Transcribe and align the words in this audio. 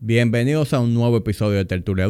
Bienvenidos 0.00 0.74
a 0.74 0.78
un 0.78 0.94
nuevo 0.94 1.16
episodio 1.16 1.58
de 1.58 1.64
Tertulia 1.64 2.08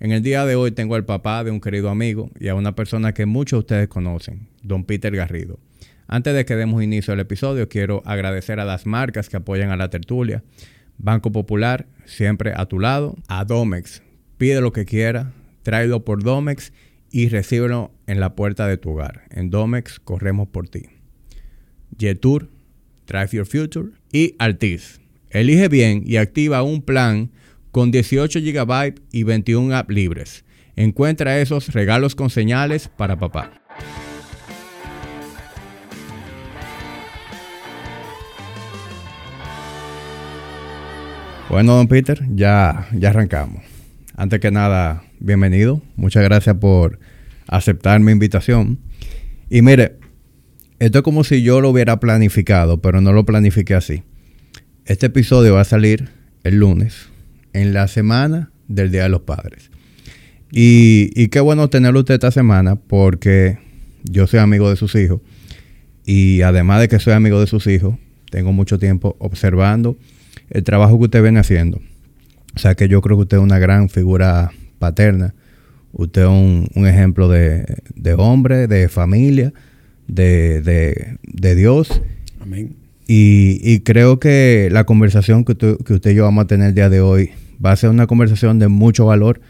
En 0.00 0.12
el 0.12 0.22
día 0.22 0.44
de 0.44 0.54
hoy 0.54 0.70
tengo 0.72 0.96
al 0.96 1.06
papá 1.06 1.44
de 1.44 1.50
un 1.50 1.62
querido 1.62 1.88
amigo 1.88 2.30
y 2.38 2.48
a 2.48 2.54
una 2.54 2.74
persona 2.74 3.14
que 3.14 3.24
muchos 3.24 3.56
de 3.56 3.60
ustedes 3.60 3.88
conocen, 3.88 4.48
don 4.62 4.84
Peter 4.84 5.16
Garrido. 5.16 5.58
Antes 6.08 6.34
de 6.34 6.44
que 6.44 6.56
demos 6.56 6.82
inicio 6.82 7.14
al 7.14 7.20
episodio, 7.20 7.70
quiero 7.70 8.02
agradecer 8.04 8.60
a 8.60 8.66
las 8.66 8.84
marcas 8.84 9.30
que 9.30 9.38
apoyan 9.38 9.70
a 9.70 9.76
la 9.76 9.88
tertulia. 9.88 10.44
Banco 10.98 11.32
Popular, 11.32 11.86
siempre 12.04 12.52
a 12.54 12.66
tu 12.66 12.80
lado. 12.80 13.16
A 13.28 13.46
Domex, 13.46 14.02
pide 14.36 14.60
lo 14.60 14.74
que 14.74 14.84
quiera, 14.84 15.32
tráelo 15.62 16.04
por 16.04 16.22
Domex 16.22 16.74
y 17.10 17.30
recíbelo 17.30 17.92
en 18.06 18.20
la 18.20 18.34
puerta 18.34 18.66
de 18.66 18.76
tu 18.76 18.90
hogar. 18.90 19.22
En 19.30 19.48
Domex 19.48 20.00
corremos 20.00 20.48
por 20.48 20.68
ti. 20.68 20.82
Jetour, 21.98 22.50
Drive 23.06 23.30
Your 23.30 23.46
Future 23.46 23.88
y 24.12 24.34
Altis 24.38 25.00
Elige 25.36 25.68
bien 25.68 26.02
y 26.06 26.16
activa 26.16 26.62
un 26.62 26.80
plan 26.80 27.30
con 27.70 27.90
18 27.90 28.40
GB 28.40 28.94
y 29.12 29.22
21 29.24 29.76
apps 29.76 29.94
libres. 29.94 30.44
Encuentra 30.76 31.38
esos 31.40 31.74
regalos 31.74 32.14
con 32.14 32.30
señales 32.30 32.88
para 32.88 33.18
papá. 33.18 33.50
Bueno, 41.50 41.76
don 41.76 41.86
Peter, 41.86 42.22
ya, 42.34 42.88
ya 42.94 43.10
arrancamos. 43.10 43.62
Antes 44.16 44.40
que 44.40 44.50
nada, 44.50 45.04
bienvenido. 45.20 45.82
Muchas 45.96 46.24
gracias 46.24 46.56
por 46.56 46.98
aceptar 47.46 48.00
mi 48.00 48.12
invitación. 48.12 48.78
Y 49.50 49.60
mire, 49.60 49.98
esto 50.78 51.00
es 51.00 51.04
como 51.04 51.24
si 51.24 51.42
yo 51.42 51.60
lo 51.60 51.68
hubiera 51.68 52.00
planificado, 52.00 52.80
pero 52.80 53.02
no 53.02 53.12
lo 53.12 53.26
planifiqué 53.26 53.74
así. 53.74 54.02
Este 54.86 55.06
episodio 55.06 55.54
va 55.54 55.62
a 55.62 55.64
salir 55.64 56.10
el 56.44 56.60
lunes, 56.60 57.08
en 57.52 57.72
la 57.72 57.88
semana 57.88 58.52
del 58.68 58.92
Día 58.92 59.02
de 59.02 59.08
los 59.08 59.22
Padres. 59.22 59.72
Y, 60.52 61.26
qué 61.26 61.40
bueno 61.40 61.68
tenerlo 61.68 61.98
usted 61.98 62.14
esta 62.14 62.30
semana 62.30 62.76
porque 62.76 63.58
yo 64.04 64.28
soy 64.28 64.38
amigo 64.38 64.70
de 64.70 64.76
sus 64.76 64.94
hijos. 64.94 65.22
Y 66.04 66.42
además 66.42 66.78
de 66.78 66.86
que 66.86 67.00
soy 67.00 67.14
amigo 67.14 67.40
de 67.40 67.48
sus 67.48 67.66
hijos, 67.66 67.96
tengo 68.30 68.52
mucho 68.52 68.78
tiempo 68.78 69.16
observando 69.18 69.98
el 70.50 70.62
trabajo 70.62 70.98
que 70.98 71.06
usted 71.06 71.22
viene 71.22 71.40
haciendo. 71.40 71.80
O 72.54 72.58
sea 72.60 72.76
que 72.76 72.86
yo 72.86 73.02
creo 73.02 73.16
que 73.16 73.22
usted 73.22 73.38
es 73.38 73.42
una 73.42 73.58
gran 73.58 73.88
figura 73.88 74.52
paterna. 74.78 75.34
Usted 75.94 76.22
es 76.22 76.28
un, 76.28 76.86
ejemplo 76.86 77.28
de, 77.28 77.64
hombre, 78.18 78.68
de 78.68 78.88
familia, 78.88 79.52
de, 80.06 80.60
de 81.24 81.54
Dios. 81.56 82.00
Amén. 82.40 82.85
Y, 83.08 83.80
creo 83.80 84.18
que 84.18 84.68
la 84.72 84.84
conversación 84.84 85.44
que 85.44 85.52
usted, 85.52 86.10
y 86.10 86.14
yo 86.14 86.24
vamos 86.24 86.44
a 86.44 86.46
tener 86.48 86.68
el 86.68 86.74
día 86.74 86.88
de 86.88 87.00
hoy 87.00 87.30
va 87.64 87.72
a 87.72 87.76
ser 87.76 87.90
una 87.90 88.06
conversación 88.06 88.58
de 88.58 88.68
mucho 88.68 89.06
valor 89.06 89.40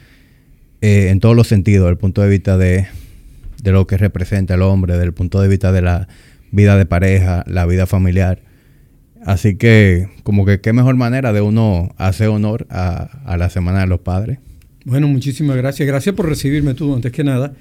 eh, 0.83 1.09
en 1.11 1.21
todos 1.21 1.35
los 1.35 1.47
sentidos, 1.49 1.85
desde 1.85 1.93
el 1.93 1.99
punto 1.99 2.21
de 2.21 2.29
vista 2.29 2.59
de, 2.59 2.87
lo 3.65 3.87
que 3.87 3.97
representa 3.97 4.55
el 4.55 4.63
hombre, 4.63 4.93
desde 4.93 5.07
el 5.07 5.15
punto 5.15 5.41
de 5.41 5.49
vista 5.49 5.73
de 5.73 5.83
la 5.83 6.07
vida 6.53 6.77
de 6.77 6.85
pareja, 6.85 7.45
la 7.47 7.65
vida 7.65 7.87
familiar. 7.87 8.41
Así 9.25 9.57
que, 9.57 10.09
como 10.23 10.45
que 10.45 10.61
qué 10.61 10.73
mejor 10.73 10.97
manera 10.97 11.33
de 11.33 11.41
uno 11.41 11.95
hacer 11.97 12.29
honor 12.29 12.67
a 12.69 13.37
la 13.39 13.49
Semana 13.49 13.81
de 13.81 13.87
los 13.87 14.01
Padres. 14.01 14.39
Bueno, 14.87 15.09
muchísimas 15.09 15.57
gracias. 15.57 15.85
Gracias 15.85 16.15
por 16.15 16.29
recibirme 16.29 16.75
tú, 16.75 16.95
antes 16.95 17.11
que 17.11 17.25
nada. 17.25 17.55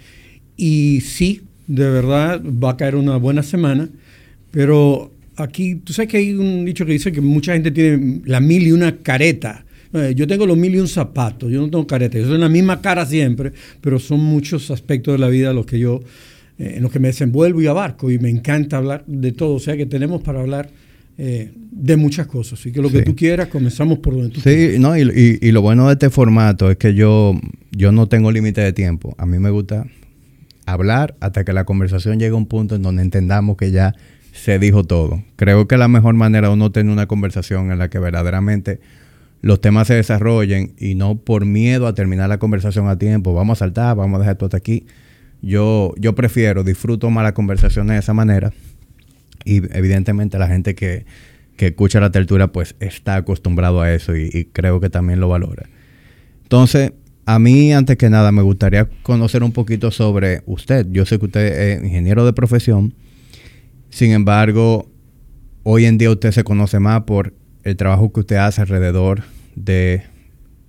Y 0.55 1.01
sí, 1.01 1.41
de 1.65 1.89
verdad 1.89 2.39
va 2.43 2.71
a 2.71 2.77
caer 2.77 2.95
una 2.95 3.17
buena 3.17 3.41
semana, 3.41 3.89
pero 4.51 5.11
aquí, 5.37 5.75
tú 5.75 5.93
sabes 5.93 6.11
que 6.11 6.17
hay 6.17 6.33
un 6.33 6.65
dicho 6.65 6.85
que 6.85 6.93
dice 6.93 7.11
que 7.11 7.21
mucha 7.21 7.53
gente 7.53 7.71
tiene 7.71 8.21
la 8.25 8.39
mil 8.39 8.65
y 8.67 8.71
una 8.71 8.97
careta. 8.97 9.65
Eh, 9.93 10.13
yo 10.15 10.27
tengo 10.27 10.45
los 10.45 10.57
mil 10.57 10.75
y 10.75 10.79
un 10.79 10.87
zapatos, 10.87 11.51
yo 11.51 11.61
no 11.61 11.69
tengo 11.69 11.87
careta, 11.87 12.17
yo 12.17 12.25
soy 12.25 12.37
la 12.37 12.49
misma 12.49 12.81
cara 12.81 13.05
siempre, 13.05 13.53
pero 13.79 13.97
son 13.99 14.19
muchos 14.19 14.69
aspectos 14.71 15.13
de 15.13 15.19
la 15.19 15.29
vida 15.29 15.53
los 15.53 15.65
que 15.65 15.79
yo, 15.79 16.01
eh, 16.57 16.73
en 16.77 16.83
los 16.83 16.91
que 16.91 16.99
me 16.99 17.09
desenvuelvo 17.09 17.61
y 17.61 17.67
abarco 17.67 18.11
y 18.11 18.19
me 18.19 18.29
encanta 18.29 18.77
hablar 18.77 19.05
de 19.07 19.31
todo, 19.31 19.53
o 19.53 19.59
sea 19.59 19.77
que 19.77 19.85
tenemos 19.85 20.21
para 20.21 20.41
hablar 20.41 20.69
eh, 21.17 21.51
de 21.71 21.95
muchas 21.95 22.27
cosas. 22.27 22.59
Así 22.59 22.73
que 22.73 22.81
lo 22.81 22.89
que 22.89 23.03
tú 23.03 23.15
quieras, 23.15 23.47
comenzamos 23.47 23.99
por 23.99 24.15
donde 24.15 24.29
tú 24.29 24.41
Sí, 24.41 24.75
no, 24.79 24.97
y, 24.97 25.39
y, 25.41 25.51
lo 25.53 25.61
bueno 25.61 25.87
de 25.87 25.93
este 25.93 26.09
formato 26.09 26.69
es 26.69 26.75
que 26.75 26.93
yo, 26.93 27.39
yo 27.71 27.93
no 27.93 28.07
tengo 28.07 28.33
límite 28.33 28.59
de 28.59 28.73
tiempo. 28.73 29.15
A 29.17 29.25
mí 29.25 29.39
me 29.39 29.49
gusta 29.49 29.85
hablar 30.65 31.15
hasta 31.21 31.45
que 31.45 31.53
la 31.53 31.63
conversación 31.63 32.19
llegue 32.19 32.33
a 32.33 32.35
un 32.35 32.47
punto 32.47 32.75
en 32.75 32.81
donde 32.81 33.01
entendamos 33.01 33.55
que 33.55 33.71
ya 33.71 33.95
se 34.35 34.59
dijo 34.59 34.83
todo. 34.83 35.23
Creo 35.37 35.67
que 35.67 35.77
la 35.77 35.87
mejor 35.87 36.13
manera 36.13 36.49
de 36.49 36.53
uno 36.53 36.71
tener 36.71 36.91
una 36.91 37.07
conversación 37.07 37.71
en 37.71 37.79
la 37.79 37.89
que 37.89 37.99
verdaderamente 37.99 38.81
los 39.41 39.61
temas 39.61 39.87
se 39.87 39.93
desarrollen 39.93 40.73
y 40.77 40.95
no 40.95 41.15
por 41.15 41.45
miedo 41.45 41.87
a 41.87 41.95
terminar 41.95 42.27
la 42.27 42.37
conversación 42.37 42.89
a 42.89 42.97
tiempo, 42.97 43.33
vamos 43.33 43.59
a 43.59 43.65
saltar, 43.65 43.95
vamos 43.95 44.17
a 44.17 44.19
dejar 44.19 44.35
todo 44.35 44.47
hasta 44.47 44.57
aquí. 44.57 44.85
Yo, 45.41 45.93
yo 45.97 46.15
prefiero, 46.15 46.63
disfruto 46.63 47.09
más 47.09 47.23
la 47.23 47.33
conversación 47.33 47.87
de 47.87 47.97
esa 47.97 48.13
manera 48.13 48.51
y 49.45 49.57
evidentemente 49.77 50.37
la 50.37 50.47
gente 50.47 50.75
que, 50.75 51.05
que 51.55 51.67
escucha 51.67 52.01
la 52.01 52.11
tertulia 52.11 52.47
pues 52.47 52.75
está 52.79 53.15
acostumbrado 53.15 53.81
a 53.81 53.93
eso 53.93 54.17
y, 54.17 54.29
y 54.33 54.45
creo 54.45 54.81
que 54.81 54.89
también 54.89 55.21
lo 55.21 55.29
valora. 55.29 55.69
Entonces, 56.43 56.91
a 57.25 57.39
mí 57.39 57.71
antes 57.71 57.97
que 57.97 58.09
nada 58.09 58.33
me 58.33 58.41
gustaría 58.41 58.89
conocer 59.01 59.43
un 59.43 59.53
poquito 59.53 59.91
sobre 59.91 60.41
usted. 60.45 60.87
Yo 60.91 61.05
sé 61.05 61.19
que 61.19 61.25
usted 61.25 61.75
es 61.77 61.83
ingeniero 61.83 62.25
de 62.25 62.33
profesión 62.33 62.93
sin 63.95 64.11
embargo, 64.11 64.91
hoy 65.63 65.85
en 65.85 65.97
día 65.97 66.11
usted 66.11 66.33
se 66.33 66.43
conoce 66.43 66.79
más 66.79 67.03
por 67.03 67.33
el 67.63 67.77
trabajo 67.77 68.11
que 68.11 68.19
usted 68.19 68.35
hace 68.35 68.59
alrededor 68.59 69.23
de 69.55 70.03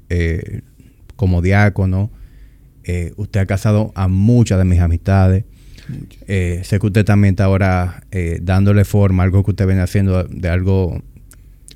eh, 0.08 0.60
como 1.16 1.42
diácono. 1.42 2.12
Eh, 2.84 3.12
usted 3.16 3.40
ha 3.40 3.46
casado 3.46 3.90
a 3.96 4.06
muchas 4.06 4.58
de 4.58 4.64
mis 4.64 4.78
amistades. 4.78 5.44
Eh, 6.28 6.60
sé 6.62 6.78
que 6.78 6.86
usted 6.86 7.04
también 7.04 7.32
está 7.32 7.46
ahora 7.46 8.04
dándole 8.42 8.84
forma 8.84 9.24
a 9.24 9.26
algo 9.26 9.42
que 9.42 9.50
usted 9.50 9.66
viene 9.66 9.82
haciendo 9.82 10.22
de 10.22 10.48
algo, 10.48 11.02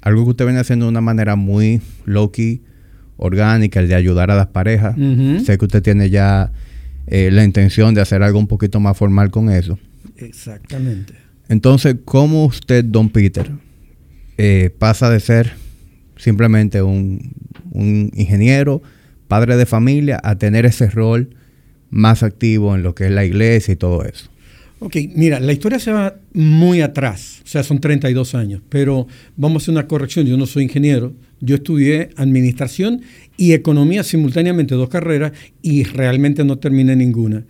algo 0.03 0.23
que 0.23 0.31
usted 0.31 0.45
viene 0.45 0.61
haciendo 0.61 0.85
de 0.85 0.91
una 0.91 1.01
manera 1.01 1.35
muy 1.35 1.83
low 2.05 2.31
key, 2.31 2.63
orgánica, 3.17 3.81
el 3.81 3.89
de 3.89 3.97
ayudar 3.97 4.31
a 4.31 4.37
las 4.37 4.47
parejas. 4.47 4.95
Sé 5.45 5.59
que 5.59 5.65
usted 5.65 5.83
tiene 5.83 6.11
ya 6.11 6.53
la 7.09 7.43
intención 7.43 7.93
de 7.93 8.03
hacer 8.03 8.23
algo 8.23 8.39
un 8.39 8.47
poquito 8.47 8.79
más 8.79 8.97
formal 8.97 9.33
con 9.33 9.51
eso. 9.51 9.81
Exactamente. 10.17 11.20
Entonces, 11.51 11.97
¿cómo 12.05 12.45
usted, 12.45 12.85
don 12.85 13.11
Peter, 13.11 13.51
eh, 14.39 14.71
pasa 14.79 15.11
de 15.11 15.19
ser 15.19 15.53
simplemente 16.17 16.81
un, 16.81 17.33
ingeniero, 17.75 18.83
padre 19.27 19.57
de 19.57 19.67
familia, 19.67 20.21
a 20.23 20.39
tener 20.39 20.65
ese 20.65 20.89
rol 20.89 21.31
más 21.91 22.23
activo 22.23 22.77
en 22.77 22.85
lo 22.85 22.95
que 22.95 23.07
es 23.07 23.11
la 23.11 23.25
iglesia 23.25 23.73
y 23.73 23.77
todo 23.77 24.05
eso? 24.05 24.31
Ok, 24.79 24.97
mira, 25.17 25.41
la 25.41 25.53
historia 25.53 25.81
se 25.81 25.91
va 25.91 26.15
muy 26.33 26.83
atrás, 26.83 27.43
o 27.45 27.49
sea, 27.49 27.65
son 27.65 27.81
32 27.81 28.37
años, 28.37 28.63
pero 28.69 29.09
vamos 29.37 29.63
a 29.63 29.65
hacer 29.65 29.73
una 29.73 29.89
corrección, 29.89 30.27
yo 30.27 30.37
no 30.37 30.47
soy 30.47 30.63
ingeniero, 30.63 31.15
yo 31.41 31.57
estudié 31.57 32.11
administración 32.17 33.03
y 33.37 33.55
economía 33.55 34.05
simultáneamente, 34.05 34.77
dos 34.77 34.89
carreras, 34.89 35.33
y 35.63 35.83
realmente 35.83 36.45
no 36.45 36.59
terminé 36.59 36.95
ninguna 36.95 37.45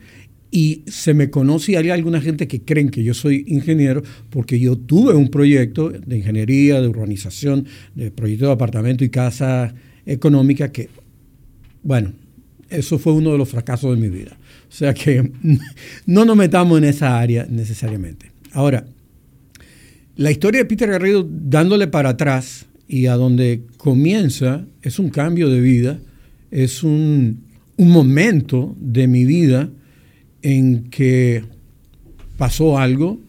y 0.50 0.82
se 0.86 1.14
me 1.14 1.30
conoce 1.30 1.72
y 1.72 1.76
hay 1.76 1.90
alguna 1.90 2.20
gente 2.20 2.48
que 2.48 2.62
creen 2.62 2.90
que 2.90 3.04
yo 3.04 3.14
soy 3.14 3.44
ingeniero 3.46 4.02
porque 4.30 4.58
yo 4.58 4.76
tuve 4.76 5.14
un 5.14 5.28
proyecto 5.28 5.90
de 5.90 6.16
ingeniería, 6.16 6.80
de 6.80 6.88
urbanización, 6.88 7.66
de 7.94 8.10
proyecto 8.10 8.46
de 8.46 8.52
apartamento 8.52 9.04
y 9.04 9.10
casa 9.10 9.74
económica 10.06 10.72
que, 10.72 10.88
bueno, 11.82 12.12
eso 12.68 12.98
fue 12.98 13.12
uno 13.12 13.32
de 13.32 13.38
los 13.38 13.48
fracasos 13.48 13.94
de 13.94 14.00
mi 14.00 14.08
vida. 14.08 14.36
O 14.68 14.72
sea 14.72 14.92
que 14.92 15.30
no 16.06 16.24
nos 16.24 16.36
metamos 16.36 16.78
en 16.78 16.84
esa 16.84 17.18
área 17.18 17.46
necesariamente. 17.48 18.32
Ahora, 18.52 18.86
la 20.16 20.30
historia 20.30 20.60
de 20.60 20.66
Peter 20.66 20.90
Garrido 20.90 21.26
dándole 21.28 21.86
para 21.86 22.10
atrás 22.10 22.66
y 22.88 23.06
a 23.06 23.14
donde 23.14 23.62
comienza 23.76 24.66
es 24.82 24.98
un 24.98 25.10
cambio 25.10 25.48
de 25.48 25.60
vida, 25.60 26.00
es 26.50 26.82
un, 26.82 27.44
un 27.76 27.90
momento 27.90 28.74
de 28.80 29.06
mi 29.06 29.24
vida 29.24 29.70
en 30.42 30.84
que 30.90 31.44
pasó 32.36 32.78
algo, 32.78 33.20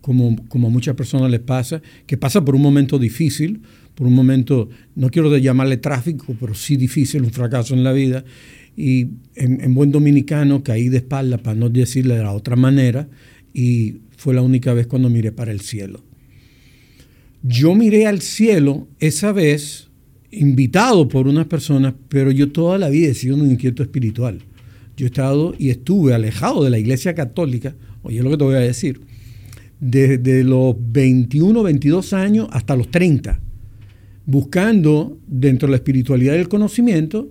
como, 0.00 0.36
como 0.48 0.68
a 0.68 0.70
muchas 0.70 0.94
personas 0.94 1.30
les 1.30 1.40
pasa, 1.40 1.82
que 2.06 2.16
pasa 2.16 2.44
por 2.44 2.54
un 2.54 2.62
momento 2.62 2.98
difícil, 2.98 3.60
por 3.98 4.06
un 4.06 4.14
momento, 4.14 4.68
no 4.94 5.10
quiero 5.10 5.36
llamarle 5.36 5.76
tráfico, 5.76 6.36
pero 6.38 6.54
sí 6.54 6.76
difícil, 6.76 7.24
un 7.24 7.32
fracaso 7.32 7.74
en 7.74 7.82
la 7.82 7.92
vida. 7.92 8.24
Y 8.76 9.08
en, 9.34 9.74
buen 9.74 9.90
dominicano 9.90 10.62
caí 10.62 10.88
de 10.88 10.98
espalda, 10.98 11.38
para 11.38 11.56
no 11.56 11.68
decirle 11.68 12.14
de 12.14 12.22
la 12.22 12.32
otra 12.32 12.54
manera, 12.54 13.08
y 13.52 13.96
fue 14.16 14.34
la 14.34 14.42
única 14.42 14.72
vez 14.72 14.86
cuando 14.86 15.10
miré 15.10 15.32
para 15.32 15.50
el 15.50 15.60
cielo. 15.62 16.04
Yo 17.42 17.74
miré 17.74 18.06
al 18.06 18.20
cielo 18.20 18.86
esa 19.00 19.32
vez, 19.32 19.88
invitado 20.30 21.08
por 21.08 21.26
unas 21.26 21.46
personas, 21.46 21.94
pero 22.08 22.30
yo 22.30 22.52
toda 22.52 22.78
la 22.78 22.88
vida 22.88 23.08
he 23.08 23.14
sido 23.14 23.34
un 23.34 23.50
inquieto 23.50 23.82
espiritual. 23.82 24.42
Yo 24.98 25.06
he 25.06 25.10
estado 25.10 25.54
y 25.56 25.70
estuve 25.70 26.12
alejado 26.12 26.64
de 26.64 26.70
la 26.70 26.78
Iglesia 26.78 27.14
Católica, 27.14 27.76
oye 28.02 28.20
lo 28.20 28.30
que 28.30 28.36
te 28.36 28.44
voy 28.44 28.56
a 28.56 28.58
decir, 28.58 29.00
desde 29.78 30.42
los 30.42 30.74
21, 30.76 31.62
22 31.62 32.12
años 32.12 32.48
hasta 32.50 32.74
los 32.74 32.90
30. 32.90 33.40
buscando 34.26 35.16
dentro 35.26 35.68
de 35.68 35.70
la 35.70 35.76
espiritualidad 35.76 36.34
y 36.34 36.38
el 36.38 36.48
conocimiento 36.48 37.30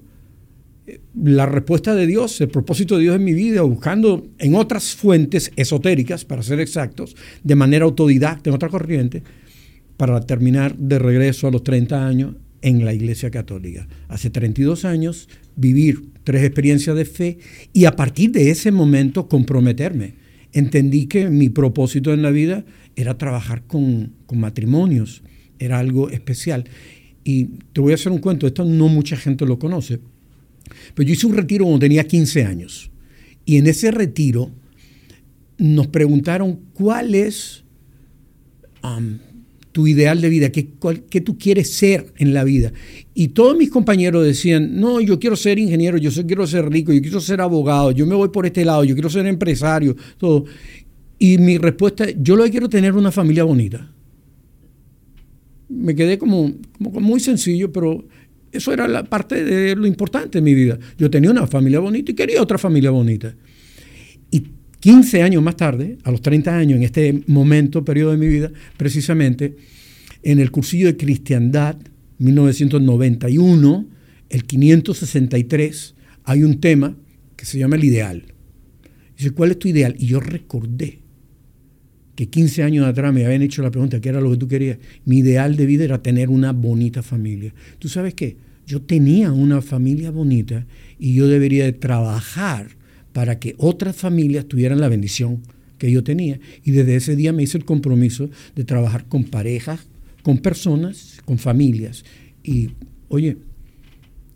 eh, 0.88 1.00
la 1.22 1.46
respuesta 1.46 1.94
de 1.94 2.08
Dios, 2.08 2.40
el 2.42 2.48
propósito 2.48 2.96
de 2.96 3.04
Dios 3.04 3.18
en 3.18 3.26
mi 3.26 3.34
vida, 3.34 3.62
buscando 3.64 4.26
en 4.40 4.56
otras 4.56 4.96
fuentes 4.96 5.52
esotéricas, 5.58 6.24
para 6.24 6.42
ser 6.42 6.62
exactos, 6.62 7.16
de 7.44 7.56
manera 7.56 7.84
autodidacta, 7.84 8.50
en 8.50 8.56
otra 8.56 8.70
corriente, 8.70 9.22
para 9.98 10.22
terminar 10.22 10.76
de 10.78 10.98
regreso 10.98 11.48
a 11.48 11.52
los 11.52 11.64
30 11.64 12.08
años 12.08 12.36
en 12.62 12.86
la 12.86 12.94
Iglesia 12.94 13.32
Católica. 13.32 13.88
Hace 14.08 14.30
32 14.30 14.86
años 14.86 15.30
vivir 15.56 16.10
tres 16.24 16.44
experiencias 16.44 16.96
de 16.96 17.06
fe 17.06 17.38
y 17.74 17.86
a 17.86 17.96
partir 17.96 18.32
de 18.32 18.50
ese 18.50 18.72
momento 18.72 19.28
comprometerme. 19.28 20.16
Entendí 20.54 21.08
que 21.08 21.30
mi 21.30 21.50
propósito 21.50 22.14
en 22.14 22.22
la 22.22 22.32
vida 22.32 22.66
era 22.96 23.18
trabajar 23.18 23.64
con, 23.68 24.14
matrimonios, 24.34 25.24
era 25.60 25.80
algo 25.80 26.10
especial. 26.10 26.66
Y 27.24 27.46
te 27.74 27.82
voy 27.82 27.92
a 27.92 27.96
hacer 27.96 28.12
un 28.12 28.20
cuento, 28.20 28.48
esto 28.48 28.66
no 28.66 28.88
mucha 28.88 29.18
gente 29.18 29.46
lo 29.46 29.60
conoce, 29.60 30.00
pero 30.96 31.08
yo 31.08 31.14
hice 31.14 31.28
un 31.28 31.36
retiro 31.36 31.66
cuando 31.66 31.80
tenía 31.80 32.06
15 32.06 32.44
años. 32.46 32.92
Y 33.46 33.58
en 33.58 33.68
ese 33.68 33.92
retiro 33.92 34.52
nos 35.58 35.88
preguntaron 35.88 36.60
cuál 36.74 37.16
es 37.16 37.64
tu 39.78 39.86
ideal 39.86 40.20
de 40.20 40.30
vida, 40.30 40.50
qué, 40.50 40.70
qué, 41.08 41.22
tú 41.22 41.38
quieres 41.38 41.70
ser 41.70 42.12
en 42.18 42.34
la 42.34 42.44
vida. 42.44 42.74
Y 43.14 43.28
todos 43.28 43.56
mis 43.56 43.70
compañeros 43.70 44.26
decían, 44.26 44.80
no, 44.80 45.00
yo 45.02 45.20
quiero 45.20 45.36
ser 45.36 45.60
ingeniero, 45.60 46.00
yo 46.00 46.10
quiero 46.26 46.48
ser 46.48 46.68
rico, 46.68 46.92
yo 46.92 47.00
quiero 47.00 47.22
ser 47.22 47.42
abogado, 47.42 47.92
yo 47.92 48.08
me 48.08 48.16
voy 48.16 48.30
por 48.30 48.48
este 48.48 48.66
lado, 48.66 48.84
yo 48.84 48.96
quiero 48.96 49.08
ser 49.12 49.28
empresario, 49.28 49.96
todo. 50.18 50.46
Y 51.20 51.38
mi 51.38 51.60
respuesta, 51.60 52.08
yo 52.10 52.36
lo 52.36 52.46
que 52.46 52.50
quiero 52.50 52.68
tener 52.68 52.94
una 52.94 53.12
familia 53.12 53.44
bonita. 53.44 53.94
Me 55.70 55.94
quedé 55.94 56.18
como, 56.18 56.52
como 56.84 57.00
muy 57.00 57.20
sencillo, 57.20 57.72
pero 57.72 58.08
eso 58.52 58.74
era 58.74 58.88
la 58.88 59.04
parte 59.04 59.44
de 59.44 59.76
lo 59.76 59.86
importante 59.86 60.40
en 60.40 60.44
mi 60.44 60.56
vida. 60.56 60.80
Yo 60.98 61.12
tenía 61.12 61.30
una 61.30 61.46
familia 61.46 61.80
bonita 61.82 62.14
y 62.14 62.16
quería 62.16 62.42
otra 62.42 62.58
familia 62.58 62.90
bonita. 62.90 63.36
15 64.80 65.24
años 65.24 65.42
más 65.42 65.56
tarde, 65.56 65.98
a 66.04 66.12
los 66.12 66.22
30 66.22 66.56
años, 66.56 66.78
en 66.78 66.84
este 66.84 67.24
momento, 67.28 67.84
periodo 67.84 68.12
de 68.12 68.18
mi 68.18 68.28
vida, 68.28 68.52
precisamente, 68.78 69.56
en 70.24 70.40
el 70.40 70.52
cursillo 70.52 70.88
de 70.88 70.98
cristiandad, 70.98 71.78
1991, 72.20 73.88
el 74.30 74.44
563, 74.44 75.96
hay 76.24 76.44
un 76.44 76.60
tema 76.60 76.96
que 77.36 77.46
se 77.46 77.58
llama 77.58 77.76
el 77.76 77.84
ideal. 77.84 78.24
Dice, 79.18 79.32
¿cuál 79.32 79.52
es 79.52 79.60
tu 79.60 79.68
ideal? 79.68 79.96
Y 79.98 80.08
yo 80.08 80.20
recordé 80.20 81.00
que 82.16 82.30
15 82.30 82.64
años 82.64 82.86
atrás 82.86 83.14
me 83.14 83.26
habían 83.26 83.42
hecho 83.42 83.62
la 83.62 83.72
pregunta, 83.72 84.02
¿qué 84.02 84.10
era 84.10 84.22
lo 84.22 84.32
que 84.32 84.38
tú 84.38 84.48
querías? 84.48 84.78
Mi 85.06 85.20
ideal 85.20 85.56
de 85.56 85.66
vida 85.66 85.84
era 85.84 86.02
tener 86.02 86.30
una 86.30 86.52
bonita 86.52 87.04
familia. 87.04 87.54
¿Tú 87.80 87.90
sabes 87.90 88.14
qué? 88.14 88.38
Yo 88.66 88.82
tenía 88.82 89.32
una 89.32 89.62
familia 89.62 90.12
bonita 90.12 90.66
y 91.00 91.14
yo 91.14 91.28
debería 91.28 91.66
de 91.66 91.74
trabajar 91.74 92.77
para 93.18 93.40
que 93.40 93.56
otras 93.58 93.96
familias 93.96 94.46
tuvieran 94.46 94.80
la 94.80 94.90
bendición 94.90 95.42
que 95.80 95.90
yo 95.90 96.04
tenía. 96.04 96.40
Y 96.64 96.70
desde 96.70 96.98
ese 96.98 97.16
día 97.16 97.34
me 97.34 97.42
hice 97.42 97.58
el 97.58 97.66
compromiso 97.66 98.30
de 98.56 98.64
trabajar 98.64 99.08
con 99.08 99.24
parejas, 99.24 99.88
con 100.22 100.38
personas, 100.38 101.20
con 101.26 101.40
familias. 101.40 102.06
Y 102.44 102.70
oye, 103.08 103.38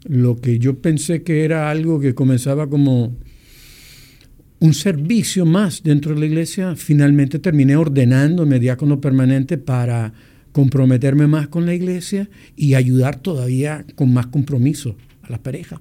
lo 0.06 0.42
que 0.42 0.58
yo 0.58 0.80
pensé 0.80 1.22
que 1.22 1.46
era 1.46 1.70
algo 1.70 2.00
que 2.00 2.16
comenzaba 2.16 2.72
como 2.72 3.16
un 4.58 4.74
servicio 4.74 5.46
más 5.46 5.84
dentro 5.84 6.16
de 6.16 6.22
la 6.22 6.26
iglesia, 6.26 6.76
finalmente 6.76 7.38
terminé 7.38 7.76
ordenándome 7.76 8.60
diácono 8.60 9.00
permanente 9.00 9.60
para 9.60 10.12
comprometerme 10.54 11.28
más 11.28 11.50
con 11.50 11.68
la 11.68 11.76
iglesia 11.76 12.32
y 12.56 12.74
ayudar 12.74 13.20
todavía 13.20 13.86
con 13.94 14.12
más 14.12 14.26
compromiso 14.26 14.98
a 15.22 15.30
las 15.30 15.40
parejas. 15.40 15.80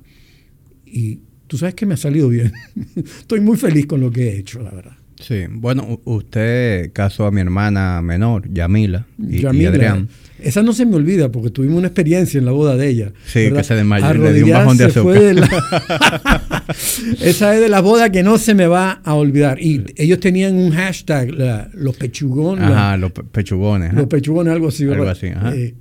Y 0.85 1.21
tú 1.51 1.59
sabes 1.59 1.75
que 1.75 1.85
me 1.85 1.95
ha 1.95 1.97
salido 1.97 2.29
bien. 2.29 2.53
Estoy 2.97 3.41
muy 3.41 3.57
feliz 3.57 3.87
con 3.87 4.01
lo 4.01 4.13
que 4.13 4.29
he 4.29 4.39
hecho, 4.39 4.63
la 4.63 4.71
verdad. 4.71 4.93
Sí, 5.21 5.47
bueno, 5.51 6.01
usted 6.05 6.93
casó 6.93 7.27
a 7.27 7.33
mi 7.33 7.41
hermana 7.41 8.01
menor, 8.03 8.49
Yamila, 8.51 9.05
y, 9.19 9.45
Adrián. 9.45 10.09
Esa 10.39 10.63
no 10.63 10.73
se 10.73 10.87
me 10.87 10.95
olvida 10.95 11.31
porque 11.31 11.51
tuvimos 11.51 11.79
una 11.79 11.89
experiencia 11.89 12.39
en 12.39 12.47
la 12.47 12.53
boda 12.53 12.77
de 12.77 12.89
ella. 12.89 13.13
Sí, 13.27 13.51
que 13.51 13.65
se 13.65 13.75
desmayó, 13.75 14.15
le 14.15 14.33
dio 14.33 14.47
un 14.47 14.53
bajón 14.53 14.77
de 14.79 14.85
azúcar. 14.85 15.21
Esa 17.21 17.55
es 17.55 17.61
de 17.61 17.69
la 17.69 17.81
boda 17.81 18.11
que 18.11 18.23
no 18.23 18.39
se 18.39 18.55
me 18.55 18.69
va 18.69 19.01
a 19.05 19.15
olvidar. 19.15 19.61
Y 19.61 19.85
ellos 19.97 20.21
tenían 20.21 20.55
un 20.55 20.71
hashtag, 20.71 21.33
los 21.75 21.97
pechugones. 21.97 22.65
Ajá, 22.65 22.97
los 22.97 23.11
pechugones. 23.11 23.93
Los 23.93 24.07
pechugones, 24.07 24.53
algo 24.55 24.69
así, 24.69 24.85
¿verdad? 24.85 25.01
Algo 25.01 25.11
así, 25.11 25.27
ajá. 25.27 25.55
Eh, 25.55 25.75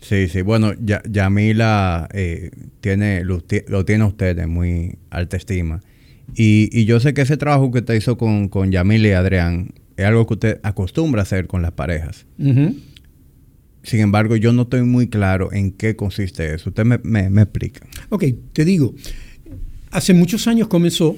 Sí, 0.00 0.28
sí. 0.28 0.42
Bueno, 0.42 0.72
Yamila 1.08 2.08
eh, 2.12 2.50
tiene, 2.80 3.24
lo, 3.24 3.40
tiene 3.40 4.04
usted 4.04 4.38
en 4.38 4.50
muy 4.50 4.98
alta 5.10 5.36
estima. 5.36 5.82
Y, 6.34 6.84
yo 6.84 7.00
sé 7.00 7.14
que 7.14 7.22
ese 7.22 7.36
trabajo 7.36 7.70
que 7.70 7.78
usted 7.78 7.94
hizo 7.94 8.18
con, 8.18 8.48
con 8.48 8.70
Yamila 8.72 9.08
y 9.08 9.12
Adrián 9.12 9.70
es 9.96 10.04
algo 10.04 10.26
que 10.26 10.34
usted 10.34 10.60
acostumbra 10.62 11.22
a 11.22 11.24
hacer 11.24 11.46
con 11.46 11.62
las 11.62 11.72
parejas. 11.72 12.26
Sin 12.38 14.00
embargo, 14.00 14.36
yo 14.36 14.52
no 14.52 14.62
estoy 14.62 14.82
muy 14.82 15.08
claro 15.08 15.52
en 15.52 15.70
qué 15.70 15.96
consiste 15.96 16.54
eso. 16.54 16.70
Usted 16.70 16.84
me, 16.84 16.98
me, 17.30 17.42
explica. 17.42 17.86
Ok, 18.08 18.24
te 18.52 18.64
digo. 18.64 18.94
Hace 19.92 20.12
muchos 20.12 20.46
años 20.48 20.68
comenzó 20.68 21.16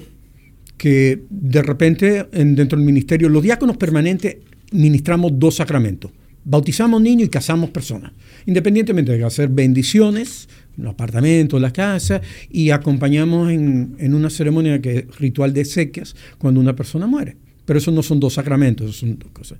que 0.77 1.23
de 1.29 1.61
repente 1.61 2.27
dentro 2.31 2.77
del 2.77 2.85
ministerio, 2.85 3.27
los 3.27 3.43
diáconos 3.43 3.75
permanentes 3.75 4.37
ministramos 4.71 5.31
dos 5.37 5.55
sacramentos 5.55 6.11
bautizamos 6.43 7.01
niños 7.01 7.27
y 7.27 7.29
casamos 7.29 7.69
personas, 7.69 8.11
independientemente 8.49 9.15
de 9.15 9.23
hacer 9.23 9.47
bendiciones 9.47 10.49
en 10.75 10.85
los 10.85 10.93
apartamentos, 10.93 11.59
en 11.59 11.61
las 11.61 11.71
casas, 11.71 12.21
y 12.49 12.71
acompañamos 12.71 13.51
en, 13.51 14.13
una 14.13 14.31
ceremonia 14.31 14.81
que 14.81 14.97
es 14.97 15.19
ritual 15.19 15.53
de 15.53 15.65
sequias 15.65 16.15
cuando 16.39 16.59
una 16.59 16.75
persona 16.75 17.05
muere. 17.05 17.37
Pero 17.65 17.77
eso 17.77 17.91
no 17.91 18.01
son 18.01 18.19
dos 18.19 18.33
sacramentos, 18.33 18.95
son 18.95 19.19
dos 19.19 19.29
cosas. 19.31 19.59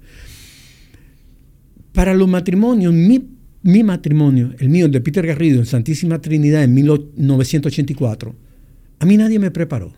Para 1.94 2.16
los 2.16 2.28
matrimonios, 2.28 2.92
mi, 2.92 3.24
mi 3.62 3.84
matrimonio, 3.84 4.56
el 4.58 4.70
mío, 4.70 4.90
de 4.90 5.02
Peter 5.02 5.26
Garrido, 5.26 5.60
en 5.60 5.68
Santísima 5.68 6.20
Trinidad 6.20 6.64
en 6.64 6.74
1984, 6.74 8.36
a 8.98 9.06
mí 9.06 9.18
nadie 9.18 9.38
me 9.38 9.52
preparó. 9.52 9.94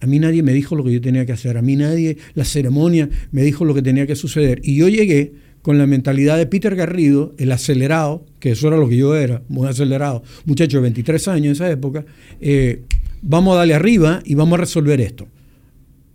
A 0.00 0.06
mí 0.06 0.18
nadie 0.18 0.42
me 0.42 0.52
dijo 0.52 0.76
lo 0.76 0.84
que 0.84 0.92
yo 0.92 1.00
tenía 1.00 1.24
que 1.24 1.32
hacer. 1.32 1.56
A 1.56 1.62
mí 1.62 1.76
nadie, 1.76 2.18
la 2.34 2.44
ceremonia, 2.44 3.08
me 3.32 3.42
dijo 3.42 3.64
lo 3.64 3.74
que 3.74 3.82
tenía 3.82 4.06
que 4.06 4.16
suceder. 4.16 4.60
Y 4.62 4.76
yo 4.76 4.88
llegué 4.88 5.32
con 5.62 5.78
la 5.78 5.86
mentalidad 5.86 6.38
de 6.38 6.46
Peter 6.46 6.74
Garrido, 6.74 7.34
el 7.38 7.52
acelerado, 7.52 8.24
que 8.40 8.52
eso 8.52 8.68
era 8.68 8.76
lo 8.76 8.88
que 8.88 8.96
yo 8.96 9.14
era, 9.16 9.42
muy 9.48 9.68
acelerado, 9.68 10.22
muchacho 10.44 10.78
de 10.78 10.82
23 10.82 11.28
años 11.28 11.46
en 11.46 11.52
esa 11.52 11.70
época, 11.70 12.04
eh, 12.40 12.82
vamos 13.22 13.54
a 13.54 13.58
darle 13.58 13.74
arriba 13.74 14.22
y 14.24 14.34
vamos 14.34 14.58
a 14.58 14.60
resolver 14.60 15.00
esto. 15.00 15.26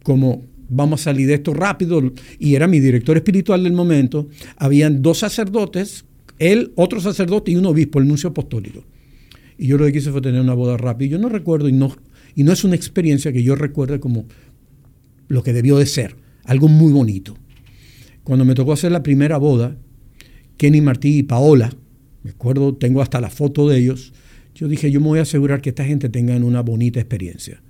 Como 0.03 0.43
vamos 0.69 1.01
a 1.01 1.03
salir 1.05 1.27
de 1.27 1.35
esto 1.35 1.53
rápido, 1.53 2.01
y 2.39 2.55
era 2.55 2.67
mi 2.67 2.79
director 2.79 3.17
espiritual 3.17 3.63
del 3.63 3.73
momento, 3.73 4.27
habían 4.57 5.01
dos 5.01 5.19
sacerdotes, 5.19 6.05
él, 6.39 6.71
otro 6.75 6.99
sacerdote 6.99 7.51
y 7.51 7.55
un 7.55 7.65
obispo, 7.65 7.99
el 7.99 8.07
nuncio 8.07 8.29
apostólico. 8.29 8.83
Y 9.57 9.67
yo 9.67 9.77
lo 9.77 9.85
que 9.85 9.93
quise 9.93 10.11
fue 10.11 10.21
tener 10.21 10.41
una 10.41 10.55
boda 10.55 10.77
rápida. 10.77 11.11
Yo 11.11 11.19
no 11.19 11.29
recuerdo, 11.29 11.69
y 11.69 11.73
no, 11.73 11.95
y 12.35 12.43
no 12.43 12.51
es 12.51 12.63
una 12.63 12.75
experiencia 12.75 13.31
que 13.31 13.43
yo 13.43 13.55
recuerde 13.55 13.99
como 13.99 14.25
lo 15.27 15.43
que 15.43 15.53
debió 15.53 15.77
de 15.77 15.85
ser, 15.85 16.15
algo 16.43 16.67
muy 16.67 16.91
bonito. 16.91 17.35
Cuando 18.23 18.45
me 18.45 18.55
tocó 18.55 18.73
hacer 18.73 18.91
la 18.91 19.03
primera 19.03 19.37
boda, 19.37 19.75
Kenny 20.57 20.81
Martí 20.81 21.19
y 21.19 21.23
Paola, 21.23 21.73
me 22.23 22.31
acuerdo, 22.31 22.75
tengo 22.75 23.01
hasta 23.01 23.19
la 23.19 23.29
foto 23.29 23.67
de 23.67 23.79
ellos, 23.79 24.13
yo 24.55 24.67
dije, 24.67 24.91
yo 24.91 25.01
me 25.01 25.07
voy 25.07 25.19
a 25.19 25.23
asegurar 25.23 25.61
que 25.61 25.69
esta 25.69 25.83
gente 25.83 26.09
tenga 26.09 26.35
una 26.37 26.61
bonita 26.61 26.99
experiencia. 26.99 27.61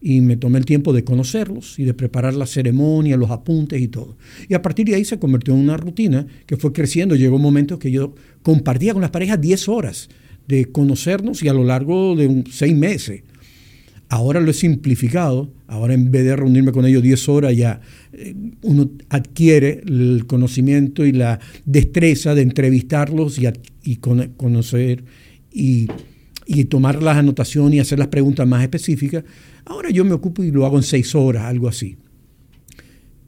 Y 0.00 0.20
me 0.20 0.36
tomé 0.36 0.58
el 0.58 0.64
tiempo 0.64 0.92
de 0.92 1.04
conocerlos 1.04 1.78
y 1.78 1.84
de 1.84 1.94
preparar 1.94 2.34
la 2.34 2.46
ceremonia, 2.46 3.16
los 3.16 3.30
apuntes 3.30 3.80
y 3.80 3.86
todo. 3.86 4.16
Y 4.48 4.54
a 4.54 4.60
partir 4.60 4.86
de 4.86 4.96
ahí 4.96 5.04
se 5.04 5.20
convirtió 5.20 5.54
en 5.54 5.60
una 5.60 5.76
rutina 5.76 6.26
que 6.46 6.56
fue 6.56 6.72
creciendo. 6.72 7.14
Llegó 7.14 7.36
un 7.36 7.42
momento 7.42 7.78
que 7.78 7.92
yo 7.92 8.14
compartía 8.42 8.94
con 8.94 9.02
las 9.02 9.12
parejas 9.12 9.40
10 9.40 9.68
horas 9.68 10.08
de 10.48 10.64
conocernos 10.66 11.42
y 11.44 11.48
a 11.48 11.54
lo 11.54 11.62
largo 11.62 12.16
de 12.16 12.42
seis 12.50 12.76
meses. 12.76 13.22
Ahora 14.12 14.40
lo 14.40 14.50
he 14.50 14.54
simplificado. 14.54 15.50
Ahora 15.66 15.94
en 15.94 16.10
vez 16.10 16.24
de 16.24 16.36
reunirme 16.36 16.70
con 16.70 16.84
ellos 16.84 17.02
10 17.02 17.30
horas, 17.30 17.56
ya 17.56 17.80
eh, 18.12 18.34
uno 18.60 18.90
adquiere 19.08 19.80
el 19.86 20.26
conocimiento 20.26 21.06
y 21.06 21.12
la 21.12 21.40
destreza 21.64 22.34
de 22.34 22.42
entrevistarlos 22.42 23.40
y, 23.82 23.96
conocer 24.36 25.02
y, 25.50 25.86
tomar 26.68 27.02
las 27.02 27.16
anotaciones 27.16 27.76
y 27.76 27.80
hacer 27.80 27.98
las 27.98 28.08
preguntas 28.08 28.46
más 28.46 28.62
específicas. 28.62 29.24
Ahora 29.64 29.88
yo 29.88 30.04
me 30.04 30.12
ocupo 30.12 30.44
y 30.44 30.50
lo 30.50 30.66
hago 30.66 30.76
en 30.76 30.82
6 30.82 31.14
horas, 31.14 31.44
algo 31.44 31.66
así. 31.66 31.96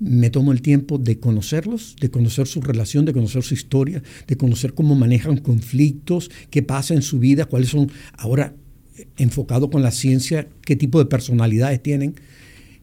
Me 0.00 0.28
tomo 0.28 0.52
el 0.52 0.60
tiempo 0.60 0.98
de 0.98 1.18
conocerlos, 1.18 1.96
de 1.98 2.10
conocer 2.10 2.46
su 2.46 2.60
relación, 2.60 3.06
de 3.06 3.14
conocer 3.14 3.42
su 3.42 3.54
historia, 3.54 4.02
de 4.26 4.36
conocer 4.36 4.74
cómo 4.74 4.94
manejan 4.94 5.38
conflictos, 5.38 6.30
qué 6.50 6.62
pasa 6.62 6.92
en 6.92 7.00
su 7.00 7.18
vida, 7.18 7.46
cuáles 7.46 7.70
son 7.70 7.90
ahora 8.18 8.54
enfocado 9.16 9.70
con 9.70 9.82
la 9.82 9.90
ciencia, 9.90 10.48
qué 10.62 10.76
tipo 10.76 10.98
de 10.98 11.06
personalidades 11.06 11.82
tienen, 11.82 12.14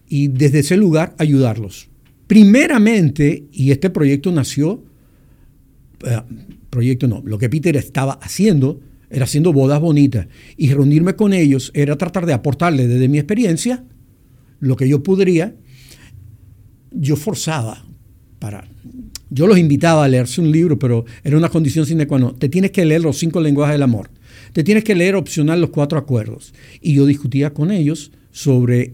y 0.07 0.27
desde 0.27 0.59
ese 0.59 0.77
lugar 0.77 1.15
ayudarlos. 1.17 1.89
Primeramente, 2.27 3.45
y 3.51 3.71
este 3.71 3.89
proyecto 3.89 4.31
nació 4.31 4.83
eh, 6.05 6.21
proyecto 6.69 7.07
no. 7.07 7.21
Lo 7.25 7.37
que 7.37 7.49
Peter 7.49 7.75
estaba 7.75 8.13
haciendo 8.13 8.79
era 9.09 9.25
haciendo 9.25 9.53
bodas 9.53 9.79
bonitas. 9.79 10.27
Y 10.57 10.73
reunirme 10.73 11.15
con 11.15 11.33
ellos 11.33 11.71
era 11.75 11.97
tratar 11.97 12.25
de 12.25 12.33
aportarle 12.33 12.87
desde 12.87 13.07
mi 13.07 13.19
experiencia 13.19 13.83
lo 14.59 14.75
que 14.75 14.87
yo 14.87 15.03
podría. 15.03 15.53
Yo 16.91 17.15
forzaba 17.15 17.85
para... 18.39 18.67
Yo 19.29 19.47
los 19.47 19.57
invitaba 19.57 20.03
a 20.03 20.07
leerse 20.09 20.41
un 20.41 20.51
libro, 20.51 20.77
pero 20.77 21.05
era 21.23 21.37
una 21.37 21.47
condición 21.47 21.85
sine 21.85 22.05
qua 22.05 22.19
non. 22.19 22.37
Te 22.37 22.49
tienes 22.49 22.71
que 22.71 22.83
leer 22.83 23.01
los 23.01 23.17
cinco 23.17 23.39
lenguajes 23.39 23.75
del 23.75 23.83
amor. 23.83 24.09
Te 24.53 24.63
tienes 24.63 24.83
que 24.83 24.95
leer 24.95 25.15
opcional 25.15 25.61
los 25.61 25.69
cuatro 25.69 25.97
acuerdos. 25.97 26.53
Y 26.81 26.93
yo 26.93 27.05
discutía 27.05 27.53
con 27.53 27.71
ellos 27.71 28.11
sobre 28.31 28.93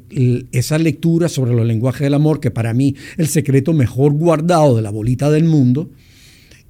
esa 0.51 0.77
lectura, 0.77 1.29
sobre 1.29 1.53
los 1.53 1.65
lenguajes 1.65 2.01
del 2.01 2.13
amor, 2.13 2.39
que 2.39 2.51
para 2.51 2.73
mí 2.73 2.95
el 3.17 3.27
secreto 3.27 3.73
mejor 3.73 4.13
guardado 4.13 4.75
de 4.75 4.81
la 4.81 4.89
bolita 4.89 5.29
del 5.29 5.45
mundo. 5.45 5.91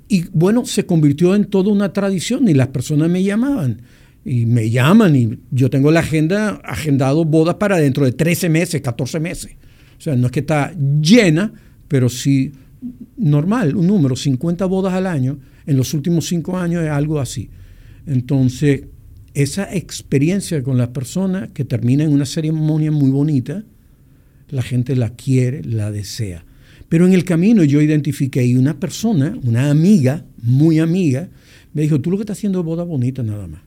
Y 0.07 0.25
bueno, 0.33 0.65
se 0.65 0.85
convirtió 0.85 1.35
en 1.35 1.45
toda 1.45 1.71
una 1.71 1.91
tradición 1.91 2.47
y 2.47 2.53
las 2.53 2.67
personas 2.67 3.09
me 3.09 3.23
llamaban. 3.23 3.81
Y 4.23 4.45
me 4.45 4.69
llaman 4.69 5.15
y 5.15 5.39
yo 5.51 5.69
tengo 5.69 5.91
la 5.91 6.01
agenda, 6.01 6.61
agendado 6.63 7.23
bodas 7.23 7.55
para 7.55 7.77
dentro 7.77 8.05
de 8.05 8.11
13 8.11 8.49
meses, 8.49 8.81
14 8.81 9.19
meses. 9.19 9.53
O 9.97 10.01
sea, 10.01 10.15
no 10.15 10.27
es 10.27 10.31
que 10.31 10.41
está 10.41 10.73
llena, 11.01 11.53
pero 11.87 12.09
sí 12.09 12.51
normal, 13.17 13.75
un 13.75 13.87
número, 13.87 14.15
50 14.15 14.65
bodas 14.65 14.93
al 14.93 15.07
año. 15.07 15.39
En 15.65 15.77
los 15.77 15.93
últimos 15.93 16.27
cinco 16.27 16.57
años 16.57 16.83
es 16.83 16.89
algo 16.89 17.19
así. 17.19 17.49
Entonces, 18.07 18.85
esa 19.33 19.71
experiencia 19.75 20.63
con 20.63 20.77
las 20.77 20.89
personas 20.89 21.51
que 21.51 21.65
termina 21.65 22.03
en 22.03 22.11
una 22.11 22.25
ceremonia 22.25 22.91
muy 22.91 23.11
bonita, 23.11 23.63
la 24.49 24.63
gente 24.63 24.95
la 24.95 25.11
quiere, 25.11 25.63
la 25.63 25.91
desea. 25.91 26.43
Pero 26.89 27.05
en 27.05 27.13
el 27.13 27.25
camino 27.25 27.63
yo 27.63 27.81
identifiqué 27.81 28.45
y 28.45 28.55
una 28.55 28.79
persona, 28.79 29.37
una 29.43 29.69
amiga, 29.69 30.25
muy 30.41 30.79
amiga, 30.79 31.29
me 31.73 31.81
dijo, 31.81 31.99
tú 31.99 32.09
lo 32.09 32.17
que 32.17 32.23
estás 32.23 32.37
haciendo 32.37 32.59
es 32.59 32.65
boda 32.65 32.83
bonita 32.83 33.21
nada 33.23 33.45
más. 33.45 33.61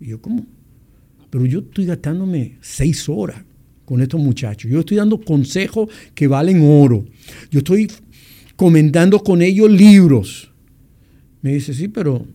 Y 0.00 0.06
yo, 0.08 0.20
¿cómo? 0.20 0.46
Pero 1.28 1.44
yo 1.44 1.60
estoy 1.60 1.84
gastándome 1.84 2.56
seis 2.62 3.08
horas 3.08 3.44
con 3.84 4.00
estos 4.00 4.20
muchachos. 4.20 4.70
Yo 4.70 4.80
estoy 4.80 4.96
dando 4.96 5.20
consejos 5.20 5.90
que 6.14 6.26
valen 6.26 6.62
oro. 6.62 7.04
Yo 7.50 7.58
estoy 7.58 7.90
comentando 8.56 9.22
con 9.22 9.42
ellos 9.42 9.70
libros. 9.70 10.50
Me 11.42 11.54
dice, 11.54 11.74
sí, 11.74 11.88
pero 11.88 12.26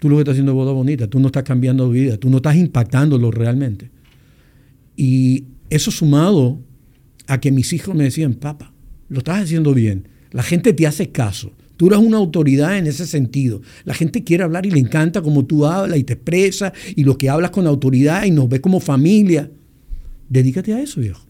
Tú 0.00 0.08
lo 0.08 0.16
que 0.16 0.22
estás 0.22 0.32
haciendo 0.32 0.52
es 0.52 0.56
boda 0.56 0.72
bonita, 0.72 1.06
tú 1.08 1.20
no 1.20 1.26
estás 1.26 1.42
cambiando 1.42 1.90
vida, 1.90 2.16
tú 2.16 2.30
no 2.30 2.38
estás 2.38 2.56
impactándolo 2.56 3.30
realmente. 3.30 3.90
Y 4.96 5.44
eso 5.68 5.90
sumado 5.90 6.58
a 7.26 7.38
que 7.38 7.52
mis 7.52 7.72
hijos 7.72 7.94
me 7.94 8.04
decían, 8.04 8.34
papá, 8.34 8.72
lo 9.08 9.18
estás 9.18 9.42
haciendo 9.42 9.74
bien, 9.74 10.08
la 10.32 10.42
gente 10.42 10.72
te 10.72 10.86
hace 10.86 11.10
caso, 11.10 11.52
tú 11.76 11.88
eres 11.88 11.98
una 11.98 12.16
autoridad 12.16 12.76
en 12.76 12.86
ese 12.86 13.06
sentido. 13.06 13.62
La 13.84 13.94
gente 13.94 14.24
quiere 14.24 14.44
hablar 14.44 14.66
y 14.66 14.70
le 14.70 14.80
encanta 14.80 15.22
cómo 15.22 15.44
tú 15.44 15.66
hablas 15.66 15.98
y 15.98 16.04
te 16.04 16.14
expresas 16.14 16.72
y 16.96 17.04
lo 17.04 17.16
que 17.16 17.30
hablas 17.30 17.50
con 17.50 17.66
autoridad 17.66 18.24
y 18.24 18.30
nos 18.30 18.48
ve 18.48 18.60
como 18.60 18.80
familia. 18.80 19.50
Dedícate 20.28 20.72
a 20.72 20.80
eso, 20.80 21.00
viejo. 21.00 21.29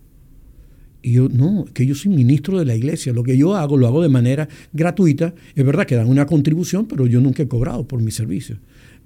Y 1.03 1.13
yo, 1.13 1.29
no, 1.29 1.65
que 1.73 1.87
yo 1.87 1.95
soy 1.95 2.13
ministro 2.13 2.59
de 2.59 2.65
la 2.65 2.77
iglesia. 2.77 3.13
Lo 3.13 3.23
que 3.23 3.37
yo 3.37 3.57
hago, 3.57 3.77
lo 3.77 3.87
hago 3.87 4.03
de 4.03 4.09
manera 4.09 4.49
gratuita. 4.73 5.35
Es 5.55 5.65
verdad 5.65 5.87
que 5.87 5.97
dan 5.97 6.09
una 6.09 6.27
contribución, 6.27 6.87
pero 6.87 7.07
yo 7.07 7.21
nunca 7.21 7.43
he 7.43 7.49
cobrado 7.49 7.87
por 7.87 8.03
mi 8.03 8.11
servicio. 8.11 8.57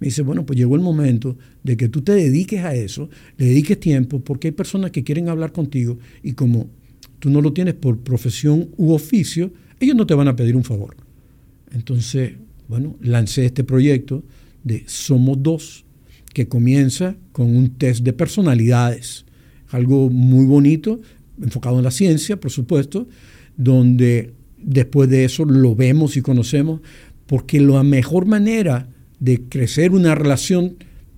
Me 0.00 0.06
dice, 0.06 0.22
bueno, 0.22 0.44
pues 0.44 0.58
llegó 0.58 0.74
el 0.74 0.82
momento 0.82 1.36
de 1.62 1.76
que 1.76 1.88
tú 1.88 2.02
te 2.02 2.12
dediques 2.12 2.64
a 2.64 2.74
eso, 2.74 3.08
le 3.36 3.46
dediques 3.46 3.78
tiempo, 3.78 4.20
porque 4.20 4.48
hay 4.48 4.52
personas 4.52 4.90
que 4.90 5.04
quieren 5.04 5.28
hablar 5.28 5.52
contigo 5.52 5.98
y 6.22 6.32
como 6.32 6.68
tú 7.20 7.30
no 7.30 7.40
lo 7.40 7.52
tienes 7.52 7.74
por 7.74 7.98
profesión 8.00 8.70
u 8.76 8.92
oficio, 8.92 9.52
ellos 9.80 9.96
no 9.96 10.06
te 10.06 10.14
van 10.14 10.28
a 10.28 10.36
pedir 10.36 10.56
un 10.56 10.64
favor. 10.64 10.96
Entonces, 11.72 12.32
bueno, 12.68 12.96
lancé 13.00 13.46
este 13.46 13.64
proyecto 13.64 14.24
de 14.62 14.84
Somos 14.86 15.42
Dos, 15.42 15.84
que 16.32 16.48
comienza 16.48 17.16
con 17.32 17.54
un 17.54 17.70
test 17.70 18.02
de 18.02 18.12
personalidades. 18.12 19.24
Algo 19.68 20.10
muy 20.10 20.44
bonito, 20.46 21.00
enfocado 21.42 21.78
en 21.78 21.84
la 21.84 21.90
ciencia, 21.90 22.38
por 22.38 22.50
supuesto, 22.50 23.08
donde 23.56 24.34
después 24.58 25.08
de 25.10 25.24
eso 25.24 25.44
lo 25.44 25.74
vemos 25.74 26.16
y 26.16 26.22
conocemos, 26.22 26.80
porque 27.26 27.60
la 27.60 27.82
mejor 27.82 28.26
manera 28.26 28.88
de 29.20 29.42
crecer 29.48 29.92
una 29.92 30.14
relación, 30.14 30.76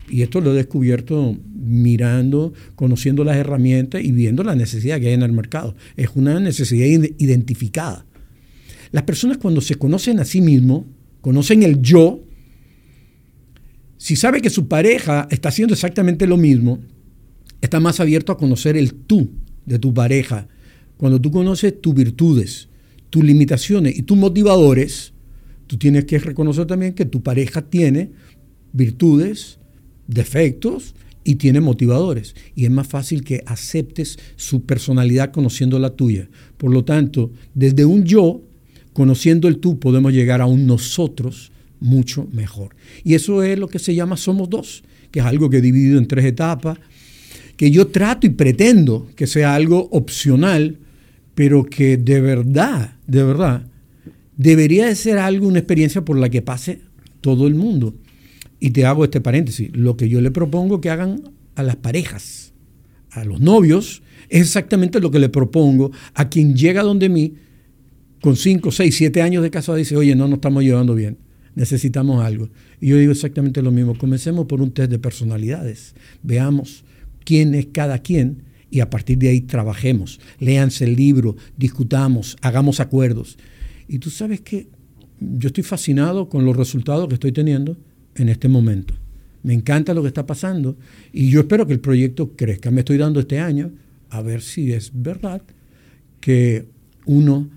y 0.09 0.23
esto 0.23 0.41
lo 0.41 0.53
he 0.53 0.57
descubierto 0.57 1.37
mirando, 1.55 2.53
conociendo 2.75 3.25
las 3.25 3.37
herramientas 3.37 4.03
y 4.05 4.13
viendo 4.13 4.45
la 4.45 4.55
necesidad 4.55 5.01
que 5.01 5.09
hay 5.09 5.15
en 5.15 5.23
el 5.23 5.33
mercado, 5.33 5.75
es 5.97 6.11
una 6.15 6.39
necesidad 6.39 6.87
identificada. 7.19 8.07
Las 8.93 9.03
personas 9.03 9.39
cuando 9.39 9.61
se 9.61 9.75
conocen 9.75 10.21
a 10.21 10.25
sí 10.25 10.41
mismos, 10.41 10.85
conocen 11.21 11.63
el 11.63 11.83
yo, 11.83 12.23
si 13.97 14.15
sabe 14.15 14.41
que 14.41 14.51
su 14.51 14.69
pareja 14.69 15.27
está 15.31 15.49
haciendo 15.49 15.75
exactamente 15.75 16.27
lo 16.27 16.37
mismo, 16.37 16.79
está 17.61 17.81
más 17.81 17.99
abierto 17.99 18.31
a 18.31 18.39
conocer 18.39 18.77
el 18.77 18.95
tú 18.95 19.31
de 19.67 19.79
tu 19.79 19.93
pareja, 19.93 20.49
cuando 20.97 21.21
tú 21.21 21.31
conoces 21.31 21.81
tus 21.81 21.95
virtudes, 21.95 22.69
tus 23.11 23.23
limitaciones 23.23 23.97
y 23.97 24.03
tus 24.03 24.17
motivadores, 24.17 25.13
tú 25.67 25.77
tienes 25.77 26.05
que 26.07 26.19
reconocer 26.19 26.67
también 26.67 26.95
que 26.95 27.05
tu 27.05 27.23
pareja 27.23 27.63
tiene 27.63 28.11
virtudes, 28.73 29.59
defectos 30.07 30.95
y 31.25 31.35
tiene 31.37 31.61
motivadores. 31.61 32.35
Y 32.55 32.65
es 32.65 32.71
más 32.71 32.87
fácil 32.87 33.25
que 33.25 33.43
aceptes 33.47 34.19
su 34.37 34.63
personalidad 34.65 35.33
conociendo 35.33 35.79
la 35.79 35.91
tuya. 35.91 36.29
Por 36.57 36.73
lo 36.73 36.85
tanto, 36.85 37.33
desde 37.55 37.85
un 37.85 38.05
yo, 38.05 38.43
conociendo 38.93 39.49
el 39.49 39.59
tú, 39.59 39.79
podemos 39.79 40.13
llegar 40.13 40.41
a 40.41 40.47
un 40.47 40.67
nosotros 40.67 41.53
mucho 41.81 42.29
mejor. 42.33 42.75
Y 43.05 43.15
eso 43.15 43.43
es 43.43 43.59
lo 43.59 43.69
que 43.69 43.79
se 43.79 43.95
llama 43.95 44.17
Somos 44.17 44.49
Dos, 44.49 44.85
que 45.11 45.21
es 45.21 45.27
algo 45.27 45.51
que 45.51 45.61
dividido 45.61 45.99
en 45.99 46.07
tres 46.07 46.25
etapas 46.25 46.79
que 47.57 47.71
yo 47.71 47.89
trato 47.89 48.27
y 48.27 48.31
pretendo 48.31 49.09
que 49.17 49.27
sea 49.27 49.55
algo 49.55 49.89
opcional, 49.91 50.79
pero 51.35 51.65
que 51.65 51.97
de 51.97 52.21
verdad, 52.21 52.97
de 53.07 53.23
verdad, 53.23 53.67
debería 54.37 54.87
de 54.87 54.95
ser 54.95 55.19
algo, 55.19 55.49
una 55.49 55.59
experiencia 55.59 56.05
por 56.05 56.19
la 56.19 56.29
que 56.29 56.43
pase 56.43 56.81
todo 57.21 57.47
el 57.47 57.55
mundo. 57.55 57.95
Y 58.61 58.71
te 58.71 58.87
hago 58.87 59.05
este 59.05 59.21
paréntesis, 59.21 59.71
lo 59.75 59.97
que 59.97 60.09
yo 60.09 60.21
le 60.21 60.31
propongo 60.31 60.81
que 60.81 60.91
hagan 60.91 61.23
a 61.55 61.63
las 61.63 61.77
parejas, 61.77 62.53
a 63.11 63.25
los 63.25 63.41
novios, 63.41 64.03
es 64.29 64.43
exactamente 64.43 65.01
lo 65.01 65.11
que 65.11 65.19
le 65.19 65.29
propongo 65.29 65.93
a 66.15 66.29
quien 66.29 66.55
llega 66.55 66.83
donde 66.83 67.09
mí 67.09 67.35
con 68.21 68.37
5, 68.37 68.71
6, 68.73 68.95
7 68.95 69.23
años 69.23 69.43
de 69.43 69.51
casado 69.51 69.77
dice, 69.77 69.97
oye, 69.97 70.15
no 70.15 70.27
nos 70.27 70.39
estamos 70.39 70.65
llevando 70.65 70.95
bien, 70.95 71.19
necesitamos 71.55 72.25
algo. 72.25 72.49
Y 72.81 72.89
yo 72.89 72.97
digo 72.97 73.13
exactamente 73.13 73.63
lo 73.63 73.71
mismo, 73.71 73.97
comencemos 73.97 74.47
por 74.47 74.61
un 74.61 74.73
test 74.73 74.91
de 74.91 74.99
personalidades, 74.99 75.95
veamos 76.23 76.85
quién 77.27 77.55
es 77.55 77.67
cada 77.67 77.99
quien 77.99 78.45
y 78.71 78.81
a 78.81 78.89
partir 78.89 79.19
de 79.19 79.29
ahí 79.29 79.43
trabajemos. 79.43 80.21
Léanse 80.39 80.85
el 80.85 80.97
libro, 80.97 81.37
discutamos, 81.59 82.37
hagamos 82.41 82.81
acuerdos. 82.81 83.37
Y 83.89 83.99
tú 83.99 84.09
sabes 84.09 84.41
que 84.41 84.69
yo 85.21 85.49
estoy 85.49 85.65
fascinado 85.65 86.29
con 86.29 86.45
los 86.45 86.57
resultados 86.57 87.09
que 87.09 87.15
estoy 87.15 87.33
teniendo 87.33 87.77
en 88.15 88.29
este 88.29 88.49
momento. 88.49 88.95
Me 89.43 89.55
encanta 89.55 89.93
lo 89.93 90.03
que 90.03 90.09
está 90.09 90.27
pasando 90.27 90.77
y 91.13 91.29
yo 91.31 91.41
espero 91.41 91.67
que 91.67 91.73
el 91.73 91.81
proyecto 91.81 92.33
crezca. 92.35 92.71
Me 92.71 92.81
estoy 92.81 92.97
dando 92.97 93.21
este 93.21 93.39
año 93.39 93.73
a 94.11 94.23
ver 94.23 94.41
si 94.41 94.73
es 94.73 94.91
verdad 94.95 95.43
que 96.21 96.67
uno 97.05 97.49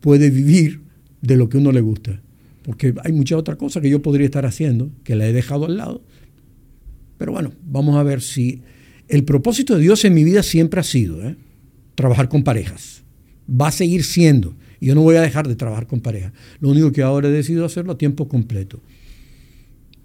puede 0.00 0.30
vivir 0.30 0.80
de 1.20 1.36
lo 1.36 1.48
que 1.48 1.58
uno 1.58 1.72
le 1.72 1.80
gusta. 1.80 2.20
Porque 2.62 2.94
hay 3.04 3.12
muchas 3.12 3.38
otras 3.38 3.56
cosas 3.56 3.82
que 3.82 3.90
yo 3.90 4.02
podría 4.02 4.26
estar 4.26 4.46
haciendo, 4.46 4.90
que 5.04 5.16
la 5.16 5.26
he 5.26 5.32
dejado 5.32 5.66
al 5.66 5.76
lado. 5.76 6.02
Pero 7.18 7.32
bueno, 7.32 7.52
vamos 7.64 7.96
a 7.96 8.02
ver 8.02 8.20
si 8.20 8.62
el 9.10 9.24
propósito 9.24 9.74
de 9.74 9.82
Dios 9.82 10.04
en 10.04 10.14
mi 10.14 10.24
vida 10.24 10.42
siempre 10.42 10.80
ha 10.80 10.84
sido 10.84 11.22
¿eh? 11.26 11.36
trabajar 11.94 12.28
con 12.28 12.44
parejas. 12.44 13.02
Va 13.48 13.68
a 13.68 13.72
seguir 13.72 14.04
siendo. 14.04 14.54
Y 14.78 14.86
yo 14.86 14.94
no 14.94 15.02
voy 15.02 15.16
a 15.16 15.20
dejar 15.20 15.48
de 15.48 15.56
trabajar 15.56 15.86
con 15.86 16.00
parejas. 16.00 16.32
Lo 16.60 16.70
único 16.70 16.92
que 16.92 17.02
ahora 17.02 17.28
he 17.28 17.32
decidido 17.32 17.64
hacerlo 17.64 17.92
a 17.92 17.98
tiempo 17.98 18.28
completo. 18.28 18.80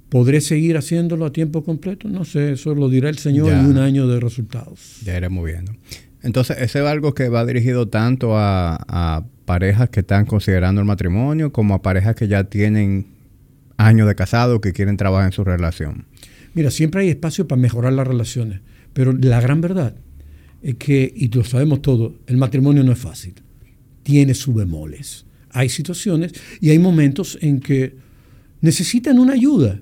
¿Podré 0.09 0.41
seguir 0.41 0.75
haciéndolo 0.77 1.25
a 1.25 1.31
tiempo 1.31 1.63
completo? 1.63 2.09
No 2.09 2.25
sé, 2.25 2.53
eso 2.53 2.73
lo 2.73 2.89
dirá 2.89 3.09
el 3.09 3.17
Señor 3.17 3.51
en 3.51 3.65
un 3.65 3.77
año 3.77 4.07
de 4.07 4.19
resultados. 4.19 5.01
Ya 5.03 5.17
iremos 5.17 5.45
viendo. 5.45 5.73
Entonces, 6.23 6.57
¿ese 6.57 6.79
es 6.79 6.85
algo 6.85 7.13
que 7.13 7.29
va 7.29 7.45
dirigido 7.45 7.87
tanto 7.87 8.35
a, 8.37 8.77
a 8.87 9.25
parejas 9.45 9.89
que 9.89 9.99
están 9.99 10.25
considerando 10.25 10.81
el 10.81 10.87
matrimonio 10.87 11.51
como 11.51 11.75
a 11.75 11.81
parejas 11.81 12.15
que 12.15 12.27
ya 12.27 12.45
tienen 12.45 13.07
años 13.77 14.07
de 14.07 14.15
casado 14.15 14.61
que 14.61 14.73
quieren 14.73 14.97
trabajar 14.97 15.27
en 15.27 15.31
su 15.31 15.43
relación? 15.43 16.05
Mira, 16.53 16.71
siempre 16.71 17.01
hay 17.01 17.09
espacio 17.09 17.47
para 17.47 17.61
mejorar 17.61 17.93
las 17.93 18.07
relaciones. 18.07 18.61
Pero 18.95 19.11
la 19.11 19.41
gran 19.41 19.59
verdad 19.59 19.93
es 20.61 20.75
que, 20.75 21.13
y 21.13 21.27
lo 21.27 21.43
sabemos 21.43 21.81
todos, 21.81 22.13
el 22.27 22.37
matrimonio 22.37 22.81
no 22.81 22.93
es 22.93 22.97
fácil. 22.97 23.33
Tiene 24.03 24.33
sus 24.33 24.55
bemoles. 24.55 25.25
Hay 25.49 25.67
situaciones 25.67 26.31
y 26.61 26.69
hay 26.69 26.79
momentos 26.79 27.37
en 27.41 27.59
que 27.59 27.97
necesitan 28.61 29.19
una 29.19 29.33
ayuda. 29.33 29.81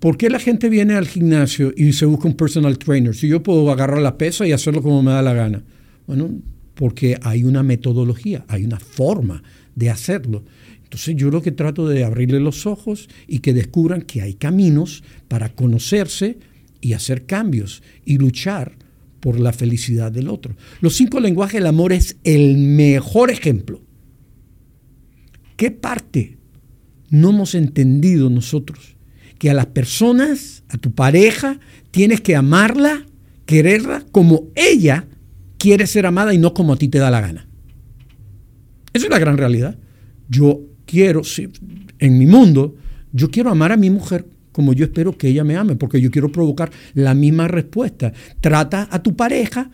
¿Por 0.00 0.16
qué 0.18 0.28
la 0.28 0.40
gente 0.40 0.68
viene 0.68 0.94
al 0.94 1.06
gimnasio 1.06 1.72
y 1.76 1.92
se 1.92 2.06
busca 2.06 2.26
un 2.26 2.34
personal 2.34 2.76
trainer? 2.76 3.14
Si 3.14 3.28
yo 3.28 3.40
puedo 3.40 3.70
agarrar 3.70 4.02
la 4.02 4.18
pesa 4.18 4.44
y 4.44 4.50
hacerlo 4.50 4.82
como 4.82 5.00
me 5.00 5.12
da 5.12 5.22
la 5.22 5.32
gana. 5.32 5.62
Bueno, 6.08 6.28
porque 6.74 7.16
hay 7.22 7.44
una 7.44 7.62
metodología, 7.62 8.44
hay 8.48 8.64
una 8.64 8.80
forma 8.80 9.44
de 9.76 9.90
hacerlo. 9.90 10.42
Entonces 10.82 11.14
yo 11.14 11.30
lo 11.30 11.40
que 11.40 11.52
trato 11.52 11.86
de 11.86 12.02
abrirle 12.02 12.40
los 12.40 12.66
ojos 12.66 13.08
y 13.28 13.38
que 13.38 13.54
descubran 13.54 14.02
que 14.02 14.22
hay 14.22 14.34
caminos 14.34 15.04
para 15.28 15.50
conocerse 15.50 16.40
y 16.80 16.92
hacer 16.92 17.26
cambios 17.26 17.82
y 18.04 18.18
luchar 18.18 18.76
por 19.20 19.40
la 19.40 19.52
felicidad 19.52 20.12
del 20.12 20.28
otro. 20.28 20.56
Los 20.80 20.94
cinco 20.94 21.20
lenguajes 21.20 21.54
del 21.54 21.66
amor 21.66 21.92
es 21.92 22.16
el 22.24 22.56
mejor 22.56 23.30
ejemplo. 23.30 23.82
¿Qué 25.56 25.70
parte 25.70 26.38
no 27.10 27.30
hemos 27.30 27.54
entendido 27.54 28.30
nosotros? 28.30 28.96
Que 29.38 29.50
a 29.50 29.54
las 29.54 29.66
personas, 29.66 30.64
a 30.68 30.78
tu 30.78 30.92
pareja, 30.92 31.58
tienes 31.90 32.20
que 32.20 32.36
amarla, 32.36 33.06
quererla 33.46 34.04
como 34.12 34.48
ella 34.54 35.08
quiere 35.58 35.86
ser 35.86 36.06
amada 36.06 36.34
y 36.34 36.38
no 36.38 36.54
como 36.54 36.74
a 36.74 36.76
ti 36.76 36.88
te 36.88 36.98
da 36.98 37.10
la 37.10 37.20
gana. 37.20 37.48
Esa 38.92 39.06
es 39.06 39.10
la 39.10 39.18
gran 39.18 39.36
realidad. 39.36 39.78
Yo 40.28 40.60
quiero, 40.86 41.22
en 41.98 42.18
mi 42.18 42.26
mundo, 42.26 42.76
yo 43.12 43.30
quiero 43.30 43.50
amar 43.50 43.72
a 43.72 43.76
mi 43.76 43.90
mujer 43.90 44.26
como 44.56 44.72
yo 44.72 44.86
espero 44.86 45.18
que 45.18 45.28
ella 45.28 45.44
me 45.44 45.54
ame, 45.54 45.76
porque 45.76 46.00
yo 46.00 46.10
quiero 46.10 46.32
provocar 46.32 46.70
la 46.94 47.12
misma 47.12 47.46
respuesta. 47.46 48.14
Trata 48.40 48.88
a 48.90 49.02
tu 49.02 49.14
pareja, 49.14 49.70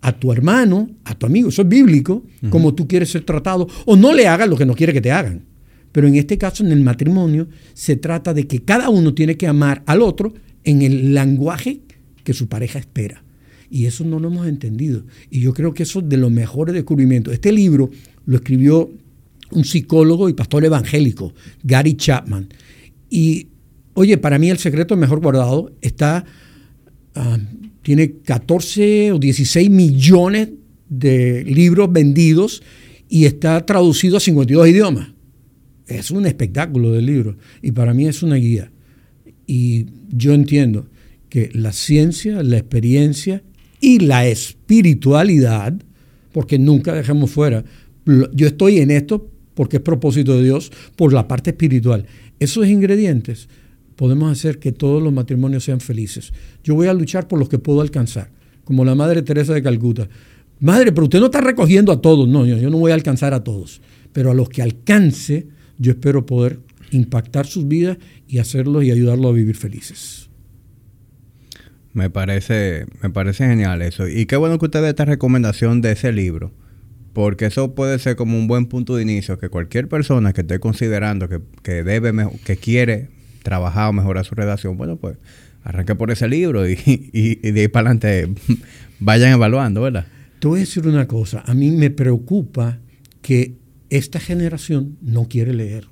a 0.00 0.18
tu 0.18 0.32
hermano, 0.32 0.88
a 1.04 1.14
tu 1.14 1.26
amigo, 1.26 1.50
eso 1.50 1.60
es 1.60 1.68
bíblico, 1.68 2.24
como 2.48 2.74
tú 2.74 2.88
quieres 2.88 3.10
ser 3.10 3.22
tratado, 3.24 3.68
o 3.84 3.96
no 3.96 4.14
le 4.14 4.26
hagas 4.26 4.48
lo 4.48 4.56
que 4.56 4.64
no 4.64 4.74
quiere 4.74 4.94
que 4.94 5.02
te 5.02 5.12
hagan. 5.12 5.44
Pero 5.92 6.08
en 6.08 6.14
este 6.14 6.38
caso, 6.38 6.64
en 6.64 6.72
el 6.72 6.80
matrimonio, 6.80 7.48
se 7.74 7.96
trata 7.96 8.32
de 8.32 8.46
que 8.46 8.60
cada 8.60 8.88
uno 8.88 9.12
tiene 9.12 9.36
que 9.36 9.46
amar 9.46 9.82
al 9.84 10.00
otro 10.00 10.32
en 10.64 10.80
el 10.80 11.12
lenguaje 11.12 11.82
que 12.22 12.32
su 12.32 12.48
pareja 12.48 12.78
espera. 12.78 13.22
Y 13.68 13.84
eso 13.84 14.04
no 14.04 14.18
lo 14.18 14.28
hemos 14.28 14.46
entendido. 14.46 15.04
Y 15.28 15.40
yo 15.40 15.52
creo 15.52 15.74
que 15.74 15.82
eso 15.82 15.98
es 15.98 16.08
de 16.08 16.16
los 16.16 16.30
mejores 16.30 16.74
descubrimientos. 16.74 17.34
Este 17.34 17.52
libro 17.52 17.90
lo 18.24 18.36
escribió 18.36 18.90
un 19.50 19.64
psicólogo 19.66 20.30
y 20.30 20.32
pastor 20.32 20.64
evangélico, 20.64 21.34
Gary 21.62 21.94
Chapman. 21.94 22.48
Y 23.10 23.48
Oye, 23.94 24.18
para 24.18 24.38
mí 24.38 24.50
el 24.50 24.58
secreto 24.58 24.96
mejor 24.96 25.20
guardado 25.20 25.72
está, 25.80 26.24
ah, 27.14 27.38
tiene 27.82 28.16
14 28.24 29.12
o 29.12 29.18
16 29.18 29.70
millones 29.70 30.50
de 30.88 31.44
libros 31.44 31.92
vendidos 31.92 32.62
y 33.08 33.26
está 33.26 33.64
traducido 33.64 34.16
a 34.16 34.20
52 34.20 34.68
idiomas. 34.68 35.12
Es 35.86 36.10
un 36.10 36.26
espectáculo 36.26 36.92
de 36.92 37.02
libro 37.02 37.36
y 37.62 37.72
para 37.72 37.94
mí 37.94 38.06
es 38.06 38.22
una 38.22 38.36
guía. 38.36 38.72
Y 39.46 39.86
yo 40.08 40.32
entiendo 40.32 40.88
que 41.28 41.50
la 41.52 41.72
ciencia, 41.72 42.42
la 42.42 42.56
experiencia 42.56 43.42
y 43.80 44.00
la 44.00 44.26
espiritualidad, 44.26 45.74
porque 46.32 46.58
nunca 46.58 46.94
dejemos 46.94 47.30
fuera, 47.30 47.64
yo 48.06 48.46
estoy 48.46 48.78
en 48.78 48.90
esto 48.90 49.30
porque 49.54 49.76
es 49.76 49.82
propósito 49.82 50.36
de 50.36 50.44
Dios 50.44 50.72
por 50.96 51.12
la 51.12 51.28
parte 51.28 51.50
espiritual. 51.50 52.06
Esos 52.40 52.66
ingredientes 52.66 53.48
podemos 53.96 54.30
hacer 54.30 54.58
que 54.58 54.72
todos 54.72 55.02
los 55.02 55.12
matrimonios 55.12 55.64
sean 55.64 55.80
felices. 55.80 56.32
Yo 56.62 56.74
voy 56.74 56.88
a 56.88 56.94
luchar 56.94 57.28
por 57.28 57.38
los 57.38 57.48
que 57.48 57.58
puedo 57.58 57.80
alcanzar, 57.80 58.30
como 58.64 58.84
la 58.84 58.94
Madre 58.94 59.22
Teresa 59.22 59.54
de 59.54 59.62
Calcuta. 59.62 60.08
Madre, 60.60 60.92
pero 60.92 61.04
usted 61.04 61.20
no 61.20 61.26
está 61.26 61.40
recogiendo 61.40 61.92
a 61.92 62.00
todos. 62.00 62.28
No, 62.28 62.46
yo, 62.46 62.70
no 62.70 62.78
voy 62.78 62.92
a 62.92 62.94
alcanzar 62.94 63.34
a 63.34 63.44
todos. 63.44 63.80
Pero 64.12 64.30
a 64.30 64.34
los 64.34 64.48
que 64.48 64.62
alcance, 64.62 65.46
yo 65.78 65.92
espero 65.92 66.24
poder 66.26 66.60
impactar 66.90 67.46
sus 67.46 67.66
vidas 67.66 67.98
y 68.28 68.38
hacerlos 68.38 68.84
y 68.84 68.90
ayudarlos 68.90 69.30
a 69.30 69.34
vivir 69.34 69.56
felices. 69.56 70.30
Me 71.92 72.10
parece, 72.10 72.86
me 73.02 73.10
parece 73.10 73.46
genial 73.46 73.82
eso. 73.82 74.08
Y 74.08 74.26
qué 74.26 74.36
bueno 74.36 74.58
que 74.58 74.66
usted 74.66 74.82
dé 74.82 74.88
esta 74.88 75.04
recomendación 75.04 75.80
de 75.80 75.92
ese 75.92 76.12
libro, 76.12 76.52
porque 77.12 77.46
eso 77.46 77.74
puede 77.74 77.98
ser 77.98 78.16
como 78.16 78.36
un 78.36 78.48
buen 78.48 78.66
punto 78.66 78.96
de 78.96 79.02
inicio, 79.02 79.38
que 79.38 79.48
cualquier 79.48 79.88
persona 79.88 80.32
que 80.32 80.40
esté 80.40 80.58
considerando 80.58 81.28
que, 81.28 81.40
que 81.62 81.84
debe, 81.84 82.12
que 82.44 82.56
quiere 82.56 83.10
trabajar 83.44 83.90
o 83.90 83.92
mejorar 83.92 84.24
su 84.24 84.34
redacción, 84.34 84.76
bueno, 84.76 84.96
pues 84.96 85.16
arranque 85.62 85.94
por 85.94 86.10
ese 86.10 86.26
libro 86.28 86.68
y, 86.68 86.74
de 86.74 87.60
ahí 87.60 87.68
para 87.68 87.90
adelante 87.90 88.34
vayan 88.98 89.32
evaluando, 89.32 89.82
¿verdad? 89.82 90.06
Te 90.40 90.48
voy 90.48 90.58
a 90.58 90.60
decir 90.60 90.86
una 90.88 91.06
cosa, 91.06 91.44
a 91.46 91.54
mí 91.54 91.70
me 91.70 91.90
preocupa 91.90 92.78
que 93.22 93.54
esta 93.90 94.18
generación 94.18 94.96
no 95.00 95.28
quiere 95.28 95.54
leer. 95.54 95.86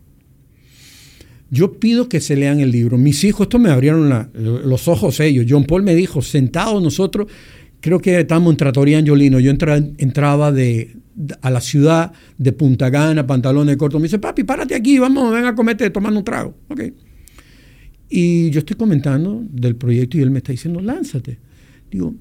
Yo 1.50 1.78
pido 1.78 2.08
que 2.08 2.20
se 2.20 2.34
lean 2.34 2.60
el 2.60 2.70
libro. 2.70 2.96
Mis 2.96 3.24
hijos, 3.24 3.42
esto 3.42 3.58
me 3.58 3.70
abrieron 3.70 4.30
los 4.32 4.88
ojos 4.88 5.20
ellos. 5.20 5.44
John 5.48 5.64
Paul 5.64 5.82
me 5.82 5.94
dijo, 5.94 6.22
sentados 6.22 6.82
nosotros, 6.82 7.26
creo 7.80 8.00
que 8.00 8.20
estamos 8.20 8.50
en 8.52 8.56
Trattoria 8.56 8.98
Angiolino, 8.98 9.38
yo 9.38 9.50
entraba 9.50 10.50
de, 10.50 10.96
a 11.42 11.50
la 11.50 11.60
ciudad 11.60 12.12
de 12.38 12.52
Punta 12.52 12.88
Gana, 12.88 13.26
pantalones 13.26 13.76
cortos. 13.76 14.00
Me 14.00 14.06
dice, 14.06 14.18
papi, 14.18 14.44
párate 14.44 14.74
aquí, 14.74 14.98
vamos, 14.98 15.32
ven 15.32 15.44
a 15.44 15.54
comerte, 15.54 15.90
tomando 15.90 16.20
un 16.20 16.24
trago. 16.24 16.54
Okay. 16.68 16.94
Y 18.14 18.50
yo 18.50 18.58
estoy 18.58 18.76
comentando 18.76 19.42
del 19.50 19.74
proyecto 19.74 20.18
y 20.18 20.20
él 20.20 20.30
me 20.30 20.40
está 20.40 20.52
diciendo, 20.52 20.82
lánzate. 20.82 21.38
Digo, 21.90 22.14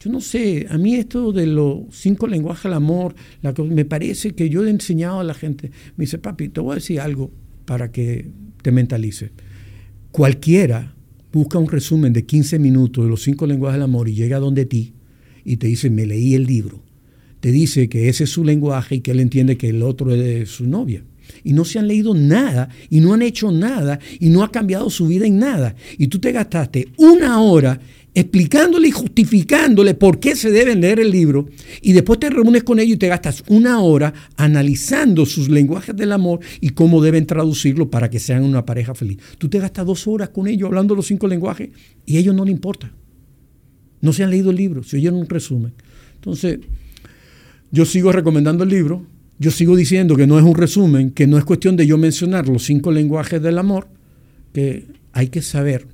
yo 0.00 0.10
no 0.10 0.20
sé, 0.20 0.66
a 0.68 0.76
mí 0.76 0.96
esto 0.96 1.30
de 1.30 1.46
los 1.46 1.82
cinco 1.92 2.26
lenguajes 2.26 2.64
del 2.64 2.72
amor, 2.72 3.14
la, 3.40 3.52
me 3.52 3.84
parece 3.84 4.32
que 4.32 4.50
yo 4.50 4.66
he 4.66 4.70
enseñado 4.70 5.20
a 5.20 5.24
la 5.24 5.34
gente. 5.34 5.70
Me 5.96 6.02
dice, 6.02 6.18
papi, 6.18 6.48
te 6.48 6.58
voy 6.58 6.72
a 6.72 6.74
decir 6.74 6.98
algo 6.98 7.30
para 7.64 7.92
que 7.92 8.26
te 8.60 8.72
mentalice. 8.72 9.30
Cualquiera 10.10 10.96
busca 11.32 11.60
un 11.60 11.68
resumen 11.68 12.12
de 12.12 12.26
15 12.26 12.58
minutos 12.58 13.04
de 13.04 13.10
los 13.10 13.22
cinco 13.22 13.46
lenguajes 13.46 13.76
del 13.76 13.84
amor 13.84 14.08
y 14.08 14.14
llega 14.14 14.40
donde 14.40 14.64
ti 14.64 14.94
y 15.44 15.58
te 15.58 15.68
dice, 15.68 15.90
me 15.90 16.06
leí 16.06 16.34
el 16.34 16.44
libro. 16.44 16.82
Te 17.38 17.52
dice 17.52 17.88
que 17.88 18.08
ese 18.08 18.24
es 18.24 18.30
su 18.30 18.42
lenguaje 18.42 18.96
y 18.96 19.00
que 19.00 19.12
él 19.12 19.20
entiende 19.20 19.56
que 19.56 19.68
el 19.68 19.84
otro 19.84 20.12
es 20.12 20.48
su 20.48 20.66
novia 20.66 21.04
y 21.44 21.52
no 21.52 21.64
se 21.64 21.78
han 21.78 21.88
leído 21.88 22.14
nada 22.14 22.68
y 22.88 23.00
no 23.00 23.14
han 23.14 23.22
hecho 23.22 23.50
nada 23.50 23.98
y 24.18 24.28
no 24.28 24.42
ha 24.42 24.50
cambiado 24.50 24.90
su 24.90 25.06
vida 25.06 25.26
en 25.26 25.38
nada. 25.38 25.74
Y 25.98 26.08
tú 26.08 26.18
te 26.18 26.32
gastaste 26.32 26.88
una 26.96 27.40
hora 27.40 27.80
explicándole 28.14 28.88
y 28.88 28.90
justificándole 28.90 29.94
por 29.94 30.18
qué 30.18 30.34
se 30.34 30.50
deben 30.50 30.80
leer 30.80 31.00
el 31.00 31.10
libro 31.10 31.48
y 31.80 31.92
después 31.92 32.18
te 32.18 32.28
reúnes 32.28 32.64
con 32.64 32.80
ellos 32.80 32.96
y 32.96 32.98
te 32.98 33.08
gastas 33.08 33.44
una 33.48 33.80
hora 33.80 34.12
analizando 34.36 35.26
sus 35.26 35.48
lenguajes 35.48 35.96
del 35.96 36.12
amor 36.12 36.40
y 36.60 36.70
cómo 36.70 37.00
deben 37.02 37.26
traducirlo 37.26 37.90
para 37.90 38.10
que 38.10 38.18
sean 38.18 38.42
una 38.42 38.66
pareja 38.66 38.94
feliz. 38.94 39.18
Tú 39.38 39.48
te 39.48 39.58
gastas 39.58 39.86
dos 39.86 40.06
horas 40.06 40.30
con 40.30 40.48
ellos 40.48 40.66
hablando 40.66 40.94
los 40.94 41.06
cinco 41.06 41.28
lenguajes 41.28 41.70
y 42.04 42.16
a 42.16 42.20
ellos 42.20 42.34
no 42.34 42.44
les 42.44 42.54
importa. 42.54 42.92
No 44.00 44.12
se 44.12 44.24
han 44.24 44.30
leído 44.30 44.50
el 44.50 44.56
libro, 44.56 44.82
se 44.82 44.96
oyeron 44.96 45.20
un 45.20 45.28
resumen. 45.28 45.74
Entonces, 46.14 46.58
yo 47.70 47.84
sigo 47.84 48.12
recomendando 48.12 48.64
el 48.64 48.70
libro, 48.70 49.06
yo 49.40 49.50
sigo 49.50 49.74
diciendo 49.74 50.16
que 50.16 50.26
no 50.26 50.38
es 50.38 50.44
un 50.44 50.54
resumen, 50.54 51.12
que 51.12 51.26
no 51.26 51.38
es 51.38 51.44
cuestión 51.44 51.74
de 51.74 51.86
yo 51.86 51.96
mencionar 51.96 52.46
los 52.46 52.62
cinco 52.62 52.92
lenguajes 52.92 53.40
del 53.40 53.56
amor, 53.56 53.88
que 54.52 54.84
hay 55.12 55.28
que 55.28 55.40
saber 55.40 55.86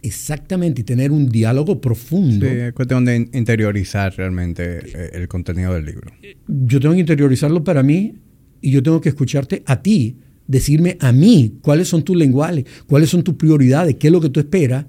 exactamente 0.00 0.80
y 0.80 0.84
tener 0.84 1.12
un 1.12 1.28
diálogo 1.28 1.82
profundo. 1.82 2.46
Sí, 2.46 2.52
es 2.52 2.72
cuestión 2.72 3.04
de 3.04 3.28
interiorizar 3.34 4.14
realmente 4.16 4.78
eh, 4.78 5.10
el 5.12 5.28
contenido 5.28 5.74
del 5.74 5.84
libro. 5.84 6.10
Yo 6.46 6.80
tengo 6.80 6.94
que 6.94 7.00
interiorizarlo 7.00 7.62
para 7.62 7.82
mí 7.82 8.14
y 8.62 8.70
yo 8.70 8.82
tengo 8.82 9.02
que 9.02 9.10
escucharte 9.10 9.62
a 9.66 9.82
ti, 9.82 10.16
decirme 10.46 10.96
a 10.98 11.12
mí 11.12 11.58
cuáles 11.60 11.88
son 11.88 12.02
tus 12.02 12.16
lenguajes, 12.16 12.64
cuáles 12.86 13.10
son 13.10 13.22
tus 13.22 13.34
prioridades, 13.34 13.96
qué 13.96 14.06
es 14.06 14.12
lo 14.14 14.22
que 14.22 14.30
tú 14.30 14.40
esperas 14.40 14.86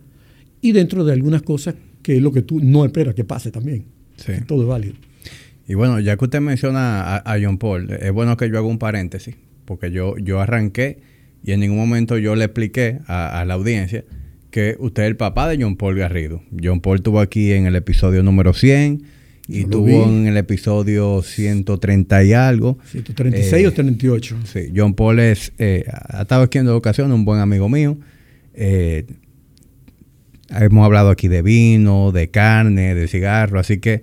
y 0.62 0.72
dentro 0.72 1.04
de 1.04 1.12
algunas 1.12 1.42
cosas, 1.42 1.76
qué 2.02 2.16
es 2.16 2.22
lo 2.22 2.32
que 2.32 2.44
tú 2.44 2.62
no 2.62 2.86
esperas 2.86 3.14
que 3.14 3.26
pase 3.26 3.52
también. 3.52 3.84
Sí. 4.16 4.32
Todo 4.48 4.62
es 4.62 4.68
válido. 4.70 4.96
Y 5.70 5.76
bueno, 5.76 6.00
ya 6.00 6.18
que 6.18 6.26
usted 6.26 6.42
menciona 6.42 7.18
a, 7.18 7.38
John 7.40 7.60
Paul, 7.60 7.92
es 7.92 8.12
bueno 8.12 8.36
que 8.38 8.50
yo 8.50 8.58
haga 8.58 8.68
un 8.68 8.80
paréntesis, 8.80 9.36
porque 9.66 9.92
yo, 9.92 10.18
yo 10.18 10.42
arranqué 10.42 10.98
y 11.44 11.52
en 11.52 11.60
ningún 11.60 11.78
momento 11.78 12.18
yo 12.18 12.36
le 12.36 12.46
expliqué 12.46 13.02
a, 13.06 13.46
la 13.46 13.54
audiencia 13.54 14.04
que 14.50 14.76
usted 14.80 15.04
es 15.04 15.10
el 15.10 15.16
papá 15.16 15.48
de 15.48 15.64
John 15.64 15.76
Paul 15.76 15.96
Garrido. 15.96 16.42
John 16.60 16.82
Paul 16.82 16.96
estuvo 16.96 17.20
aquí 17.20 17.52
en 17.52 17.68
el 17.68 17.76
episodio 17.76 18.24
número 18.24 18.56
100 18.56 19.04
y 19.48 19.66
tuvo 19.66 20.10
en 20.10 20.26
el 20.26 20.38
episodio 20.38 21.22
130 21.22 22.24
y 22.24 22.34
algo. 22.34 22.80
136 22.90 23.68
o 23.68 23.72
38. 23.72 24.36
Eh, 24.36 24.48
sí, 24.52 24.74
John 24.76 24.96
Paul 24.96 25.20
es, 25.20 25.54
eh, 25.60 25.86
ha 25.88 26.24
estado 26.24 26.42
aquí 26.42 26.58
en 26.58 26.66
dos 26.66 26.80
ocasiones, 26.80 27.14
un 27.14 27.26
buen 27.26 27.42
amigo 27.42 27.70
mío. 27.70 27.96
Eh, 28.56 29.06
hemos 30.50 30.84
hablado 30.84 31.12
aquí 31.12 31.28
de 31.28 31.44
vino, 31.44 32.12
de 32.12 32.32
carne, 32.32 32.96
de 32.96 33.08
cigarro, 33.08 33.60
así 33.60 33.78
que 33.78 34.02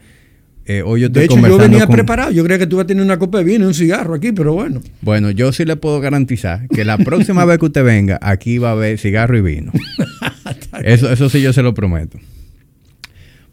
eh, 0.68 0.82
de 1.10 1.24
hecho, 1.24 1.38
yo 1.38 1.58
venía 1.58 1.86
preparado. 1.86 2.32
Yo 2.32 2.42
creía 2.42 2.58
que 2.58 2.66
tú 2.66 2.76
ibas 2.76 2.84
a 2.84 2.86
tener 2.88 3.04
una 3.04 3.18
copa 3.18 3.38
de 3.38 3.44
vino 3.44 3.64
y 3.64 3.68
un 3.68 3.74
cigarro 3.74 4.14
aquí, 4.14 4.32
pero 4.32 4.52
bueno. 4.52 4.82
Bueno, 5.00 5.30
yo 5.30 5.52
sí 5.52 5.64
le 5.64 5.76
puedo 5.76 6.00
garantizar 6.00 6.66
que 6.68 6.84
la 6.84 6.98
próxima 6.98 7.44
vez 7.44 7.58
que 7.58 7.66
usted 7.66 7.84
venga, 7.84 8.18
aquí 8.20 8.58
va 8.58 8.70
a 8.70 8.72
haber 8.72 8.98
cigarro 8.98 9.36
y 9.38 9.42
vino. 9.42 9.72
eso, 10.84 11.12
eso 11.12 11.28
sí 11.28 11.40
yo 11.40 11.52
se 11.52 11.62
lo 11.62 11.72
prometo. 11.72 12.18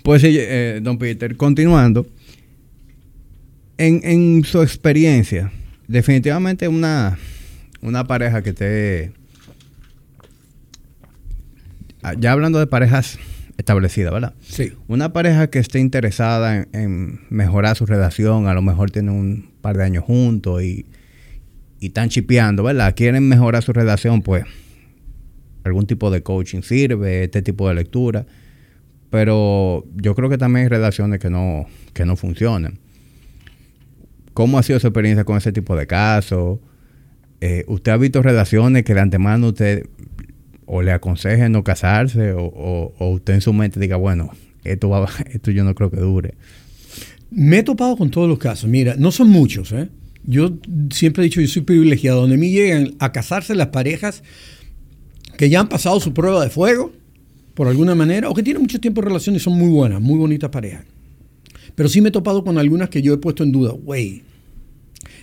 Pues 0.02 0.23
sí, 0.23 0.36
eh, 0.39 0.80
don 0.82 0.97
Peter, 0.97 1.38
continuando. 1.38 2.08
En, 3.78 4.02
en, 4.04 4.43
su 4.43 4.62
experiencia, 4.62 5.52
definitivamente 5.88 6.67
una, 6.67 7.17
una 7.82 8.06
pareja 8.06 8.41
que 8.41 8.49
esté... 8.49 9.12
Ah, 12.02 12.13
ya 12.19 12.32
hablando 12.32 12.60
de 12.60 12.67
parejas 12.67 13.17
establecida, 13.57 14.11
¿verdad? 14.11 14.33
Sí. 14.41 14.73
Una 14.87 15.13
pareja 15.13 15.49
que 15.49 15.59
esté 15.59 15.79
interesada 15.79 16.67
en, 16.71 17.21
mejorar 17.29 17.75
su 17.75 17.85
relación, 17.85 18.47
a 18.47 18.53
lo 18.53 18.61
mejor 18.61 18.91
tiene 18.91 19.11
un 19.11 19.51
par 19.61 19.77
de 19.77 19.83
años 19.83 20.03
juntos 20.03 20.63
y, 20.63 20.85
y 21.79 21.87
están 21.87 22.09
chipeando, 22.09 22.63
¿verdad? 22.63 22.93
Quieren 22.95 23.27
mejorar 23.27 23.63
su 23.63 23.73
relación, 23.73 24.21
pues 24.21 24.45
algún 25.63 25.87
tipo 25.87 26.11
de 26.11 26.21
coaching 26.21 26.61
sirve, 26.61 27.23
este 27.23 27.41
tipo 27.41 27.67
de 27.67 27.75
lectura. 27.75 28.25
Pero 29.09 29.85
yo 29.95 30.15
creo 30.15 30.29
que 30.29 30.37
también 30.37 30.63
hay 30.63 30.69
relaciones 30.69 31.19
que 31.19 31.29
no, 31.29 31.67
que 31.93 32.05
no 32.05 32.15
funcionan. 32.15 32.79
¿Cómo 34.33 34.57
ha 34.57 34.63
sido 34.63 34.79
su 34.79 34.87
experiencia 34.87 35.23
con 35.23 35.37
ese 35.37 35.51
tipo 35.51 35.75
de 35.75 35.85
casos? 35.85 36.59
Eh, 37.39 37.63
¿Usted 37.67 37.91
ha 37.91 37.97
visto 37.97 38.21
relaciones 38.21 38.83
que 38.83 38.93
de 38.93 39.01
antemano 39.01 39.49
usted 39.49 39.87
o 40.73 40.81
le 40.81 40.91
aconseje 40.91 41.49
no 41.49 41.63
casarse 41.63 42.33
o, 42.36 42.93
usted 42.99 43.36
en 43.36 43.41
su 43.41 43.53
mente 43.53 43.79
diga, 43.79 43.95
bueno, 43.95 44.31
esto, 44.63 44.89
va, 44.89 45.07
esto 45.31 45.51
yo 45.51 45.63
no 45.63 45.75
creo 45.75 45.91
que 45.91 45.97
dure? 45.97 46.33
Me 47.29 47.59
he 47.59 47.63
topado 47.63 47.95
con 47.95 48.09
todos 48.09 48.27
los 48.27 48.39
casos. 48.39 48.69
Mira, 48.69 48.95
no 48.97 49.12
son 49.12 49.29
muchos, 49.29 49.71
¿eh? 49.71 49.89
Yo 50.25 50.53
siempre 50.91 51.21
he 51.21 51.25
dicho, 51.25 51.41
yo 51.41 51.47
soy 51.47 51.62
privilegiado. 51.62 52.21
Donde 52.21 52.36
a 52.36 52.39
mí 52.39 52.49
llegan 52.49 52.95
a 52.99 53.12
casarse 53.12 53.53
las 53.53 53.67
parejas 53.67 54.23
que 55.38 55.49
ya 55.49 55.59
han 55.59 55.69
pasado 55.69 55.99
su 55.99 56.13
prueba 56.13 56.43
de 56.43 56.49
fuego, 56.49 56.91
por 57.53 57.67
alguna 57.67 57.93
manera, 57.93 58.29
o 58.29 58.33
que 58.33 58.41
tienen 58.41 58.62
mucho 58.63 58.79
tiempo 58.79 59.01
de 59.01 59.07
relación 59.07 59.36
y 59.36 59.39
son 59.39 59.53
muy 59.53 59.69
buenas, 59.69 60.01
muy 60.01 60.17
bonitas 60.17 60.49
parejas. 60.49 60.86
Pero 61.75 61.89
sí 61.89 62.01
me 62.01 62.09
he 62.09 62.12
topado 62.12 62.43
con 62.43 62.57
algunas 62.57 62.89
que 62.89 63.01
yo 63.01 63.13
he 63.13 63.17
puesto 63.17 63.43
en 63.43 63.51
duda. 63.51 63.73
Güey, 63.73 64.23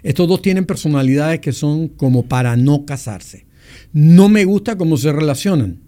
estos 0.02 0.28
dos 0.28 0.42
tienen 0.42 0.64
personalidades 0.64 1.40
que 1.40 1.52
son 1.52 1.88
como 1.88 2.26
para 2.26 2.56
no 2.56 2.84
casarse. 2.84 3.49
No 3.92 4.28
me 4.28 4.44
gusta 4.44 4.76
cómo 4.76 4.96
se 4.96 5.12
relacionan. 5.12 5.80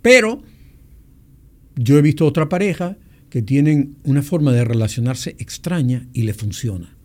Pero 0.00 0.42
yo 1.76 1.98
he 1.98 2.02
visto 2.02 2.26
otra 2.26 2.48
pareja 2.48 2.96
que 3.30 3.42
tienen 3.42 3.96
una 4.04 4.22
forma 4.22 4.52
de 4.52 4.64
relacionarse 4.64 5.36
extraña 5.38 6.06
y 6.12 6.22
le 6.22 6.34
funciona. 6.34 6.96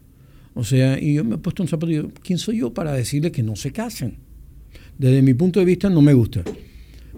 O 0.54 0.64
sea, 0.64 1.00
y 1.00 1.14
yo 1.14 1.24
me 1.24 1.36
he 1.36 1.38
puesto 1.38 1.64
un 1.64 1.70
zapato 1.70 1.92
y 1.92 1.96
digo, 1.96 2.12
¿quién 2.24 2.40
soy 2.40 2.58
yo 2.58 2.74
para 2.74 2.92
decirle 2.92 3.32
que 3.32 3.44
no 3.44 3.56
se 3.56 3.72
casen? 3.72 4.18
Desde 4.98 5.22
mi 5.22 5.34
punto 5.36 5.60
de 5.60 5.66
vista 5.66 5.90
no 5.90 6.02
me 6.02 6.14
gusta. 6.14 6.44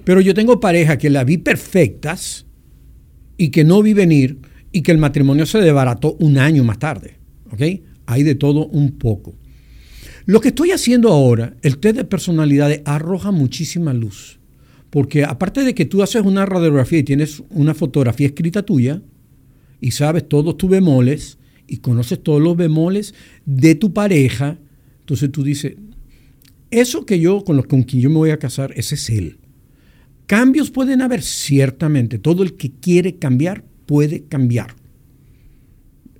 Pero 0.03 0.21
yo 0.21 0.33
tengo 0.33 0.59
parejas 0.59 0.97
que 0.97 1.09
la 1.09 1.23
vi 1.23 1.37
perfectas 1.37 2.45
y 3.37 3.49
que 3.49 3.63
no 3.63 3.81
vi 3.81 3.93
venir 3.93 4.39
y 4.71 4.81
que 4.81 4.91
el 4.91 4.97
matrimonio 4.97 5.45
se 5.45 5.59
desbarató 5.59 6.17
un 6.19 6.37
año 6.37 6.63
más 6.63 6.79
tarde. 6.79 7.15
¿Ok? 7.51 7.61
Hay 8.05 8.23
de 8.23 8.35
todo 8.35 8.67
un 8.67 8.97
poco. 8.97 9.38
Lo 10.29 10.41
que 10.41 10.49
estoy 10.49 10.69
haciendo 10.69 11.09
ahora, 11.09 11.55
el 11.63 11.79
test 11.79 11.95
de 11.95 12.03
personalidades 12.03 12.83
arroja 12.85 13.31
muchísima 13.31 13.95
luz. 13.95 14.39
Porque 14.91 15.23
aparte 15.23 15.63
de 15.63 15.73
que 15.73 15.85
tú 15.85 16.03
haces 16.03 16.21
una 16.21 16.45
radiografía 16.45 16.99
y 16.99 17.03
tienes 17.03 17.41
una 17.49 17.73
fotografía 17.73 18.27
escrita 18.27 18.61
tuya 18.61 19.01
y 19.81 19.89
sabes 19.89 20.29
todos 20.29 20.55
tus 20.55 20.69
bemoles 20.69 21.39
y 21.65 21.77
conoces 21.77 22.21
todos 22.21 22.43
los 22.43 22.55
bemoles 22.55 23.15
de 23.47 23.73
tu 23.73 23.91
pareja, 23.91 24.59
entonces 24.99 25.31
tú 25.31 25.41
dices, 25.41 25.77
eso 26.69 27.07
que 27.07 27.19
yo, 27.19 27.43
con, 27.43 27.57
los, 27.57 27.65
con 27.65 27.81
quien 27.81 28.03
yo 28.03 28.11
me 28.11 28.17
voy 28.17 28.29
a 28.29 28.37
casar, 28.37 28.71
ese 28.75 28.93
es 28.93 29.09
él. 29.09 29.39
Cambios 30.27 30.69
pueden 30.69 31.01
haber, 31.01 31.23
ciertamente. 31.23 32.19
Todo 32.19 32.43
el 32.43 32.53
que 32.53 32.69
quiere 32.69 33.15
cambiar 33.15 33.63
puede 33.87 34.25
cambiar. 34.25 34.75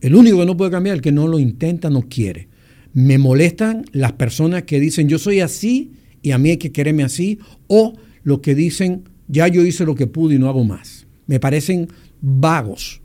El 0.02 0.16
único 0.16 0.40
que 0.40 0.48
no 0.48 0.58
puede 0.58 0.72
cambiar 0.72 0.96
es 0.96 0.98
el 0.98 1.04
que 1.04 1.12
no 1.12 1.28
lo 1.28 1.38
intenta, 1.38 1.92
no 1.92 2.02
quiere. 2.02 2.49
Me 2.94 3.18
molestan 3.18 3.86
las 3.92 4.14
personas 4.14 4.64
que 4.64 4.80
dicen 4.80 5.08
yo 5.08 5.20
soy 5.20 5.40
así 5.40 5.92
y 6.22 6.32
a 6.32 6.38
mí 6.38 6.50
hay 6.52 6.58
que 6.58 6.72
quererme 6.72 7.04
así, 7.04 7.40
o 7.68 7.94
los 8.24 8.40
que 8.40 8.56
dicen 8.56 9.04
ya 9.28 9.48
yo 9.48 9.64
hice 9.64 9.86
lo 9.86 9.96
que 9.96 10.08
pude 10.08 10.36
y 10.36 10.40
no 10.40 10.50
hago 10.50 10.64
más. 10.64 11.06
Me 11.28 11.40
parecen 11.40 11.88
vagos. 12.22 13.02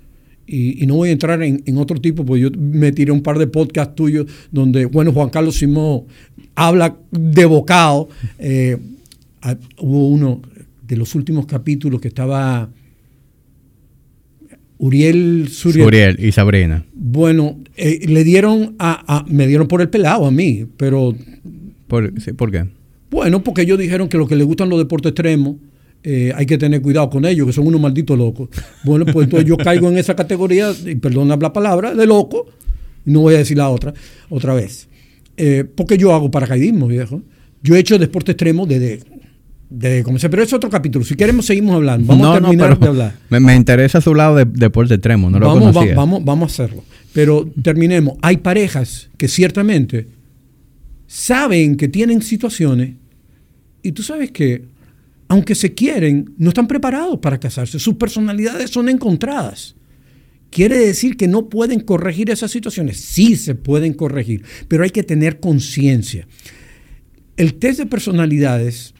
Y, 0.47 0.87
no 0.87 0.97
voy 0.97 1.09
a 1.09 1.13
entrar 1.13 1.43
en, 1.43 1.79
otro 1.79 2.01
tipo, 2.01 2.25
porque 2.25 2.43
yo 2.43 2.51
me 2.51 2.93
tiré 2.93 3.13
un 3.13 3.23
par 3.23 3.39
de 3.39 3.47
podcasts 3.47 3.95
tuyos 3.95 4.27
donde, 4.51 4.85
bueno, 4.85 5.13
Juan 5.13 5.31
Carlos 5.31 5.57
Simón 5.57 6.05
habla 6.55 6.99
de 7.11 7.45
bocado. 7.47 8.09
Eh, 8.39 8.77
hubo 9.79 10.09
uno 10.09 10.43
de 10.87 10.97
los 10.97 11.15
últimos 11.15 11.47
capítulos 11.47 12.01
que 12.01 12.09
estaba 12.09 12.69
Uriel 14.79 15.49
Suriel. 15.49 15.87
Uriel 15.87 16.17
y 16.19 16.33
Sabrina. 16.33 16.85
Bueno, 16.95 17.59
eh, 17.77 18.01
le 18.07 18.25
dieron 18.25 18.75
a, 18.79 19.25
me 19.29 19.47
dieron 19.47 19.69
por 19.69 19.81
el 19.81 19.89
pelado 19.89 20.27
a 20.27 20.31
mí, 20.31 20.67
pero... 20.77 21.15
¿Por, 21.87 22.13
¿Por 22.37 22.51
qué? 22.51 22.67
Bueno, 23.11 23.43
porque 23.45 23.63
ellos 23.63 23.79
dijeron 23.79 24.09
que 24.09 24.19
los 24.19 24.29
que 24.29 24.37
les 24.37 24.47
gustan 24.47 24.69
los 24.69 24.79
deportes 24.79 25.11
extremos 25.11 25.57
eh, 26.07 26.33
hay 26.37 26.45
que 26.45 26.59
tener 26.59 26.83
cuidado 26.83 27.09
con 27.09 27.25
ellos, 27.25 27.47
que 27.47 27.53
son 27.55 27.67
unos 27.67 27.81
malditos 27.81 28.19
locos. 28.19 28.51
Bueno, 28.85 29.07
pues 29.07 29.25
entonces 29.25 29.49
yo 29.49 29.57
caigo 29.57 29.89
en 29.89 29.97
esa 29.97 30.15
categoría, 30.15 30.71
y 30.85 30.97
perdona 30.97 31.37
la 31.37 31.53
palabra, 31.53 31.95
de 31.95 32.07
loco, 32.07 32.47
no 33.07 33.21
voy 33.21 33.37
a 33.37 33.39
decir 33.39 33.57
la 33.57 33.71
otra, 33.71 33.95
otra 34.29 34.53
vez. 34.53 34.87
Eh, 35.39 35.65
porque 35.65 35.97
yo 35.97 36.13
hago 36.13 36.31
paracaidismo, 36.31 36.89
viejo. 36.89 37.23
Yo 37.63 37.75
he 37.75 37.79
hecho 37.79 37.99
deporte 37.99 38.33
extremo 38.33 38.67
desde, 38.67 39.01
desde 39.77 40.05
comencé, 40.05 40.29
pero 40.29 40.43
es 40.43 40.53
otro 40.53 40.71
capítulo. 40.71 41.05
Si 41.05 41.15
queremos, 41.17 41.47
seguimos 41.47 41.75
hablando. 41.75 42.07
Vamos 42.07 42.37
a 42.37 42.41
terminar 42.41 42.79
de 42.79 42.87
hablar. 42.87 43.15
Me, 43.29 43.55
interesa 43.57 44.01
su 44.01 44.15
lado 44.15 44.37
de 44.37 44.45
deporte 44.45 44.95
extremo, 44.95 45.29
no 45.31 45.41
vamos, 45.41 45.75
lo 45.75 45.95
vamos, 45.95 46.25
vamos 46.25 46.51
a 46.51 46.53
hacerlo. 46.53 46.85
Pero 47.13 47.51
terminemos. 47.63 48.17
Hay 48.23 48.39
parejas 48.39 49.11
que 49.17 49.29
ciertamente 49.29 50.09
saben 51.07 51.77
que 51.77 51.89
tienen 51.89 52.23
situaciones 52.23 52.95
y 53.83 53.93
tú 53.93 54.03
sabes 54.03 54.31
que 54.31 54.65
aunque 55.29 55.55
se 55.55 55.75
quieren, 55.75 56.35
no 56.39 56.51
están 56.51 56.69
preparados 56.69 57.19
para 57.19 57.41
casarse. 57.41 57.79
Sus 57.79 57.95
personalidades 57.95 58.71
son 58.71 58.89
encontradas. 58.89 59.75
¿Quiere 60.51 60.79
decir 60.79 61.17
que 61.17 61.27
no 61.27 61.49
pueden 61.49 61.81
corregir 61.81 62.31
esas 62.31 62.53
situaciones? 62.53 63.01
Sí 63.01 63.35
se 63.35 63.57
pueden 63.57 63.93
corregir, 63.93 64.45
pero 64.69 64.85
hay 64.85 64.91
que 64.91 65.03
tener 65.03 65.41
conciencia. 65.41 66.29
El 67.37 67.55
test 67.55 67.81
de 67.81 67.87
personalidades 67.87 68.94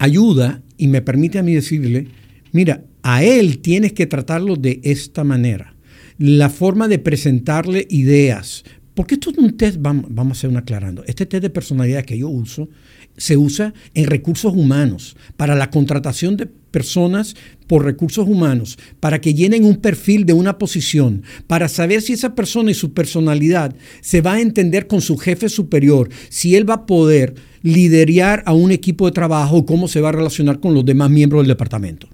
ayuda 0.00 0.62
y 0.78 0.88
me 0.88 1.02
permite 1.02 1.38
a 1.38 1.42
mí 1.42 1.54
decirle, 1.54 2.08
mira, 2.52 2.82
a 3.02 3.22
él 3.22 3.58
tienes 3.58 3.92
que 3.92 4.06
tratarlo 4.06 4.56
de 4.56 4.80
esta 4.82 5.22
manera. 5.24 5.74
La 6.18 6.48
forma 6.48 6.88
de 6.88 6.98
presentarle 6.98 7.86
ideas. 7.90 8.64
Porque 8.94 9.14
esto 9.14 9.30
es 9.30 9.38
un 9.38 9.56
test, 9.56 9.76
vamos, 9.80 10.06
vamos 10.08 10.36
a 10.36 10.38
hacer 10.38 10.50
un 10.50 10.56
aclarando. 10.56 11.04
Este 11.06 11.26
test 11.26 11.42
de 11.42 11.50
personalidad 11.50 12.04
que 12.04 12.18
yo 12.18 12.28
uso 12.28 12.68
se 13.16 13.36
usa 13.36 13.74
en 13.92 14.06
recursos 14.06 14.54
humanos, 14.54 15.16
para 15.36 15.54
la 15.54 15.68
contratación 15.68 16.38
de 16.38 16.46
personas 16.46 17.36
por 17.66 17.84
recursos 17.84 18.26
humanos, 18.26 18.78
para 19.00 19.20
que 19.20 19.34
llenen 19.34 19.64
un 19.64 19.76
perfil 19.76 20.24
de 20.24 20.32
una 20.32 20.56
posición, 20.56 21.22
para 21.46 21.68
saber 21.68 22.00
si 22.00 22.14
esa 22.14 22.34
persona 22.34 22.70
y 22.70 22.74
su 22.74 22.94
personalidad 22.94 23.74
se 24.00 24.22
va 24.22 24.34
a 24.34 24.40
entender 24.40 24.86
con 24.86 25.02
su 25.02 25.18
jefe 25.18 25.50
superior, 25.50 26.08
si 26.30 26.56
él 26.56 26.68
va 26.68 26.74
a 26.74 26.86
poder 26.86 27.34
liderar 27.62 28.42
a 28.46 28.52
un 28.52 28.70
equipo 28.70 29.06
de 29.06 29.12
trabajo, 29.12 29.66
cómo 29.66 29.88
se 29.88 30.00
va 30.00 30.10
a 30.10 30.12
relacionar 30.12 30.60
con 30.60 30.74
los 30.74 30.84
demás 30.84 31.10
miembros 31.10 31.42
del 31.42 31.48
departamento. 31.48 32.08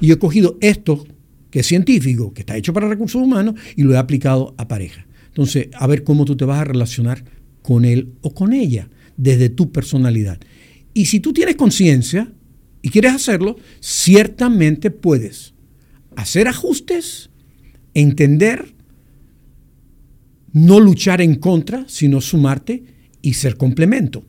Y 0.00 0.08
yo 0.08 0.14
he 0.14 0.18
cogido 0.18 0.58
esto, 0.60 1.06
que 1.50 1.60
es 1.60 1.66
científico, 1.66 2.32
que 2.34 2.40
está 2.40 2.56
hecho 2.56 2.72
para 2.72 2.88
recursos 2.88 3.22
humanos, 3.22 3.54
y 3.76 3.82
lo 3.82 3.94
he 3.94 3.98
aplicado 3.98 4.54
a 4.58 4.68
pareja. 4.68 5.06
Entonces, 5.28 5.68
a 5.74 5.86
ver 5.86 6.04
cómo 6.04 6.24
tú 6.24 6.36
te 6.36 6.44
vas 6.44 6.60
a 6.60 6.64
relacionar 6.64 7.24
con 7.62 7.84
él 7.84 8.12
o 8.22 8.34
con 8.34 8.52
ella 8.52 8.88
desde 9.16 9.48
tu 9.48 9.72
personalidad. 9.72 10.38
Y 10.94 11.06
si 11.06 11.20
tú 11.20 11.32
tienes 11.32 11.56
conciencia 11.56 12.32
y 12.82 12.90
quieres 12.90 13.12
hacerlo, 13.12 13.56
ciertamente 13.80 14.90
puedes 14.90 15.54
hacer 16.16 16.48
ajustes, 16.48 17.30
entender, 17.94 18.74
no 20.52 20.80
luchar 20.80 21.20
en 21.20 21.34
contra, 21.34 21.84
sino 21.86 22.20
sumarte 22.20 22.84
y 23.20 23.34
ser 23.34 23.56
complemento. 23.56 24.24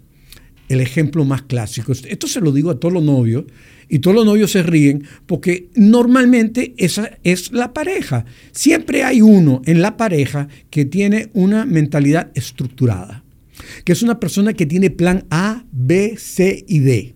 El 0.67 0.81
ejemplo 0.81 1.23
más 1.25 1.43
clásico. 1.43 1.91
Esto 1.91 2.27
se 2.27 2.41
lo 2.41 2.51
digo 2.51 2.71
a 2.71 2.79
todos 2.79 2.93
los 2.93 3.03
novios 3.03 3.45
y 3.89 3.99
todos 3.99 4.15
los 4.15 4.25
novios 4.25 4.51
se 4.51 4.63
ríen 4.63 5.03
porque 5.25 5.69
normalmente 5.75 6.73
esa 6.77 7.17
es 7.23 7.51
la 7.51 7.73
pareja. 7.73 8.25
Siempre 8.51 9.03
hay 9.03 9.21
uno 9.21 9.61
en 9.65 9.81
la 9.81 9.95
pareja 9.95 10.49
que 10.69 10.85
tiene 10.85 11.29
una 11.33 11.65
mentalidad 11.65 12.31
estructurada 12.35 13.23
que 13.83 13.93
es 13.93 14.01
una 14.01 14.19
persona 14.19 14.53
que 14.53 14.65
tiene 14.65 14.89
plan 14.89 15.25
A, 15.29 15.65
B, 15.71 16.15
C 16.17 16.63
y 16.67 16.79
D, 16.79 17.15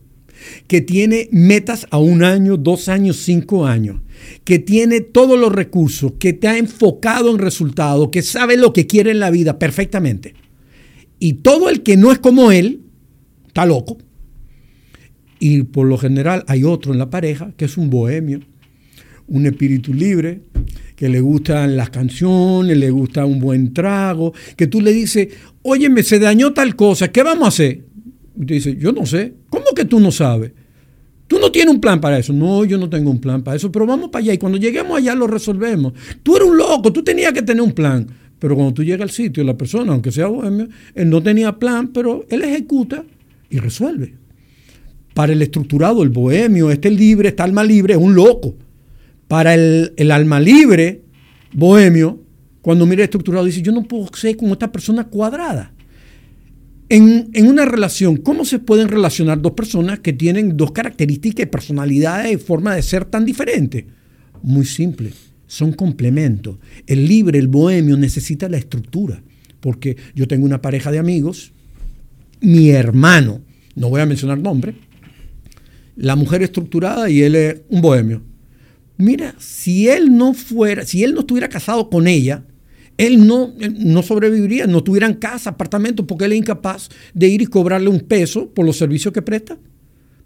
que 0.67 0.81
tiene 0.81 1.29
metas 1.31 1.87
a 1.91 1.97
un 1.97 2.23
año, 2.23 2.57
dos 2.57 2.89
años, 2.89 3.17
cinco 3.17 3.65
años, 3.65 4.01
que 4.43 4.59
tiene 4.59 5.01
todos 5.01 5.39
los 5.39 5.51
recursos, 5.51 6.13
que 6.19 6.33
te 6.33 6.47
ha 6.47 6.57
enfocado 6.57 7.31
en 7.31 7.39
resultados, 7.39 8.09
que 8.11 8.21
sabe 8.21 8.57
lo 8.57 8.73
que 8.73 8.87
quiere 8.87 9.11
en 9.11 9.19
la 9.19 9.31
vida 9.31 9.59
perfectamente. 9.59 10.33
Y 11.19 11.33
todo 11.33 11.69
el 11.69 11.83
que 11.83 11.97
no 11.97 12.11
es 12.11 12.19
como 12.19 12.51
él, 12.51 12.80
está 13.51 13.65
loco. 13.65 13.97
Y 15.39 15.63
por 15.63 15.87
lo 15.87 15.97
general 15.97 16.45
hay 16.47 16.63
otro 16.63 16.93
en 16.93 16.99
la 16.99 17.09
pareja 17.09 17.51
que 17.57 17.65
es 17.65 17.77
un 17.77 17.89
bohemio, 17.89 18.39
un 19.27 19.45
espíritu 19.45 19.93
libre, 19.93 20.41
que 20.95 21.09
le 21.09 21.19
gustan 21.19 21.75
las 21.75 21.89
canciones, 21.89 22.77
le 22.77 22.89
gusta 22.91 23.25
un 23.25 23.39
buen 23.39 23.73
trago, 23.73 24.33
que 24.55 24.67
tú 24.67 24.81
le 24.81 24.93
dices, 24.93 25.29
óyeme, 25.63 26.03
se 26.03 26.19
dañó 26.19 26.53
tal 26.53 26.75
cosa, 26.75 27.11
¿qué 27.11 27.23
vamos 27.23 27.45
a 27.45 27.47
hacer? 27.47 27.83
Y 28.39 28.45
te 28.45 28.53
dice, 28.53 28.77
yo 28.77 28.91
no 28.93 29.05
sé. 29.05 29.33
¿Cómo 29.49 29.65
que 29.75 29.83
tú 29.83 29.99
no 29.99 30.11
sabes? 30.11 30.53
Tú 31.27 31.39
no 31.39 31.51
tienes 31.51 31.73
un 31.73 31.81
plan 31.81 31.99
para 31.99 32.19
eso. 32.19 32.31
No, 32.33 32.63
yo 32.63 32.77
no 32.77 32.89
tengo 32.89 33.11
un 33.11 33.19
plan 33.19 33.41
para 33.41 33.57
eso, 33.57 33.71
pero 33.71 33.85
vamos 33.85 34.09
para 34.09 34.23
allá 34.23 34.33
y 34.33 34.37
cuando 34.37 34.57
lleguemos 34.57 34.97
allá 34.97 35.15
lo 35.15 35.27
resolvemos. 35.27 35.93
Tú 36.23 36.37
eres 36.37 36.47
un 36.47 36.57
loco, 36.57 36.93
tú 36.93 37.03
tenías 37.03 37.33
que 37.33 37.41
tener 37.41 37.61
un 37.61 37.73
plan. 37.73 38.07
Pero 38.39 38.55
cuando 38.55 38.73
tú 38.73 38.83
llegas 38.83 39.01
al 39.01 39.11
sitio, 39.11 39.43
la 39.43 39.55
persona, 39.57 39.91
aunque 39.91 40.11
sea 40.11 40.27
bohemio, 40.27 40.67
él 40.95 41.09
no 41.09 41.21
tenía 41.21 41.59
plan, 41.59 41.89
pero 41.89 42.25
él 42.29 42.41
ejecuta 42.43 43.03
y 43.51 43.59
resuelve. 43.59 44.15
Para 45.13 45.33
el 45.33 45.41
estructurado, 45.41 46.01
el 46.03 46.09
bohemio, 46.09 46.71
este 46.71 46.89
libre, 46.89 47.29
este 47.29 47.43
alma 47.43 47.63
libre, 47.63 47.93
es 47.93 47.99
un 47.99 48.15
loco. 48.15 48.55
Para 49.27 49.53
el, 49.53 49.93
el 49.97 50.09
alma 50.09 50.39
libre, 50.39 51.03
bohemio, 51.53 52.23
cuando 52.61 52.85
mira 52.85 53.03
estructurado, 53.03 53.45
dice, 53.45 53.61
yo 53.61 53.71
no 53.71 53.83
puedo 53.83 54.09
ser 54.13 54.37
como 54.37 54.53
esta 54.53 54.71
persona 54.71 55.05
cuadrada. 55.05 55.73
En, 56.89 57.29
en, 57.33 57.47
una 57.47 57.65
relación, 57.65 58.17
¿cómo 58.17 58.43
se 58.43 58.59
pueden 58.59 58.89
relacionar 58.89 59.41
dos 59.41 59.53
personas 59.53 59.99
que 59.99 60.13
tienen 60.13 60.57
dos 60.57 60.71
características, 60.71 61.47
personalidades 61.47 62.33
y 62.33 62.37
forma 62.37 62.75
de 62.75 62.81
ser 62.81 63.05
tan 63.05 63.25
diferentes? 63.25 63.85
Muy 64.43 64.65
simple, 64.65 65.11
son 65.47 65.73
complementos. 65.73 66.57
El 66.87 67.07
libre, 67.07 67.39
el 67.39 67.47
bohemio 67.47 67.95
necesita 67.95 68.49
la 68.49 68.57
estructura, 68.57 69.23
porque 69.61 69.95
yo 70.15 70.27
tengo 70.27 70.45
una 70.45 70.61
pareja 70.61 70.91
de 70.91 70.99
amigos, 70.99 71.53
mi 72.41 72.69
hermano, 72.71 73.41
no 73.75 73.89
voy 73.89 74.01
a 74.01 74.05
mencionar 74.05 74.37
nombre, 74.39 74.75
la 75.95 76.15
mujer 76.15 76.41
estructurada 76.41 77.09
y 77.09 77.21
él 77.21 77.35
es 77.35 77.61
un 77.69 77.81
bohemio. 77.81 78.21
Mira, 78.97 79.35
si 79.39 79.87
él 79.87 80.15
no 80.15 80.33
fuera, 80.33 80.85
si 80.85 81.03
él 81.03 81.13
no 81.13 81.21
estuviera 81.21 81.49
casado 81.49 81.89
con 81.89 82.07
ella, 82.07 82.43
él 82.97 83.25
no, 83.25 83.53
no 83.79 84.03
sobreviviría, 84.03 84.67
no 84.67 84.83
tuvieran 84.83 85.15
casa, 85.15 85.51
apartamento, 85.51 86.05
porque 86.05 86.25
él 86.25 86.33
es 86.33 86.39
incapaz 86.39 86.89
de 87.13 87.27
ir 87.27 87.41
y 87.41 87.47
cobrarle 87.47 87.89
un 87.89 88.01
peso 88.01 88.49
por 88.49 88.65
los 88.65 88.77
servicios 88.77 89.13
que 89.13 89.21
presta. 89.21 89.57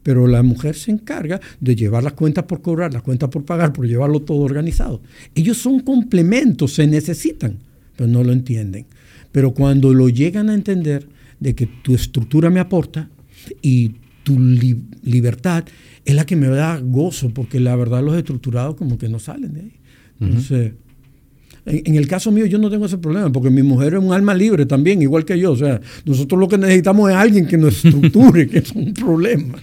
Pero 0.04 0.28
la 0.28 0.43
mujer 0.43 0.75
se 0.75 0.91
encarga 0.91 1.39
de 1.60 1.75
llevar 1.75 2.04
las 2.04 2.13
cuentas 2.13 2.43
por 2.43 2.62
cobrar, 2.62 2.93
las 2.93 3.01
cuentas 3.01 3.30
por 3.30 3.43
pagar, 3.45 3.73
por 3.73 3.88
llevarlo 3.88 4.21
todo 4.21 4.39
organizado. 4.39 5.01
Ellos 5.34 5.58
son 5.58 5.80
complementos, 5.80 6.73
se 6.73 6.86
necesitan, 6.86 7.60
pero 7.95 8.08
no 8.10 8.23
lo 8.23 8.32
entienden. 8.32 8.86
Pero 9.32 9.54
cuando 9.54 9.93
lo 9.93 10.10
llegan 10.10 10.49
a 10.49 10.54
entender 10.54 11.08
de 11.39 11.56
que 11.56 11.65
tu 11.65 11.93
estructura 11.93 12.50
me 12.50 12.60
aporta 12.60 13.10
y 13.62 13.93
tu 14.24 14.39
libertad 14.39 15.65
es 16.04 16.15
la 16.15 16.26
que 16.26 16.36
me 16.36 16.48
da 16.48 16.80
gozo, 16.80 17.30
porque 17.30 17.60
la 17.60 17.76
verdad 17.76 18.04
los 18.04 18.15
estructurados 18.15 18.76
como 18.76 18.98
que 18.98 19.08
no 19.08 19.19
salen 19.19 19.54
de 19.54 19.62
ahí. 19.62 19.74
Entonces, 20.19 20.74
en, 21.65 21.95
el 21.95 22.08
caso 22.08 22.32
mío 22.32 22.45
yo 22.45 22.58
no 22.58 22.69
tengo 22.69 22.86
ese 22.86 22.98
problema, 22.98 23.32
porque 23.32 23.50
mi 23.50 23.63
mujer 23.63 23.95
es 23.95 24.00
un 24.00 24.13
alma 24.13 24.34
libre 24.34 24.65
también, 24.65 25.02
igual 25.02 25.26
que 25.26 25.38
yo. 25.39 25.52
O 25.52 25.58
sea, 25.58 25.82
nosotros 26.06 26.39
lo 26.39 26.48
que 26.48 26.58
necesitamos 26.58 27.10
es 27.10 27.15
alguien 27.15 27.48
que 27.48 27.58
nos 27.58 27.84
estructure, 27.84 28.48
que 28.50 28.60
es 28.60 28.71
un 28.71 28.93
problema. 28.93 29.60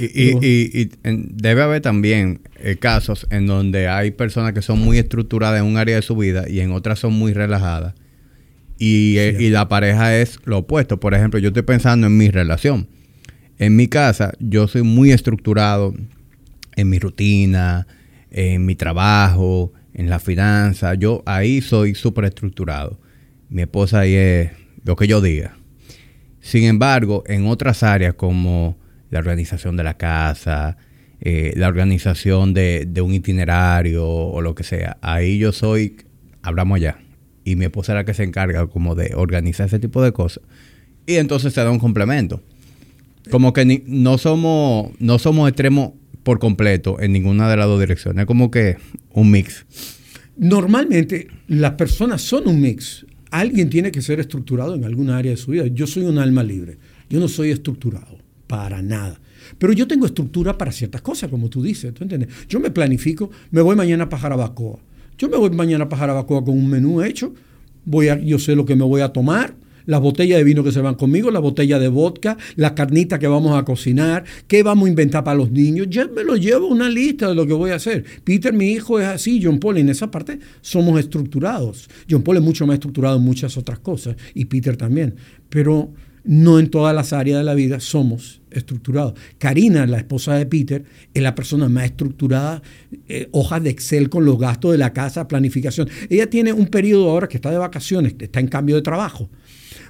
y, 0.00 0.90
debe 1.02 1.62
haber 1.62 1.80
también 1.80 2.40
eh, 2.60 2.76
casos 2.76 3.26
en 3.30 3.46
donde 3.46 3.88
hay 3.88 4.10
personas 4.10 4.52
que 4.52 4.62
son 4.62 4.78
muy 4.78 4.98
estructuradas 4.98 5.60
en 5.60 5.66
un 5.66 5.76
área 5.76 5.96
de 5.96 6.02
su 6.02 6.16
vida 6.16 6.48
y 6.48 6.60
en 6.60 6.72
otras 6.72 6.98
son 6.98 7.14
muy 7.14 7.32
relajadas. 7.32 7.94
Y, 8.78 9.18
eh, 9.18 9.36
y 9.38 9.50
la 9.50 9.68
pareja 9.68 10.16
es 10.16 10.38
lo 10.44 10.58
opuesto. 10.58 11.00
Por 11.00 11.14
ejemplo, 11.14 11.40
yo 11.40 11.48
estoy 11.48 11.62
pensando 11.62 12.06
en 12.06 12.16
mi 12.16 12.30
relación. 12.30 12.88
En 13.58 13.74
mi 13.74 13.88
casa, 13.88 14.32
yo 14.38 14.68
soy 14.68 14.82
muy 14.82 15.10
estructurado 15.10 15.94
en 16.76 16.88
mi 16.88 17.00
rutina, 17.00 17.86
en 18.30 18.64
mi 18.64 18.76
trabajo, 18.76 19.72
en 19.94 20.08
la 20.08 20.20
finanza. 20.20 20.94
Yo 20.94 21.22
ahí 21.26 21.60
soy 21.60 21.94
súper 21.94 22.26
estructurado. 22.26 23.00
Mi 23.48 23.62
esposa 23.62 24.00
ahí 24.00 24.14
es 24.14 24.50
lo 24.84 24.94
que 24.94 25.08
yo 25.08 25.20
diga. 25.20 25.56
Sin 26.40 26.64
embargo, 26.64 27.24
en 27.26 27.46
otras 27.46 27.82
áreas 27.82 28.14
como 28.14 28.78
la 29.10 29.18
organización 29.18 29.76
de 29.76 29.82
la 29.82 29.94
casa, 29.94 30.76
eh, 31.20 31.52
la 31.56 31.66
organización 31.66 32.54
de, 32.54 32.86
de, 32.86 33.00
un 33.00 33.12
itinerario 33.12 34.06
o 34.06 34.40
lo 34.40 34.54
que 34.54 34.62
sea, 34.62 34.98
ahí 35.02 35.38
yo 35.38 35.50
soy, 35.50 35.96
hablamos 36.42 36.80
ya. 36.80 36.98
Y 37.48 37.56
mi 37.56 37.64
esposa 37.64 37.92
es 37.92 37.96
la 37.96 38.04
que 38.04 38.12
se 38.12 38.24
encarga 38.24 38.66
como 38.66 38.94
de 38.94 39.14
organizar 39.14 39.68
ese 39.68 39.78
tipo 39.78 40.02
de 40.02 40.12
cosas. 40.12 40.42
Y 41.06 41.14
entonces 41.14 41.54
se 41.54 41.62
da 41.62 41.70
un 41.70 41.78
complemento. 41.78 42.42
Como 43.30 43.54
que 43.54 43.82
no 43.86 44.18
somos 44.18 44.90
no 44.98 45.18
somos 45.18 45.48
extremos 45.48 45.92
por 46.24 46.40
completo 46.40 47.00
en 47.00 47.14
ninguna 47.14 47.48
de 47.48 47.56
las 47.56 47.66
dos 47.66 47.80
direcciones. 47.80 48.20
Es 48.20 48.26
como 48.26 48.50
que 48.50 48.76
un 49.12 49.30
mix. 49.30 49.64
Normalmente 50.36 51.28
las 51.46 51.72
personas 51.72 52.20
son 52.20 52.48
un 52.48 52.60
mix. 52.60 53.06
Alguien 53.30 53.70
tiene 53.70 53.90
que 53.90 54.02
ser 54.02 54.20
estructurado 54.20 54.74
en 54.74 54.84
alguna 54.84 55.16
área 55.16 55.30
de 55.30 55.38
su 55.38 55.52
vida. 55.52 55.66
Yo 55.68 55.86
soy 55.86 56.02
un 56.02 56.18
alma 56.18 56.42
libre. 56.42 56.76
Yo 57.08 57.18
no 57.18 57.28
soy 57.28 57.50
estructurado 57.50 58.18
para 58.46 58.82
nada. 58.82 59.18
Pero 59.56 59.72
yo 59.72 59.88
tengo 59.88 60.04
estructura 60.04 60.58
para 60.58 60.70
ciertas 60.70 61.00
cosas, 61.00 61.30
como 61.30 61.48
tú 61.48 61.62
dices. 61.62 61.94
¿tú 61.94 62.02
entiendes? 62.02 62.28
Yo 62.46 62.60
me 62.60 62.70
planifico, 62.70 63.30
me 63.50 63.62
voy 63.62 63.74
mañana 63.74 64.06
para 64.10 64.20
Jarabacoa. 64.20 64.80
Yo 65.18 65.28
me 65.28 65.36
voy 65.36 65.50
mañana 65.50 65.88
para 65.88 66.00
Jarabacoa 66.00 66.44
con 66.44 66.56
un 66.56 66.70
menú 66.70 67.02
hecho. 67.02 67.34
Voy 67.84 68.08
a, 68.08 68.18
yo 68.20 68.38
sé 68.38 68.54
lo 68.54 68.64
que 68.64 68.76
me 68.76 68.84
voy 68.84 69.00
a 69.00 69.08
tomar 69.08 69.56
las 69.88 70.02
botellas 70.02 70.36
de 70.36 70.44
vino 70.44 70.62
que 70.62 70.70
se 70.70 70.82
van 70.82 70.96
conmigo, 70.96 71.30
la 71.30 71.38
botella 71.40 71.78
de 71.78 71.88
vodka, 71.88 72.36
la 72.56 72.74
carnita 72.74 73.18
que 73.18 73.26
vamos 73.26 73.58
a 73.58 73.64
cocinar, 73.64 74.22
qué 74.46 74.62
vamos 74.62 74.84
a 74.84 74.90
inventar 74.90 75.24
para 75.24 75.38
los 75.38 75.50
niños. 75.50 75.86
Ya 75.88 76.06
me 76.06 76.24
lo 76.24 76.36
llevo 76.36 76.66
una 76.68 76.90
lista 76.90 77.26
de 77.26 77.34
lo 77.34 77.46
que 77.46 77.54
voy 77.54 77.70
a 77.70 77.76
hacer. 77.76 78.04
Peter, 78.22 78.52
mi 78.52 78.66
hijo, 78.72 79.00
es 79.00 79.06
así, 79.06 79.40
John 79.42 79.58
Paul, 79.58 79.78
en 79.78 79.88
esa 79.88 80.10
parte 80.10 80.40
somos 80.60 81.00
estructurados. 81.00 81.88
John 82.08 82.22
Paul 82.22 82.36
es 82.36 82.42
mucho 82.42 82.66
más 82.66 82.74
estructurado 82.74 83.16
en 83.16 83.22
muchas 83.22 83.56
otras 83.56 83.78
cosas 83.78 84.14
y 84.34 84.44
Peter 84.44 84.76
también. 84.76 85.14
Pero 85.48 85.90
no 86.22 86.58
en 86.58 86.68
todas 86.68 86.94
las 86.94 87.14
áreas 87.14 87.38
de 87.38 87.44
la 87.44 87.54
vida 87.54 87.80
somos 87.80 88.37
estructurados. 88.50 89.14
Karina, 89.38 89.86
la 89.86 89.98
esposa 89.98 90.34
de 90.34 90.46
Peter, 90.46 90.84
es 91.14 91.22
la 91.22 91.34
persona 91.34 91.68
más 91.68 91.84
estructurada, 91.84 92.62
eh, 93.08 93.28
hojas 93.32 93.62
de 93.62 93.70
Excel 93.70 94.08
con 94.08 94.24
los 94.24 94.38
gastos 94.38 94.72
de 94.72 94.78
la 94.78 94.92
casa, 94.92 95.28
planificación. 95.28 95.88
Ella 96.08 96.28
tiene 96.28 96.52
un 96.52 96.66
periodo 96.66 97.10
ahora 97.10 97.28
que 97.28 97.36
está 97.36 97.50
de 97.50 97.58
vacaciones, 97.58 98.14
está 98.18 98.40
en 98.40 98.48
cambio 98.48 98.76
de 98.76 98.82
trabajo. 98.82 99.30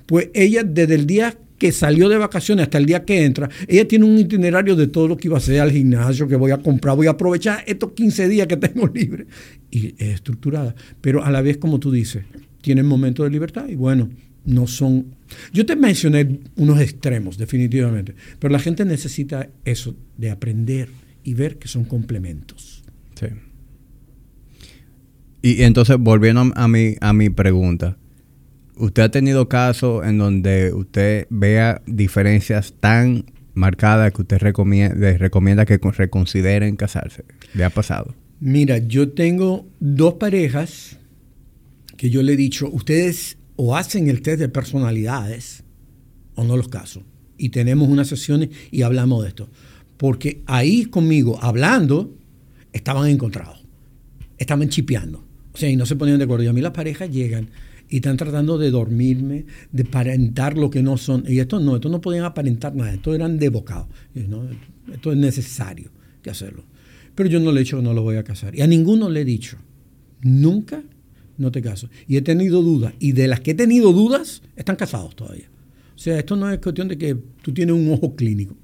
Pues 0.07 0.31
ella 0.35 0.63
desde 0.65 0.95
el 0.95 1.07
día 1.07 1.37
que 1.59 1.73
salió 1.73 2.09
de 2.09 2.17
vacaciones 2.17 2.65
hasta 2.65 2.79
el 2.79 2.87
día 2.87 3.05
que 3.05 3.25
entra, 3.25 3.51
ella 3.67 3.87
tiene 3.87 4.05
un 4.05 4.17
itinerario 4.17 4.77
de 4.77 4.87
todo 4.87 5.09
lo 5.09 5.17
que 5.17 5.29
iba 5.29 5.37
a 5.37 5.39
hacer 5.39 5.61
al 5.61 5.73
gimnasio, 5.73 6.29
que 6.29 6.37
voy 6.37 6.53
a 6.53 6.59
comprar, 6.59 6.97
voy 6.97 7.09
a 7.09 7.11
aprovechar 7.11 7.65
estos 7.67 7.93
15 7.93 8.29
días 8.29 8.47
que 8.47 8.57
tengo 8.57 8.87
libre. 8.87 9.27
Y 9.71 9.89
es 9.99 10.15
estructurada. 10.15 10.75
Pero 11.01 11.25
a 11.25 11.31
la 11.31 11.43
vez, 11.43 11.59
como 11.59 11.79
tú 11.81 11.91
dices, 11.91 12.25
tienen 12.61 12.87
momentos 12.87 13.25
de 13.25 13.31
libertad 13.31 13.69
y 13.69 13.75
bueno, 13.75 14.09
no 14.45 14.67
son... 14.67 15.15
Yo 15.53 15.67
te 15.67 15.77
mencioné 15.77 16.41
unos 16.57 16.81
extremos, 16.81 17.37
definitivamente, 17.39 18.15
pero 18.39 18.53
la 18.53 18.59
gente 18.59 18.85
necesita 18.85 19.49
eso, 19.65 19.95
de 20.17 20.31
aprender 20.31 20.89
y 21.23 21.35
ver 21.35 21.59
que 21.59 21.69
son 21.69 21.85
complementos. 21.85 22.83
Sí. 23.15 23.27
Y 25.43 25.63
entonces, 25.63 25.97
volviendo 25.99 26.51
a 26.55 26.69
mi, 26.69 26.97
a 27.01 27.13
mi 27.13 27.31
pregunta, 27.31 27.97
¿Usted 28.79 29.03
ha 29.03 29.11
tenido 29.11 29.49
casos 29.49 30.07
en 30.07 30.19
donde 30.19 30.73
usted 30.73 31.27
vea 31.31 31.83
diferencias 31.87 32.75
tan 32.79 33.25
marcadas 33.55 34.13
que 34.13 34.23
usted 34.23 34.39
recomienda, 34.39 34.95
les 34.95 35.19
recomienda 35.19 35.67
que 35.67 35.79
reconsideren 35.79 36.77
casarse? 36.77 37.25
¿Le 37.55 37.65
ha 37.65 37.71
pasado? 37.71 38.15
Mira, 38.39 38.79
yo 38.79 39.11
tengo 39.11 39.67
dos 39.81 40.15
parejas 40.15 40.97
que 41.99 42.09
yo 42.09 42.23
le 42.23 42.33
he 42.33 42.37
dicho, 42.37 42.71
ustedes 42.71 43.37
o 43.57 43.77
hacen 43.77 44.09
el 44.09 44.23
test 44.23 44.39
de 44.39 44.49
personalidades 44.49 45.65
o 46.37 46.45
no 46.45 46.57
los 46.57 46.69
caso. 46.69 47.03
Y 47.37 47.51
tenemos 47.51 47.89
unas 47.89 48.07
sesiones 48.07 48.51
y 48.71 48.83
hablamos 48.83 49.23
de 49.25 49.29
esto. 49.29 49.49
Porque 49.97 50.43
ahí 50.47 50.85
conmigo, 50.85 51.39
hablando, 51.43 52.17
estaban 52.73 53.11
encontrados. 53.11 53.65
Estaban 54.39 54.69
chipeando. 54.69 55.25
O 55.53 55.59
sea, 55.59 55.69
y 55.69 55.75
no 55.75 55.87
se 55.87 55.97
ponían 55.97 56.19
de 56.19 56.25
acuerdo. 56.25 56.45
Y 56.45 56.47
a 56.47 56.53
mí 56.53 56.61
las 56.61 56.73
parejas 56.73 57.11
llegan 57.11 57.51
y 57.89 57.97
están 57.97 58.17
tratando 58.17 58.59
de 58.59 58.71
dormirme, 58.71 59.47
de 59.73 59.83
aparentar 59.83 60.57
lo 60.57 60.71
que 60.71 60.83
no 60.83 60.97
son. 60.97 61.25
Y 61.27 61.41
esto 61.41 61.59
no, 61.59 61.75
esto 61.75 61.89
no 61.89 62.01
podían 62.01 62.25
aparentar 62.25 62.77
nada, 62.77 62.95
esto 62.95 63.13
eran 63.13 63.39
de 63.39 63.49
bocado. 63.49 63.89
Esto 64.93 65.11
es 65.11 65.19
necesario 65.19 65.91
que 66.23 66.31
hacerlo. 66.31 66.65
Pero 67.17 67.29
yo 67.29 67.41
no 67.41 67.51
le 67.51 67.61
he 67.61 67.65
dicho 67.65 67.79
que 67.79 67.83
no 67.83 67.93
lo 67.93 68.03
voy 68.03 68.17
a 68.17 68.23
casar. 68.23 68.55
Y 68.55 68.61
a 68.61 68.69
ninguno 68.69 69.09
le 69.09 69.23
he 69.23 69.25
dicho, 69.25 69.57
nunca 70.23 70.85
no 71.39 71.51
te 71.51 71.63
caso. 71.63 71.89
Y 72.07 72.17
he 72.17 72.23
tenido 72.23 72.63
dudas. 72.63 72.93
Y 72.99 73.13
de 73.13 73.29
las 73.29 73.41
que 73.41 73.53
he 73.53 73.55
tenido 73.55 73.93
dudas, 73.93 74.43
están 74.57 74.77
casados 74.77 75.17
todavía. 75.17 75.49
O 75.95 75.99
sea, 75.99 76.19
esto 76.19 76.37
no 76.37 76.51
es 76.51 76.59
cuestión 76.59 76.89
de 76.89 76.99
que 76.99 77.17
tú 77.43 77.53
tienes 77.53 77.75
un 77.75 77.91
ojo 77.91 78.15
clínico. 78.15 78.57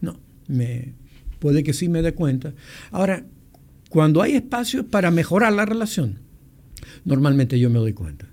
No, 0.00 0.18
me, 0.46 0.94
puede 1.38 1.62
que 1.62 1.72
sí 1.72 1.88
me 1.88 2.02
dé 2.02 2.14
cuenta. 2.14 2.54
Ahora, 2.90 3.26
cuando 3.88 4.22
hay 4.22 4.34
espacio 4.34 4.86
para 4.86 5.10
mejorar 5.10 5.52
la 5.52 5.66
relación, 5.66 6.20
normalmente 7.04 7.58
yo 7.58 7.68
me 7.68 7.78
doy 7.78 7.92
cuenta. 7.92 8.28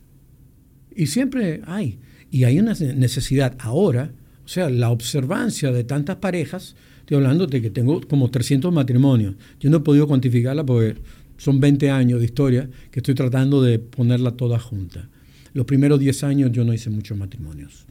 Y 0.96 1.08
siempre 1.08 1.62
hay. 1.66 2.00
Y 2.32 2.44
hay 2.44 2.60
una 2.60 2.74
necesidad 2.74 3.58
ahora, 3.60 4.12
o 4.46 4.48
sea, 4.48 4.70
la 4.70 4.90
observancia 4.92 5.72
de 5.72 5.84
tantas 5.84 6.18
parejas, 6.18 6.76
estoy 7.00 7.18
hablando 7.18 7.48
de 7.48 7.62
que 7.62 7.70
tengo 7.70 8.00
como 8.02 8.30
300 8.30 8.74
matrimonios. 8.74 9.36
Yo 9.60 9.70
no 9.70 9.78
he 9.78 9.82
podido 9.82 10.08
cuantificarla 10.08 10.66
porque 10.66 11.02
son 11.40 11.60
20 11.60 11.90
años 11.90 12.20
de 12.20 12.26
historia 12.26 12.70
que 12.92 13.00
estoy 13.00 13.16
tratando 13.16 13.64
de 13.64 13.80
ponerla 13.80 14.38
toda 14.38 14.60
junta. 14.60 15.10
Los 15.54 15.66
primeros 15.66 16.00
10 16.00 16.24
años 16.26 16.52
yo 16.52 16.64
no 16.64 16.72
hice 16.72 16.92
muchos 16.92 17.18
matrimonios. 17.18 17.88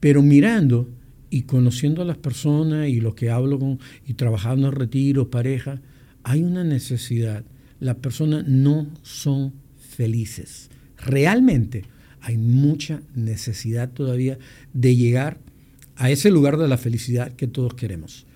Pero 0.00 0.20
mirando 0.20 0.90
y 1.30 1.44
conociendo 1.44 2.02
a 2.02 2.04
las 2.04 2.18
personas 2.18 2.90
y 2.90 3.00
lo 3.00 3.14
que 3.14 3.30
hablo 3.30 3.58
con, 3.58 3.78
y 4.06 4.12
trabajando 4.12 4.68
en 4.68 4.74
retiros, 4.74 5.28
pareja, 5.28 5.80
hay 6.22 6.42
una 6.42 6.64
necesidad. 6.64 7.46
Las 7.80 7.96
personas 7.96 8.46
no 8.46 8.88
son 9.00 9.54
felices 9.78 10.68
realmente 11.04 11.84
hay 12.20 12.36
mucha 12.36 13.02
necesidad 13.14 13.90
todavía 13.90 14.38
de 14.72 14.96
llegar 14.96 15.38
a 15.96 16.10
ese 16.10 16.30
lugar 16.30 16.56
de 16.56 16.68
la 16.68 16.78
felicidad 16.78 17.32
que 17.32 17.48
todos 17.48 17.74
queremos. 17.74 18.26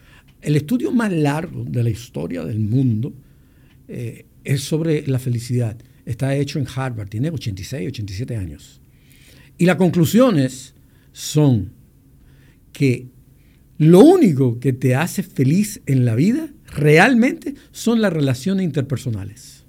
El 0.43 0.57
estudio 0.57 0.93
más 0.93 1.13
largo 1.13 1.65
de 1.65 1.83
la 1.83 1.91
historia 1.91 2.45
del 2.45 2.61
mundo 2.61 3.15
eh, 3.89 4.26
es 4.47 4.63
sobre 4.63 5.07
la 5.07 5.19
felicidad. 5.19 5.77
Está 6.05 6.35
hecho 6.37 6.59
en 6.59 6.67
Harvard, 6.75 7.09
tiene 7.09 7.31
86, 7.31 7.89
87 7.89 8.37
años. 8.37 8.81
Y 9.59 9.67
las 9.67 9.77
conclusiones 9.77 10.75
son 11.13 11.73
que 12.73 13.09
lo 13.79 14.01
único 14.01 14.59
que 14.61 14.73
te 14.73 14.95
hace 14.95 15.23
feliz 15.23 15.83
en 15.87 16.05
la 16.05 16.15
vida 16.15 16.49
realmente 16.67 17.55
son 17.73 18.01
las 18.01 18.13
relaciones 18.13 18.65
interpersonales. 18.65 19.65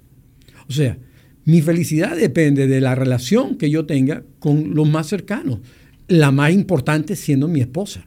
O 0.68 0.72
sea, 0.72 0.98
mi 1.44 1.62
felicidad 1.62 2.16
depende 2.16 2.66
de 2.66 2.80
la 2.80 2.94
relación 2.94 3.56
que 3.56 3.70
yo 3.70 3.86
tenga 3.86 4.22
con 4.38 4.74
los 4.74 4.88
más 4.88 5.06
cercanos, 5.08 5.60
la 6.06 6.30
más 6.30 6.52
importante 6.52 7.16
siendo 7.16 7.48
mi 7.48 7.60
esposa. 7.60 8.06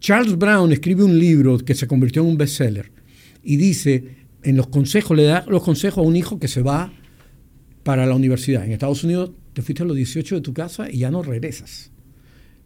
Charles 0.00 0.38
Brown 0.38 0.72
escribe 0.72 1.04
un 1.04 1.18
libro 1.18 1.58
que 1.58 1.74
se 1.74 1.86
convirtió 1.86 2.22
en 2.22 2.28
un 2.28 2.38
bestseller 2.38 2.90
y 3.42 3.56
dice, 3.56 4.19
en 4.42 4.56
los 4.56 4.68
consejos, 4.68 5.16
le 5.16 5.24
da 5.24 5.44
los 5.48 5.62
consejos 5.62 5.98
a 5.98 6.06
un 6.06 6.16
hijo 6.16 6.38
que 6.38 6.48
se 6.48 6.62
va 6.62 6.92
para 7.82 8.06
la 8.06 8.14
universidad. 8.14 8.64
En 8.64 8.72
Estados 8.72 9.04
Unidos 9.04 9.32
te 9.52 9.62
fuiste 9.62 9.82
a 9.82 9.86
los 9.86 9.96
18 9.96 10.36
de 10.36 10.40
tu 10.40 10.52
casa 10.52 10.90
y 10.90 10.98
ya 10.98 11.10
no 11.10 11.22
regresas. 11.22 11.90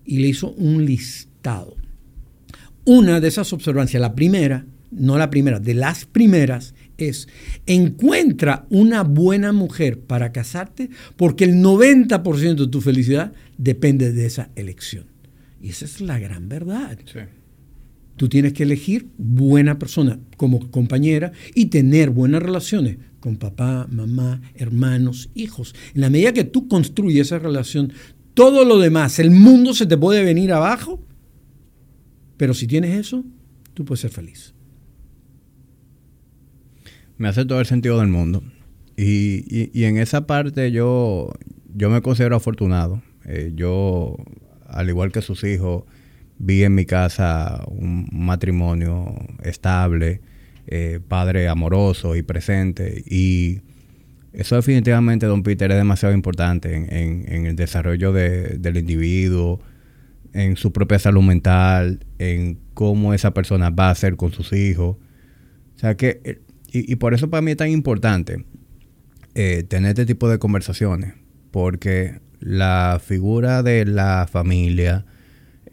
Y 0.05 0.19
le 0.19 0.29
hizo 0.29 0.53
un 0.53 0.85
listado. 0.85 1.77
Una 2.85 3.21
de 3.21 3.29
esas 3.29 3.53
observancias, 3.53 4.01
la 4.01 4.15
primera, 4.15 4.67
no 4.91 5.17
la 5.17 5.31
primera, 5.31 5.59
de 5.59 5.75
las 5.75 6.05
primeras, 6.05 6.75
es 6.99 7.29
encuentra 7.67 8.67
una 8.71 9.03
buena 9.03 9.53
mujer 9.53 10.01
para 10.01 10.33
casarte 10.33 10.91
porque 11.17 11.45
el 11.45 11.55
90% 11.55 12.55
de 12.55 12.69
tu 12.69 12.81
felicidad 12.81 13.33
depende 13.59 14.13
de 14.13 14.27
esa 14.27 14.51
elección. 14.55 15.07
Y 15.61 15.71
esa 15.71 15.87
es 15.87 16.01
la 16.01 16.19
gran 16.19 16.49
verdad. 16.49 16.99
Tú 18.17 18.29
tienes 18.29 18.53
que 18.53 18.63
elegir 18.63 19.09
buena 19.19 19.79
persona 19.79 20.21
como 20.37 20.71
compañera 20.71 21.33
y 21.55 21.67
tener 21.67 22.11
buenas 22.11 22.43
relaciones 22.43 22.99
con 23.21 23.37
papá, 23.37 23.87
mamá, 23.91 24.43
hermanos, 24.55 25.31
hijos. 25.35 25.75
En 25.95 26.03
la 26.03 26.11
medida 26.11 26.33
que 26.33 26.45
tú 26.45 26.69
construyes 26.69 27.29
esa 27.29 27.39
relación, 27.39 27.93
todo 28.35 28.65
lo 28.65 28.79
demás, 28.79 29.19
el 29.19 29.31
mundo 29.31 29.75
se 29.75 29.87
te 29.87 29.97
puede 29.97 30.23
venir 30.23 30.53
abajo, 30.53 31.03
pero 32.37 32.53
si 32.53 32.67
tienes 32.67 32.99
eso, 32.99 33.25
tú 33.73 33.85
puedes 33.85 34.01
ser 34.01 34.11
feliz. 34.11 34.55
Me 37.17 37.29
hace 37.29 37.45
todo 37.45 37.61
el 37.61 37.67
sentido 37.67 37.99
del 37.99 38.09
mundo. 38.09 38.43
Y, 38.97 39.83
en 39.85 39.97
esa 39.97 40.27
parte 40.27 40.71
yo, 40.71 41.33
yo 41.75 41.91
me 41.91 42.03
considero 42.03 42.37
afortunado. 42.37 43.03
Eh, 43.25 43.53
yo, 43.55 44.17
al 44.67 44.89
igual 44.89 45.13
que 45.13 45.23
sus 45.23 45.45
hijos, 45.45 45.85
vi 46.39 46.65
en 46.65 46.75
mi 46.75 46.85
casa 46.85 47.65
un 47.67 48.09
matrimonio 48.13 49.15
estable, 49.43 50.21
eh, 50.67 51.01
padre 51.07 51.49
amoroso 51.49 52.17
y 52.17 52.23
presente. 52.23 53.03
Y 53.07 53.61
eso 54.33 54.57
definitivamente, 54.57 55.27
don 55.27 55.43
Peter, 55.43 55.71
es 55.71 55.77
demasiado 55.77 56.15
importante 56.15 56.75
en, 56.75 57.47
el 57.47 57.57
desarrollo 57.57 58.13
del 58.13 58.77
individuo, 58.77 59.61
en 60.33 60.57
su 60.57 60.73
propia 60.73 60.99
salud 60.99 61.23
mental, 61.23 62.05
en 62.19 62.59
cómo 62.75 63.15
esa 63.15 63.33
persona 63.33 63.71
va 63.71 63.91
a 63.91 63.95
ser 63.95 64.17
con 64.17 64.33
sus 64.33 64.53
hijos. 64.53 64.97
O 65.77 65.79
sea 65.79 65.97
que, 65.97 66.41
y, 66.73 66.97
por 66.97 67.15
eso 67.15 67.31
para 67.31 67.41
mí 67.43 67.53
es 67.53 67.57
tan 67.57 67.71
importante 67.71 68.45
eh, 69.35 69.63
tener 69.63 69.91
este 69.91 70.07
tipo 70.07 70.29
de 70.29 70.39
conversaciones, 70.39 71.15
porque 71.53 72.21
la 72.41 73.01
figura 73.05 73.63
de 73.63 73.85
la 73.85 74.29
familia, 74.31 75.07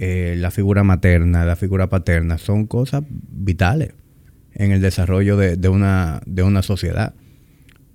eh, 0.04 0.34
la 0.36 0.50
figura 0.50 0.84
materna, 0.84 1.46
la 1.46 1.56
figura 1.56 1.88
paterna, 1.88 2.40
son 2.40 2.66
cosas 2.66 3.04
vitales 3.08 3.94
en 4.56 4.72
el 4.72 4.82
desarrollo 4.82 5.38
de, 5.38 5.70
una, 5.70 6.24
de 6.26 6.42
una 6.42 6.64
sociedad. 6.64 7.14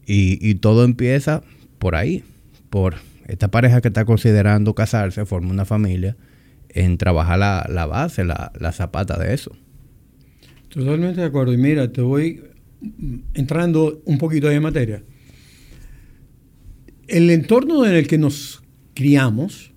Y, 0.07 0.55
todo 0.55 0.85
empieza 0.85 1.43
por 1.81 1.97
ahí, 1.97 2.23
por 2.71 2.95
esta 3.27 3.49
pareja 3.49 3.81
que 3.81 3.89
está 3.89 4.05
considerando 4.05 4.73
casarse, 4.73 5.27
forma 5.27 5.51
una 5.51 5.65
familia, 5.65 6.17
en 6.69 6.97
trabajar 6.97 7.41
la, 7.41 7.87
base, 7.87 8.25
la, 8.25 8.53
la, 8.57 8.71
zapata 8.71 9.19
de 9.19 9.35
eso. 9.35 9.57
Totalmente 10.69 11.23
de 11.23 11.27
acuerdo. 11.27 11.55
Y 11.55 11.57
mira, 11.57 11.91
te 11.91 12.03
voy 12.03 12.41
entrando 13.35 14.01
un 14.05 14.19
poquito 14.19 14.47
de 14.47 14.61
materia. 14.61 15.03
El 17.09 17.31
entorno 17.31 17.85
en 17.85 17.95
el 17.95 18.07
que 18.07 18.17
nos 18.17 18.63
criamos, 18.95 19.73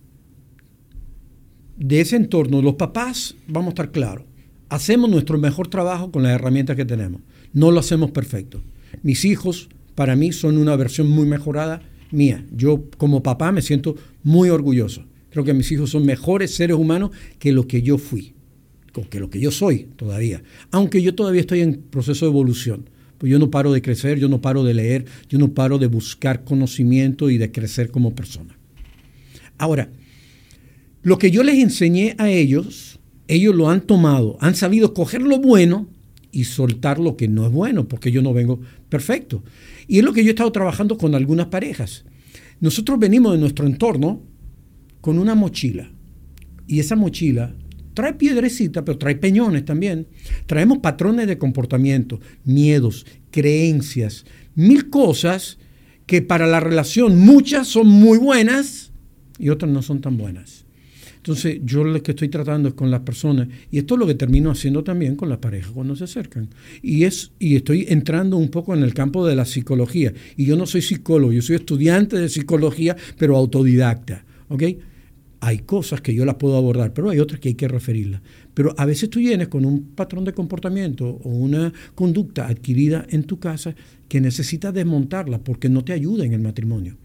de 1.79 2.01
ese 2.01 2.17
entorno, 2.17 2.61
los 2.61 2.75
papás, 2.75 3.35
vamos 3.47 3.67
a 3.67 3.69
estar 3.69 3.91
claros, 3.91 4.25
hacemos 4.67 5.09
nuestro 5.09 5.37
mejor 5.39 5.69
trabajo 5.69 6.11
con 6.11 6.23
las 6.23 6.33
herramientas 6.33 6.75
que 6.75 6.85
tenemos. 6.85 7.21
No 7.53 7.71
lo 7.71 7.79
hacemos 7.79 8.11
perfecto. 8.11 8.61
Mis 9.01 9.25
hijos, 9.25 9.69
para 9.95 10.15
mí, 10.15 10.31
son 10.31 10.57
una 10.57 10.75
versión 10.75 11.09
muy 11.09 11.25
mejorada 11.25 11.81
mía. 12.11 12.45
Yo, 12.51 12.83
como 12.97 13.23
papá, 13.23 13.51
me 13.51 13.61
siento 13.61 13.95
muy 14.23 14.49
orgulloso. 14.49 15.05
Creo 15.31 15.45
que 15.45 15.53
mis 15.53 15.71
hijos 15.71 15.89
son 15.91 16.05
mejores 16.05 16.53
seres 16.53 16.75
humanos 16.75 17.11
que 17.39 17.51
lo 17.51 17.65
que 17.65 17.81
yo 17.81 17.97
fui, 17.97 18.33
que 19.09 19.19
lo 19.19 19.29
que 19.29 19.39
yo 19.39 19.51
soy 19.51 19.87
todavía. 19.95 20.43
Aunque 20.71 21.01
yo 21.01 21.15
todavía 21.15 21.41
estoy 21.41 21.61
en 21.61 21.81
proceso 21.89 22.25
de 22.25 22.31
evolución. 22.31 22.89
Pues 23.17 23.31
yo 23.31 23.39
no 23.39 23.51
paro 23.51 23.71
de 23.71 23.81
crecer, 23.81 24.17
yo 24.17 24.29
no 24.29 24.41
paro 24.41 24.63
de 24.63 24.73
leer, 24.73 25.05
yo 25.27 25.39
no 25.39 25.53
paro 25.53 25.77
de 25.77 25.87
buscar 25.87 26.43
conocimiento 26.43 27.29
y 27.29 27.37
de 27.37 27.51
crecer 27.51 27.91
como 27.91 28.15
persona. 28.15 28.57
Ahora, 29.57 29.89
lo 31.01 31.17
que 31.17 31.31
yo 31.31 31.43
les 31.43 31.59
enseñé 31.59 32.15
a 32.17 32.29
ellos, 32.29 32.99
ellos 33.27 33.55
lo 33.55 33.69
han 33.69 33.81
tomado, 33.81 34.37
han 34.41 34.55
sabido 34.55 34.93
coger 34.93 35.21
lo 35.21 35.39
bueno 35.39 35.87
y 36.31 36.43
soltar 36.43 36.99
lo 36.99 37.15
que 37.15 37.27
no 37.27 37.45
es 37.45 37.51
bueno, 37.51 37.87
porque 37.87 38.11
yo 38.11 38.21
no 38.21 38.33
vengo 38.33 38.59
perfecto. 38.89 39.43
Y 39.87 39.99
es 39.99 40.03
lo 40.05 40.13
que 40.13 40.23
yo 40.23 40.29
he 40.29 40.31
estado 40.31 40.51
trabajando 40.51 40.97
con 40.97 41.15
algunas 41.15 41.47
parejas. 41.47 42.05
Nosotros 42.59 42.99
venimos 42.99 43.33
de 43.33 43.39
nuestro 43.39 43.65
entorno 43.65 44.21
con 45.01 45.17
una 45.17 45.35
mochila. 45.35 45.91
Y 46.67 46.79
esa 46.79 46.95
mochila 46.95 47.55
trae 47.93 48.13
piedrecita, 48.13 48.85
pero 48.85 48.97
trae 48.97 49.15
peñones 49.15 49.65
también. 49.65 50.07
Traemos 50.45 50.79
patrones 50.79 51.27
de 51.27 51.37
comportamiento, 51.37 52.19
miedos, 52.43 53.05
creencias, 53.31 54.25
mil 54.55 54.89
cosas 54.89 55.57
que 56.05 56.21
para 56.21 56.47
la 56.47 56.59
relación 56.59 57.17
muchas 57.19 57.67
son 57.67 57.87
muy 57.87 58.17
buenas 58.17 58.91
y 59.37 59.49
otras 59.49 59.71
no 59.71 59.81
son 59.81 60.01
tan 60.01 60.17
buenas. 60.17 60.65
Entonces, 61.19 61.59
yo 61.65 61.83
lo 61.83 62.01
que 62.01 62.11
estoy 62.11 62.29
tratando 62.29 62.69
es 62.69 62.75
con 62.75 62.89
las 62.89 63.01
personas, 63.01 63.49
y 63.69 63.77
esto 63.77 63.95
es 63.95 63.99
lo 63.99 64.07
que 64.07 64.15
termino 64.15 64.51
haciendo 64.51 64.85
también 64.85 65.17
con 65.17 65.27
las 65.27 65.39
parejas 65.39 65.71
cuando 65.71 65.93
se 65.97 66.05
acercan. 66.05 66.47
Y, 66.81 67.03
es, 67.03 67.33
y 67.39 67.57
estoy 67.57 67.85
entrando 67.89 68.37
un 68.37 68.47
poco 68.47 68.73
en 68.73 68.83
el 68.83 68.93
campo 68.93 69.27
de 69.27 69.35
la 69.35 69.43
psicología. 69.43 70.13
Y 70.37 70.45
yo 70.45 70.55
no 70.55 70.65
soy 70.65 70.81
psicólogo, 70.81 71.33
yo 71.33 71.41
soy 71.41 71.57
estudiante 71.57 72.17
de 72.17 72.29
psicología, 72.29 72.95
pero 73.17 73.35
autodidacta. 73.35 74.25
Hay 75.41 75.59
cosas 75.59 75.99
que 75.99 76.13
yo 76.13 76.23
las 76.23 76.35
puedo 76.35 76.55
abordar, 76.55 76.93
pero 76.93 77.09
hay 77.09 77.19
otras 77.19 77.41
que 77.41 77.49
hay 77.49 77.55
que 77.55 77.67
referirlas. 77.67 78.21
Pero 78.53 78.73
a 78.77 78.85
veces 78.85 79.09
tú 79.09 79.19
vienes 79.19 79.49
con 79.49 79.65
un 79.65 79.91
patrón 79.95 80.23
de 80.23 80.33
comportamiento 80.33 81.05
o 81.05 81.29
una 81.29 81.73
conducta 81.95 82.47
adquirida 82.47 83.05
en 83.09 83.23
tu 83.23 83.39
casa 83.39 83.75
que 84.07 84.21
necesitas 84.21 84.73
desmontarla 84.73 85.39
porque 85.39 85.67
no 85.67 85.83
te 85.83 85.91
ayuda 85.91 86.25
en 86.25 86.33
el 86.33 86.41
matrimonio. 86.41 86.97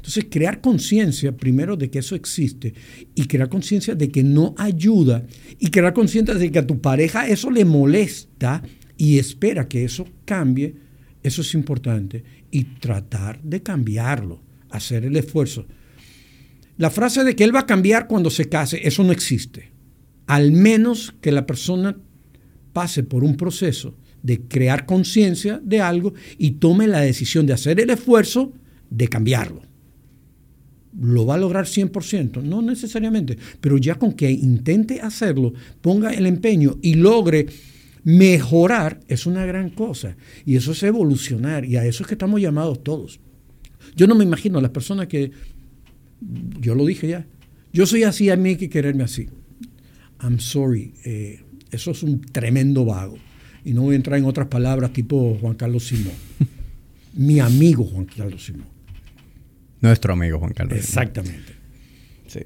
Entonces, 0.00 0.28
crear 0.30 0.62
conciencia 0.62 1.36
primero 1.36 1.76
de 1.76 1.90
que 1.90 1.98
eso 1.98 2.14
existe 2.14 2.72
y 3.14 3.26
crear 3.26 3.50
conciencia 3.50 3.94
de 3.94 4.08
que 4.08 4.24
no 4.24 4.54
ayuda 4.56 5.26
y 5.58 5.68
crear 5.68 5.92
conciencia 5.92 6.34
de 6.34 6.50
que 6.50 6.58
a 6.58 6.66
tu 6.66 6.80
pareja 6.80 7.28
eso 7.28 7.50
le 7.50 7.66
molesta 7.66 8.62
y 8.96 9.18
espera 9.18 9.68
que 9.68 9.84
eso 9.84 10.08
cambie, 10.24 10.74
eso 11.22 11.42
es 11.42 11.52
importante. 11.52 12.24
Y 12.50 12.64
tratar 12.64 13.42
de 13.42 13.62
cambiarlo, 13.62 14.42
hacer 14.70 15.04
el 15.04 15.16
esfuerzo. 15.16 15.66
La 16.78 16.88
frase 16.88 17.22
de 17.22 17.36
que 17.36 17.44
él 17.44 17.54
va 17.54 17.60
a 17.60 17.66
cambiar 17.66 18.06
cuando 18.06 18.30
se 18.30 18.48
case, 18.48 18.80
eso 18.82 19.04
no 19.04 19.12
existe. 19.12 19.70
Al 20.28 20.50
menos 20.50 21.14
que 21.20 21.30
la 21.30 21.44
persona 21.44 21.94
pase 22.72 23.02
por 23.02 23.22
un 23.22 23.36
proceso 23.36 23.98
de 24.22 24.40
crear 24.40 24.86
conciencia 24.86 25.60
de 25.62 25.82
algo 25.82 26.14
y 26.38 26.52
tome 26.52 26.86
la 26.86 27.00
decisión 27.00 27.44
de 27.44 27.52
hacer 27.52 27.80
el 27.80 27.90
esfuerzo 27.90 28.54
de 28.88 29.06
cambiarlo 29.06 29.69
lo 30.98 31.26
va 31.26 31.34
a 31.34 31.38
lograr 31.38 31.66
100%, 31.66 32.42
no 32.42 32.62
necesariamente, 32.62 33.38
pero 33.60 33.78
ya 33.78 33.94
con 33.94 34.12
que 34.12 34.30
intente 34.30 35.00
hacerlo, 35.00 35.52
ponga 35.80 36.12
el 36.12 36.26
empeño 36.26 36.78
y 36.82 36.94
logre 36.94 37.46
mejorar, 38.02 39.00
es 39.08 39.26
una 39.26 39.44
gran 39.44 39.70
cosa. 39.70 40.16
Y 40.44 40.56
eso 40.56 40.72
es 40.72 40.82
evolucionar, 40.82 41.64
y 41.64 41.76
a 41.76 41.84
eso 41.84 42.02
es 42.02 42.08
que 42.08 42.14
estamos 42.14 42.40
llamados 42.40 42.82
todos. 42.82 43.20
Yo 43.94 44.06
no 44.06 44.14
me 44.14 44.24
imagino 44.24 44.58
a 44.58 44.62
las 44.62 44.70
personas 44.70 45.06
que, 45.06 45.30
yo 46.60 46.74
lo 46.74 46.84
dije 46.84 47.08
ya, 47.08 47.26
yo 47.72 47.86
soy 47.86 48.02
así, 48.02 48.30
a 48.30 48.36
mí 48.36 48.50
hay 48.50 48.56
que 48.56 48.68
quererme 48.68 49.04
así. 49.04 49.28
I'm 50.20 50.40
sorry, 50.40 50.92
eh, 51.04 51.40
eso 51.70 51.92
es 51.92 52.02
un 52.02 52.20
tremendo 52.20 52.84
vago. 52.84 53.16
Y 53.64 53.74
no 53.74 53.82
voy 53.82 53.92
a 53.92 53.96
entrar 53.96 54.18
en 54.18 54.24
otras 54.24 54.48
palabras 54.48 54.92
tipo 54.92 55.36
Juan 55.40 55.54
Carlos 55.54 55.86
Simón. 55.86 56.14
Mi 57.14 57.38
amigo 57.38 57.84
Juan 57.84 58.06
Carlos 58.06 58.44
Simón 58.44 58.79
nuestro 59.80 60.12
amigo 60.12 60.38
Juan 60.38 60.52
Carlos. 60.52 60.78
Exactamente. 60.78 61.54
Sí. 62.26 62.40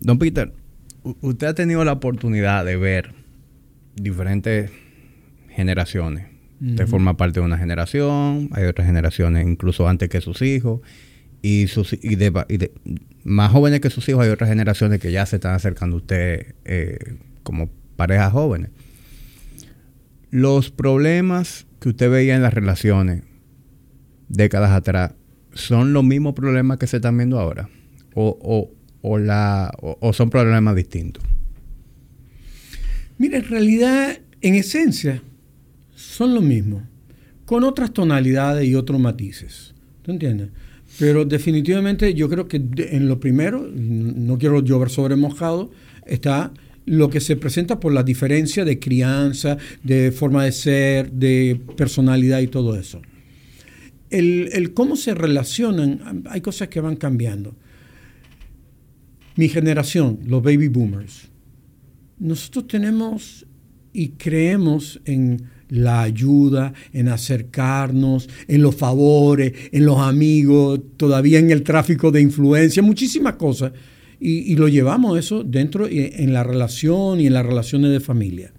Don 0.00 0.18
Peter, 0.18 0.52
usted 1.20 1.46
ha 1.46 1.54
tenido 1.54 1.84
la 1.84 1.92
oportunidad 1.92 2.64
de 2.64 2.76
ver 2.76 3.14
diferentes 3.94 4.70
generaciones. 5.48 6.26
Usted 6.60 6.86
forma 6.86 7.16
parte 7.16 7.40
de 7.40 7.46
una 7.46 7.56
generación, 7.56 8.50
hay 8.52 8.64
otras 8.64 8.86
generaciones 8.86 9.46
incluso 9.46 9.88
antes 9.88 10.10
que 10.10 10.20
sus 10.20 10.42
hijos, 10.42 10.80
y, 11.42 11.68
sus, 11.68 11.94
y, 11.94 12.16
de, 12.16 12.70
más 13.24 13.50
jóvenes 13.50 13.80
que 13.80 13.88
sus 13.88 14.06
hijos 14.10 14.24
hay 14.24 14.30
otras 14.30 14.50
generaciones 14.50 15.00
que 15.00 15.10
ya 15.10 15.24
se 15.24 15.36
están 15.36 15.54
acercando 15.54 15.96
a 15.96 16.00
usted 16.00 16.54
eh, 16.66 16.98
como 17.42 17.70
parejas 17.96 18.32
jóvenes. 18.32 18.70
Los 20.30 20.70
problemas 20.70 21.66
que 21.80 21.88
usted 21.88 22.10
veía 22.10 22.36
en 22.36 22.42
las 22.42 22.52
relaciones 22.52 23.22
décadas 24.28 24.70
atrás 24.70 25.14
son 25.54 25.92
los 25.92 26.04
mismos 26.04 26.34
problemas 26.34 26.78
que 26.78 26.86
se 26.86 26.96
están 26.96 27.16
viendo 27.16 27.38
ahora 27.38 27.68
o, 28.14 28.70
o, 29.02 29.18
la, 29.18 29.72
o 29.80 30.12
son 30.12 30.30
problemas 30.30 30.76
distintos. 30.76 31.22
Mira, 33.18 33.38
en 33.38 33.44
realidad, 33.44 34.18
en 34.40 34.54
esencia, 34.54 35.22
son 35.94 36.34
lo 36.34 36.40
mismo, 36.40 36.82
con 37.44 37.64
otras 37.64 37.92
tonalidades 37.92 38.66
y 38.66 38.74
otros 38.74 39.00
matices. 39.00 39.74
¿Tú 40.02 40.12
entiendes? 40.12 40.48
Pero 40.98 41.24
definitivamente 41.24 42.14
yo 42.14 42.28
creo 42.28 42.48
que 42.48 42.56
en 42.56 43.08
lo 43.08 43.20
primero, 43.20 43.68
no 43.74 44.38
quiero 44.38 44.62
llover 44.62 44.90
sobre 44.90 45.16
mojado, 45.16 45.70
está 46.06 46.52
lo 46.86 47.10
que 47.10 47.20
se 47.20 47.36
presenta 47.36 47.78
por 47.78 47.92
la 47.92 48.02
diferencia 48.02 48.64
de 48.64 48.78
crianza, 48.78 49.58
de 49.82 50.12
forma 50.12 50.44
de 50.44 50.52
ser, 50.52 51.12
de 51.12 51.60
personalidad 51.76 52.40
y 52.40 52.48
todo 52.48 52.76
eso. 52.76 53.00
El, 54.10 54.50
el, 54.52 54.74
cómo 54.74 54.96
se 54.96 55.14
relacionan, 55.14 56.24
hay 56.28 56.40
cosas 56.40 56.68
que 56.68 56.80
van 56.80 56.96
cambiando. 56.96 57.54
Mi 59.36 59.48
generación, 59.48 60.18
los 60.26 60.42
baby 60.42 60.68
boomers, 60.68 61.30
nosotros 62.18 62.66
tenemos 62.66 63.46
y 63.92 64.10
creemos 64.10 65.00
en 65.04 65.48
la 65.70 66.02
ayuda, 66.02 66.74
en 66.92 67.08
acercarnos, 67.08 68.28
en 68.48 68.62
los 68.62 68.74
favores, 68.74 69.52
en 69.72 69.86
los 69.86 69.98
amigos, 69.98 70.80
todavía 70.96 71.38
en 71.38 71.50
el 71.50 71.62
tráfico 71.62 72.10
de 72.10 72.20
influencia, 72.20 72.82
muchísimas 72.82 73.34
cosas. 73.34 73.72
Y, 74.22 74.54
lo 74.56 74.68
llevamos 74.68 75.18
eso 75.18 75.42
dentro 75.42 75.86
en 75.88 76.34
la 76.34 76.44
relación 76.44 77.20
y 77.20 77.26
en 77.26 77.32
las 77.32 77.46
relaciones 77.46 77.90
de 77.90 78.00
familia. 78.00 78.52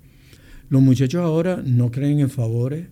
Los 0.70 0.82
muchachos 0.82 1.22
ahora 1.22 1.62
no 1.64 1.92
creen 1.92 2.20
en 2.20 2.32
favores, 2.32 2.88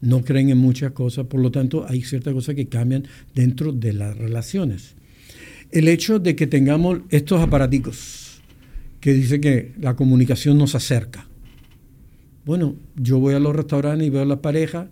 no 0.00 0.22
creen 0.22 0.50
en 0.50 0.58
muchas 0.58 0.92
cosas, 0.92 1.26
por 1.26 1.40
lo 1.40 1.50
tanto 1.50 1.86
hay 1.88 2.02
ciertas 2.02 2.34
cosas 2.34 2.54
que 2.54 2.68
cambian 2.68 3.04
dentro 3.34 3.72
de 3.72 3.92
las 3.92 4.16
relaciones. 4.16 4.94
El 5.70 5.88
hecho 5.88 6.18
de 6.18 6.34
que 6.34 6.46
tengamos 6.46 7.00
estos 7.10 7.40
aparaticos 7.40 8.40
que 9.00 9.12
dice 9.12 9.40
que 9.40 9.72
la 9.80 9.96
comunicación 9.96 10.58
nos 10.58 10.74
acerca, 10.74 11.26
bueno, 12.44 12.76
yo 12.96 13.18
voy 13.18 13.34
a 13.34 13.38
los 13.38 13.54
restaurantes 13.54 14.06
y 14.06 14.10
veo 14.10 14.22
a 14.22 14.24
la 14.24 14.40
pareja, 14.40 14.88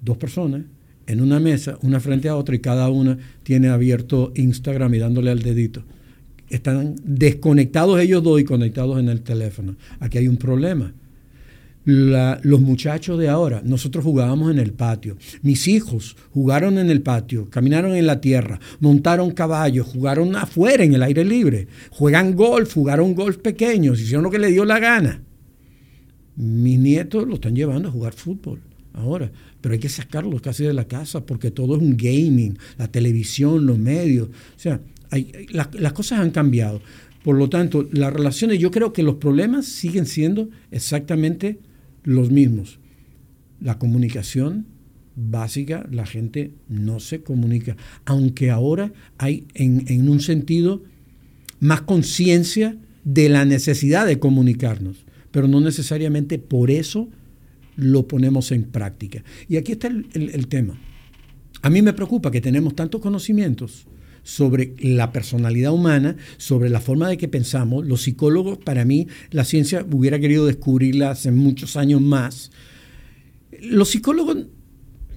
dos 0.00 0.16
personas, 0.16 0.62
en 1.06 1.20
una 1.20 1.38
mesa, 1.38 1.78
una 1.82 2.00
frente 2.00 2.28
a 2.28 2.36
otra, 2.36 2.56
y 2.56 2.60
cada 2.60 2.88
una 2.88 3.18
tiene 3.42 3.68
abierto 3.68 4.32
Instagram 4.34 4.94
y 4.94 4.98
dándole 4.98 5.30
al 5.30 5.42
dedito. 5.42 5.84
Están 6.48 6.96
desconectados 7.04 8.00
ellos 8.00 8.22
dos 8.22 8.40
y 8.40 8.44
conectados 8.44 8.98
en 8.98 9.08
el 9.08 9.22
teléfono. 9.22 9.76
Aquí 10.00 10.18
hay 10.18 10.28
un 10.28 10.36
problema. 10.36 10.94
Los 11.86 12.60
muchachos 12.60 13.16
de 13.18 13.28
ahora, 13.28 13.62
nosotros 13.64 14.04
jugábamos 14.04 14.50
en 14.50 14.58
el 14.58 14.72
patio. 14.72 15.16
Mis 15.42 15.68
hijos 15.68 16.16
jugaron 16.32 16.78
en 16.78 16.90
el 16.90 17.00
patio, 17.00 17.48
caminaron 17.48 17.94
en 17.94 18.06
la 18.06 18.20
tierra, 18.20 18.58
montaron 18.80 19.30
caballos, 19.30 19.86
jugaron 19.86 20.34
afuera 20.34 20.82
en 20.82 20.94
el 20.94 21.02
aire 21.04 21.24
libre, 21.24 21.68
juegan 21.90 22.34
golf, 22.34 22.74
jugaron 22.74 23.14
golf 23.14 23.38
pequeños, 23.38 24.00
hicieron 24.00 24.24
lo 24.24 24.32
que 24.32 24.40
le 24.40 24.50
dio 24.50 24.64
la 24.64 24.80
gana. 24.80 25.22
Mis 26.34 26.78
nietos 26.78 27.26
lo 27.26 27.36
están 27.36 27.54
llevando 27.54 27.88
a 27.88 27.92
jugar 27.92 28.14
fútbol 28.14 28.60
ahora, 28.92 29.30
pero 29.60 29.74
hay 29.74 29.78
que 29.78 29.88
sacarlos 29.88 30.40
casi 30.40 30.64
de 30.64 30.74
la 30.74 30.88
casa 30.88 31.24
porque 31.24 31.52
todo 31.52 31.76
es 31.76 31.82
un 31.82 31.96
gaming, 31.96 32.58
la 32.78 32.88
televisión, 32.88 33.64
los 33.64 33.78
medios. 33.78 34.28
O 34.28 34.58
sea, 34.58 34.80
las 35.50 35.92
cosas 35.92 36.18
han 36.18 36.32
cambiado. 36.32 36.82
Por 37.22 37.36
lo 37.36 37.48
tanto, 37.48 37.88
las 37.92 38.12
relaciones, 38.12 38.58
yo 38.58 38.72
creo 38.72 38.92
que 38.92 39.02
los 39.04 39.16
problemas 39.16 39.66
siguen 39.66 40.06
siendo 40.06 40.48
exactamente 40.70 41.60
los 42.06 42.30
mismos. 42.30 42.80
La 43.60 43.78
comunicación 43.78 44.64
básica, 45.14 45.86
la 45.92 46.06
gente 46.06 46.52
no 46.70 46.98
se 47.00 47.22
comunica, 47.22 47.76
aunque 48.06 48.50
ahora 48.50 48.94
hay 49.18 49.46
en, 49.52 49.84
en 49.88 50.08
un 50.08 50.20
sentido 50.20 50.82
más 51.60 51.82
conciencia 51.82 52.78
de 53.04 53.28
la 53.28 53.44
necesidad 53.44 54.06
de 54.06 54.18
comunicarnos 54.18 55.06
pero 55.36 55.48
no 55.48 55.60
necesariamente 55.60 56.38
por 56.38 56.70
eso 56.70 57.10
lo 57.76 58.08
ponemos 58.08 58.52
en 58.52 58.64
práctica. 58.64 59.22
Y 59.50 59.58
aquí 59.58 59.72
está 59.72 59.88
el, 59.88 60.48
tema. 60.48 60.80
A 61.60 61.68
mí 61.68 61.82
me 61.82 61.92
preocupa 61.92 62.30
que 62.30 62.40
tenemos 62.40 62.74
tantos 62.74 63.02
conocimientos 63.02 63.86
sobre 64.26 64.74
la 64.80 65.12
personalidad 65.12 65.72
humana, 65.72 66.16
sobre 66.36 66.68
la 66.68 66.80
forma 66.80 67.08
de 67.08 67.16
que 67.16 67.28
pensamos. 67.28 67.86
Los 67.86 68.02
psicólogos, 68.02 68.58
para 68.58 68.84
mí, 68.84 69.06
la 69.30 69.44
ciencia 69.44 69.86
hubiera 69.88 70.18
querido 70.18 70.46
descubrirla 70.46 71.12
hace 71.12 71.30
muchos 71.30 71.76
años 71.76 72.00
más. 72.00 72.50
Los 73.62 73.90
psicólogos, 73.90 74.38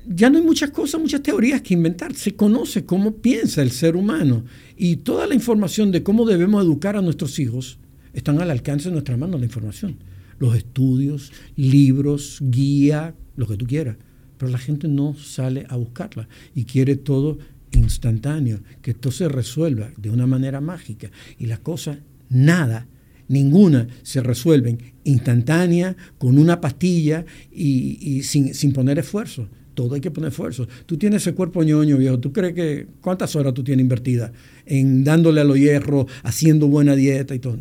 ya 0.07 0.29
no 0.29 0.37
hay 0.37 0.43
muchas 0.43 0.69
cosas, 0.69 1.01
muchas 1.01 1.23
teorías 1.23 1.63
que 1.63 1.73
inventar. 1.73 2.13
Se 2.13 2.35
conoce 2.35 2.85
cómo 2.85 3.15
piensa 3.15 3.63
el 3.63 3.71
ser 3.71 3.95
humano 3.95 4.45
y 4.77 4.97
toda 4.97 5.25
la 5.25 5.33
información 5.33 5.91
de 5.91 6.03
cómo 6.03 6.27
debemos 6.27 6.63
educar 6.63 6.95
a 6.95 7.01
nuestros 7.01 7.39
hijos 7.39 7.79
están 8.13 8.39
al 8.39 8.51
alcance 8.51 8.89
de 8.89 8.93
nuestra 8.93 9.17
mano 9.17 9.39
la 9.39 9.45
información. 9.45 9.97
Los 10.37 10.55
estudios, 10.55 11.31
libros, 11.55 12.37
guía, 12.41 13.15
lo 13.35 13.47
que 13.47 13.57
tú 13.57 13.65
quieras. 13.65 13.97
Pero 14.37 14.51
la 14.51 14.59
gente 14.59 14.87
no 14.87 15.15
sale 15.15 15.65
a 15.67 15.77
buscarla 15.77 16.29
y 16.53 16.65
quiere 16.65 16.95
todo 16.95 17.39
instantáneo, 17.71 18.59
que 18.81 18.91
esto 18.91 19.11
se 19.11 19.27
resuelva 19.27 19.91
de 19.97 20.09
una 20.09 20.27
manera 20.27 20.61
mágica. 20.61 21.09
Y 21.37 21.45
las 21.45 21.59
cosas, 21.59 21.99
nada, 22.29 22.87
ninguna 23.27 23.87
se 24.03 24.21
resuelven 24.21 24.79
instantánea, 25.03 25.95
con 26.17 26.37
una 26.37 26.59
pastilla 26.59 27.25
y, 27.51 28.21
sin, 28.23 28.53
sin, 28.53 28.73
poner 28.73 28.99
esfuerzo. 28.99 29.47
Todo 29.73 29.95
hay 29.95 30.01
que 30.01 30.11
poner 30.11 30.29
esfuerzo. 30.29 30.67
Tú 30.85 30.97
tienes 30.97 31.21
ese 31.21 31.33
cuerpo 31.33 31.63
ñoño, 31.63 31.97
viejo. 31.97 32.19
¿Tú 32.19 32.33
crees 32.33 32.53
que 32.53 32.87
cuántas 32.99 33.35
horas 33.35 33.53
tú 33.53 33.63
tienes 33.63 33.83
invertidas 33.83 34.31
en 34.65 35.03
dándole 35.03 35.41
a 35.41 35.45
los 35.45 35.57
hierros, 35.57 36.07
haciendo 36.23 36.67
buena 36.67 36.95
dieta 36.95 37.33
y 37.33 37.39
todo? 37.39 37.57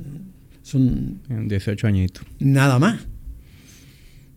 Son 0.62 1.20
18 1.28 1.86
añitos. 1.86 2.24
Nada 2.40 2.78
más. 2.78 3.06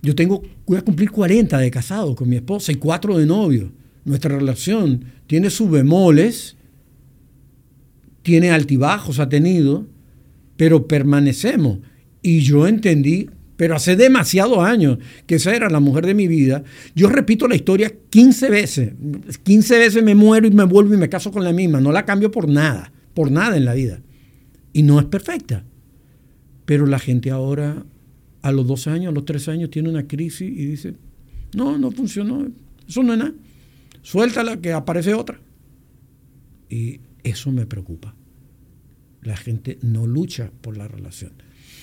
Yo 0.04 0.16
tengo, 0.16 0.42
voy 0.66 0.78
a 0.78 0.82
cumplir 0.82 1.12
40 1.12 1.58
de 1.60 1.70
casado 1.70 2.16
con 2.16 2.28
mi 2.28 2.38
esposa 2.38 2.72
y 2.72 2.76
4 2.76 3.18
de 3.18 3.26
novio. 3.26 3.72
Nuestra 4.04 4.38
relación 4.38 5.06
tiene 5.28 5.49
sus 5.49 5.70
bemoles, 5.70 6.58
tiene 8.24 8.52
altibajos, 8.52 9.20
ha 9.20 9.30
tenido, 9.30 9.88
pero 10.58 10.88
permanecemos. 10.88 11.80
Y 12.22 12.41
yo 12.41 12.68
entendí, 12.68 13.30
pero 13.58 13.76
hace 13.76 13.95
demasiados 13.95 14.60
años, 14.60 14.97
que 15.28 15.36
esa 15.36 15.56
era 15.56 15.70
la 15.70 15.80
mujer 15.80 16.06
de 16.06 16.14
mi 16.14 16.28
vida. 16.28 16.64
Yo 16.95 17.10
repito 17.10 17.47
la 17.47 17.56
historia 17.56 17.93
15 18.10 18.49
veces. 18.49 18.93
15 19.43 19.80
veces 19.80 20.04
me 20.04 20.16
muero 20.16 20.47
y 20.47 20.52
me 20.52 20.64
vuelvo 20.64 20.93
y 20.93 20.97
me 20.97 21.10
caso 21.10 21.32
con 21.32 21.43
la 21.43 21.54
misma. 21.54 21.80
No 21.80 21.91
la 21.91 22.06
cambio 22.06 22.32
por 22.32 22.47
nada, 22.49 22.91
por 23.14 23.32
nada 23.32 23.58
en 23.58 23.66
la 23.66 23.74
vida. 23.74 24.02
Y 24.74 24.84
no 24.84 24.99
es 24.99 25.06
perfecta. 25.06 25.64
Pero 26.66 26.86
la 26.86 26.99
gente 26.99 27.32
ahora, 27.32 27.86
a 28.41 28.52
los 28.52 28.66
dos 28.68 28.88
años, 28.88 29.12
a 29.12 29.16
los 29.16 29.26
tres 29.26 29.47
años, 29.47 29.70
tiene 29.70 29.89
una 29.89 30.08
crisis 30.08 30.49
y 30.49 30.66
dice, 30.66 30.93
no, 31.54 31.78
no 31.78 31.91
funcionó, 31.91 32.47
eso 32.88 33.04
no 33.04 33.14
es 33.14 33.20
nada, 33.20 33.34
suéltala 34.02 34.60
que 34.62 34.74
aparece 34.74 35.14
otra. 35.14 35.39
Y 36.70 37.02
eso 37.24 37.52
me 37.52 37.66
preocupa. 37.66 38.16
La 39.22 39.38
gente 39.38 39.78
no 39.82 40.08
lucha 40.08 40.52
por 40.62 40.78
la 40.78 40.88
relación. 40.88 41.34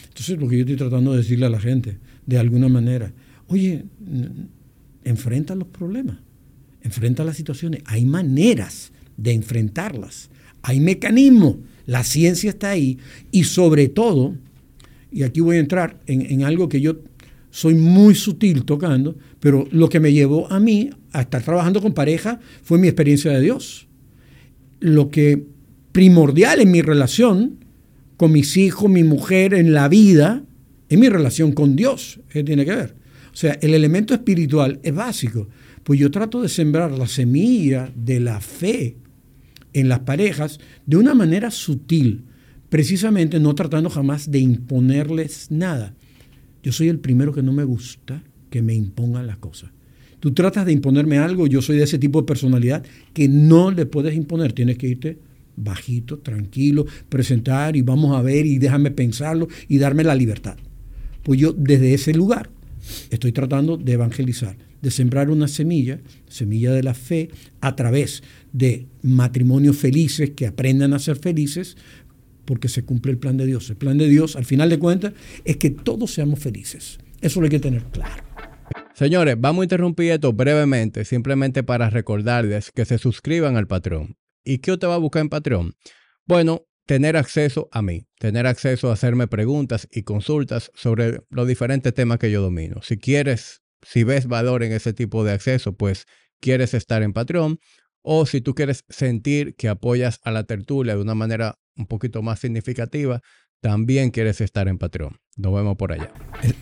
Entonces, 0.08 0.38
lo 0.38 0.48
que 0.48 0.56
yo 0.56 0.62
estoy 0.62 0.76
tratando 0.76 1.12
de 1.12 1.18
decirle 1.18 1.46
a 1.46 1.50
la 1.50 1.60
gente, 1.60 1.98
de 2.26 2.38
alguna 2.38 2.68
manera, 2.68 3.12
oye, 3.46 3.84
enfrenta 5.04 5.54
los 5.54 5.68
problemas, 5.68 6.18
enfrenta 6.82 7.22
las 7.24 7.36
situaciones. 7.36 7.82
Hay 7.84 8.04
maneras 8.04 8.92
de 9.16 9.32
enfrentarlas, 9.32 10.30
hay 10.62 10.80
mecanismos, 10.80 11.56
la 11.86 12.02
ciencia 12.02 12.50
está 12.50 12.70
ahí 12.70 12.98
y 13.30 13.44
sobre 13.44 13.88
todo 13.88 14.34
y 15.10 15.22
aquí 15.22 15.40
voy 15.40 15.56
a 15.56 15.60
entrar 15.60 15.98
en, 16.06 16.44
algo 16.44 16.68
que 16.68 16.80
yo 16.80 16.98
soy 17.50 17.74
muy 17.74 18.14
sutil 18.14 18.64
tocando, 18.64 19.16
pero 19.40 19.66
lo 19.70 19.88
que 19.88 20.00
me 20.00 20.12
llevó 20.12 20.50
a 20.52 20.60
mí 20.60 20.90
a 21.12 21.22
estar 21.22 21.42
trabajando 21.42 21.80
con 21.80 21.94
pareja 21.94 22.40
fue 22.62 22.78
mi 22.78 22.88
experiencia 22.88 23.32
de 23.32 23.40
Dios. 23.40 23.88
Lo 24.80 25.10
que 25.10 25.46
primordial 25.92 26.60
en 26.60 26.70
mi 26.70 26.82
relación 26.82 27.64
con 28.16 28.32
mis 28.32 28.56
hijos, 28.56 28.90
mi 28.90 29.04
mujer, 29.04 29.54
en 29.54 29.72
la 29.72 29.88
vida, 29.88 30.44
es 30.88 30.98
mi 30.98 31.08
relación 31.08 31.52
con 31.52 31.76
Dios. 31.76 32.20
¿Qué 32.28 32.42
tiene 32.42 32.64
que 32.64 32.74
ver? 32.74 32.96
O 33.32 33.36
sea, 33.36 33.56
el 33.62 33.74
elemento 33.74 34.12
espiritual 34.12 34.80
es 34.82 34.94
básico. 34.94 35.48
Pues 35.84 36.00
yo 36.00 36.10
trato 36.10 36.42
de 36.42 36.48
sembrar 36.48 36.90
la 36.90 37.06
semilla 37.06 37.90
de 37.94 38.20
la 38.20 38.40
fe 38.40 38.96
en 39.72 39.88
las 39.88 40.00
parejas 40.00 40.58
de 40.84 40.96
una 40.96 41.14
manera 41.14 41.50
sutil, 41.50 42.24
precisamente 42.68 43.38
no 43.38 43.54
tratando 43.54 43.88
jamás 43.88 44.30
de 44.30 44.40
imponerles 44.40 45.50
nada. 45.50 45.94
Yo 46.62 46.72
soy 46.72 46.88
el 46.88 46.98
primero 46.98 47.32
que 47.32 47.42
no 47.42 47.52
me 47.52 47.64
gusta 47.64 48.22
que 48.50 48.62
me 48.62 48.74
impongan 48.74 49.26
las 49.26 49.38
cosas. 49.38 49.70
Tú 50.20 50.32
tratas 50.32 50.66
de 50.66 50.72
imponerme 50.72 51.18
algo, 51.18 51.46
yo 51.46 51.62
soy 51.62 51.76
de 51.76 51.84
ese 51.84 51.98
tipo 51.98 52.20
de 52.20 52.26
personalidad 52.26 52.84
que 53.12 53.28
no 53.28 53.70
le 53.70 53.86
puedes 53.86 54.14
imponer, 54.14 54.52
tienes 54.52 54.78
que 54.78 54.88
irte 54.88 55.18
bajito, 55.58 56.18
tranquilo, 56.18 56.86
presentar 57.08 57.76
y 57.76 57.82
vamos 57.82 58.16
a 58.16 58.22
ver 58.22 58.46
y 58.46 58.58
déjame 58.58 58.90
pensarlo 58.90 59.48
y 59.68 59.78
darme 59.78 60.04
la 60.04 60.14
libertad. 60.14 60.56
Pues 61.22 61.40
yo 61.40 61.52
desde 61.52 61.94
ese 61.94 62.14
lugar 62.14 62.50
estoy 63.10 63.32
tratando 63.32 63.76
de 63.76 63.92
evangelizar, 63.92 64.56
de 64.80 64.90
sembrar 64.90 65.30
una 65.30 65.48
semilla, 65.48 66.00
semilla 66.28 66.72
de 66.72 66.82
la 66.82 66.94
fe, 66.94 67.30
a 67.60 67.74
través 67.76 68.22
de 68.52 68.86
matrimonios 69.02 69.76
felices 69.76 70.30
que 70.30 70.46
aprendan 70.46 70.94
a 70.94 70.98
ser 70.98 71.16
felices, 71.16 71.76
porque 72.44 72.68
se 72.68 72.82
cumple 72.84 73.12
el 73.12 73.18
plan 73.18 73.36
de 73.36 73.44
Dios. 73.44 73.68
El 73.68 73.76
plan 73.76 73.98
de 73.98 74.08
Dios, 74.08 74.36
al 74.36 74.46
final 74.46 74.70
de 74.70 74.78
cuentas, 74.78 75.12
es 75.44 75.58
que 75.58 75.68
todos 75.68 76.14
seamos 76.14 76.38
felices. 76.38 76.98
Eso 77.20 77.40
lo 77.40 77.44
hay 77.44 77.50
que 77.50 77.58
tener 77.58 77.82
claro. 77.84 78.27
Señores, 78.94 79.36
vamos 79.38 79.62
a 79.62 79.64
interrumpir 79.64 80.10
esto 80.10 80.32
brevemente, 80.32 81.04
simplemente 81.04 81.62
para 81.62 81.88
recordarles 81.90 82.72
que 82.72 82.84
se 82.84 82.98
suscriban 82.98 83.56
al 83.56 83.66
patrón. 83.66 84.16
¿Y 84.44 84.58
qué 84.58 84.72
usted 84.72 84.88
va 84.88 84.94
a 84.94 84.98
buscar 84.98 85.22
en 85.22 85.28
Patreon? 85.28 85.74
Bueno, 86.26 86.66
tener 86.86 87.16
acceso 87.16 87.68
a 87.70 87.82
mí, 87.82 88.06
tener 88.18 88.46
acceso 88.46 88.90
a 88.90 88.94
hacerme 88.94 89.28
preguntas 89.28 89.86
y 89.90 90.02
consultas 90.02 90.70
sobre 90.74 91.20
los 91.30 91.46
diferentes 91.46 91.92
temas 91.94 92.18
que 92.18 92.30
yo 92.30 92.40
domino. 92.42 92.80
Si 92.82 92.96
quieres, 92.96 93.62
si 93.82 94.04
ves 94.04 94.26
valor 94.26 94.62
en 94.62 94.72
ese 94.72 94.92
tipo 94.92 95.22
de 95.22 95.32
acceso, 95.32 95.76
pues 95.76 96.06
quieres 96.40 96.74
estar 96.74 97.02
en 97.02 97.12
Patreon. 97.12 97.60
O 98.02 98.26
si 98.26 98.40
tú 98.40 98.54
quieres 98.54 98.84
sentir 98.88 99.54
que 99.54 99.68
apoyas 99.68 100.20
a 100.24 100.30
la 100.30 100.44
tertulia 100.44 100.96
de 100.96 101.02
una 101.02 101.14
manera 101.14 101.58
un 101.76 101.86
poquito 101.86 102.22
más 102.22 102.40
significativa, 102.40 103.20
también 103.60 104.10
quieres 104.10 104.40
estar 104.40 104.68
en 104.68 104.78
Patreon. 104.78 105.16
Nos 105.36 105.54
vemos 105.54 105.76
por 105.76 105.92
allá. 105.92 106.10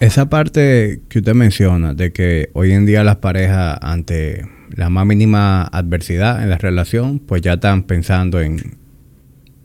Esa 0.01 0.29
parte 0.29 1.01
que 1.09 1.19
usted 1.19 1.35
menciona 1.35 1.95
de 1.95 2.13
que 2.13 2.51
hoy 2.53 2.73
en 2.73 2.87
día 2.87 3.05
las 3.05 3.17
parejas 3.17 3.79
ante 3.81 4.47
la 4.71 4.91
más 4.91 5.07
mínima 5.07 5.65
adversidad 5.65 6.43
en 6.43 6.51
la 6.51 6.59
relación, 6.59 7.19
pues 7.19 7.43
ya 7.43 7.55
están 7.55 7.83
pensando 7.85 8.41
en 8.41 8.77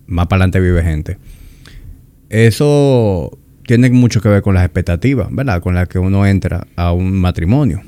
más 0.08 0.28
para 0.28 0.44
adelante 0.44 0.60
vive 0.60 0.84
gente. 0.84 1.18
Eso 2.30 3.38
tiene 3.66 3.90
mucho 3.90 4.22
que 4.22 4.30
ver 4.30 4.42
con 4.42 4.54
las 4.54 4.66
expectativas, 4.66 5.28
¿verdad? 5.32 5.62
Con 5.62 5.76
las 5.76 5.88
que 5.88 6.00
uno 6.00 6.26
entra 6.26 6.68
a 6.76 6.92
un 6.92 7.14
matrimonio. 7.14 7.82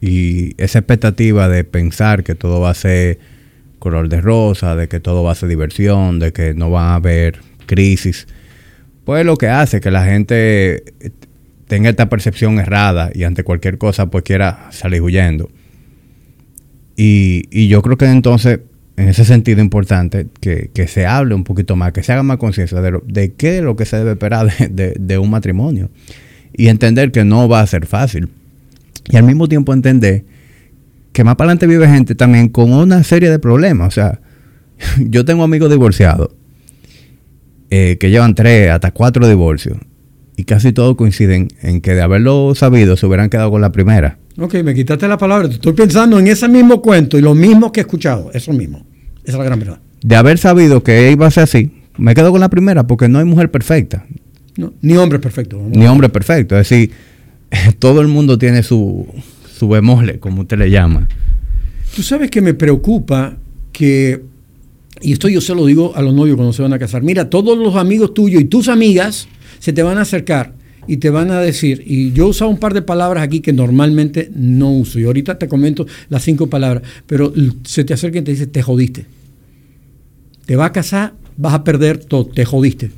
Y 0.00 0.54
esa 0.62 0.78
expectativa 0.78 1.48
de 1.48 1.64
pensar 1.64 2.24
que 2.24 2.34
todo 2.34 2.60
va 2.60 2.70
a 2.70 2.74
ser 2.74 3.18
color 3.78 4.08
de 4.08 4.20
rosa, 4.20 4.76
de 4.76 4.88
que 4.88 5.00
todo 5.00 5.22
va 5.22 5.32
a 5.32 5.34
ser 5.34 5.48
diversión, 5.48 6.18
de 6.18 6.32
que 6.32 6.54
no 6.54 6.70
va 6.70 6.92
a 6.92 6.94
haber 6.96 7.40
crisis 7.66 8.26
pues 9.06 9.24
lo 9.24 9.36
que 9.36 9.46
hace 9.46 9.80
que 9.80 9.92
la 9.92 10.04
gente 10.04 10.82
tenga 11.68 11.88
esta 11.88 12.08
percepción 12.08 12.58
errada 12.58 13.10
y 13.14 13.22
ante 13.22 13.44
cualquier 13.44 13.78
cosa 13.78 14.06
pues 14.06 14.24
quiera 14.24 14.66
salir 14.72 15.00
huyendo. 15.00 15.48
Y, 16.96 17.68
yo 17.68 17.82
creo 17.82 17.96
que 17.96 18.06
entonces, 18.06 18.60
en 18.96 19.08
ese 19.08 19.24
sentido 19.24 19.60
importante, 19.60 20.26
que, 20.40 20.88
se 20.88 21.06
hable 21.06 21.36
un 21.36 21.44
poquito 21.44 21.76
más, 21.76 21.92
que 21.92 22.02
se 22.02 22.12
haga 22.12 22.24
más 22.24 22.38
conciencia 22.38 22.80
de, 22.80 22.98
de, 23.06 23.32
qué 23.34 23.58
es 23.58 23.62
lo 23.62 23.76
que 23.76 23.84
se 23.84 23.96
debe 23.96 24.12
esperar 24.12 24.50
de, 24.70 25.18
un 25.18 25.30
matrimonio. 25.30 25.88
Y 26.52 26.66
entender 26.66 27.12
que 27.12 27.24
no 27.24 27.48
va 27.48 27.60
a 27.60 27.66
ser 27.68 27.86
fácil. 27.86 28.28
Y 29.08 29.16
al 29.16 29.22
mismo 29.22 29.46
tiempo 29.46 29.72
entender 29.72 30.24
que 31.12 31.22
más 31.22 31.36
para 31.36 31.50
adelante 31.50 31.68
vive 31.68 31.86
gente 31.86 32.16
también 32.16 32.48
con 32.48 32.72
una 32.72 33.04
serie 33.04 33.30
de 33.30 33.38
problemas. 33.38 33.86
O 33.86 33.90
sea, 33.92 34.20
yo 34.98 35.24
tengo 35.24 35.44
amigos 35.44 35.70
divorciados 35.70 36.30
eh, 37.70 37.96
que 37.98 38.10
llevan 38.10 38.34
tres 38.34 38.70
hasta 38.70 38.90
cuatro 38.92 39.28
divorcios 39.28 39.78
y 40.36 40.44
casi 40.44 40.72
todos 40.72 40.96
coinciden 40.96 41.48
en 41.62 41.80
que 41.80 41.94
de 41.94 42.02
haberlo 42.02 42.54
sabido 42.54 42.96
se 42.96 43.06
hubieran 43.06 43.30
quedado 43.30 43.50
con 43.50 43.60
la 43.60 43.72
primera. 43.72 44.18
Ok, 44.38 44.54
me 44.62 44.74
quitaste 44.74 45.08
la 45.08 45.16
palabra. 45.16 45.48
Estoy 45.48 45.72
pensando 45.72 46.18
en 46.18 46.26
ese 46.28 46.46
mismo 46.48 46.82
cuento 46.82 47.18
y 47.18 47.22
lo 47.22 47.34
mismo 47.34 47.72
que 47.72 47.80
he 47.80 47.82
escuchado. 47.82 48.30
Eso 48.34 48.52
mismo. 48.52 48.86
Esa 49.24 49.32
es 49.32 49.38
la 49.38 49.44
gran 49.44 49.58
verdad. 49.58 49.80
De 50.02 50.14
haber 50.14 50.36
sabido 50.36 50.82
que 50.82 51.10
iba 51.10 51.26
a 51.26 51.30
ser 51.30 51.44
así, 51.44 51.72
me 51.96 52.14
quedo 52.14 52.30
con 52.32 52.40
la 52.40 52.50
primera 52.50 52.86
porque 52.86 53.08
no 53.08 53.18
hay 53.18 53.24
mujer 53.24 53.50
perfecta. 53.50 54.04
ni 54.82 54.96
hombre 54.96 55.18
perfecto. 55.18 55.60
Ni 55.70 55.86
hombre 55.86 56.10
perfecto. 56.10 56.58
Es 56.58 56.68
decir, 56.68 56.90
todo 57.78 58.02
el 58.02 58.08
mundo 58.08 58.36
tiene 58.36 58.62
su, 58.62 59.06
su 59.58 59.68
bemole, 59.68 60.20
como 60.20 60.42
usted 60.42 60.58
le 60.58 60.70
llama. 60.70 61.08
Tú 61.94 62.02
sabes 62.02 62.30
que 62.30 62.42
me 62.42 62.52
preocupa 62.52 63.36
que 63.72 64.22
y 65.00 65.12
esto 65.12 65.28
yo 65.28 65.40
se 65.40 65.54
lo 65.54 65.66
digo 65.66 65.94
a 65.94 66.02
los 66.02 66.14
novios 66.14 66.36
cuando 66.36 66.52
se 66.52 66.62
van 66.62 66.72
a 66.72 66.78
casar. 66.78 67.02
Mira, 67.02 67.28
todos 67.30 67.56
los 67.58 67.76
amigos 67.76 68.14
tuyos 68.14 68.40
y 68.42 68.46
tus 68.46 68.68
amigas 68.68 69.28
se 69.58 69.72
te 69.72 69.82
van 69.82 69.98
a 69.98 70.02
acercar 70.02 70.54
y 70.86 70.98
te 70.98 71.10
van 71.10 71.30
a 71.30 71.40
decir, 71.40 71.82
y 71.84 72.12
yo 72.12 72.28
usado 72.28 72.50
un 72.50 72.58
par 72.58 72.72
de 72.72 72.82
palabras 72.82 73.24
aquí 73.24 73.40
que 73.40 73.52
normalmente 73.52 74.30
no 74.34 74.72
uso, 74.72 75.00
y 75.00 75.04
ahorita 75.04 75.38
te 75.38 75.48
comento 75.48 75.86
las 76.08 76.22
cinco 76.22 76.48
palabras, 76.48 76.82
pero 77.06 77.32
se 77.64 77.84
te 77.84 77.94
acerca 77.94 78.20
y 78.20 78.22
te 78.22 78.30
dice, 78.30 78.46
te 78.46 78.62
jodiste. 78.62 79.06
Te 80.44 80.54
vas 80.54 80.70
a 80.70 80.72
casar, 80.72 81.14
vas 81.36 81.54
a 81.54 81.64
perder 81.64 82.04
todo, 82.04 82.26
te 82.26 82.44
jodiste. 82.44 82.90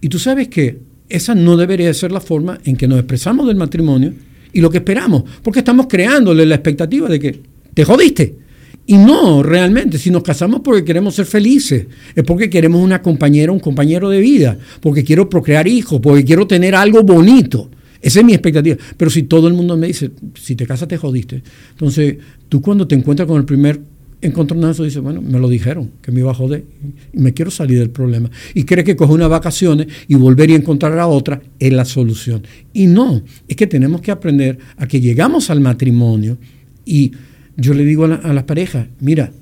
Y 0.00 0.08
tú 0.08 0.18
sabes 0.18 0.48
que 0.48 0.78
esa 1.08 1.34
no 1.34 1.56
debería 1.56 1.92
ser 1.92 2.10
la 2.10 2.20
forma 2.20 2.58
en 2.64 2.76
que 2.76 2.88
nos 2.88 2.98
expresamos 2.98 3.46
del 3.46 3.56
matrimonio 3.56 4.14
y 4.52 4.60
lo 4.60 4.70
que 4.70 4.78
esperamos, 4.78 5.24
porque 5.42 5.58
estamos 5.58 5.86
creándole 5.88 6.46
la 6.46 6.54
expectativa 6.54 7.08
de 7.08 7.20
que 7.20 7.40
te 7.74 7.84
jodiste. 7.84 8.43
Y 8.86 8.98
no, 8.98 9.42
realmente, 9.42 9.96
si 9.98 10.10
nos 10.10 10.22
casamos 10.22 10.60
porque 10.62 10.84
queremos 10.84 11.14
ser 11.14 11.24
felices, 11.24 11.86
es 12.14 12.24
porque 12.24 12.50
queremos 12.50 12.82
una 12.82 13.00
compañera, 13.00 13.50
un 13.50 13.60
compañero 13.60 14.10
de 14.10 14.20
vida, 14.20 14.58
porque 14.80 15.04
quiero 15.04 15.28
procrear 15.28 15.66
hijos, 15.66 16.00
porque 16.00 16.24
quiero 16.24 16.46
tener 16.46 16.74
algo 16.74 17.02
bonito. 17.02 17.70
Esa 18.02 18.20
es 18.20 18.26
mi 18.26 18.34
expectativa. 18.34 18.76
Pero 18.98 19.10
si 19.10 19.22
todo 19.22 19.48
el 19.48 19.54
mundo 19.54 19.78
me 19.78 19.86
dice, 19.86 20.10
si 20.34 20.54
te 20.54 20.66
casas 20.66 20.88
te 20.88 20.98
jodiste. 20.98 21.42
Entonces, 21.70 22.18
tú 22.50 22.60
cuando 22.60 22.86
te 22.86 22.94
encuentras 22.94 23.26
con 23.26 23.38
el 23.38 23.46
primer 23.46 23.80
encontronazo, 24.20 24.84
dices, 24.84 25.02
bueno, 25.02 25.22
me 25.22 25.38
lo 25.38 25.48
dijeron, 25.48 25.90
que 26.02 26.12
me 26.12 26.20
iba 26.20 26.30
a 26.30 26.34
joder, 26.34 26.64
y 27.12 27.18
me 27.18 27.32
quiero 27.32 27.50
salir 27.50 27.78
del 27.78 27.90
problema. 27.90 28.30
Y 28.54 28.64
cree 28.64 28.84
que 28.84 28.96
coger 28.96 29.14
unas 29.14 29.30
vacaciones 29.30 29.86
y 30.08 30.14
volver 30.14 30.50
y 30.50 30.54
encontrar 30.54 30.98
a 30.98 31.06
otra 31.06 31.40
es 31.58 31.72
la 31.72 31.86
solución. 31.86 32.42
Y 32.74 32.86
no, 32.86 33.22
es 33.48 33.56
que 33.56 33.66
tenemos 33.66 34.02
que 34.02 34.10
aprender 34.10 34.58
a 34.76 34.86
que 34.86 35.00
llegamos 35.00 35.48
al 35.48 35.60
matrimonio 35.60 36.36
y 36.84 37.12
yo 37.56 37.74
le 37.74 37.84
digo 37.84 38.04
a, 38.04 38.32
las 38.32 38.44
parejas, 38.44 38.86
mira, 39.00 39.32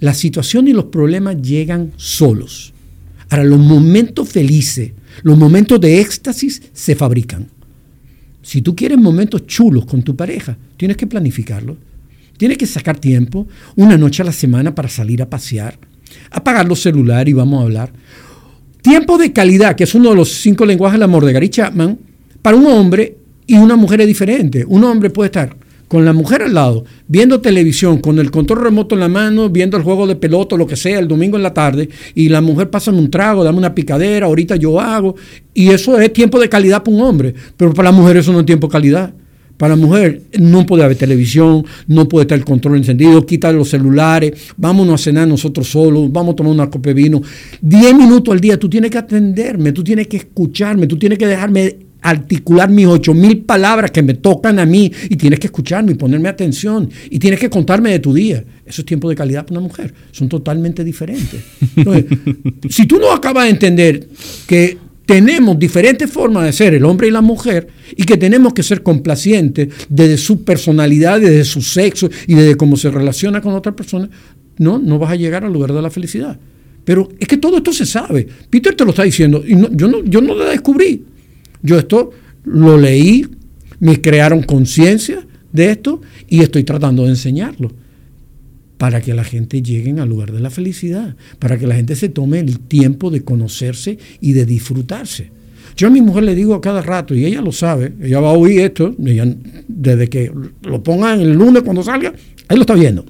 la 0.00 0.14
situación 0.14 0.68
y 0.68 0.72
los 0.72 0.86
problemas 0.86 1.40
llegan 1.40 1.92
solos. 1.96 2.72
Ahora, 3.30 3.44
los 3.44 3.58
momentos 3.58 4.28
felices, 4.28 4.92
los 5.22 5.36
momentos 5.36 5.80
de 5.80 6.00
éxtasis 6.00 6.62
se 6.72 6.94
fabrican. 6.94 7.48
Si 8.42 8.62
tú 8.62 8.74
quieres 8.74 8.98
momentos 8.98 9.46
chulos 9.46 9.84
con 9.84 10.02
tu 10.02 10.16
pareja, 10.16 10.56
tienes 10.76 10.96
que 10.96 11.06
planificarlo. 11.06 11.76
Tienes 12.38 12.56
que 12.56 12.66
sacar 12.66 12.98
tiempo, 12.98 13.48
una 13.74 13.98
noche 13.98 14.22
a 14.22 14.24
la 14.24 14.32
semana 14.32 14.74
para 14.74 14.88
salir 14.88 15.20
a 15.20 15.28
pasear, 15.28 15.76
apagar 16.30 16.68
los 16.68 16.80
celulares 16.80 17.32
y 17.32 17.34
vamos 17.34 17.60
a 17.60 17.64
hablar. 17.64 17.92
Tiempo 18.80 19.18
de 19.18 19.32
calidad, 19.32 19.74
que 19.74 19.84
es 19.84 19.94
uno 19.94 20.10
de 20.10 20.16
los 20.16 20.30
cinco 20.30 20.64
lenguajes 20.64 20.94
del 20.94 21.02
amor 21.02 21.24
de 21.24 21.32
Gary 21.32 21.48
Chapman, 21.48 21.98
para 22.40 22.56
un 22.56 22.66
hombre 22.66 23.16
y 23.44 23.56
una 23.56 23.74
mujer 23.74 24.02
es 24.02 24.06
diferente. 24.06 24.64
Un 24.64 24.84
hombre 24.84 25.10
puede 25.10 25.26
estar 25.26 25.56
con 25.88 26.04
la 26.04 26.12
mujer 26.12 26.42
al 26.42 26.54
lado, 26.54 26.84
viendo 27.08 27.40
televisión, 27.40 27.98
con 27.98 28.18
el 28.18 28.30
control 28.30 28.62
remoto 28.62 28.94
en 28.94 29.00
la 29.00 29.08
mano, 29.08 29.48
viendo 29.48 29.76
el 29.76 29.82
juego 29.82 30.06
de 30.06 30.16
pelota, 30.16 30.56
lo 30.56 30.66
que 30.66 30.76
sea, 30.76 30.98
el 30.98 31.08
domingo 31.08 31.36
en 31.36 31.42
la 31.42 31.54
tarde, 31.54 31.88
y 32.14 32.28
la 32.28 32.40
mujer 32.40 32.70
pasa 32.70 32.92
un 32.92 33.10
trago, 33.10 33.42
dame 33.42 33.58
una 33.58 33.74
picadera, 33.74 34.26
ahorita 34.26 34.56
yo 34.56 34.78
hago, 34.78 35.16
y 35.54 35.70
eso 35.70 35.98
es 35.98 36.12
tiempo 36.12 36.38
de 36.38 36.48
calidad 36.48 36.82
para 36.84 36.96
un 36.96 37.02
hombre, 37.02 37.34
pero 37.56 37.72
para 37.72 37.90
la 37.90 37.96
mujer 37.96 38.18
eso 38.18 38.32
no 38.32 38.40
es 38.40 38.46
tiempo 38.46 38.68
de 38.68 38.72
calidad. 38.72 39.14
Para 39.56 39.74
la 39.74 39.84
mujer 39.84 40.22
no 40.38 40.64
puede 40.64 40.84
haber 40.84 40.96
televisión, 40.96 41.64
no 41.88 42.06
puede 42.06 42.22
estar 42.22 42.38
el 42.38 42.44
control 42.44 42.76
encendido, 42.76 43.26
quita 43.26 43.50
los 43.50 43.68
celulares, 43.68 44.52
vámonos 44.56 45.00
a 45.00 45.04
cenar 45.04 45.26
nosotros 45.26 45.68
solos, 45.68 46.12
vamos 46.12 46.34
a 46.34 46.36
tomar 46.36 46.52
una 46.52 46.70
copa 46.70 46.90
de 46.90 46.94
vino. 46.94 47.20
Diez 47.60 47.92
minutos 47.92 48.32
al 48.32 48.40
día, 48.40 48.56
tú 48.56 48.70
tienes 48.70 48.88
que 48.92 48.98
atenderme, 48.98 49.72
tú 49.72 49.82
tienes 49.82 50.06
que 50.06 50.18
escucharme, 50.18 50.86
tú 50.86 50.96
tienes 50.96 51.18
que 51.18 51.26
dejarme 51.26 51.87
articular 52.00 52.70
mis 52.70 52.86
ocho 52.86 53.14
mil 53.14 53.38
palabras 53.38 53.90
que 53.90 54.02
me 54.02 54.14
tocan 54.14 54.58
a 54.58 54.66
mí 54.66 54.90
y 55.08 55.16
tienes 55.16 55.40
que 55.40 55.48
escucharme 55.48 55.92
y 55.92 55.94
ponerme 55.94 56.28
atención 56.28 56.88
y 57.10 57.18
tienes 57.18 57.40
que 57.40 57.50
contarme 57.50 57.90
de 57.90 57.98
tu 57.98 58.14
día. 58.14 58.44
Eso 58.64 58.82
es 58.82 58.86
tiempo 58.86 59.08
de 59.08 59.16
calidad 59.16 59.46
para 59.46 59.60
una 59.60 59.68
mujer. 59.68 59.92
Son 60.12 60.28
totalmente 60.28 60.84
diferentes. 60.84 61.42
si 62.68 62.86
tú 62.86 62.98
no 62.98 63.12
acabas 63.12 63.44
de 63.44 63.50
entender 63.50 64.08
que 64.46 64.78
tenemos 65.06 65.58
diferentes 65.58 66.10
formas 66.10 66.44
de 66.44 66.52
ser 66.52 66.74
el 66.74 66.84
hombre 66.84 67.08
y 67.08 67.10
la 67.10 67.22
mujer 67.22 67.66
y 67.96 68.04
que 68.04 68.18
tenemos 68.18 68.52
que 68.52 68.62
ser 68.62 68.82
complacientes 68.82 69.68
desde 69.88 70.18
su 70.18 70.44
personalidad, 70.44 71.18
desde 71.18 71.44
su 71.44 71.62
sexo 71.62 72.10
y 72.26 72.34
desde 72.34 72.56
cómo 72.56 72.76
se 72.76 72.90
relaciona 72.90 73.40
con 73.40 73.54
otra 73.54 73.74
persona, 73.74 74.10
no, 74.58 74.78
no 74.78 74.98
vas 74.98 75.12
a 75.12 75.16
llegar 75.16 75.44
al 75.44 75.52
lugar 75.52 75.72
de 75.72 75.80
la 75.80 75.90
felicidad. 75.90 76.38
Pero 76.84 77.08
es 77.18 77.26
que 77.26 77.38
todo 77.38 77.56
esto 77.56 77.72
se 77.72 77.86
sabe. 77.86 78.28
Peter 78.50 78.74
te 78.74 78.84
lo 78.84 78.90
está 78.90 79.02
diciendo 79.02 79.42
y 79.46 79.56
yo, 79.72 79.88
no, 79.88 80.04
yo 80.04 80.20
no 80.20 80.34
lo 80.34 80.44
descubrí. 80.44 81.02
Yo 81.62 81.78
esto 81.78 82.10
lo 82.44 82.78
leí, 82.78 83.26
me 83.80 84.00
crearon 84.00 84.42
conciencia 84.42 85.26
de 85.52 85.70
esto 85.70 86.00
y 86.28 86.40
estoy 86.40 86.64
tratando 86.64 87.04
de 87.04 87.10
enseñarlo. 87.10 87.70
para 88.78 89.00
que 89.00 89.12
la 89.12 89.24
gente 89.24 89.60
llegue 89.60 90.00
al 90.00 90.08
lugar 90.08 90.32
de 90.32 90.40
la 90.40 90.50
felicidad, 90.50 91.16
para 91.40 91.58
que 91.58 91.66
la 91.66 91.74
gente 91.74 91.96
se 91.96 92.08
tome 92.08 92.38
el 92.38 92.60
tiempo 92.60 93.10
de 93.10 93.22
conocerse 93.22 93.98
y 94.20 94.32
de 94.32 94.46
disfrutarse. 94.46 95.30
Yo 95.76 95.88
a 95.88 95.90
mi 95.90 96.00
mujer 96.00 96.24
le 96.24 96.34
digo 96.34 96.54
a 96.54 96.60
cada 96.60 96.80
rato, 96.80 97.14
y 97.14 97.24
ella 97.24 97.42
lo 97.42 97.52
sabe, 97.52 97.92
ella 98.00 98.20
va 98.20 98.30
a 98.30 98.34
oír 98.34 98.60
esto, 98.60 98.94
desde 98.96 100.08
que 100.08 100.32
lo 100.62 100.82
pongan 100.82 101.20
el 101.20 101.32
lunes 101.32 101.62
cuando 101.64 101.82
salga, 101.82 102.14
ahí 102.46 102.56
lo 102.56 102.62
está 102.62 102.74
viendo. 102.74 103.04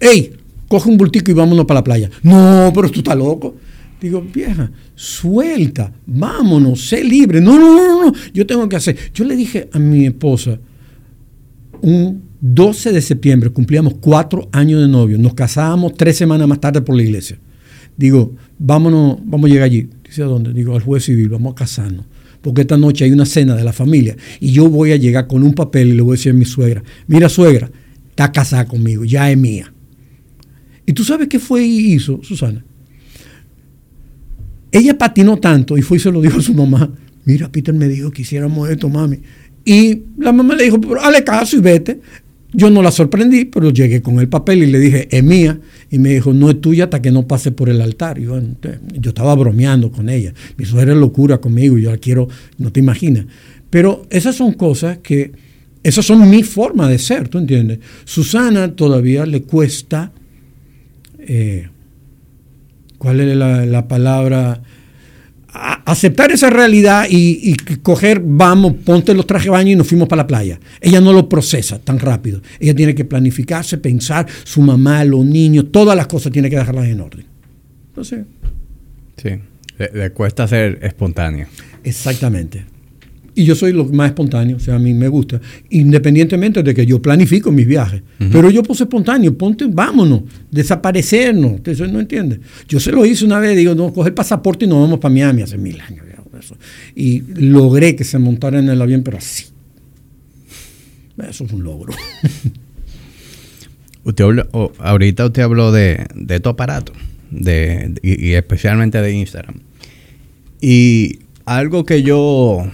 ¡Ey! 0.00 0.32
Coge 0.68 0.88
un 0.88 0.96
bultico 0.96 1.30
y 1.30 1.34
vámonos 1.34 1.66
para 1.66 1.80
la 1.80 1.84
playa. 1.84 2.10
No, 2.22 2.72
pero 2.74 2.90
tú 2.90 3.00
estás 3.00 3.16
loco. 3.16 3.56
Digo, 4.02 4.20
vieja, 4.20 4.68
suelta, 4.96 5.92
vámonos, 6.04 6.88
sé 6.88 7.04
libre. 7.04 7.40
No, 7.40 7.56
no, 7.56 7.72
no, 7.72 8.06
no, 8.06 8.12
yo 8.34 8.44
tengo 8.44 8.68
que 8.68 8.74
hacer. 8.74 8.96
Yo 9.14 9.24
le 9.24 9.36
dije 9.36 9.68
a 9.72 9.78
mi 9.78 10.06
esposa, 10.06 10.58
un 11.82 12.20
12 12.40 12.90
de 12.90 13.00
septiembre 13.00 13.50
cumplíamos 13.50 13.94
cuatro 14.00 14.48
años 14.50 14.80
de 14.80 14.88
novio, 14.88 15.18
nos 15.18 15.34
casábamos 15.34 15.94
tres 15.94 16.16
semanas 16.16 16.48
más 16.48 16.60
tarde 16.60 16.80
por 16.82 16.96
la 16.96 17.04
iglesia. 17.04 17.38
Digo, 17.96 18.34
vámonos, 18.58 19.18
vamos 19.24 19.48
a 19.48 19.52
llegar 19.52 19.66
allí. 19.66 19.88
Dice, 20.04 20.24
¿a 20.24 20.26
dónde? 20.26 20.52
Digo, 20.52 20.74
al 20.74 20.82
juez 20.82 21.04
civil, 21.04 21.28
vamos 21.28 21.52
a 21.52 21.54
casarnos. 21.54 22.04
Porque 22.40 22.62
esta 22.62 22.76
noche 22.76 23.04
hay 23.04 23.12
una 23.12 23.24
cena 23.24 23.54
de 23.54 23.62
la 23.62 23.72
familia 23.72 24.16
y 24.40 24.50
yo 24.50 24.68
voy 24.68 24.90
a 24.90 24.96
llegar 24.96 25.28
con 25.28 25.44
un 25.44 25.54
papel 25.54 25.90
y 25.90 25.92
le 25.92 26.02
voy 26.02 26.14
a 26.14 26.16
decir 26.16 26.32
a 26.32 26.34
mi 26.34 26.44
suegra, 26.44 26.82
mira 27.06 27.28
suegra, 27.28 27.70
está 28.10 28.32
casada 28.32 28.66
conmigo, 28.66 29.04
ya 29.04 29.30
es 29.30 29.38
mía. 29.38 29.72
¿Y 30.84 30.92
tú 30.92 31.04
sabes 31.04 31.28
qué 31.28 31.38
fue 31.38 31.62
y 31.62 31.92
hizo, 31.92 32.18
Susana? 32.24 32.64
Ella 34.72 34.96
patinó 34.96 35.36
tanto 35.36 35.76
y 35.76 35.82
fue 35.82 35.98
y 35.98 36.00
se 36.00 36.10
lo 36.10 36.20
dijo 36.20 36.38
a 36.38 36.42
su 36.42 36.54
mamá, 36.54 36.90
mira, 37.24 37.52
Peter 37.52 37.74
me 37.74 37.88
dijo 37.88 38.10
que 38.10 38.22
hiciéramos 38.22 38.68
esto, 38.70 38.88
mami. 38.88 39.18
Y 39.64 40.02
la 40.18 40.32
mamá 40.32 40.54
le 40.54 40.64
dijo, 40.64 40.80
pero 40.80 41.00
hazle 41.00 41.22
caso 41.22 41.56
y 41.56 41.60
vete. 41.60 42.00
Yo 42.54 42.68
no 42.68 42.82
la 42.82 42.90
sorprendí, 42.90 43.46
pero 43.46 43.70
llegué 43.70 44.02
con 44.02 44.18
el 44.18 44.28
papel 44.28 44.62
y 44.62 44.66
le 44.66 44.78
dije, 44.78 45.08
es 45.10 45.22
mía. 45.22 45.58
Y 45.90 45.98
me 45.98 46.10
dijo, 46.10 46.32
no 46.32 46.50
es 46.50 46.60
tuya 46.60 46.84
hasta 46.84 47.00
que 47.00 47.10
no 47.10 47.26
pase 47.26 47.52
por 47.52 47.68
el 47.68 47.80
altar. 47.80 48.18
Yo 48.18 48.40
estaba 49.08 49.34
bromeando 49.34 49.90
con 49.90 50.08
ella. 50.08 50.34
Mi 50.56 50.64
suegra 50.64 50.92
es 50.92 50.98
locura 50.98 51.38
conmigo, 51.38 51.78
yo 51.78 51.90
la 51.90 51.98
quiero, 51.98 52.28
no 52.58 52.72
te 52.72 52.80
imaginas. 52.80 53.26
Pero 53.70 54.06
esas 54.10 54.36
son 54.36 54.52
cosas 54.52 54.98
que, 54.98 55.32
esas 55.82 56.04
son 56.04 56.28
mi 56.28 56.42
forma 56.42 56.88
de 56.88 56.98
ser, 56.98 57.28
¿tú 57.28 57.38
entiendes? 57.38 57.78
Susana 58.04 58.74
todavía 58.74 59.24
le 59.24 59.42
cuesta, 59.42 60.12
eh, 61.18 61.68
¿cuál 63.02 63.18
es 63.18 63.36
la, 63.36 63.66
la 63.66 63.88
palabra? 63.88 64.60
aceptar 65.84 66.32
esa 66.32 66.50
realidad 66.50 67.06
y, 67.10 67.54
coger, 67.82 68.22
vamos, 68.24 68.74
ponte 68.84 69.12
los 69.12 69.26
trajes 69.26 69.46
de 69.46 69.50
baño 69.50 69.72
y 69.72 69.76
nos 69.76 69.86
fuimos 69.86 70.08
para 70.08 70.22
la 70.22 70.26
playa. 70.26 70.58
Ella 70.80 71.00
no 71.00 71.12
lo 71.12 71.28
procesa 71.28 71.78
tan 71.78 71.98
rápido. 71.98 72.40
Ella 72.58 72.74
tiene 72.74 72.94
que 72.94 73.04
planificarse, 73.04 73.78
pensar, 73.78 74.26
su 74.44 74.62
mamá, 74.62 75.04
los 75.04 75.24
niños, 75.24 75.66
todas 75.70 75.96
las 75.96 76.06
cosas 76.06 76.32
tiene 76.32 76.48
que 76.48 76.56
dejarlas 76.56 76.86
en 76.86 77.00
orden. 77.00 77.26
Entonces. 77.88 78.24
Sí, 79.16 79.30
le, 79.78 80.10
cuesta 80.12 80.48
ser 80.48 80.78
espontánea. 80.82 81.48
Exactamente. 81.84 82.64
Y 83.34 83.44
yo 83.44 83.54
soy 83.54 83.72
lo 83.72 83.86
más 83.86 84.10
espontáneo, 84.10 84.56
o 84.56 84.60
sea, 84.60 84.74
a 84.74 84.78
mí 84.78 84.92
me 84.92 85.08
gusta, 85.08 85.40
independientemente 85.70 86.62
de 86.62 86.74
que 86.74 86.84
yo 86.84 87.00
planifico 87.00 87.50
mis 87.50 87.66
viajes. 87.66 88.02
Pero 88.30 88.50
yo 88.50 88.62
puse 88.62 88.84
espontáneo, 88.84 89.36
ponte, 89.36 89.66
vámonos, 89.68 90.22
desaparecernos. 90.50 91.60
Eso 91.64 91.86
no 91.86 92.00
entiende. 92.00 92.40
Yo 92.68 92.78
se 92.78 92.92
lo 92.92 93.06
hice 93.06 93.24
una 93.24 93.38
vez, 93.38 93.56
digo, 93.56 93.74
no, 93.74 93.92
coge 93.92 94.10
el 94.10 94.14
pasaporte 94.14 94.66
y 94.66 94.68
nos 94.68 94.80
vamos 94.80 94.98
para 94.98 95.12
Miami 95.12 95.42
hace 95.42 95.56
mil 95.56 95.80
años. 95.80 96.04
Eso. 96.38 96.56
Y 96.94 97.22
logré 97.36 97.94
que 97.94 98.04
se 98.04 98.18
montara 98.18 98.58
en 98.58 98.68
el 98.68 98.80
avión, 98.82 99.02
pero 99.02 99.18
así. 99.18 99.46
Eso 101.28 101.44
es 101.44 101.52
un 101.52 101.62
logro. 101.62 101.94
usted 104.04 104.24
ahorita 104.78 105.26
usted 105.26 105.42
habló 105.42 105.72
de, 105.72 106.06
de 106.14 106.40
tu 106.40 106.48
aparato, 106.48 106.92
de, 107.30 107.94
y 108.02 108.32
especialmente 108.32 109.00
de 109.00 109.12
Instagram. 109.12 109.60
Y 110.60 111.20
algo 111.44 111.84
que 111.84 112.02
yo 112.02 112.66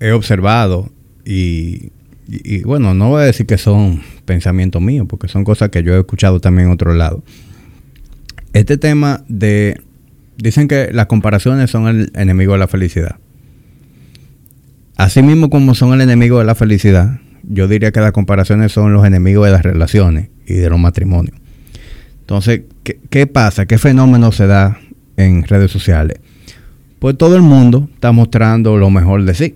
he 0.00 0.12
observado 0.12 0.90
y, 1.24 1.90
bueno, 2.64 2.94
no 2.94 3.10
voy 3.10 3.22
a 3.22 3.26
decir 3.26 3.46
que 3.46 3.58
son 3.58 4.02
pensamientos 4.24 4.80
míos, 4.80 5.06
porque 5.08 5.28
son 5.28 5.44
cosas 5.44 5.70
que 5.70 5.82
yo 5.82 5.94
he 5.94 5.98
escuchado 5.98 6.40
también 6.40 6.68
en 6.68 6.74
otro 6.74 6.94
lado. 6.94 7.22
Este 8.52 8.78
tema 8.78 9.24
de... 9.28 9.80
Dicen 10.38 10.68
que 10.68 10.90
las 10.92 11.06
comparaciones 11.06 11.70
son 11.70 11.88
el 11.88 12.12
enemigo 12.14 12.52
de 12.52 12.58
la 12.58 12.68
felicidad. 12.68 13.16
Así 14.96 15.22
mismo 15.22 15.50
como 15.50 15.74
son 15.74 15.94
el 15.94 16.00
enemigo 16.02 16.38
de 16.38 16.44
la 16.44 16.54
felicidad, 16.54 17.20
yo 17.42 17.68
diría 17.68 17.90
que 17.90 18.00
las 18.00 18.12
comparaciones 18.12 18.72
son 18.72 18.92
los 18.92 19.06
enemigos 19.06 19.46
de 19.46 19.52
las 19.52 19.62
relaciones 19.62 20.28
y 20.46 20.54
de 20.54 20.68
los 20.68 20.78
matrimonios. 20.78 21.36
Entonces, 22.20 22.62
¿qué, 22.82 23.26
pasa? 23.26 23.66
¿Qué 23.66 23.78
fenómeno 23.78 24.30
se 24.30 24.46
da 24.46 24.78
en 25.16 25.44
redes 25.44 25.70
sociales? 25.70 26.18
Pues 26.98 27.16
todo 27.16 27.36
el 27.36 27.42
mundo 27.42 27.88
está 27.94 28.12
mostrando 28.12 28.76
lo 28.76 28.90
mejor 28.90 29.24
de 29.24 29.34
sí 29.34 29.54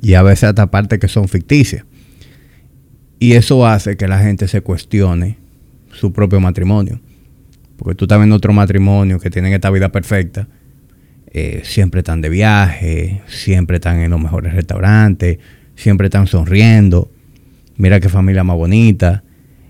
y 0.00 0.14
a 0.14 0.22
veces 0.22 0.44
hasta 0.44 0.70
partes 0.70 0.98
que 0.98 1.08
son 1.08 1.28
ficticias. 1.28 1.84
Y 3.18 3.32
eso 3.32 3.66
hace 3.66 3.96
que 3.96 4.08
la 4.08 4.18
gente 4.18 4.48
se 4.48 4.62
cuestione 4.62 5.36
su 5.92 6.12
propio 6.12 6.40
matrimonio. 6.40 7.00
Porque 7.76 7.94
tú 7.94 8.06
estás 8.06 8.18
viendo 8.18 8.36
otro 8.36 8.52
matrimonio 8.52 9.18
que 9.18 9.30
tienen 9.30 9.52
esta 9.52 9.70
vida 9.70 9.90
perfecta. 9.90 10.48
Eh, 11.32 11.60
siempre 11.64 12.00
están 12.00 12.22
de 12.22 12.28
viaje, 12.28 13.22
siempre 13.26 13.76
están 13.76 14.00
en 14.00 14.10
los 14.10 14.20
mejores 14.20 14.54
restaurantes, 14.54 15.38
siempre 15.76 16.06
están 16.06 16.26
sonriendo. 16.26 17.10
Mira 17.76 18.00
qué 18.00 18.08
familia 18.08 18.42
más 18.42 18.56
bonita. 18.56 19.22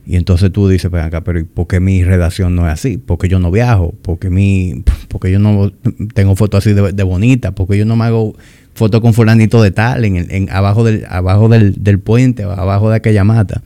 Y 0.07 0.17
entonces 0.17 0.51
tú 0.53 0.69
dices, 0.69 0.91
pues 0.91 1.05
acá, 1.05 1.23
pero 1.23 1.45
¿por 1.45 1.67
qué 1.67 1.79
mi 1.79 2.03
redacción 2.03 2.57
no 2.57 2.67
es 2.67 2.73
así? 2.73 2.99
porque 2.99 3.29
yo 3.29 3.39
no 3.39 3.51
viajo? 3.51 3.95
porque 4.03 4.31
mi, 4.31 4.83
porque 5.09 5.31
yo 5.31 5.39
no 5.39 5.73
tengo 6.15 6.37
fotos 6.37 6.65
así 6.65 6.73
de, 6.73 6.93
de 6.93 7.03
bonita? 7.03 7.53
porque 7.53 7.77
yo 7.77 7.85
no 7.85 7.97
me 7.97 8.05
hago 8.05 8.35
foto 8.75 9.01
con 9.01 9.15
fulanito 9.15 9.63
de 9.63 9.71
tal, 9.71 10.05
en, 10.05 10.49
abajo, 10.51 10.85
del, 10.85 11.05
abajo 11.09 11.49
del, 11.49 11.99
puente, 11.99 12.45
abajo 12.45 12.91
de 12.91 12.97
aquella 12.97 13.25
mata. 13.25 13.63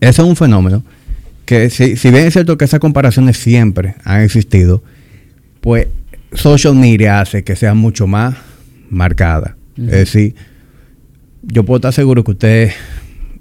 Eso 0.00 0.22
es 0.22 0.28
un 0.28 0.36
fenómeno 0.36 0.84
que 1.44 1.70
si, 1.70 1.94
bien 2.10 2.26
es 2.26 2.32
cierto 2.32 2.56
que 2.56 2.64
esas 2.64 2.80
comparaciones 2.80 3.36
siempre 3.36 3.96
han 4.04 4.20
existido, 4.20 4.82
pues 5.60 5.88
social 6.32 6.74
media 6.74 7.20
hace 7.20 7.42
que 7.42 7.56
sea 7.56 7.74
mucho 7.74 8.06
más 8.06 8.36
marcada. 8.88 9.56
Es 9.76 9.90
decir, 9.90 10.34
yo 11.42 11.64
puedo 11.64 11.78
estar 11.78 11.92
seguro 11.92 12.22
que 12.22 12.32
usted, 12.32 12.70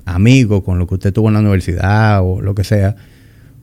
amigo 0.05 0.63
con 0.63 0.79
lo 0.79 0.87
que 0.87 0.95
usted 0.95 1.13
tuvo 1.13 1.27
en 1.27 1.35
la 1.35 1.41
universidad 1.41 2.21
o 2.23 2.41
lo 2.41 2.55
que 2.55 2.63
sea, 2.63 2.95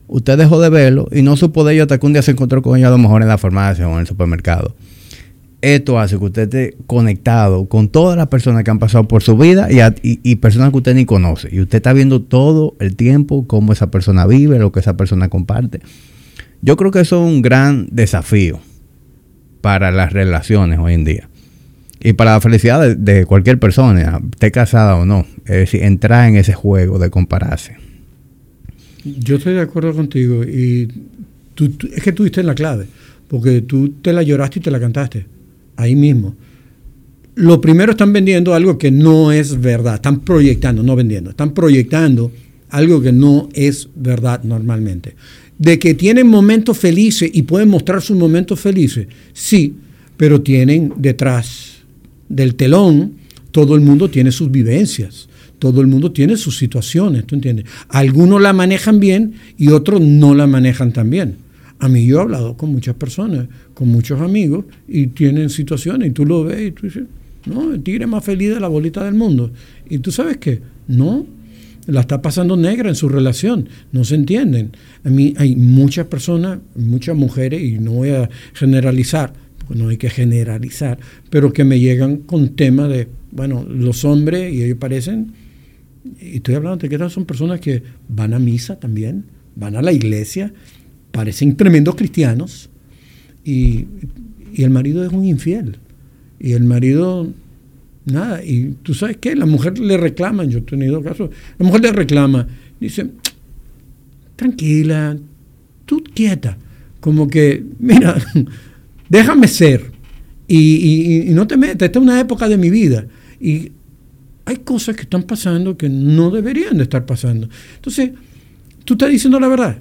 usted 0.07 0.37
dejó 0.37 0.61
de 0.61 0.69
verlo 0.69 1.09
y 1.11 1.23
no 1.23 1.35
supo 1.35 1.65
de 1.65 1.73
ello 1.73 1.83
hasta 1.83 1.97
que 1.97 2.05
un 2.05 2.13
día 2.13 2.21
se 2.21 2.31
encontró 2.31 2.61
con 2.61 2.77
ellos 2.77 2.87
a 2.87 2.91
lo 2.91 2.97
mejor 2.97 3.21
en 3.21 3.27
la 3.27 3.37
farmacia 3.37 3.87
o 3.87 3.93
en 3.93 3.99
el 3.99 4.07
supermercado 4.07 4.75
esto 5.61 5.99
hace 5.99 6.19
que 6.19 6.25
usted 6.25 6.43
esté 6.43 6.77
conectado 6.85 7.65
con 7.65 7.89
todas 7.89 8.15
las 8.15 8.27
personas 8.27 8.63
que 8.63 8.71
han 8.71 8.79
pasado 8.79 9.07
por 9.07 9.23
su 9.23 9.37
vida 9.37 9.67
y, 9.71 10.35
personas 10.35 10.71
que 10.71 10.77
usted 10.77 10.95
ni 10.95 11.05
conoce. 11.05 11.49
Y 11.51 11.61
usted 11.61 11.77
está 11.77 11.93
viendo 11.93 12.21
todo 12.21 12.75
el 12.79 12.95
tiempo 12.95 13.47
cómo 13.47 13.73
esa 13.73 13.89
persona 13.89 14.27
vive, 14.27 14.59
lo 14.59 14.71
que 14.71 14.79
esa 14.79 14.97
persona 14.97 15.29
comparte. 15.29 15.81
Yo 16.61 16.77
creo 16.77 16.91
que 16.91 16.99
eso 16.99 17.25
es 17.25 17.33
un 17.33 17.41
gran 17.41 17.87
desafío 17.91 18.59
para 19.61 19.91
las 19.91 20.13
relaciones 20.13 20.79
hoy 20.79 20.93
en 20.93 21.05
día. 21.05 21.29
Y 21.99 22.13
para 22.13 22.33
la 22.33 22.41
felicidad 22.41 22.95
de, 22.95 23.25
cualquier 23.25 23.57
persona, 23.57 24.21
esté 24.31 24.51
casada 24.51 24.95
o 24.95 25.05
no. 25.05 25.25
Es 25.45 25.57
decir, 25.57 25.83
entrar 25.83 26.29
en 26.29 26.35
ese 26.35 26.53
juego 26.53 26.99
de 26.99 27.09
compararse. 27.09 27.77
Yo 29.03 29.37
estoy 29.37 29.55
de 29.55 29.61
acuerdo 29.61 29.93
contigo. 29.95 30.43
Y 30.43 30.87
es 31.95 32.03
que 32.03 32.11
tú 32.11 32.23
diste 32.23 32.43
la 32.43 32.53
clave. 32.53 32.85
Porque 33.27 33.61
tú 33.61 33.89
te 33.89 34.13
la 34.13 34.21
lloraste 34.21 34.59
y 34.59 34.61
te 34.61 34.71
la 34.71 34.79
cantaste 34.79 35.25
ahí 35.77 35.95
mismo. 35.95 36.35
Lo 37.35 37.61
primero 37.61 37.91
están 37.91 38.11
vendiendo 38.11 38.53
algo 38.53 38.77
que 38.77 38.91
no 38.91 39.31
es 39.31 39.61
verdad, 39.61 39.95
están 39.95 40.21
proyectando, 40.21 40.83
no 40.83 40.95
vendiendo, 40.95 41.29
están 41.29 41.53
proyectando 41.53 42.31
algo 42.69 43.01
que 43.01 43.11
no 43.11 43.47
es 43.53 43.87
verdad 43.95 44.43
normalmente. 44.43 45.15
De 45.57 45.79
que 45.79 45.93
tienen 45.93 46.27
momentos 46.27 46.77
felices 46.77 47.29
y 47.31 47.43
pueden 47.43 47.69
mostrar 47.69 48.01
sus 48.01 48.17
momentos 48.17 48.59
felices, 48.59 49.07
sí, 49.33 49.75
pero 50.17 50.41
tienen 50.41 50.93
detrás 50.97 51.77
del 52.27 52.55
telón, 52.55 53.13
todo 53.51 53.75
el 53.75 53.81
mundo 53.81 54.09
tiene 54.09 54.31
sus 54.31 54.51
vivencias, 54.51 55.29
todo 55.59 55.81
el 55.81 55.87
mundo 55.87 56.11
tiene 56.11 56.37
sus 56.37 56.57
situaciones, 56.57 57.25
¿tú 57.25 57.35
entiendes? 57.35 57.65
Algunos 57.89 58.41
la 58.41 58.53
manejan 58.53 58.99
bien 58.99 59.33
y 59.57 59.69
otros 59.69 60.01
no 60.01 60.35
la 60.35 60.47
manejan 60.47 60.91
tan 60.91 61.09
bien. 61.09 61.46
A 61.79 61.87
mí 61.87 62.05
yo 62.05 62.17
he 62.17 62.21
hablado 62.21 62.57
con 62.57 62.71
muchas 62.71 62.95
personas, 62.95 63.47
con 63.73 63.87
muchos 63.89 64.19
amigos, 64.21 64.65
y 64.87 65.07
tienen 65.07 65.49
situaciones, 65.49 66.09
y 66.09 66.11
tú 66.11 66.25
lo 66.25 66.43
ves 66.43 66.67
y 66.67 66.71
tú 66.71 66.87
dices, 66.87 67.03
no, 67.45 67.73
el 67.73 67.83
tigre 67.83 68.07
más 68.07 68.23
feliz 68.23 68.53
de 68.53 68.59
la 68.59 68.67
bolita 68.67 69.03
del 69.03 69.13
mundo. 69.13 69.51
Y 69.89 69.99
tú 69.99 70.11
sabes 70.11 70.37
qué, 70.37 70.61
no, 70.87 71.25
la 71.85 72.01
está 72.01 72.21
pasando 72.21 72.57
negra 72.57 72.89
en 72.89 72.95
su 72.95 73.07
relación, 73.09 73.69
no 73.91 74.03
se 74.03 74.15
entienden. 74.15 74.71
A 75.03 75.09
mí 75.09 75.33
hay 75.37 75.55
muchas 75.55 76.07
personas, 76.07 76.59
muchas 76.75 77.15
mujeres, 77.15 77.61
y 77.61 77.79
no 77.79 77.91
voy 77.91 78.09
a 78.09 78.29
generalizar, 78.53 79.33
porque 79.59 79.81
no 79.81 79.89
hay 79.89 79.97
que 79.97 80.09
generalizar, 80.09 80.99
pero 81.29 81.53
que 81.53 81.63
me 81.63 81.79
llegan 81.79 82.17
con 82.17 82.49
temas 82.49 82.89
de, 82.89 83.07
bueno, 83.31 83.65
los 83.69 84.03
hombres, 84.03 84.53
y 84.53 84.63
ellos 84.63 84.77
parecen 84.79 85.33
y 86.19 86.37
estoy 86.37 86.55
hablando 86.55 86.77
de 86.77 86.89
que 86.89 87.09
son 87.09 87.25
personas 87.25 87.59
que 87.59 87.83
van 88.07 88.33
a 88.33 88.39
misa 88.39 88.79
también, 88.79 89.25
van 89.55 89.75
a 89.75 89.81
la 89.81 89.91
iglesia, 89.91 90.53
parecen 91.17 91.55
tremendos 91.55 91.95
cristianos, 91.95 92.69
y, 93.43 93.87
el 94.55 94.69
marido 94.69 95.03
es 95.03 95.11
un 95.11 95.25
infiel. 95.25 95.77
Y 96.39 96.51
el 96.51 96.63
marido, 96.63 97.27
nada, 98.05 98.43
y 98.43 98.75
tú 98.83 98.93
sabes 98.93 99.17
qué, 99.17 99.35
la 99.35 99.47
mujer 99.47 99.79
le 99.79 99.97
reclama, 99.97 100.45
yo 100.45 100.59
he 100.59 100.61
tenido 100.61 101.01
casos, 101.01 101.31
la 101.57 101.65
mujer 101.65 101.81
le 101.81 101.91
reclama, 101.91 102.47
dice, 102.79 103.09
tranquila, 104.35 105.17
tú 105.87 106.03
quieta, 106.13 106.55
como 106.99 107.27
que, 107.27 107.63
mira, 107.79 108.15
déjame 109.09 109.47
ser 109.47 109.91
y, 110.47 111.29
y, 111.29 111.33
no 111.33 111.47
te 111.47 111.57
metas, 111.57 111.87
esta 111.87 111.97
es 111.97 112.03
una 112.03 112.19
época 112.19 112.47
de 112.47 112.57
mi 112.57 112.69
vida. 112.69 113.07
Y 113.41 113.71
hay 114.45 114.57
cosas 114.57 114.95
que 114.95 115.01
están 115.01 115.23
pasando 115.23 115.77
que 115.77 115.89
no 115.89 116.29
deberían 116.29 116.77
de 116.77 116.83
estar 116.83 117.07
pasando. 117.07 117.49
Entonces, 117.75 118.11
tú 118.85 118.93
estás 118.93 119.09
diciendo 119.09 119.39
la 119.39 119.47
verdad. 119.47 119.77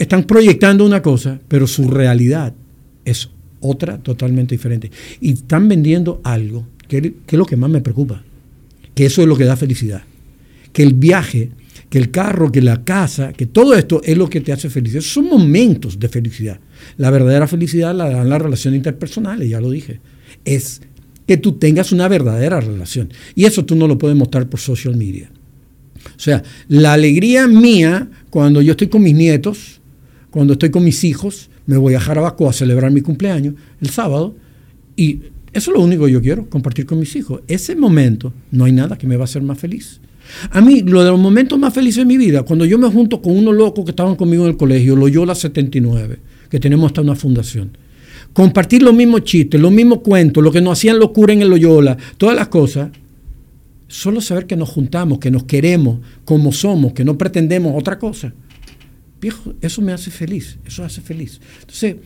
Están 0.00 0.24
proyectando 0.24 0.86
una 0.86 1.02
cosa, 1.02 1.38
pero 1.46 1.66
su 1.66 1.86
realidad 1.86 2.54
es 3.04 3.28
otra 3.60 3.98
totalmente 3.98 4.54
diferente. 4.54 4.90
Y 5.20 5.34
están 5.34 5.68
vendiendo 5.68 6.22
algo, 6.24 6.66
que, 6.88 7.16
es 7.26 7.38
lo 7.38 7.44
que 7.44 7.56
más 7.56 7.68
me 7.68 7.82
preocupa, 7.82 8.24
que 8.94 9.04
eso 9.04 9.20
es 9.20 9.28
lo 9.28 9.36
que 9.36 9.44
da 9.44 9.56
felicidad. 9.56 10.02
Que 10.72 10.82
el 10.82 10.94
viaje 10.94 11.50
que 11.90 11.98
el 11.98 12.10
carro, 12.10 12.50
que 12.50 12.62
la 12.62 12.82
casa, 12.82 13.34
que 13.34 13.44
todo 13.44 13.74
esto 13.74 14.00
es 14.02 14.16
lo 14.16 14.30
que 14.30 14.40
te 14.40 14.52
hace 14.52 14.70
feliz. 14.70 14.94
Esos 14.94 15.12
son 15.12 15.26
momentos 15.26 15.98
de 15.98 16.08
felicidad. 16.08 16.60
La 16.96 17.10
verdadera 17.10 17.46
felicidad 17.46 17.94
la 17.94 18.08
dan 18.08 18.30
las 18.30 18.40
relaciones 18.40 18.78
interpersonales, 18.78 19.50
ya 19.50 19.60
lo 19.60 19.70
dije. 19.70 20.00
Es 20.46 20.80
que 21.26 21.36
tú 21.36 21.58
tengas 21.58 21.92
una 21.92 22.08
verdadera 22.08 22.60
relación. 22.60 23.12
Y 23.34 23.44
eso 23.44 23.66
tú 23.66 23.74
no 23.74 23.86
lo 23.86 23.98
puedes 23.98 24.16
mostrar 24.16 24.48
por 24.48 24.60
social 24.60 24.96
media. 24.96 25.30
O 26.16 26.20
sea, 26.20 26.42
la 26.68 26.92
alegría 26.92 27.46
mía 27.48 28.08
cuando 28.30 28.62
yo 28.62 28.70
estoy 28.70 28.86
con 28.86 29.02
mis 29.02 29.14
nietos, 29.14 29.79
cuando 30.30 30.54
estoy 30.54 30.70
con 30.70 30.84
mis 30.84 31.04
hijos, 31.04 31.50
me 31.66 31.76
voy 31.76 31.94
a 31.94 32.00
Jarabacoa 32.00 32.50
a 32.50 32.52
celebrar 32.52 32.90
mi 32.90 33.00
cumpleaños 33.00 33.54
el 33.80 33.90
sábado 33.90 34.34
y 34.96 35.20
eso 35.52 35.70
es 35.72 35.76
lo 35.76 35.82
único 35.82 36.06
que 36.06 36.12
yo 36.12 36.22
quiero, 36.22 36.48
compartir 36.48 36.86
con 36.86 37.00
mis 37.00 37.14
hijos. 37.16 37.40
Ese 37.48 37.74
momento 37.74 38.32
no 38.52 38.64
hay 38.64 38.72
nada 38.72 38.96
que 38.96 39.06
me 39.06 39.16
va 39.16 39.22
a 39.22 39.24
hacer 39.24 39.42
más 39.42 39.58
feliz. 39.58 40.00
A 40.52 40.60
mí, 40.60 40.82
lo 40.82 41.02
de 41.02 41.10
los 41.10 41.18
momentos 41.18 41.58
más 41.58 41.74
felices 41.74 41.98
de 41.98 42.04
mi 42.04 42.16
vida, 42.16 42.44
cuando 42.44 42.64
yo 42.64 42.78
me 42.78 42.88
junto 42.88 43.20
con 43.20 43.36
unos 43.36 43.54
locos 43.54 43.84
que 43.84 43.90
estaban 43.90 44.14
conmigo 44.14 44.44
en 44.44 44.50
el 44.50 44.56
colegio, 44.56 44.94
Loyola 44.94 45.34
79, 45.34 46.18
que 46.48 46.60
tenemos 46.60 46.86
hasta 46.86 47.00
una 47.00 47.16
fundación. 47.16 47.76
Compartir 48.32 48.82
los 48.82 48.94
mismos 48.94 49.24
chistes, 49.24 49.60
los 49.60 49.72
mismos 49.72 50.00
cuentos, 50.00 50.42
lo 50.42 50.52
que 50.52 50.60
nos 50.60 50.78
hacían 50.78 51.00
locura 51.00 51.32
en 51.32 51.42
el 51.42 51.50
Loyola, 51.50 51.96
todas 52.16 52.36
las 52.36 52.48
cosas. 52.48 52.90
Solo 53.88 54.20
saber 54.20 54.46
que 54.46 54.54
nos 54.54 54.68
juntamos, 54.68 55.18
que 55.18 55.32
nos 55.32 55.44
queremos 55.44 55.98
como 56.24 56.52
somos, 56.52 56.92
que 56.92 57.04
no 57.04 57.18
pretendemos 57.18 57.74
otra 57.76 57.98
cosa. 57.98 58.32
Viejo, 59.20 59.54
eso 59.60 59.82
me 59.82 59.92
hace 59.92 60.10
feliz, 60.10 60.58
eso 60.66 60.84
hace 60.84 61.00
feliz. 61.00 61.40
Entonces, 61.60 61.96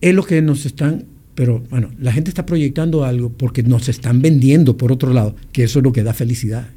es 0.00 0.14
lo 0.14 0.24
que 0.24 0.40
nos 0.40 0.64
están 0.66 1.06
pero 1.40 1.62
bueno, 1.70 1.90
la 1.98 2.12
gente 2.12 2.28
está 2.28 2.44
proyectando 2.44 3.02
algo 3.02 3.32
porque 3.32 3.62
nos 3.62 3.88
están 3.88 4.20
vendiendo 4.20 4.76
por 4.76 4.92
otro 4.92 5.14
lado, 5.14 5.36
que 5.52 5.64
eso 5.64 5.78
es 5.78 5.82
lo 5.82 5.90
que 5.90 6.02
da 6.02 6.12
felicidad. 6.12 6.68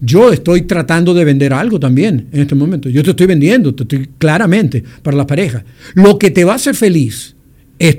Yo 0.00 0.32
estoy 0.32 0.62
tratando 0.62 1.14
de 1.14 1.24
vender 1.24 1.54
algo 1.54 1.80
también 1.80 2.28
en 2.30 2.42
este 2.42 2.54
momento. 2.54 2.90
Yo 2.90 3.02
te 3.02 3.10
estoy 3.10 3.26
vendiendo, 3.26 3.74
te 3.74 3.84
estoy 3.84 4.10
claramente 4.18 4.84
para 5.02 5.16
la 5.16 5.26
pareja. 5.26 5.64
Lo 5.94 6.18
que 6.18 6.30
te 6.30 6.44
va 6.44 6.52
a 6.52 6.56
hacer 6.56 6.74
feliz 6.74 7.36
es 7.78 7.98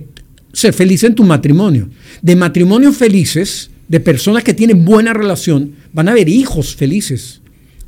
ser 0.53 0.71
feliz 0.73 1.03
en 1.03 1.15
tu 1.15 1.23
matrimonio. 1.23 1.89
De 2.21 2.35
matrimonios 2.35 2.95
felices, 2.95 3.71
de 3.87 3.99
personas 3.99 4.43
que 4.43 4.53
tienen 4.53 4.85
buena 4.85 5.13
relación, 5.13 5.71
van 5.93 6.09
a 6.09 6.11
haber 6.11 6.29
hijos 6.29 6.75
felices. 6.75 7.41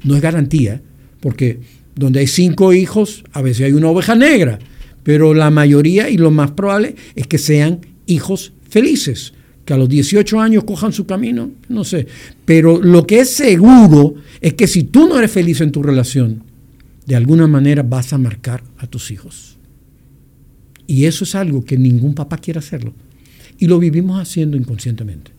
No 0.03 0.15
es 0.15 0.21
garantía, 0.23 0.81
porque 1.27 1.59
donde 1.93 2.21
hay 2.21 2.27
cinco 2.27 2.71
hijos, 2.71 3.25
a 3.33 3.41
veces 3.41 3.65
hay 3.65 3.73
una 3.73 3.89
oveja 3.89 4.15
negra 4.15 4.59
pero 5.07 5.33
la 5.33 5.49
mayoría 5.49 6.09
y 6.09 6.17
lo 6.17 6.31
más 6.31 6.51
probable 6.51 6.93
es 7.15 7.27
que 7.27 7.37
sean 7.37 7.79
hijos 8.07 8.51
felices, 8.67 9.31
que 9.63 9.71
a 9.71 9.77
los 9.77 9.87
18 9.87 10.37
años 10.37 10.65
cojan 10.65 10.91
su 10.91 11.05
camino, 11.05 11.49
no 11.69 11.85
sé. 11.85 12.07
Pero 12.43 12.81
lo 12.81 13.07
que 13.07 13.21
es 13.21 13.29
seguro 13.29 14.15
es 14.41 14.55
que 14.55 14.67
si 14.67 14.83
tú 14.83 15.07
no 15.07 15.17
eres 15.17 15.31
feliz 15.31 15.61
en 15.61 15.71
tu 15.71 15.81
relación, 15.81 16.43
de 17.05 17.15
alguna 17.15 17.47
manera 17.47 17.83
vas 17.83 18.11
a 18.11 18.17
marcar 18.17 18.65
a 18.79 18.87
tus 18.87 19.09
hijos. 19.09 19.57
Y 20.87 21.05
eso 21.05 21.23
es 21.23 21.35
algo 21.35 21.63
que 21.63 21.77
ningún 21.77 22.13
papá 22.13 22.37
quiere 22.39 22.59
hacerlo. 22.59 22.93
Y 23.59 23.67
lo 23.67 23.79
vivimos 23.79 24.21
haciendo 24.21 24.57
inconscientemente. 24.57 25.31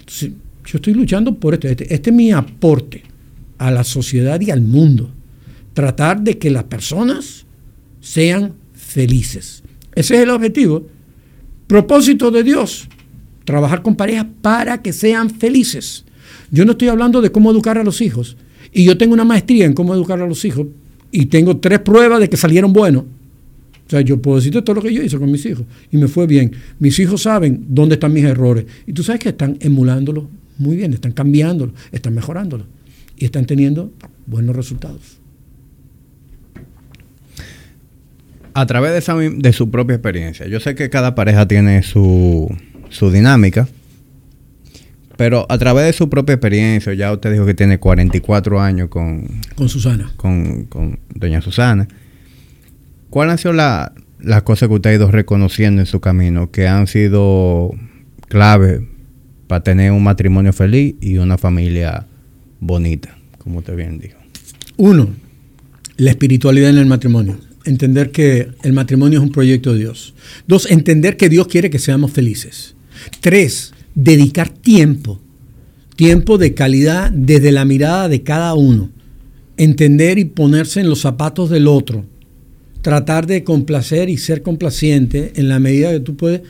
Entonces, 0.00 0.32
yo 0.66 0.76
estoy 0.76 0.92
luchando 0.92 1.34
por 1.34 1.54
esto. 1.54 1.66
Este, 1.66 1.94
este 1.94 2.10
es 2.10 2.14
mi 2.14 2.30
aporte 2.30 3.04
a 3.56 3.70
la 3.70 3.84
sociedad 3.84 4.38
y 4.42 4.50
al 4.50 4.60
mundo. 4.60 5.13
Tratar 5.74 6.22
de 6.22 6.38
que 6.38 6.50
las 6.50 6.64
personas 6.64 7.44
sean 8.00 8.54
felices. 8.72 9.62
Ese 9.94 10.14
es 10.16 10.20
el 10.22 10.30
objetivo. 10.30 10.86
Propósito 11.66 12.30
de 12.30 12.42
Dios, 12.42 12.88
trabajar 13.44 13.82
con 13.82 13.96
parejas 13.96 14.26
para 14.40 14.82
que 14.82 14.92
sean 14.92 15.30
felices. 15.30 16.04
Yo 16.50 16.64
no 16.64 16.72
estoy 16.72 16.88
hablando 16.88 17.20
de 17.20 17.32
cómo 17.32 17.50
educar 17.50 17.78
a 17.78 17.84
los 17.84 18.00
hijos. 18.00 18.36
Y 18.72 18.84
yo 18.84 18.98
tengo 18.98 19.14
una 19.14 19.24
maestría 19.24 19.66
en 19.66 19.72
cómo 19.72 19.94
educar 19.94 20.20
a 20.20 20.26
los 20.26 20.44
hijos 20.44 20.66
y 21.10 21.26
tengo 21.26 21.58
tres 21.58 21.78
pruebas 21.80 22.20
de 22.20 22.28
que 22.28 22.36
salieron 22.36 22.72
buenos. 22.72 23.04
O 23.86 23.90
sea, 23.90 24.00
yo 24.00 24.20
puedo 24.20 24.38
decirte 24.38 24.62
todo 24.62 24.76
lo 24.76 24.82
que 24.82 24.92
yo 24.92 25.02
hice 25.02 25.18
con 25.18 25.30
mis 25.30 25.44
hijos 25.46 25.64
y 25.90 25.96
me 25.96 26.08
fue 26.08 26.26
bien. 26.26 26.52
Mis 26.78 26.98
hijos 26.98 27.22
saben 27.22 27.66
dónde 27.68 27.94
están 27.94 28.12
mis 28.12 28.24
errores. 28.24 28.64
Y 28.86 28.92
tú 28.92 29.02
sabes 29.02 29.20
que 29.20 29.28
están 29.28 29.56
emulándolo 29.60 30.28
muy 30.58 30.76
bien, 30.76 30.92
están 30.92 31.12
cambiándolo, 31.12 31.72
están 31.92 32.14
mejorándolo 32.14 32.66
y 33.16 33.24
están 33.24 33.46
teniendo 33.46 33.92
buenos 34.26 34.56
resultados. 34.56 35.23
A 38.54 38.66
través 38.66 39.04
de, 39.04 39.30
de 39.30 39.52
su 39.52 39.70
propia 39.70 39.94
experiencia. 39.94 40.46
Yo 40.46 40.60
sé 40.60 40.74
que 40.74 40.88
cada 40.88 41.14
pareja 41.14 41.46
tiene 41.46 41.82
su, 41.82 42.48
su 42.88 43.10
dinámica, 43.10 43.68
pero 45.16 45.46
a 45.48 45.58
través 45.58 45.86
de 45.86 45.92
su 45.92 46.08
propia 46.08 46.34
experiencia, 46.34 46.94
ya 46.94 47.12
usted 47.12 47.32
dijo 47.32 47.46
que 47.46 47.54
tiene 47.54 47.78
44 47.78 48.60
años 48.60 48.88
con... 48.88 49.26
Con 49.56 49.68
Susana. 49.68 50.12
Con, 50.16 50.64
con 50.64 50.98
doña 51.14 51.40
Susana. 51.40 51.88
¿Cuáles 53.10 53.32
han 53.32 53.38
sido 53.38 53.52
las 53.52 54.42
cosas 54.44 54.68
que 54.68 54.74
usted 54.74 54.90
ha 54.90 54.94
ido 54.94 55.10
reconociendo 55.10 55.82
en 55.82 55.86
su 55.86 56.00
camino 56.00 56.50
que 56.50 56.66
han 56.68 56.86
sido 56.86 57.72
clave 58.28 58.88
para 59.48 59.62
tener 59.62 59.92
un 59.92 60.02
matrimonio 60.02 60.52
feliz 60.52 60.94
y 61.00 61.18
una 61.18 61.38
familia 61.38 62.06
bonita, 62.60 63.16
como 63.38 63.58
usted 63.58 63.76
bien 63.76 63.98
dijo? 63.98 64.18
Uno, 64.76 65.10
la 65.96 66.10
espiritualidad 66.10 66.70
en 66.70 66.78
el 66.78 66.86
matrimonio 66.86 67.38
entender 67.64 68.10
que 68.10 68.48
el 68.62 68.72
matrimonio 68.72 69.18
es 69.18 69.24
un 69.24 69.32
proyecto 69.32 69.72
de 69.72 69.80
Dios. 69.80 70.14
Dos, 70.46 70.70
entender 70.70 71.16
que 71.16 71.28
Dios 71.28 71.46
quiere 71.48 71.70
que 71.70 71.78
seamos 71.78 72.12
felices. 72.12 72.74
Tres, 73.20 73.72
dedicar 73.94 74.48
tiempo, 74.48 75.20
tiempo 75.96 76.38
de 76.38 76.54
calidad 76.54 77.10
desde 77.10 77.52
la 77.52 77.64
mirada 77.64 78.08
de 78.08 78.22
cada 78.22 78.54
uno. 78.54 78.90
Entender 79.56 80.18
y 80.18 80.24
ponerse 80.24 80.80
en 80.80 80.88
los 80.88 81.00
zapatos 81.00 81.50
del 81.50 81.68
otro. 81.68 82.04
Tratar 82.82 83.26
de 83.26 83.44
complacer 83.44 84.08
y 84.08 84.18
ser 84.18 84.42
complaciente 84.42 85.32
en 85.36 85.48
la 85.48 85.58
medida 85.58 85.92
que 85.92 86.00
tú 86.00 86.16
puedes, 86.16 86.42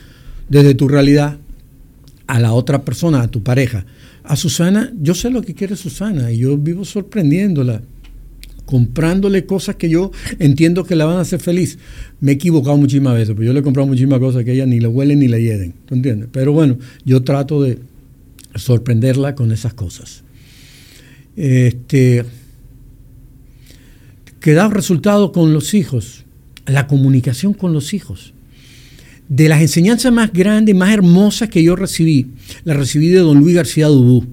desde 0.49 0.75
tu 0.75 0.87
realidad, 0.87 1.37
a 2.27 2.39
la 2.39 2.53
otra 2.53 2.83
persona, 2.83 3.21
a 3.21 3.27
tu 3.27 3.43
pareja. 3.43 3.85
A 4.23 4.35
Susana, 4.35 4.91
yo 4.99 5.13
sé 5.13 5.29
lo 5.29 5.43
que 5.43 5.53
quiere 5.53 5.75
Susana 5.75 6.31
y 6.31 6.39
yo 6.39 6.57
vivo 6.57 6.83
sorprendiéndola 6.83 7.83
comprándole 8.65 9.45
cosas 9.45 9.75
que 9.75 9.89
yo 9.89 10.11
entiendo 10.39 10.83
que 10.83 10.95
la 10.95 11.05
van 11.05 11.17
a 11.17 11.21
hacer 11.21 11.39
feliz. 11.39 11.77
Me 12.19 12.31
he 12.31 12.35
equivocado 12.35 12.77
muchísimas 12.77 13.13
veces, 13.13 13.29
porque 13.29 13.45
yo 13.45 13.53
le 13.53 13.59
he 13.59 13.63
comprado 13.63 13.87
muchísimas 13.87 14.19
cosas 14.19 14.43
que 14.43 14.53
ella 14.53 14.65
ni 14.65 14.79
le 14.79 14.87
huelen 14.87 15.19
ni 15.19 15.27
le 15.27 15.41
hieden, 15.41 15.73
¿tú 15.85 15.95
entiendes? 15.95 16.29
Pero 16.31 16.51
bueno, 16.53 16.77
yo 17.03 17.23
trato 17.23 17.61
de 17.61 17.79
sorprenderla 18.55 19.35
con 19.35 19.51
esas 19.51 19.73
cosas. 19.73 20.23
Este, 21.35 22.23
que 24.39 24.53
resultado 24.69 25.31
con 25.31 25.53
los 25.53 25.73
hijos, 25.73 26.23
la 26.65 26.87
comunicación 26.87 27.53
con 27.53 27.73
los 27.73 27.93
hijos. 27.93 28.33
De 29.27 29.49
las 29.49 29.59
enseñanzas 29.59 30.13
más 30.13 30.31
grandes, 30.31 30.75
más 30.75 30.93
hermosas 30.93 31.49
que 31.49 31.63
yo 31.63 31.75
recibí, 31.75 32.27
la 32.63 32.75
recibí 32.75 33.07
de 33.07 33.19
don 33.19 33.39
Luis 33.39 33.55
García 33.55 33.87
Dubú. 33.87 34.23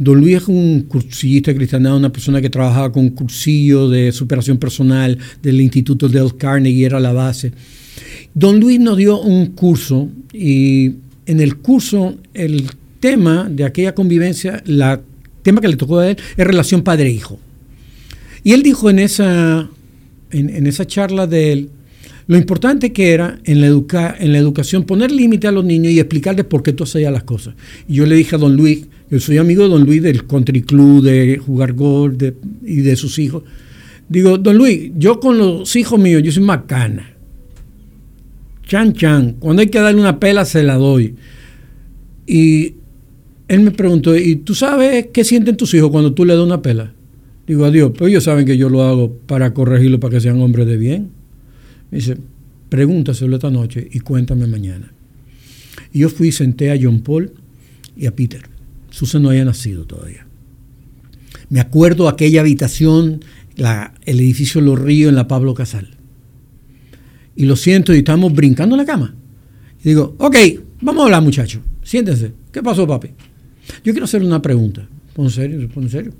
Don 0.00 0.18
Luis 0.18 0.38
es 0.38 0.48
un 0.48 0.86
cursillista 0.88 1.52
cristiano, 1.52 1.94
una 1.94 2.10
persona 2.10 2.40
que 2.40 2.48
trabajaba 2.48 2.90
con 2.90 3.10
cursillo 3.10 3.86
de 3.86 4.12
superación 4.12 4.56
personal 4.56 5.18
del 5.42 5.60
Instituto 5.60 6.08
Del 6.08 6.38
Carnegie, 6.38 6.86
era 6.86 6.98
la 6.98 7.12
base. 7.12 7.52
Don 8.32 8.58
Luis 8.58 8.80
nos 8.80 8.96
dio 8.96 9.20
un 9.20 9.48
curso 9.48 10.08
y 10.32 10.94
en 11.26 11.40
el 11.40 11.58
curso 11.58 12.16
el 12.32 12.70
tema 12.98 13.46
de 13.50 13.64
aquella 13.64 13.94
convivencia, 13.94 14.62
el 14.66 14.82
tema 15.42 15.60
que 15.60 15.68
le 15.68 15.76
tocó 15.76 15.98
a 15.98 16.08
él 16.08 16.16
es 16.34 16.46
relación 16.46 16.80
padre-hijo. 16.80 17.38
Y 18.42 18.52
él 18.52 18.62
dijo 18.62 18.88
en 18.88 19.00
esa, 19.00 19.68
en, 20.30 20.66
esa 20.66 20.86
charla 20.86 21.26
de 21.26 21.52
él, 21.52 21.68
lo 22.26 22.38
importante 22.38 22.90
que 22.94 23.12
era 23.12 23.38
en 23.44 23.60
la, 23.60 23.66
educa, 23.66 24.16
en 24.18 24.32
la 24.32 24.38
educación 24.38 24.84
poner 24.84 25.10
límite 25.10 25.46
a 25.46 25.52
los 25.52 25.66
niños 25.66 25.92
y 25.92 26.00
explicarles 26.00 26.46
por 26.46 26.62
qué 26.62 26.72
tú 26.72 26.84
hacías 26.84 27.12
las 27.12 27.24
cosas. 27.24 27.54
Y 27.86 27.96
yo 27.96 28.06
le 28.06 28.16
dije 28.16 28.36
a 28.36 28.38
don 28.38 28.56
Luis, 28.56 28.86
Yo 29.10 29.18
soy 29.18 29.38
amigo 29.38 29.64
de 29.64 29.70
don 29.70 29.84
Luis 29.84 30.02
del 30.02 30.26
country 30.26 30.62
club, 30.62 31.02
de 31.02 31.38
jugar 31.38 31.72
golf 31.72 32.22
y 32.64 32.76
de 32.76 32.96
sus 32.96 33.18
hijos. 33.18 33.42
Digo, 34.08 34.38
don 34.38 34.56
Luis, 34.56 34.92
yo 34.96 35.18
con 35.18 35.36
los 35.36 35.74
hijos 35.76 35.98
míos, 35.98 36.22
yo 36.22 36.30
soy 36.30 36.42
macana. 36.44 37.14
Chan, 38.66 38.92
chan. 38.92 39.36
Cuando 39.40 39.62
hay 39.62 39.68
que 39.68 39.80
darle 39.80 40.00
una 40.00 40.20
pela, 40.20 40.44
se 40.44 40.62
la 40.62 40.76
doy. 40.76 41.16
Y 42.24 42.74
él 43.48 43.60
me 43.60 43.72
preguntó, 43.72 44.16
¿y 44.16 44.36
tú 44.36 44.54
sabes 44.54 45.08
qué 45.12 45.24
sienten 45.24 45.56
tus 45.56 45.74
hijos 45.74 45.90
cuando 45.90 46.12
tú 46.14 46.24
le 46.24 46.34
das 46.34 46.44
una 46.44 46.62
pela? 46.62 46.92
Digo, 47.48 47.64
adiós, 47.64 47.90
pues 47.98 48.10
ellos 48.10 48.22
saben 48.22 48.46
que 48.46 48.56
yo 48.56 48.68
lo 48.68 48.84
hago 48.84 49.12
para 49.26 49.52
corregirlo, 49.52 49.98
para 49.98 50.14
que 50.14 50.20
sean 50.20 50.40
hombres 50.40 50.68
de 50.68 50.76
bien. 50.76 51.10
Me 51.90 51.98
dice, 51.98 52.16
pregúntaselo 52.68 53.34
esta 53.34 53.50
noche 53.50 53.88
y 53.90 53.98
cuéntame 53.98 54.46
mañana. 54.46 54.92
Y 55.92 56.00
yo 56.00 56.08
fui 56.08 56.28
y 56.28 56.32
senté 56.32 56.70
a 56.70 56.78
John 56.80 57.00
Paul 57.00 57.32
y 57.96 58.06
a 58.06 58.14
Peter. 58.14 58.59
Susan 59.00 59.22
no 59.22 59.30
había 59.30 59.46
nacido 59.46 59.86
todavía. 59.86 60.26
Me 61.48 61.58
acuerdo 61.58 62.06
aquella 62.06 62.42
habitación, 62.42 63.24
el 63.56 64.20
edificio 64.20 64.60
Los 64.60 64.78
Ríos 64.78 65.08
en 65.08 65.14
la 65.14 65.26
Pablo 65.26 65.54
Casal. 65.54 65.88
Y 67.34 67.46
lo 67.46 67.56
siento, 67.56 67.94
y 67.94 67.98
estamos 67.98 68.34
brincando 68.34 68.74
en 68.74 68.80
la 68.80 68.84
cama. 68.84 69.14
Y 69.82 69.88
digo, 69.88 70.16
ok, 70.18 70.36
vamos 70.82 71.00
a 71.00 71.04
hablar, 71.06 71.22
muchachos. 71.22 71.62
Siéntense. 71.82 72.32
¿Qué 72.52 72.62
pasó, 72.62 72.86
papi? 72.86 73.08
Yo 73.82 73.94
quiero 73.94 74.04
hacerle 74.04 74.26
una 74.26 74.42
pregunta. 74.42 74.86
¿En 75.16 75.30
serio? 75.30 75.66
¿En 75.74 75.88
serio? 75.88 76.12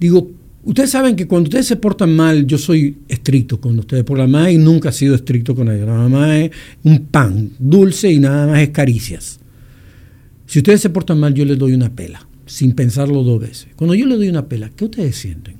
Digo, 0.00 0.30
ustedes 0.62 0.88
saben 0.88 1.16
que 1.16 1.26
cuando 1.26 1.48
ustedes 1.48 1.66
se 1.66 1.76
portan 1.76 2.16
mal, 2.16 2.46
yo 2.46 2.56
soy 2.56 3.00
estricto 3.06 3.60
con 3.60 3.78
ustedes. 3.78 4.02
Por 4.04 4.16
la 4.16 4.26
mamá 4.26 4.50
y 4.50 4.56
nunca 4.56 4.88
he 4.88 4.92
sido 4.92 5.14
estricto 5.14 5.54
con 5.54 5.70
ellos. 5.70 5.86
La 5.86 5.92
mamá 5.92 6.38
es 6.38 6.52
un 6.84 7.00
pan 7.00 7.50
dulce 7.58 8.10
y 8.10 8.18
nada 8.18 8.46
más 8.46 8.60
es 8.60 8.70
caricias. 8.70 9.40
Si 10.46 10.58
ustedes 10.58 10.80
se 10.80 10.90
portan 10.90 11.18
mal, 11.18 11.34
yo 11.34 11.44
les 11.44 11.58
doy 11.58 11.72
una 11.72 11.94
pela, 11.94 12.26
sin 12.46 12.74
pensarlo 12.74 13.22
dos 13.22 13.40
veces. 13.40 13.68
Cuando 13.76 13.94
yo 13.94 14.06
les 14.06 14.18
doy 14.18 14.28
una 14.28 14.46
pela, 14.46 14.70
¿qué 14.70 14.84
ustedes 14.84 15.16
sienten? 15.16 15.56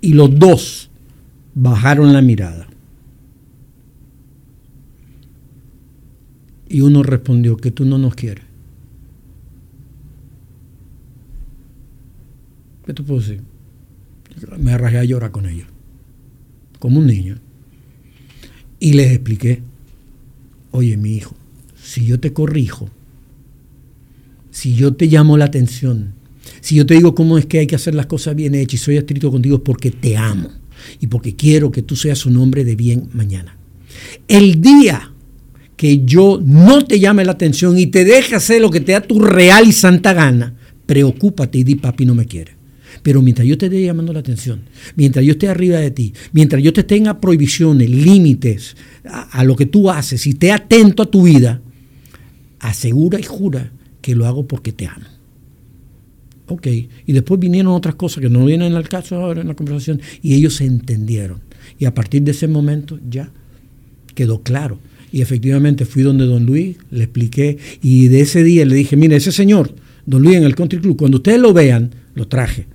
Y 0.00 0.14
los 0.14 0.36
dos 0.38 0.90
bajaron 1.54 2.12
la 2.12 2.22
mirada. 2.22 2.68
Y 6.68 6.80
uno 6.80 7.02
respondió 7.02 7.56
que 7.56 7.70
tú 7.70 7.84
no 7.84 7.98
nos 7.98 8.14
quieres. 8.14 8.44
¿Qué 12.86 12.94
te 12.94 13.02
puedo 13.02 13.20
decir? 13.20 13.42
Me 14.58 14.72
arrajé 14.72 14.98
a 14.98 15.04
llorar 15.04 15.30
con 15.30 15.46
ellos, 15.46 15.68
como 16.78 16.98
un 16.98 17.06
niño. 17.06 17.36
Y 18.80 18.94
les 18.94 19.12
expliqué, 19.12 19.62
oye 20.72 20.96
mi 20.96 21.14
hijo, 21.14 21.36
si 21.76 22.04
yo 22.04 22.18
te 22.18 22.32
corrijo, 22.32 22.88
si 24.52 24.74
yo 24.74 24.94
te 24.94 25.06
llamo 25.06 25.36
la 25.36 25.46
atención, 25.46 26.14
si 26.60 26.76
yo 26.76 26.86
te 26.86 26.94
digo 26.94 27.14
cómo 27.14 27.38
es 27.38 27.46
que 27.46 27.58
hay 27.58 27.66
que 27.66 27.74
hacer 27.74 27.94
las 27.94 28.06
cosas 28.06 28.36
bien 28.36 28.54
hechas 28.54 28.74
y 28.74 28.84
soy 28.84 28.96
estricto 28.98 29.30
contigo 29.30 29.56
es 29.56 29.62
porque 29.62 29.90
te 29.90 30.16
amo 30.16 30.50
y 31.00 31.06
porque 31.06 31.34
quiero 31.34 31.72
que 31.72 31.82
tú 31.82 31.96
seas 31.96 32.26
un 32.26 32.36
hombre 32.36 32.64
de 32.64 32.76
bien 32.76 33.08
mañana. 33.14 33.56
El 34.28 34.60
día 34.60 35.10
que 35.76 36.04
yo 36.04 36.40
no 36.44 36.84
te 36.84 37.00
llame 37.00 37.24
la 37.24 37.32
atención 37.32 37.78
y 37.78 37.86
te 37.86 38.04
deje 38.04 38.34
hacer 38.34 38.60
lo 38.60 38.70
que 38.70 38.80
te 38.80 38.92
da 38.92 39.00
tu 39.00 39.20
real 39.20 39.66
y 39.66 39.72
santa 39.72 40.12
gana, 40.12 40.54
preocúpate 40.86 41.58
y 41.58 41.64
di 41.64 41.76
papi 41.76 42.04
no 42.04 42.14
me 42.14 42.26
quiere. 42.26 42.52
Pero 43.02 43.22
mientras 43.22 43.48
yo 43.48 43.56
te 43.56 43.66
esté 43.66 43.82
llamando 43.82 44.12
la 44.12 44.20
atención, 44.20 44.62
mientras 44.96 45.24
yo 45.24 45.32
esté 45.32 45.48
arriba 45.48 45.78
de 45.78 45.90
ti, 45.90 46.12
mientras 46.32 46.62
yo 46.62 46.72
te 46.72 46.84
tenga 46.84 47.20
prohibiciones, 47.20 47.88
límites 47.88 48.76
a, 49.04 49.42
lo 49.44 49.56
que 49.56 49.66
tú 49.66 49.90
haces 49.90 50.26
y 50.26 50.30
esté 50.30 50.52
atento 50.52 51.02
a 51.02 51.10
tu 51.10 51.22
vida, 51.22 51.62
asegura 52.60 53.18
y 53.18 53.24
jura 53.24 53.72
que 54.02 54.14
lo 54.14 54.26
hago 54.26 54.46
porque 54.46 54.72
te 54.72 54.86
amo. 54.86 55.06
Ok, 56.48 56.66
y 57.06 57.12
después 57.12 57.40
vinieron 57.40 57.72
otras 57.72 57.94
cosas 57.94 58.20
que 58.20 58.28
no 58.28 58.44
vienen 58.44 58.74
al 58.74 58.88
caso 58.88 59.16
ahora 59.16 59.40
en 59.40 59.48
la 59.48 59.54
conversación 59.54 60.02
y 60.22 60.34
ellos 60.34 60.56
se 60.56 60.66
entendieron. 60.66 61.40
Y 61.78 61.86
a 61.86 61.94
partir 61.94 62.22
de 62.22 62.32
ese 62.32 62.46
momento 62.48 62.98
ya 63.08 63.30
quedó 64.14 64.42
claro. 64.42 64.78
Y 65.10 65.22
efectivamente 65.22 65.86
fui 65.86 66.02
donde 66.02 66.26
don 66.26 66.44
Luis, 66.44 66.76
le 66.90 67.04
expliqué 67.04 67.56
y 67.80 68.08
de 68.08 68.20
ese 68.20 68.42
día 68.42 68.66
le 68.66 68.74
dije, 68.74 68.96
mire, 68.96 69.16
ese 69.16 69.32
señor, 69.32 69.74
don 70.04 70.20
Luis 70.22 70.36
en 70.36 70.44
el 70.44 70.54
Country 70.54 70.80
Club, 70.80 70.98
cuando 70.98 71.18
ustedes 71.18 71.40
lo 71.40 71.54
vean, 71.54 71.94
lo 72.14 72.28
traje 72.28 72.66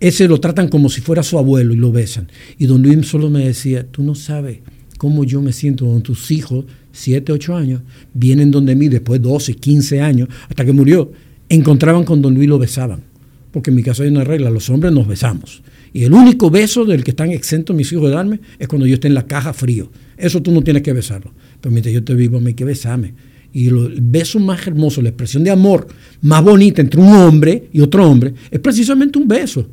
ese 0.00 0.28
lo 0.28 0.38
tratan 0.38 0.68
como 0.68 0.90
si 0.90 1.00
fuera 1.00 1.22
su 1.22 1.38
abuelo 1.38 1.72
y 1.72 1.78
lo 1.78 1.90
besan. 1.90 2.28
Y 2.58 2.66
don 2.66 2.82
Luis 2.82 3.06
solo 3.06 3.30
me 3.30 3.46
decía, 3.46 3.86
tú 3.90 4.02
no 4.02 4.14
sabes 4.14 4.58
cómo 4.98 5.24
yo 5.24 5.40
me 5.40 5.52
siento 5.52 5.86
con 5.86 6.02
tus 6.02 6.30
hijos, 6.30 6.66
7, 6.94 7.32
8 7.32 7.56
años, 7.56 7.82
vienen 8.14 8.50
donde 8.50 8.74
mí 8.74 8.88
después 8.88 9.20
12, 9.20 9.54
15 9.54 10.00
años, 10.00 10.28
hasta 10.48 10.64
que 10.64 10.72
murió, 10.72 11.12
encontraban 11.48 12.04
con 12.04 12.22
don 12.22 12.34
Luis 12.34 12.48
lo 12.48 12.58
besaban. 12.58 13.02
Porque 13.50 13.70
en 13.70 13.76
mi 13.76 13.82
caso 13.82 14.02
hay 14.02 14.08
una 14.08 14.24
regla, 14.24 14.50
los 14.50 14.70
hombres 14.70 14.92
nos 14.92 15.06
besamos. 15.06 15.62
Y 15.92 16.04
el 16.04 16.12
único 16.12 16.50
beso 16.50 16.84
del 16.84 17.04
que 17.04 17.10
están 17.10 17.30
exentos 17.30 17.74
mis 17.74 17.92
hijos 17.92 18.08
de 18.08 18.14
darme 18.14 18.40
es 18.58 18.66
cuando 18.66 18.86
yo 18.86 18.94
esté 18.94 19.08
en 19.08 19.14
la 19.14 19.26
caja 19.26 19.52
frío. 19.52 19.90
Eso 20.16 20.42
tú 20.42 20.50
no 20.50 20.62
tienes 20.62 20.82
que 20.82 20.92
besarlo. 20.92 21.32
Pero 21.60 21.72
mientras 21.72 21.92
yo 21.92 22.02
te 22.02 22.14
vivo, 22.14 22.40
me 22.40 22.48
hay 22.48 22.54
que 22.54 22.64
besarme. 22.64 23.14
Y 23.52 23.68
el 23.68 23.98
beso 24.00 24.40
más 24.40 24.66
hermoso, 24.66 25.02
la 25.02 25.10
expresión 25.10 25.44
de 25.44 25.50
amor 25.50 25.86
más 26.22 26.42
bonita 26.42 26.80
entre 26.80 27.00
un 27.00 27.12
hombre 27.12 27.68
y 27.72 27.80
otro 27.80 28.08
hombre, 28.08 28.34
es 28.50 28.58
precisamente 28.58 29.18
un 29.18 29.28
beso 29.28 29.68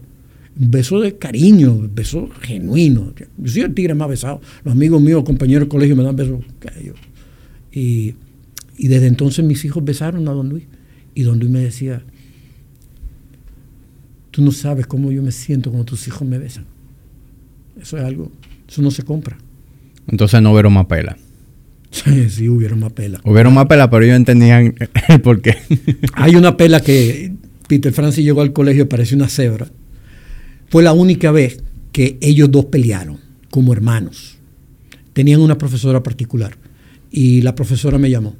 un 0.59 0.69
beso 0.69 0.99
de 0.99 1.17
cariño, 1.17 1.73
un 1.73 1.91
beso 1.93 2.29
genuino. 2.41 3.13
Yo 3.37 3.51
soy 3.51 3.61
el 3.63 3.73
tigre 3.73 3.95
más 3.95 4.09
besado. 4.09 4.41
Los 4.63 4.73
amigos 4.73 5.01
míos, 5.01 5.23
compañeros 5.23 5.65
de 5.65 5.69
colegio 5.69 5.95
me 5.95 6.03
dan 6.03 6.15
besos. 6.15 6.39
Y, 7.71 8.15
y 8.77 8.87
desde 8.87 9.07
entonces 9.07 9.45
mis 9.45 9.63
hijos 9.65 9.83
besaron 9.83 10.27
a 10.27 10.31
don 10.31 10.49
Luis. 10.49 10.63
Y 11.13 11.23
don 11.23 11.39
Luis 11.39 11.51
me 11.51 11.59
decía, 11.59 12.03
tú 14.31 14.41
no 14.41 14.51
sabes 14.51 14.87
cómo 14.87 15.11
yo 15.11 15.21
me 15.21 15.31
siento 15.31 15.69
cuando 15.69 15.85
tus 15.85 16.07
hijos 16.07 16.27
me 16.27 16.37
besan. 16.37 16.65
Eso 17.79 17.97
es 17.97 18.03
algo, 18.03 18.31
eso 18.67 18.81
no 18.81 18.91
se 18.91 19.03
compra. 19.03 19.37
Entonces 20.07 20.41
no 20.41 20.51
hubieron 20.51 20.73
más 20.73 20.85
pela. 20.85 21.17
Sí, 21.91 22.29
sí, 22.29 22.47
hubieron 22.47 22.79
más 22.79 22.93
pela. 22.93 23.19
Hubieron 23.25 23.53
más 23.53 23.65
pela, 23.67 23.89
pero 23.89 24.05
ellos 24.05 24.15
entendían 24.15 24.75
el 25.09 25.21
por 25.21 25.41
qué. 25.41 25.57
Hay 26.13 26.35
una 26.35 26.55
pela 26.55 26.79
que 26.79 27.33
Peter 27.67 27.91
Francis 27.91 28.23
llegó 28.23 28.41
al 28.41 28.53
colegio 28.53 28.83
y 28.83 28.87
parecía 28.87 29.17
una 29.17 29.27
cebra. 29.27 29.67
Fue 30.69 30.83
la 30.83 30.93
única 30.93 31.31
vez 31.31 31.61
que 31.91 32.17
ellos 32.21 32.49
dos 32.49 32.65
pelearon 32.65 33.19
como 33.49 33.73
hermanos. 33.73 34.37
Tenían 35.11 35.41
una 35.41 35.57
profesora 35.57 36.01
particular 36.01 36.55
y 37.11 37.41
la 37.41 37.53
profesora 37.53 37.97
me 37.97 38.09
llamó. 38.09 38.35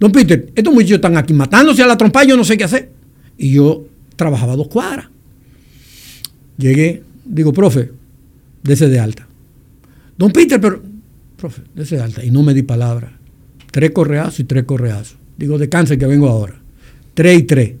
Don 0.00 0.10
Peter, 0.12 0.50
estos 0.54 0.72
muchachos 0.72 0.96
están 0.96 1.16
aquí 1.16 1.32
matándose 1.32 1.82
a 1.82 1.86
la 1.86 1.96
trompa, 1.96 2.24
yo 2.24 2.36
no 2.36 2.44
sé 2.44 2.56
qué 2.56 2.64
hacer. 2.64 2.90
Y 3.36 3.52
yo 3.52 3.86
trabajaba 4.16 4.56
dos 4.56 4.68
cuadras. 4.68 5.06
Llegué, 6.56 7.02
digo, 7.24 7.52
profe, 7.52 7.92
dese 8.62 8.88
de 8.88 8.98
alta. 8.98 9.26
Don 10.16 10.32
Peter, 10.32 10.60
pero, 10.60 10.82
profe, 11.36 11.62
dese 11.74 11.96
de 11.96 12.02
alta. 12.02 12.24
Y 12.24 12.30
no 12.30 12.42
me 12.42 12.54
di 12.54 12.62
palabra. 12.62 13.18
Tres 13.70 13.90
correazos 13.90 14.40
y 14.40 14.44
tres 14.44 14.64
correazos. 14.64 15.16
Digo, 15.36 15.58
de 15.58 15.68
cáncer 15.68 15.98
que 15.98 16.06
vengo 16.06 16.28
ahora. 16.28 16.60
Tres 17.14 17.38
y 17.38 17.42
tres. 17.42 17.74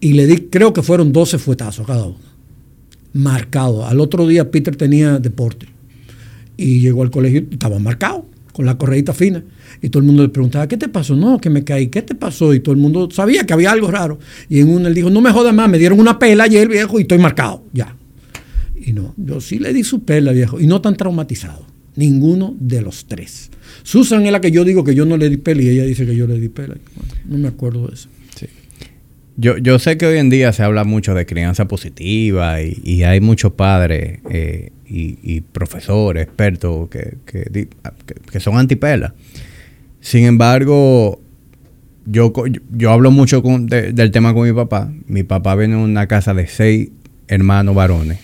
Y 0.00 0.14
le 0.14 0.26
di, 0.26 0.36
creo 0.48 0.72
que 0.72 0.82
fueron 0.82 1.12
doce 1.12 1.38
fuetazos 1.38 1.86
cada 1.86 2.06
uno 2.06 2.36
marcado. 3.16 3.86
Al 3.86 4.00
otro 4.00 4.26
día 4.26 4.50
Peter 4.50 4.76
tenía 4.76 5.18
deporte 5.18 5.66
y 6.56 6.80
llegó 6.80 7.02
al 7.02 7.10
colegio 7.10 7.44
estaba 7.50 7.78
marcado, 7.78 8.26
con 8.52 8.66
la 8.66 8.78
correita 8.78 9.12
fina. 9.12 9.42
Y 9.82 9.88
todo 9.88 10.00
el 10.00 10.06
mundo 10.06 10.22
le 10.22 10.28
preguntaba, 10.28 10.66
¿qué 10.66 10.76
te 10.76 10.88
pasó? 10.88 11.14
No, 11.16 11.38
que 11.38 11.50
me 11.50 11.64
caí, 11.64 11.88
¿qué 11.88 12.02
te 12.02 12.14
pasó? 12.14 12.54
Y 12.54 12.60
todo 12.60 12.74
el 12.74 12.80
mundo 12.80 13.08
sabía 13.10 13.44
que 13.44 13.52
había 13.52 13.70
algo 13.70 13.90
raro. 13.90 14.18
Y 14.48 14.60
en 14.60 14.70
uno 14.70 14.88
él 14.88 14.94
dijo, 14.94 15.10
no 15.10 15.20
me 15.20 15.30
jodas 15.30 15.54
más, 15.54 15.68
me 15.68 15.78
dieron 15.78 16.00
una 16.00 16.18
pela 16.18 16.44
ayer, 16.44 16.68
viejo, 16.68 16.98
y 16.98 17.02
estoy 17.02 17.18
marcado, 17.18 17.64
ya. 17.72 17.96
Y 18.76 18.92
no, 18.92 19.14
yo 19.16 19.40
sí 19.40 19.58
le 19.58 19.72
di 19.72 19.84
su 19.84 20.04
pela, 20.04 20.32
viejo, 20.32 20.60
y 20.60 20.66
no 20.66 20.80
tan 20.80 20.96
traumatizado. 20.96 21.66
Ninguno 21.96 22.54
de 22.60 22.82
los 22.82 23.06
tres. 23.06 23.50
Susan 23.82 24.26
es 24.26 24.32
la 24.32 24.40
que 24.40 24.50
yo 24.50 24.64
digo 24.64 24.84
que 24.84 24.94
yo 24.94 25.06
no 25.06 25.16
le 25.16 25.30
di 25.30 25.38
pela 25.38 25.62
y 25.62 25.68
ella 25.68 25.84
dice 25.84 26.04
que 26.04 26.14
yo 26.14 26.26
le 26.26 26.38
di 26.38 26.48
pela. 26.48 26.76
no 27.24 27.38
me 27.38 27.48
acuerdo 27.48 27.86
de 27.86 27.94
eso. 27.94 28.08
Yo, 29.38 29.58
yo 29.58 29.78
sé 29.78 29.98
que 29.98 30.06
hoy 30.06 30.16
en 30.16 30.30
día 30.30 30.52
se 30.52 30.62
habla 30.62 30.84
mucho 30.84 31.12
de 31.14 31.26
crianza 31.26 31.68
positiva 31.68 32.62
y, 32.62 33.02
hay 33.02 33.20
muchos 33.20 33.52
padres 33.52 34.20
eh, 34.30 34.70
y, 34.88 35.40
profesores, 35.42 36.22
expertos 36.22 36.88
que, 36.88 37.18
que, 37.26 38.40
son 38.40 38.56
antipela. 38.56 39.14
Sin 40.06 40.24
embargo, 40.24 41.20
yo, 42.04 42.32
yo 42.70 42.92
hablo 42.92 43.10
mucho 43.10 43.42
del 43.42 44.10
tema 44.12 44.32
con 44.34 44.46
mi 44.46 44.52
papá. 44.52 44.88
Mi 45.08 45.24
papá 45.24 45.56
viene 45.56 45.74
en 45.74 45.80
una 45.80 46.06
casa 46.06 46.32
de 46.32 46.46
seis 46.46 46.90
hermanos 47.26 47.74
varones. 47.74 48.20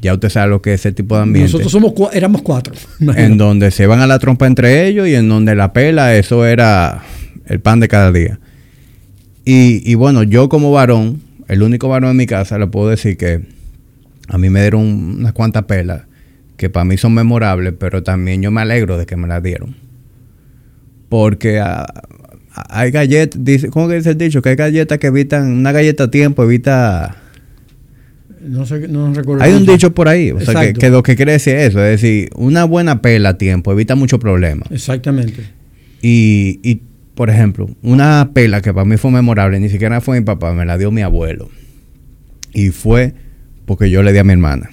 Ya 0.00 0.14
usted 0.14 0.28
sabe 0.28 0.50
lo 0.50 0.62
que 0.62 0.74
es 0.74 0.80
ese 0.80 0.92
tipo 0.92 1.16
de 1.16 1.22
ambiente. 1.22 1.50
Nosotros 1.50 1.72
somos 1.72 1.92
éramos 2.12 2.42
cuatro. 2.42 2.72
En 3.16 3.36
donde 3.36 3.72
se 3.72 3.88
van 3.88 3.98
a 3.98 4.06
la 4.06 4.20
trompa 4.20 4.46
entre 4.46 4.86
ellos 4.86 5.08
y 5.08 5.16
en 5.16 5.28
donde 5.28 5.56
la 5.56 5.72
pela, 5.72 6.14
eso 6.14 6.46
era 6.46 7.02
el 7.46 7.58
pan 7.58 7.80
de 7.80 7.88
cada 7.88 8.12
día. 8.12 8.38
Y, 9.44 9.96
bueno, 9.96 10.22
yo 10.22 10.48
como 10.48 10.70
varón, 10.70 11.20
el 11.48 11.64
único 11.64 11.88
varón 11.88 12.12
en 12.12 12.16
mi 12.16 12.26
casa, 12.26 12.60
le 12.60 12.68
puedo 12.68 12.90
decir 12.90 13.16
que 13.16 13.40
a 14.28 14.38
mí 14.38 14.50
me 14.50 14.60
dieron 14.60 14.82
unas 15.18 15.32
cuantas 15.32 15.64
pelas 15.64 16.02
que 16.56 16.70
para 16.70 16.84
mí 16.84 16.96
son 16.96 17.12
memorables, 17.12 17.74
pero 17.76 18.04
también 18.04 18.40
yo 18.40 18.52
me 18.52 18.60
alegro 18.60 18.98
de 18.98 19.04
que 19.04 19.16
me 19.16 19.26
las 19.26 19.42
dieron. 19.42 19.74
Porque 21.12 21.60
a, 21.60 21.84
hay 22.70 22.90
galletas, 22.90 23.44
dice, 23.44 23.68
¿cómo 23.68 23.86
que 23.86 23.96
dice 23.96 24.08
el 24.08 24.16
dicho? 24.16 24.40
Que 24.40 24.48
hay 24.48 24.56
galletas 24.56 24.96
que 24.96 25.08
evitan, 25.08 25.52
una 25.52 25.70
galleta 25.70 26.04
a 26.04 26.10
tiempo 26.10 26.42
evita... 26.42 27.16
No 28.40 28.64
sé, 28.64 28.88
no 28.88 29.12
recuerdo. 29.12 29.44
Hay 29.44 29.52
un 29.52 29.66
dicho 29.66 29.92
por 29.92 30.08
ahí, 30.08 30.30
o 30.30 30.40
sea, 30.40 30.58
que, 30.58 30.72
que, 30.72 30.88
lo 30.88 31.02
que 31.02 31.14
quiere 31.14 31.32
decir 31.32 31.54
eso, 31.56 31.84
es 31.84 32.00
decir, 32.00 32.30
una 32.34 32.64
buena 32.64 33.02
pela 33.02 33.28
a 33.28 33.36
tiempo 33.36 33.72
evita 33.72 33.94
muchos 33.94 34.20
problemas. 34.20 34.70
Exactamente. 34.70 35.42
Y, 36.00 36.60
y, 36.62 36.80
por 37.14 37.28
ejemplo, 37.28 37.68
una 37.82 38.30
pela 38.32 38.62
que 38.62 38.72
para 38.72 38.86
mí 38.86 38.96
fue 38.96 39.10
memorable, 39.10 39.60
ni 39.60 39.68
siquiera 39.68 40.00
fue 40.00 40.18
mi 40.18 40.24
papá, 40.24 40.54
me 40.54 40.64
la 40.64 40.78
dio 40.78 40.90
mi 40.90 41.02
abuelo. 41.02 41.50
Y 42.54 42.70
fue 42.70 43.12
porque 43.66 43.90
yo 43.90 44.02
le 44.02 44.14
di 44.14 44.18
a 44.18 44.24
mi 44.24 44.32
hermana. 44.32 44.70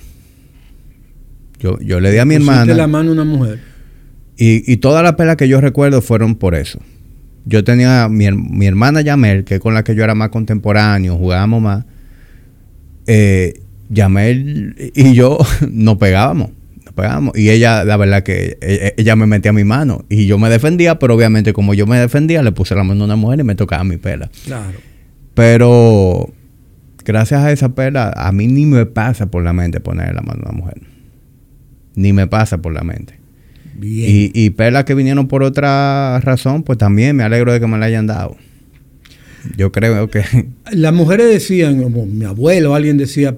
Yo, 1.60 1.78
yo 1.82 2.00
le 2.00 2.14
di 2.14 2.18
a 2.18 2.24
mi 2.24 2.36
hermana. 2.36 2.74
la 2.74 2.88
mano 2.88 3.10
a 3.10 3.14
una 3.14 3.26
mujer. 3.26 3.68
Y, 4.42 4.72
y 4.72 4.78
todas 4.78 5.04
las 5.04 5.16
pelas 5.16 5.36
que 5.36 5.50
yo 5.50 5.60
recuerdo 5.60 6.02
fueron 6.02 6.36
por 6.36 6.56
eso. 6.56 6.80
Yo 7.44 7.66
tenía 7.66 8.08
mi, 8.08 8.32
mi 8.32 8.68
hermana 8.68 9.02
Yamel, 9.02 9.44
que 9.44 9.56
es 9.56 9.60
con 9.60 9.74
la 9.74 9.84
que 9.84 9.96
yo 9.96 10.04
era 10.06 10.16
más 10.16 10.30
contemporáneo, 10.30 11.18
jugábamos 11.18 11.62
más. 11.62 11.86
Eh, 13.06 13.62
Yamel 13.90 14.76
y 14.96 15.14
yo 15.14 15.38
nos 15.70 15.98
pegábamos, 15.98 16.52
nos 16.86 16.94
pegábamos. 16.94 17.38
Y 17.38 17.50
ella, 17.50 17.84
la 17.84 17.98
verdad 17.98 18.24
que 18.24 18.58
ella, 18.62 18.94
ella, 18.96 19.16
me 19.18 19.26
metía 19.26 19.52
mi 19.52 19.66
mano. 19.66 20.06
Y 20.08 20.26
yo 20.26 20.40
me 20.40 20.50
defendía, 20.50 21.00
pero 21.00 21.16
obviamente 21.16 21.52
como 21.52 21.74
yo 21.74 21.86
me 21.86 22.00
defendía, 22.00 22.42
le 22.42 22.54
puse 22.54 22.76
la 22.76 22.86
mano 22.86 23.02
a 23.02 23.06
una 23.06 23.18
mujer 23.18 23.42
y 23.42 23.44
me 23.44 23.56
tocaba 23.56 23.84
mi 23.84 23.98
pela. 23.98 24.32
Claro. 24.46 24.78
Pero 25.34 26.32
gracias 27.04 27.44
a 27.44 27.52
esa 27.52 27.76
pela, 27.76 28.14
a 28.16 28.32
mí 28.32 28.48
ni 28.48 28.66
me 28.66 28.86
pasa 28.86 29.30
por 29.30 29.44
la 29.44 29.52
mente 29.52 29.82
poner 29.82 30.16
la 30.16 30.22
mano 30.22 30.44
a 30.46 30.50
una 30.52 30.58
mujer. 30.58 30.82
Ni 31.96 32.14
me 32.14 32.26
pasa 32.28 32.60
por 32.60 32.72
la 32.72 32.84
mente. 32.84 33.18
Bien. 33.80 34.09
Y, 34.09 34.32
y 34.34 34.49
pelas 34.51 34.84
que 34.84 34.93
vinieron 34.93 35.27
por 35.27 35.43
otra 35.43 36.19
razón, 36.19 36.63
pues 36.63 36.77
también 36.77 37.15
me 37.15 37.23
alegro 37.23 37.53
de 37.53 37.59
que 37.59 37.67
me 37.67 37.77
la 37.77 37.86
hayan 37.86 38.07
dado. 38.07 38.36
Yo 39.57 39.71
creo 39.71 40.09
que... 40.09 40.23
Las 40.71 40.93
mujeres 40.93 41.27
decían, 41.30 41.82
como 41.82 42.05
mi 42.05 42.25
abuelo, 42.25 42.75
alguien 42.75 42.97
decía, 42.97 43.38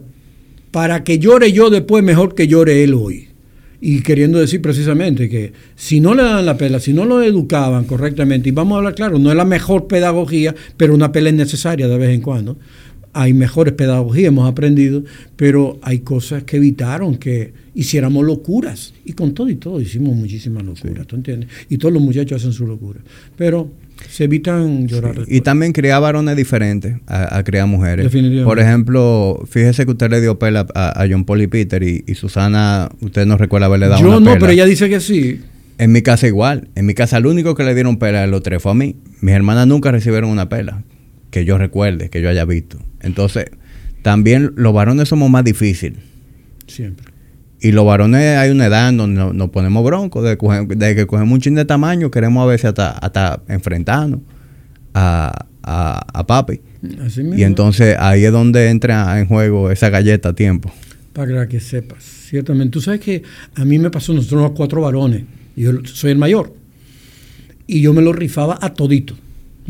para 0.71 1.03
que 1.03 1.19
llore 1.19 1.51
yo 1.51 1.69
después, 1.69 2.03
mejor 2.03 2.35
que 2.35 2.47
llore 2.47 2.83
él 2.83 2.93
hoy. 2.93 3.27
Y 3.83 4.01
queriendo 4.01 4.37
decir 4.37 4.61
precisamente 4.61 5.27
que 5.27 5.53
si 5.75 5.99
no 5.99 6.13
le 6.13 6.21
dan 6.21 6.45
la 6.45 6.55
pela, 6.55 6.79
si 6.79 6.93
no 6.93 7.03
lo 7.03 7.23
educaban 7.23 7.85
correctamente, 7.85 8.49
y 8.49 8.51
vamos 8.51 8.75
a 8.75 8.77
hablar 8.77 8.93
claro, 8.93 9.17
no 9.17 9.31
es 9.31 9.35
la 9.35 9.45
mejor 9.45 9.87
pedagogía, 9.87 10.53
pero 10.77 10.93
una 10.93 11.11
pela 11.11 11.29
es 11.29 11.35
necesaria 11.35 11.87
de 11.87 11.97
vez 11.97 12.11
en 12.11 12.21
cuando. 12.21 12.57
Hay 13.13 13.33
mejores 13.33 13.73
pedagogías, 13.73 14.29
hemos 14.29 14.49
aprendido, 14.49 15.03
pero 15.35 15.79
hay 15.81 15.99
cosas 15.99 16.43
que 16.43 16.57
evitaron 16.57 17.17
que 17.17 17.53
hiciéramos 17.75 18.25
locuras. 18.25 18.93
Y 19.05 19.13
con 19.13 19.33
todo 19.33 19.49
y 19.49 19.55
todo 19.55 19.81
hicimos 19.81 20.15
muchísimas 20.15 20.63
locuras, 20.63 20.99
sí. 20.99 21.07
¿tú 21.07 21.15
entiendes? 21.15 21.49
Y 21.69 21.77
todos 21.77 21.93
los 21.93 22.01
muchachos 22.01 22.41
hacen 22.41 22.53
su 22.53 22.65
locura. 22.65 22.99
Pero 23.37 23.69
se 24.09 24.23
evitan 24.25 24.87
llorar. 24.87 25.15
Sí. 25.25 25.35
Y 25.35 25.41
también 25.41 25.73
criar 25.73 26.01
varones 26.01 26.35
diferentes 26.35 26.95
a, 27.07 27.37
a, 27.37 27.43
criar 27.43 27.67
mujeres. 27.67 28.05
Definitivamente. 28.05 28.45
Por 28.45 28.59
ejemplo, 28.59 29.43
fíjese 29.49 29.85
que 29.85 29.91
usted 29.91 30.09
le 30.09 30.21
dio 30.21 30.39
pela 30.39 30.65
a, 30.73 31.03
a 31.03 31.07
John 31.09 31.25
Paul 31.25 31.41
y 31.41 31.47
Peter 31.47 31.83
y, 31.83 32.03
y, 32.07 32.15
Susana, 32.15 32.89
usted 33.01 33.25
no 33.25 33.37
recuerda 33.37 33.67
haberle 33.67 33.87
dado 33.87 34.01
Yo 34.01 34.07
una 34.07 34.19
no, 34.19 34.25
pela. 34.25 34.39
pero 34.39 34.51
ella 34.51 34.65
dice 34.65 34.89
que 34.89 34.99
sí. 34.99 35.41
En 35.77 35.91
mi 35.91 36.01
casa 36.01 36.27
igual. 36.27 36.69
En 36.75 36.85
mi 36.85 36.93
casa 36.93 37.17
el 37.17 37.25
único 37.25 37.55
que 37.55 37.63
le 37.63 37.73
dieron 37.73 37.97
pela 37.97 38.21
de 38.21 38.27
los 38.27 38.41
tres 38.43 38.61
fue 38.61 38.71
a 38.71 38.75
mí. 38.75 38.95
Mis 39.21 39.33
hermanas 39.35 39.67
nunca 39.67 39.91
recibieron 39.91 40.29
una 40.29 40.49
pela. 40.49 40.83
Que 41.31 41.43
yo 41.45 41.57
recuerde, 41.57 42.09
que 42.09 42.21
yo 42.21 42.29
haya 42.29 42.45
visto. 42.45 42.77
Entonces, 43.01 43.45
también 44.03 44.53
los 44.55 44.73
varones 44.73 45.09
somos 45.09 45.29
más 45.29 45.43
difíciles. 45.43 45.99
Siempre. 46.67 47.07
Y 47.59 47.71
los 47.71 47.85
varones 47.85 48.37
hay 48.37 48.49
una 48.49 48.65
edad 48.65 48.91
donde 48.91 49.19
nos, 49.19 49.35
nos 49.35 49.49
ponemos 49.49 49.83
broncos, 49.83 50.23
de, 50.23 50.35
de, 50.75 50.95
que 50.95 51.05
cogemos 51.05 51.33
un 51.33 51.41
chin 51.41 51.55
de 51.55 51.65
tamaño, 51.65 52.09
queremos 52.09 52.43
a 52.43 52.47
veces 52.47 52.65
hasta, 52.65 52.91
hasta 52.91 53.43
enfrentarnos 53.47 54.19
a, 54.93 55.45
a, 55.61 56.19
a 56.19 56.25
papi. 56.25 56.59
Así 57.05 57.21
mismo. 57.21 57.37
Y 57.37 57.43
entonces 57.43 57.95
ahí 57.99 58.25
es 58.25 58.31
donde 58.31 58.69
entra 58.69 59.19
en 59.19 59.27
juego 59.27 59.69
esa 59.69 59.89
galleta 59.89 60.29
a 60.29 60.33
tiempo. 60.33 60.71
Para 61.13 61.47
que 61.47 61.59
sepas, 61.59 62.03
ciertamente. 62.03 62.71
Tú 62.71 62.81
sabes 62.81 62.99
que 62.99 63.21
a 63.55 63.63
mí 63.63 63.77
me 63.77 63.91
pasó, 63.91 64.13
nosotros 64.13 64.41
los 64.41 64.51
cuatro 64.51 64.81
varones, 64.81 65.23
yo 65.55 65.71
soy 65.83 66.11
el 66.11 66.17
mayor, 66.17 66.55
y 67.67 67.81
yo 67.81 67.93
me 67.93 68.01
lo 68.01 68.11
rifaba 68.11 68.57
a 68.59 68.73
todito. 68.73 69.15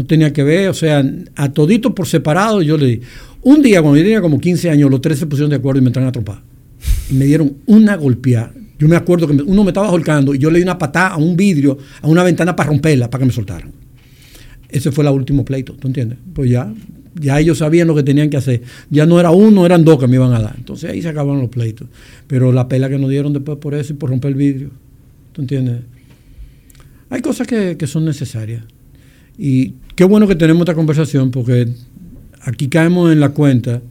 No 0.01 0.07
tenía 0.07 0.33
que 0.33 0.43
ver, 0.43 0.67
o 0.67 0.73
sea, 0.73 1.05
a 1.35 1.51
todito 1.51 1.93
por 1.93 2.07
separado 2.07 2.63
yo 2.63 2.75
le 2.75 2.87
di. 2.87 3.01
Un 3.43 3.61
día, 3.61 3.83
cuando 3.83 3.97
yo 3.97 4.03
tenía 4.03 4.19
como 4.19 4.39
15 4.39 4.71
años, 4.71 4.89
los 4.89 4.99
tres 4.99 5.19
se 5.19 5.27
pusieron 5.27 5.51
de 5.51 5.57
acuerdo 5.57 5.77
y 5.77 5.83
me 5.83 5.89
entraron 5.89 6.09
a 6.09 6.11
tropar. 6.11 6.41
Y 7.11 7.13
me 7.13 7.25
dieron 7.25 7.57
una 7.67 7.95
golpeada. 7.97 8.51
Yo 8.79 8.87
me 8.87 8.95
acuerdo 8.95 9.27
que 9.27 9.33
uno 9.33 9.63
me 9.63 9.69
estaba 9.69 9.91
holcando 9.91 10.33
y 10.33 10.39
yo 10.39 10.49
le 10.49 10.57
di 10.57 10.63
una 10.63 10.79
patada 10.79 11.09
a 11.09 11.17
un 11.17 11.37
vidrio, 11.37 11.77
a 12.01 12.07
una 12.07 12.23
ventana 12.23 12.55
para 12.55 12.69
romperla, 12.69 13.11
para 13.11 13.21
que 13.21 13.25
me 13.27 13.31
soltaran. 13.31 13.71
Ese 14.69 14.91
fue 14.91 15.05
el 15.05 15.11
último 15.11 15.45
pleito, 15.45 15.73
¿tú 15.73 15.87
entiendes? 15.87 16.17
Pues 16.33 16.49
ya, 16.49 16.73
ya 17.13 17.39
ellos 17.39 17.59
sabían 17.59 17.87
lo 17.87 17.93
que 17.93 18.01
tenían 18.01 18.31
que 18.31 18.37
hacer. 18.37 18.63
Ya 18.89 19.05
no 19.05 19.19
era 19.19 19.29
uno, 19.29 19.67
eran 19.67 19.85
dos 19.85 19.99
que 19.99 20.07
me 20.07 20.15
iban 20.15 20.33
a 20.33 20.39
dar. 20.39 20.55
Entonces 20.57 20.89
ahí 20.89 20.99
se 20.99 21.09
acabaron 21.09 21.41
los 21.41 21.49
pleitos. 21.51 21.89
Pero 22.25 22.51
la 22.51 22.67
pela 22.67 22.89
que 22.89 22.97
nos 22.97 23.11
dieron 23.11 23.33
después 23.33 23.59
por 23.59 23.75
eso 23.75 23.93
y 23.93 23.97
por 23.97 24.09
romper 24.09 24.29
el 24.29 24.35
vidrio, 24.35 24.71
¿tú 25.31 25.41
entiendes? 25.41 25.81
Hay 27.11 27.21
cosas 27.21 27.45
que, 27.45 27.77
que 27.77 27.85
son 27.85 28.03
necesarias. 28.03 28.63
Y 29.37 29.75
qué 29.95 30.03
bueno 30.03 30.27
que 30.27 30.35
tenemos 30.35 30.61
esta 30.61 30.75
conversación 30.75 31.31
porque 31.31 31.67
aquí 32.41 32.67
caemos 32.67 33.11
en 33.11 33.19
la 33.19 33.29
cuenta 33.29 33.81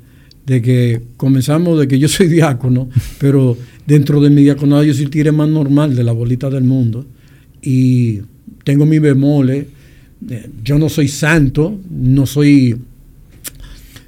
de 0.47 0.63
que 0.63 1.01
comenzamos 1.17 1.79
de 1.79 1.87
que 1.87 1.99
yo 1.99 2.09
soy 2.09 2.29
diácono, 2.29 2.89
pero 3.19 3.57
dentro 3.87 4.21
de 4.21 4.31
mi 4.31 4.43
diaconado 4.43 4.83
yo 4.85 4.95
soy 4.95 5.05
el 5.05 5.11
tire 5.11 5.33
más 5.33 5.49
normal 5.49 5.95
de 5.95 6.05
la 6.05 6.13
bolita 6.13 6.51
del 6.51 6.65
mundo 6.65 7.07
y 7.63 8.21
tengo 8.65 8.87
mi 8.87 8.99
bemoles. 8.99 9.67
Yo 10.63 10.79
no 10.79 10.89
soy 10.89 11.09
santo, 11.09 11.79
no 11.91 12.27
soy 12.27 12.77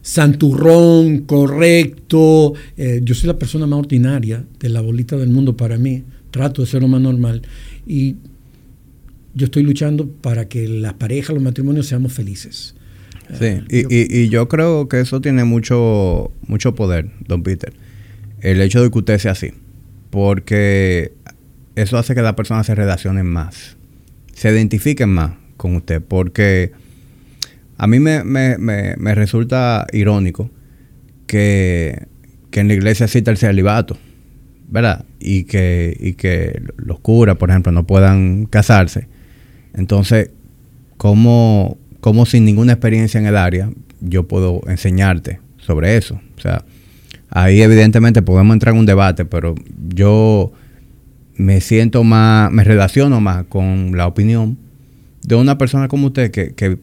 santurrón, 0.03 1.21
correcto. 1.21 2.53
Eh, 2.77 3.01
yo 3.03 3.15
soy 3.15 3.29
la 3.29 3.39
persona 3.39 3.67
más 3.67 3.79
ordinaria 3.79 4.45
de 4.61 4.69
la 4.69 4.81
bolita 4.81 5.17
del 5.17 5.31
mundo 5.31 5.57
para 5.57 5.79
mí. 5.79 6.03
Trato 6.31 6.63
de 6.63 6.69
ser 6.69 6.83
lo 6.83 6.89
más 6.89 7.01
normal. 7.01 7.43
Y 7.87 8.17
yo 9.35 9.47
estoy 9.47 9.63
luchando 9.63 10.09
para 10.09 10.49
que 10.49 10.69
las 10.69 10.95
parejas, 10.95 11.35
los 11.35 11.43
matrimonios 11.43 11.87
seamos 11.87 12.13
felices. 12.13 12.75
Sí, 13.39 13.63
y, 13.71 13.95
y, 13.95 14.23
y, 14.23 14.29
yo 14.29 14.49
creo 14.49 14.89
que 14.89 15.01
eso 15.01 15.21
tiene 15.21 15.45
mucho, 15.45 16.33
mucho 16.47 16.75
poder, 16.75 17.11
don 17.27 17.43
Peter. 17.43 17.73
El 18.41 18.61
hecho 18.61 18.83
de 18.83 18.91
que 18.91 18.99
usted 18.99 19.19
sea 19.19 19.33
así. 19.33 19.53
Porque 20.11 21.13
eso 21.75 21.97
hace 21.97 22.15
que 22.15 22.21
las 22.21 22.35
personas 22.35 22.67
se 22.67 22.75
relacionen 22.75 23.27
más. 23.27 23.77
Se 24.35 24.51
identifiquen 24.51 25.09
más 25.09 25.33
con 25.57 25.77
usted. 25.77 26.03
Porque 26.03 26.73
a 27.79 27.87
mí 27.87 28.01
me, 28.01 28.23
me, 28.25 28.59
me, 28.59 28.97
me 28.99 29.15
resulta 29.15 29.87
irónico 29.93 30.51
que, 31.27 32.07
que, 32.51 32.61
en 32.61 32.69
la 32.69 32.75
iglesia 32.75 33.05
exista 33.05 33.31
el 33.31 33.39
celibato. 33.39 33.97
¿Verdad? 34.69 35.05
Y 35.21 35.45
que, 35.45 35.97
y 35.99 36.15
que 36.15 36.63
los 36.77 37.01
curas, 37.01 37.37
por 37.37 37.51
ejemplo, 37.51 37.73
no 37.73 37.87
puedan 37.87 38.47
casarse. 38.47 39.07
Entonces, 39.75 40.31
¿cómo, 40.97 41.79
como 42.01 42.27
sin 42.27 42.45
ninguna 42.45 42.73
experiencia 42.73 43.19
en 43.21 43.27
el 43.27 43.37
área, 43.37 43.71
yo 44.01 44.27
puedo 44.27 44.61
enseñarte 44.67 45.41
sobre 45.59 45.97
eso. 45.97 46.21
O 46.37 46.41
sea, 46.41 46.65
ahí 47.31 47.63
evidentemente 47.63 48.23
podemos 48.23 48.53
entrar 48.55 48.75
en 48.75 48.81
un 48.81 48.87
debate, 48.87 49.25
pero 49.25 49.55
yo 49.89 50.53
me 51.37 51.61
siento 51.61 52.05
más, 52.05 52.51
me 52.53 52.65
relaciono 52.65 53.21
más 53.21 53.45
con 53.45 53.97
la 53.97 54.07
opinión 54.07 54.59
de 55.23 55.37
una 55.37 55.57
persona 55.57 55.89
como 55.89 56.09
usted 56.09 56.31
que, 56.31 56.55
que 56.55 56.79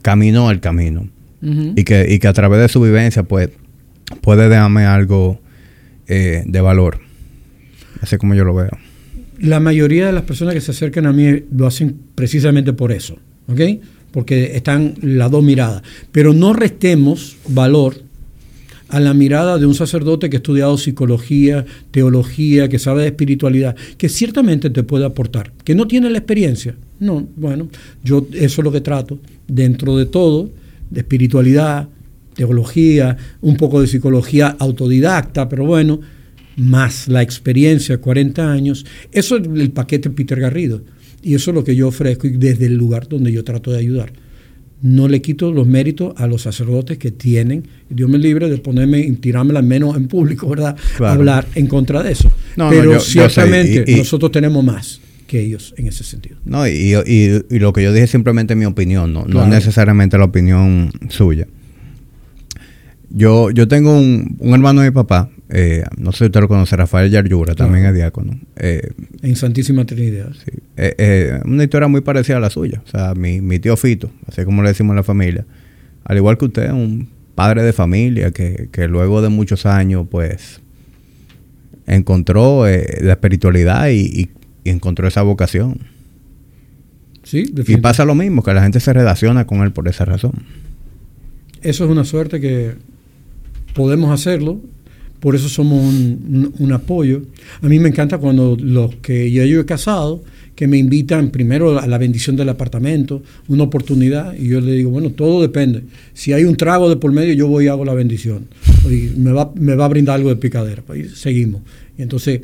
caminó 0.00 0.50
el 0.50 0.60
camino 0.60 1.02
uh 1.42 1.46
-huh. 1.46 1.72
y, 1.76 1.84
que, 1.84 2.06
y 2.08 2.18
que 2.18 2.28
a 2.28 2.32
través 2.32 2.60
de 2.60 2.68
su 2.68 2.80
vivencia 2.80 3.22
pues, 3.22 3.50
puede 4.22 4.48
darme 4.48 4.86
algo 4.86 5.40
eh, 6.08 6.42
de 6.46 6.60
valor. 6.60 7.00
Así 8.00 8.16
como 8.16 8.34
yo 8.34 8.44
lo 8.44 8.54
veo. 8.54 8.70
La 9.42 9.60
mayoría 9.60 10.06
de 10.06 10.12
las 10.12 10.22
personas 10.22 10.54
que 10.54 10.60
se 10.60 10.70
acercan 10.70 11.04
a 11.04 11.12
mí 11.12 11.42
lo 11.54 11.66
hacen 11.66 11.96
precisamente 12.14 12.72
por 12.72 12.90
eso. 12.92 13.16
¿Ok? 13.48 13.60
porque 14.12 14.56
están 14.56 14.94
las 15.00 15.30
dos 15.30 15.42
miradas. 15.42 15.82
Pero 16.12 16.32
no 16.32 16.52
restemos 16.52 17.36
valor 17.48 17.96
a 18.88 19.00
la 19.00 19.14
mirada 19.14 19.58
de 19.58 19.64
un 19.64 19.74
sacerdote 19.74 20.28
que 20.28 20.36
ha 20.36 20.38
estudiado 20.38 20.76
psicología, 20.76 21.64
teología, 21.90 22.68
que 22.68 22.78
sabe 22.78 23.02
de 23.02 23.08
espiritualidad, 23.08 23.74
que 23.96 24.10
ciertamente 24.10 24.68
te 24.68 24.82
puede 24.82 25.06
aportar, 25.06 25.50
que 25.64 25.74
no 25.74 25.86
tiene 25.86 26.10
la 26.10 26.18
experiencia. 26.18 26.76
No, 27.00 27.26
bueno, 27.36 27.68
yo 28.04 28.26
eso 28.32 28.60
es 28.60 28.64
lo 28.64 28.70
que 28.70 28.82
trato, 28.82 29.18
dentro 29.48 29.96
de 29.96 30.04
todo, 30.04 30.50
de 30.90 31.00
espiritualidad, 31.00 31.88
teología, 32.34 33.16
un 33.40 33.56
poco 33.56 33.80
de 33.80 33.86
psicología 33.86 34.56
autodidacta, 34.58 35.48
pero 35.48 35.64
bueno, 35.64 36.00
más 36.56 37.08
la 37.08 37.22
experiencia, 37.22 37.98
40 37.98 38.50
años, 38.52 38.86
eso 39.12 39.36
es 39.36 39.46
el 39.46 39.70
paquete 39.70 40.10
Peter 40.10 40.40
Garrido. 40.40 40.82
Y 41.22 41.34
eso 41.34 41.52
es 41.52 41.54
lo 41.54 41.64
que 41.64 41.76
yo 41.76 41.88
ofrezco 41.88 42.26
y 42.26 42.36
desde 42.36 42.66
el 42.66 42.74
lugar 42.74 43.08
donde 43.08 43.30
yo 43.32 43.44
trato 43.44 43.70
de 43.70 43.78
ayudar. 43.78 44.12
No 44.82 45.06
le 45.06 45.22
quito 45.22 45.52
los 45.52 45.68
méritos 45.68 46.12
a 46.16 46.26
los 46.26 46.42
sacerdotes 46.42 46.98
que 46.98 47.12
tienen, 47.12 47.68
Dios 47.88 48.10
me 48.10 48.18
libre 48.18 48.50
de 48.50 48.58
ponerme 48.58 48.98
y 48.98 49.12
tirarme 49.12 49.52
las 49.52 49.62
menos 49.62 49.96
en 49.96 50.08
público, 50.08 50.48
¿verdad? 50.48 50.76
Claro. 50.96 51.20
Hablar 51.20 51.46
en 51.54 51.68
contra 51.68 52.02
de 52.02 52.10
eso. 52.10 52.32
No, 52.56 52.68
Pero 52.68 52.86
no, 52.86 52.92
yo, 52.94 53.00
ciertamente 53.00 53.74
yo 53.74 53.84
y, 53.86 53.94
y, 53.94 53.96
nosotros 53.98 54.32
tenemos 54.32 54.64
más 54.64 55.00
que 55.28 55.40
ellos 55.40 55.72
en 55.78 55.86
ese 55.86 56.02
sentido. 56.02 56.36
No, 56.44 56.66
y, 56.66 56.94
y, 57.06 57.58
lo 57.60 57.72
que 57.72 57.84
yo 57.84 57.92
dije 57.92 58.04
es 58.04 58.10
simplemente 58.10 58.56
mi 58.56 58.64
opinión, 58.64 59.12
no, 59.12 59.24
no 59.24 59.46
necesariamente 59.46 60.18
la 60.18 60.24
opinión 60.24 60.90
suya. 61.08 61.46
Yo, 63.08 63.50
yo 63.50 63.68
tengo 63.68 63.96
un, 63.96 64.36
un 64.40 64.54
hermano 64.54 64.80
de 64.80 64.90
mi 64.90 64.94
papá, 64.94 65.30
eh, 65.54 65.84
no 65.98 66.12
sé 66.12 66.18
si 66.18 66.24
usted 66.24 66.40
lo 66.40 66.48
conoce, 66.48 66.74
Rafael 66.76 67.10
Yaryura, 67.10 67.54
también 67.54 67.84
es 67.84 67.94
diácono. 67.94 68.40
Eh, 68.56 68.90
en 69.20 69.36
Santísima 69.36 69.84
Trinidad. 69.84 70.32
Sí. 70.32 70.50
Eh, 70.78 71.40
una 71.44 71.62
historia 71.62 71.88
muy 71.88 72.00
parecida 72.00 72.38
a 72.38 72.40
la 72.40 72.48
suya. 72.48 72.82
O 72.86 72.88
sea, 72.88 73.14
mi, 73.14 73.42
mi 73.42 73.58
tío 73.58 73.76
Fito, 73.76 74.10
así 74.26 74.46
como 74.46 74.62
le 74.62 74.70
decimos 74.70 74.94
a 74.94 74.96
la 74.96 75.02
familia, 75.02 75.44
al 76.04 76.16
igual 76.16 76.38
que 76.38 76.46
usted, 76.46 76.70
un 76.70 77.06
padre 77.34 77.62
de 77.62 77.74
familia 77.74 78.30
que, 78.30 78.70
que 78.72 78.88
luego 78.88 79.20
de 79.20 79.28
muchos 79.28 79.66
años, 79.66 80.06
pues, 80.10 80.62
encontró 81.86 82.64
la 82.64 83.12
espiritualidad 83.12 83.90
y, 83.90 84.30
encontró 84.64 85.06
esa 85.06 85.20
vocación. 85.22 85.80
Sí, 87.24 87.52
y 87.66 87.76
pasa 87.76 88.04
lo 88.04 88.14
mismo, 88.14 88.42
que 88.42 88.54
la 88.54 88.62
gente 88.62 88.80
se 88.80 88.92
relaciona 88.92 89.46
con 89.46 89.60
él 89.62 89.72
por 89.72 89.86
esa 89.86 90.04
razón. 90.06 90.32
Eso 91.60 91.84
es 91.84 91.90
una 91.90 92.04
suerte 92.04 92.40
que 92.40 92.72
podemos 93.74 94.12
hacerlo 94.12 94.60
por 95.22 95.36
eso 95.36 95.48
somos 95.48 95.80
un, 95.84 96.72
apoyo. 96.72 97.22
A 97.60 97.68
mí 97.68 97.78
me 97.78 97.90
encanta 97.90 98.18
cuando 98.18 98.56
los 98.60 98.96
que 98.96 99.30
yo, 99.30 99.44
he 99.44 99.64
casado, 99.64 100.24
que 100.56 100.66
me 100.66 100.78
invitan 100.78 101.30
primero 101.30 101.78
a 101.78 101.86
la 101.86 101.96
bendición 101.96 102.34
del 102.34 102.48
apartamento, 102.48 103.22
una 103.46 103.62
oportunidad, 103.62 104.34
y 104.34 104.48
yo 104.48 104.60
le 104.60 104.72
digo, 104.72 104.90
bueno, 104.90 105.10
todo 105.10 105.40
depende. 105.40 105.84
Si 106.12 106.32
hay 106.32 106.42
un 106.42 106.56
trago 106.56 106.88
de 106.88 106.96
por 106.96 107.12
medio, 107.12 107.34
yo 107.34 107.46
voy 107.46 107.66
y 107.66 107.68
hago 107.68 107.84
la 107.84 107.94
bendición. 107.94 108.48
Y 108.84 109.16
me 109.16 109.30
va, 109.30 109.52
me 109.54 109.76
va 109.76 109.84
a 109.84 109.88
brindar 109.88 110.16
algo 110.16 110.28
de 110.28 110.34
picadera. 110.34 110.82
Pues, 110.84 111.16
seguimos. 111.18 111.62
Y 111.96 112.02
entonces 112.02 112.40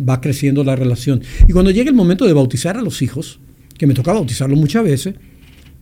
va 0.00 0.22
creciendo 0.22 0.64
la 0.64 0.74
relación. 0.74 1.20
Y 1.46 1.52
cuando 1.52 1.70
llega 1.70 1.90
el 1.90 1.96
momento 1.96 2.24
de 2.24 2.32
bautizar 2.32 2.78
a 2.78 2.80
los 2.80 3.02
hijos, 3.02 3.40
que 3.76 3.86
me 3.86 3.92
toca 3.92 4.10
bautizarlos 4.14 4.58
muchas 4.58 4.84
veces, 4.84 5.16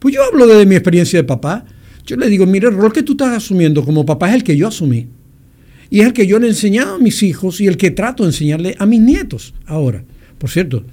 pues 0.00 0.12
yo 0.16 0.24
hablo 0.24 0.48
de 0.48 0.66
mi 0.66 0.74
experiencia 0.74 1.20
de 1.20 1.24
papá. 1.24 1.64
Yo 2.04 2.16
le 2.16 2.28
digo, 2.28 2.44
mire, 2.44 2.66
el 2.66 2.74
rol 2.74 2.92
que 2.92 3.04
tú 3.04 3.12
estás 3.12 3.36
asumiendo 3.36 3.84
como 3.84 4.04
papá 4.04 4.30
es 4.30 4.34
el 4.34 4.42
que 4.42 4.56
yo 4.56 4.66
asumí. 4.66 5.06
Y 5.90 6.00
es 6.00 6.06
el 6.06 6.12
que 6.12 6.26
yo 6.26 6.38
le 6.38 6.46
he 6.46 6.50
enseñado 6.50 6.94
a 6.94 6.98
mis 6.98 7.22
hijos 7.22 7.60
y 7.60 7.66
el 7.66 7.76
que 7.76 7.90
trato 7.90 8.22
de 8.22 8.30
enseñarle 8.30 8.76
a 8.78 8.86
mis 8.86 9.00
nietos 9.00 9.54
ahora. 9.66 10.04
Por 10.38 10.48
cierto, 10.48 10.84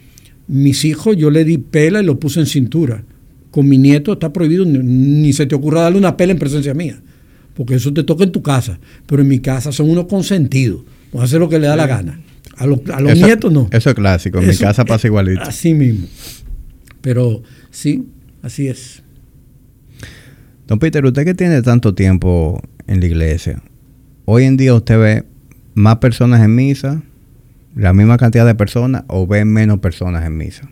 mis 0.47 0.83
hijos 0.85 1.15
yo 1.15 1.29
le 1.29 1.45
di 1.45 1.59
pela 1.59 2.01
y 2.01 2.05
lo 2.05 2.19
puse 2.19 2.39
en 2.39 2.47
cintura. 2.47 3.03
Con 3.51 3.69
mi 3.69 3.77
nieto 3.77 4.13
está 4.13 4.33
prohibido, 4.33 4.65
ni 4.65 5.31
se 5.33 5.45
te 5.45 5.55
ocurra 5.55 5.81
darle 5.81 5.99
una 5.99 6.17
pela 6.17 6.33
en 6.33 6.39
presencia 6.39 6.73
mía, 6.73 6.99
porque 7.53 7.75
eso 7.75 7.93
te 7.93 8.03
toca 8.03 8.23
en 8.23 8.31
tu 8.31 8.41
casa. 8.41 8.79
Pero 9.05 9.21
en 9.21 9.27
mi 9.27 9.39
casa 9.39 9.71
son 9.71 9.89
unos 9.89 10.07
consentidos, 10.07 10.81
a 11.17 11.23
hacer 11.23 11.39
lo 11.39 11.47
que 11.47 11.59
le 11.59 11.67
da 11.67 11.75
la 11.75 11.87
gana. 11.87 12.19
A, 12.57 12.65
los, 12.65 12.81
nietos 13.15 13.51
no. 13.53 13.69
Eso 13.71 13.91
es 13.91 13.95
clásico, 13.95 14.39
en 14.39 14.47
mi 14.47 14.57
casa 14.57 14.83
pasa 14.83 15.07
igualito. 15.07 15.41
Así 15.41 15.75
mismo. 15.75 16.07
Pero 17.01 17.43
sí, 17.69 18.05
así 18.41 18.67
es. 18.67 19.03
Don 20.67 20.79
Peter, 20.79 21.05
usted 21.05 21.23
que 21.23 21.35
tiene 21.35 21.61
tanto 21.61 21.93
tiempo 21.93 22.61
en 22.87 22.99
la 22.99 23.05
iglesia, 23.05 23.61
hoy 24.29 24.43
en 24.43 24.57
día 24.57 24.73
usted 24.73 24.99
ve 24.99 25.23
más 25.73 25.97
personas 25.99 26.43
en 26.43 26.53
misa, 26.53 27.01
la 27.75 27.93
misma 27.93 28.17
cantidad 28.17 28.45
de 28.45 28.55
personas 28.55 29.03
o 29.07 29.25
ve 29.25 29.45
menos 29.45 29.79
personas 29.79 30.25
en 30.25 30.35
misa? 30.35 30.69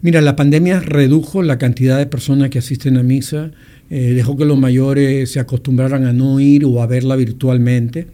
Mira, 0.00 0.22
la 0.22 0.36
pandemia 0.36 0.80
redujo 0.80 1.42
la 1.42 1.58
cantidad 1.58 1.98
de 1.98 2.06
personas 2.06 2.48
que 2.48 2.60
asisten 2.60 2.96
a 2.96 3.02
misa, 3.02 3.50
eh, 3.90 4.14
dejó 4.14 4.38
que 4.38 4.46
los 4.46 4.58
mayores 4.58 5.30
se 5.30 5.38
acostumbraran 5.38 6.06
a 6.06 6.14
no 6.14 6.40
ir 6.40 6.64
o 6.64 6.80
a 6.80 6.86
verla 6.86 7.14
virtualmente. 7.14 8.06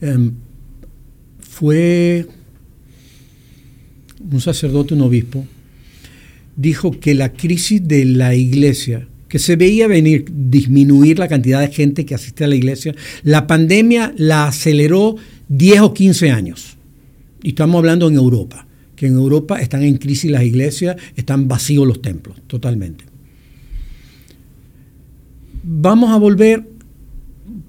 Em, 0.00 0.32
fue 1.38 2.26
un 4.32 4.40
sacerdote, 4.40 4.94
un 4.94 5.02
obispo, 5.02 5.46
dijo 6.56 6.90
que 6.90 7.14
la 7.14 7.32
crisis 7.32 7.86
de 7.86 8.04
la 8.04 8.34
iglesia 8.34 9.06
que 9.32 9.38
se 9.38 9.56
veía 9.56 9.88
venir 9.88 10.26
disminuir 10.30 11.18
la 11.18 11.26
cantidad 11.26 11.58
de 11.58 11.68
gente 11.68 12.04
que 12.04 12.14
asiste 12.14 12.44
a 12.44 12.48
la 12.48 12.54
iglesia, 12.54 12.94
la 13.22 13.46
pandemia 13.46 14.12
la 14.18 14.46
aceleró 14.46 15.16
10 15.48 15.80
o 15.80 15.94
15 15.94 16.30
años. 16.30 16.76
Y 17.42 17.48
estamos 17.48 17.78
hablando 17.78 18.08
en 18.08 18.16
Europa, 18.16 18.66
que 18.94 19.06
en 19.06 19.14
Europa 19.14 19.58
están 19.58 19.84
en 19.84 19.96
crisis 19.96 20.30
las 20.30 20.42
iglesias, 20.42 20.96
están 21.16 21.48
vacíos 21.48 21.86
los 21.86 22.02
templos, 22.02 22.42
totalmente. 22.46 23.06
Vamos 25.62 26.10
a 26.10 26.18
volver, 26.18 26.68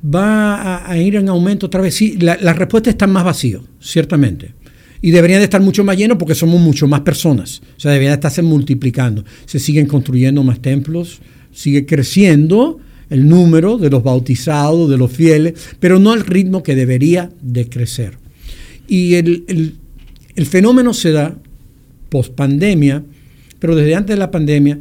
va 0.03 0.85
a, 0.85 0.97
ir 0.97 1.15
en 1.15 1.29
aumento 1.29 1.67
otra 1.67 1.79
vez. 1.79 1.95
Sí, 1.95 2.17
la, 2.19 2.37
la 2.41 2.51
respuesta 2.51 2.89
está 2.89 3.07
más 3.07 3.23
vacío, 3.23 3.63
ciertamente 3.79 4.53
y 5.01 5.11
deberían 5.11 5.39
de 5.39 5.45
estar 5.45 5.61
mucho 5.61 5.83
más 5.83 5.97
llenos 5.97 6.17
porque 6.17 6.33
somos 6.33 6.61
mucho 6.61 6.87
más 6.87 7.01
personas. 7.01 7.61
O 7.75 7.79
sea, 7.79 7.91
deberían 7.91 8.11
de 8.11 8.15
estarse 8.15 8.41
multiplicando. 8.41 9.25
Se 9.45 9.59
siguen 9.59 9.85
construyendo 9.85 10.43
más 10.43 10.61
templos, 10.61 11.19
sigue 11.53 11.85
creciendo 11.85 12.79
el 13.09 13.27
número 13.27 13.77
de 13.77 13.89
los 13.89 14.03
bautizados, 14.03 14.89
de 14.89 14.97
los 14.97 15.11
fieles, 15.11 15.53
pero 15.79 15.99
no 15.99 16.11
al 16.11 16.21
ritmo 16.21 16.63
que 16.63 16.75
debería 16.75 17.29
de 17.41 17.69
crecer. 17.69 18.17
Y 18.87 19.15
el, 19.15 19.75
fenómeno 20.45 20.93
se 20.93 21.11
da 21.11 21.37
post 22.09 22.33
pandemia, 22.33 23.03
pero 23.59 23.75
desde 23.75 23.95
antes 23.95 24.15
de 24.15 24.19
la 24.19 24.31
pandemia, 24.31 24.79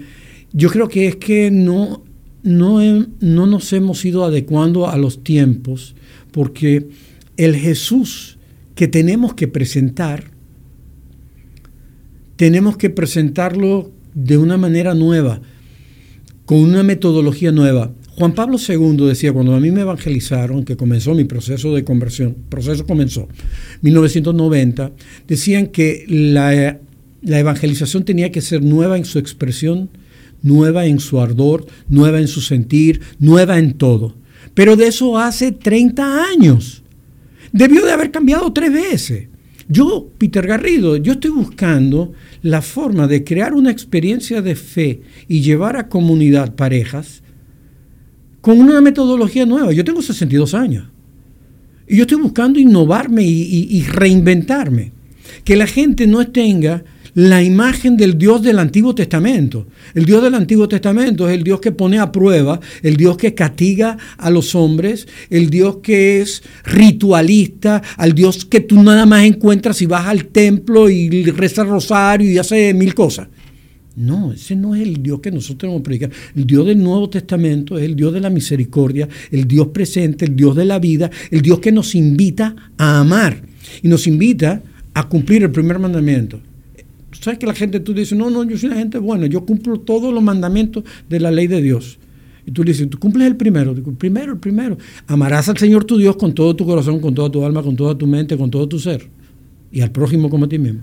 yo 0.52 0.70
creo 0.70 0.88
que 0.88 1.08
es 1.08 1.16
que 1.16 1.50
no, 1.50 2.02
no, 2.42 2.80
no 3.20 3.46
nos 3.46 3.72
hemos 3.74 4.04
ido 4.04 4.24
adecuando 4.24 4.88
a 4.88 4.96
los 4.96 5.22
tiempos, 5.22 5.94
porque 6.30 6.88
el 7.36 7.54
Jesús 7.54 8.38
que 8.74 8.88
tenemos 8.88 9.34
que 9.34 9.46
presentar, 9.46 10.30
tenemos 12.36 12.76
que 12.76 12.88
presentarlo 12.88 13.90
de 14.14 14.38
una 14.38 14.56
manera 14.56 14.94
nueva 14.94 15.42
con 16.44 16.58
una 16.58 16.82
metodología 16.82 17.52
nueva. 17.52 17.92
Juan 18.16 18.34
Pablo 18.34 18.58
II 18.58 19.06
decía, 19.06 19.32
cuando 19.32 19.54
a 19.54 19.60
mí 19.60 19.70
me 19.70 19.82
evangelizaron, 19.82 20.64
que 20.64 20.76
comenzó 20.76 21.14
mi 21.14 21.24
proceso 21.24 21.74
de 21.74 21.84
conversión, 21.84 22.36
proceso 22.48 22.86
comenzó, 22.86 23.28
1990, 23.80 24.92
decían 25.26 25.68
que 25.68 26.04
la, 26.08 26.78
la 27.22 27.38
evangelización 27.38 28.04
tenía 28.04 28.30
que 28.30 28.42
ser 28.42 28.62
nueva 28.62 28.98
en 28.98 29.04
su 29.04 29.18
expresión, 29.18 29.88
nueva 30.42 30.86
en 30.86 31.00
su 31.00 31.20
ardor, 31.20 31.66
nueva 31.88 32.20
en 32.20 32.28
su 32.28 32.40
sentir, 32.40 33.00
nueva 33.18 33.58
en 33.58 33.74
todo. 33.74 34.14
Pero 34.54 34.76
de 34.76 34.88
eso 34.88 35.18
hace 35.18 35.52
30 35.52 36.26
años. 36.26 36.82
Debió 37.52 37.84
de 37.84 37.92
haber 37.92 38.10
cambiado 38.10 38.52
tres 38.52 38.72
veces. 38.72 39.28
Yo, 39.72 40.10
Peter 40.18 40.46
Garrido, 40.46 40.96
yo 40.96 41.14
estoy 41.14 41.30
buscando 41.30 42.12
la 42.42 42.60
forma 42.60 43.06
de 43.06 43.24
crear 43.24 43.54
una 43.54 43.70
experiencia 43.70 44.42
de 44.42 44.54
fe 44.54 45.00
y 45.28 45.40
llevar 45.40 45.76
a 45.76 45.88
comunidad 45.88 46.54
parejas 46.54 47.22
con 48.42 48.60
una 48.60 48.82
metodología 48.82 49.46
nueva. 49.46 49.72
Yo 49.72 49.82
tengo 49.82 50.02
62 50.02 50.52
años 50.52 50.84
y 51.88 51.96
yo 51.96 52.02
estoy 52.02 52.20
buscando 52.20 52.58
innovarme 52.58 53.24
y, 53.24 53.82
reinventarme. 53.84 54.92
Que 55.44 55.56
la 55.56 55.66
gente 55.66 56.06
no 56.06 56.26
tenga 56.28 56.84
la 57.14 57.42
imagen 57.42 57.96
del 57.96 58.16
Dios 58.16 58.42
del 58.42 58.58
Antiguo 58.58 58.94
Testamento. 58.94 59.66
El 59.94 60.04
Dios 60.04 60.22
del 60.22 60.34
Antiguo 60.34 60.68
Testamento 60.68 61.28
es 61.28 61.36
el 61.36 61.44
Dios 61.44 61.60
que 61.60 61.72
pone 61.72 61.98
a 61.98 62.10
prueba, 62.10 62.60
el 62.82 62.96
Dios 62.96 63.16
que 63.16 63.34
castiga 63.34 63.98
a 64.16 64.30
los 64.30 64.54
hombres, 64.54 65.06
el 65.28 65.50
Dios 65.50 65.78
que 65.82 66.20
es 66.20 66.42
ritualista, 66.64 67.82
al 67.96 68.14
Dios 68.14 68.44
que 68.44 68.60
tú 68.60 68.82
nada 68.82 69.06
más 69.06 69.24
encuentras 69.24 69.76
si 69.76 69.86
vas 69.86 70.06
al 70.06 70.26
templo 70.26 70.88
y 70.88 71.24
rezas 71.24 71.66
rosario 71.66 72.30
y 72.30 72.38
hace 72.38 72.72
mil 72.74 72.94
cosas. 72.94 73.28
No, 73.94 74.32
ese 74.32 74.56
no 74.56 74.74
es 74.74 74.80
el 74.80 75.02
Dios 75.02 75.20
que 75.20 75.30
nosotros 75.30 75.58
tenemos 75.58 75.82
que 75.82 75.84
predicar. 75.84 76.10
El 76.34 76.46
Dios 76.46 76.64
del 76.64 76.82
Nuevo 76.82 77.10
Testamento 77.10 77.76
es 77.76 77.84
el 77.84 77.94
Dios 77.94 78.14
de 78.14 78.20
la 78.20 78.30
misericordia, 78.30 79.06
el 79.30 79.46
Dios 79.46 79.68
presente, 79.68 80.24
el 80.24 80.34
Dios 80.34 80.56
de 80.56 80.64
la 80.64 80.78
vida, 80.78 81.10
el 81.30 81.42
Dios 81.42 81.58
que 81.58 81.72
nos 81.72 81.94
invita 81.94 82.56
a 82.78 83.00
amar 83.00 83.42
y 83.82 83.88
nos 83.88 84.06
invita 84.06 84.62
a 84.94 85.08
cumplir 85.10 85.42
el 85.42 85.50
primer 85.50 85.78
mandamiento 85.78 86.40
sabes 87.22 87.38
que 87.38 87.46
la 87.46 87.54
gente, 87.54 87.80
tú 87.80 87.94
dices, 87.94 88.16
no, 88.18 88.30
no, 88.30 88.44
yo 88.44 88.58
soy 88.58 88.68
una 88.68 88.78
gente 88.78 88.98
buena, 88.98 89.26
yo 89.26 89.46
cumplo 89.46 89.80
todos 89.80 90.12
los 90.12 90.22
mandamientos 90.22 90.84
de 91.08 91.20
la 91.20 91.30
ley 91.30 91.46
de 91.46 91.62
Dios. 91.62 91.98
Y 92.44 92.50
tú 92.50 92.64
le 92.64 92.72
dices, 92.72 92.90
tú 92.90 92.98
cumples 92.98 93.26
el 93.28 93.36
primero, 93.36 93.74
primero, 93.96 94.32
el 94.32 94.38
primero. 94.38 94.76
Amarás 95.06 95.48
al 95.48 95.56
Señor 95.56 95.84
tu 95.84 95.96
Dios 95.96 96.16
con 96.16 96.34
todo 96.34 96.56
tu 96.56 96.66
corazón, 96.66 97.00
con 97.00 97.14
toda 97.14 97.30
tu 97.30 97.44
alma, 97.44 97.62
con 97.62 97.76
toda 97.76 97.96
tu 97.96 98.06
mente, 98.06 98.36
con 98.36 98.50
todo 98.50 98.68
tu 98.68 98.78
ser. 98.78 99.08
Y 99.70 99.80
al 99.80 99.92
prójimo 99.92 100.28
como 100.28 100.46
a 100.46 100.48
ti 100.48 100.58
mismo. 100.58 100.82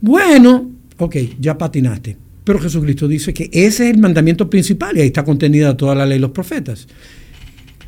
Bueno, 0.00 0.70
ok, 0.98 1.16
ya 1.38 1.58
patinaste. 1.58 2.16
Pero 2.44 2.58
Jesucristo 2.58 3.06
dice 3.06 3.34
que 3.34 3.50
ese 3.52 3.88
es 3.88 3.94
el 3.94 3.98
mandamiento 3.98 4.48
principal 4.48 4.96
y 4.96 5.02
ahí 5.02 5.08
está 5.08 5.24
contenida 5.24 5.76
toda 5.76 5.94
la 5.94 6.06
ley 6.06 6.16
de 6.16 6.22
los 6.22 6.30
profetas. 6.30 6.88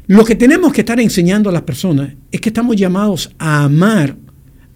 Lo 0.07 0.25
que 0.25 0.35
tenemos 0.35 0.73
que 0.73 0.83
estar 0.83 1.01
enseñando 1.01 1.49
a 1.49 1.53
las 1.53 1.63
personas 1.63 2.13
es 2.31 2.41
que 2.41 2.51
estamos 2.51 2.77
llamados 2.77 3.33
a 3.39 3.65
amar 3.65 4.17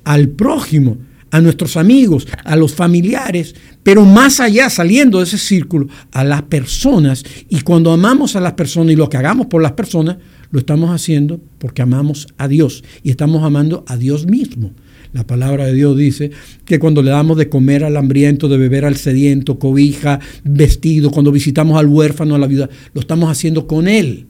al 0.04 0.30
prójimo 0.30 0.96
a 1.30 1.40
nuestros 1.40 1.76
amigos, 1.76 2.26
a 2.44 2.56
los 2.56 2.74
familiares, 2.74 3.54
pero 3.82 4.04
más 4.04 4.40
allá, 4.40 4.70
saliendo 4.70 5.18
de 5.18 5.24
ese 5.24 5.38
círculo, 5.38 5.88
a 6.12 6.24
las 6.24 6.42
personas. 6.42 7.24
Y 7.48 7.60
cuando 7.60 7.92
amamos 7.92 8.36
a 8.36 8.40
las 8.40 8.52
personas 8.52 8.92
y 8.92 8.96
lo 8.96 9.08
que 9.08 9.16
hagamos 9.16 9.46
por 9.46 9.62
las 9.62 9.72
personas, 9.72 10.16
lo 10.50 10.58
estamos 10.58 10.90
haciendo 10.90 11.40
porque 11.58 11.82
amamos 11.82 12.26
a 12.38 12.48
Dios 12.48 12.82
y 13.02 13.10
estamos 13.10 13.42
amando 13.42 13.84
a 13.86 13.96
Dios 13.96 14.26
mismo. 14.26 14.72
La 15.12 15.26
palabra 15.26 15.66
de 15.66 15.72
Dios 15.72 15.96
dice 15.96 16.30
que 16.64 16.78
cuando 16.78 17.02
le 17.02 17.10
damos 17.10 17.38
de 17.38 17.48
comer 17.48 17.82
al 17.82 17.96
hambriento, 17.96 18.48
de 18.48 18.58
beber 18.58 18.84
al 18.84 18.96
sediento, 18.96 19.58
cobija, 19.58 20.20
vestido, 20.44 21.10
cuando 21.10 21.32
visitamos 21.32 21.78
al 21.78 21.86
huérfano, 21.86 22.34
a 22.34 22.38
la 22.38 22.46
viuda, 22.46 22.68
lo 22.92 23.00
estamos 23.00 23.30
haciendo 23.30 23.66
con 23.66 23.88
Él. 23.88 24.26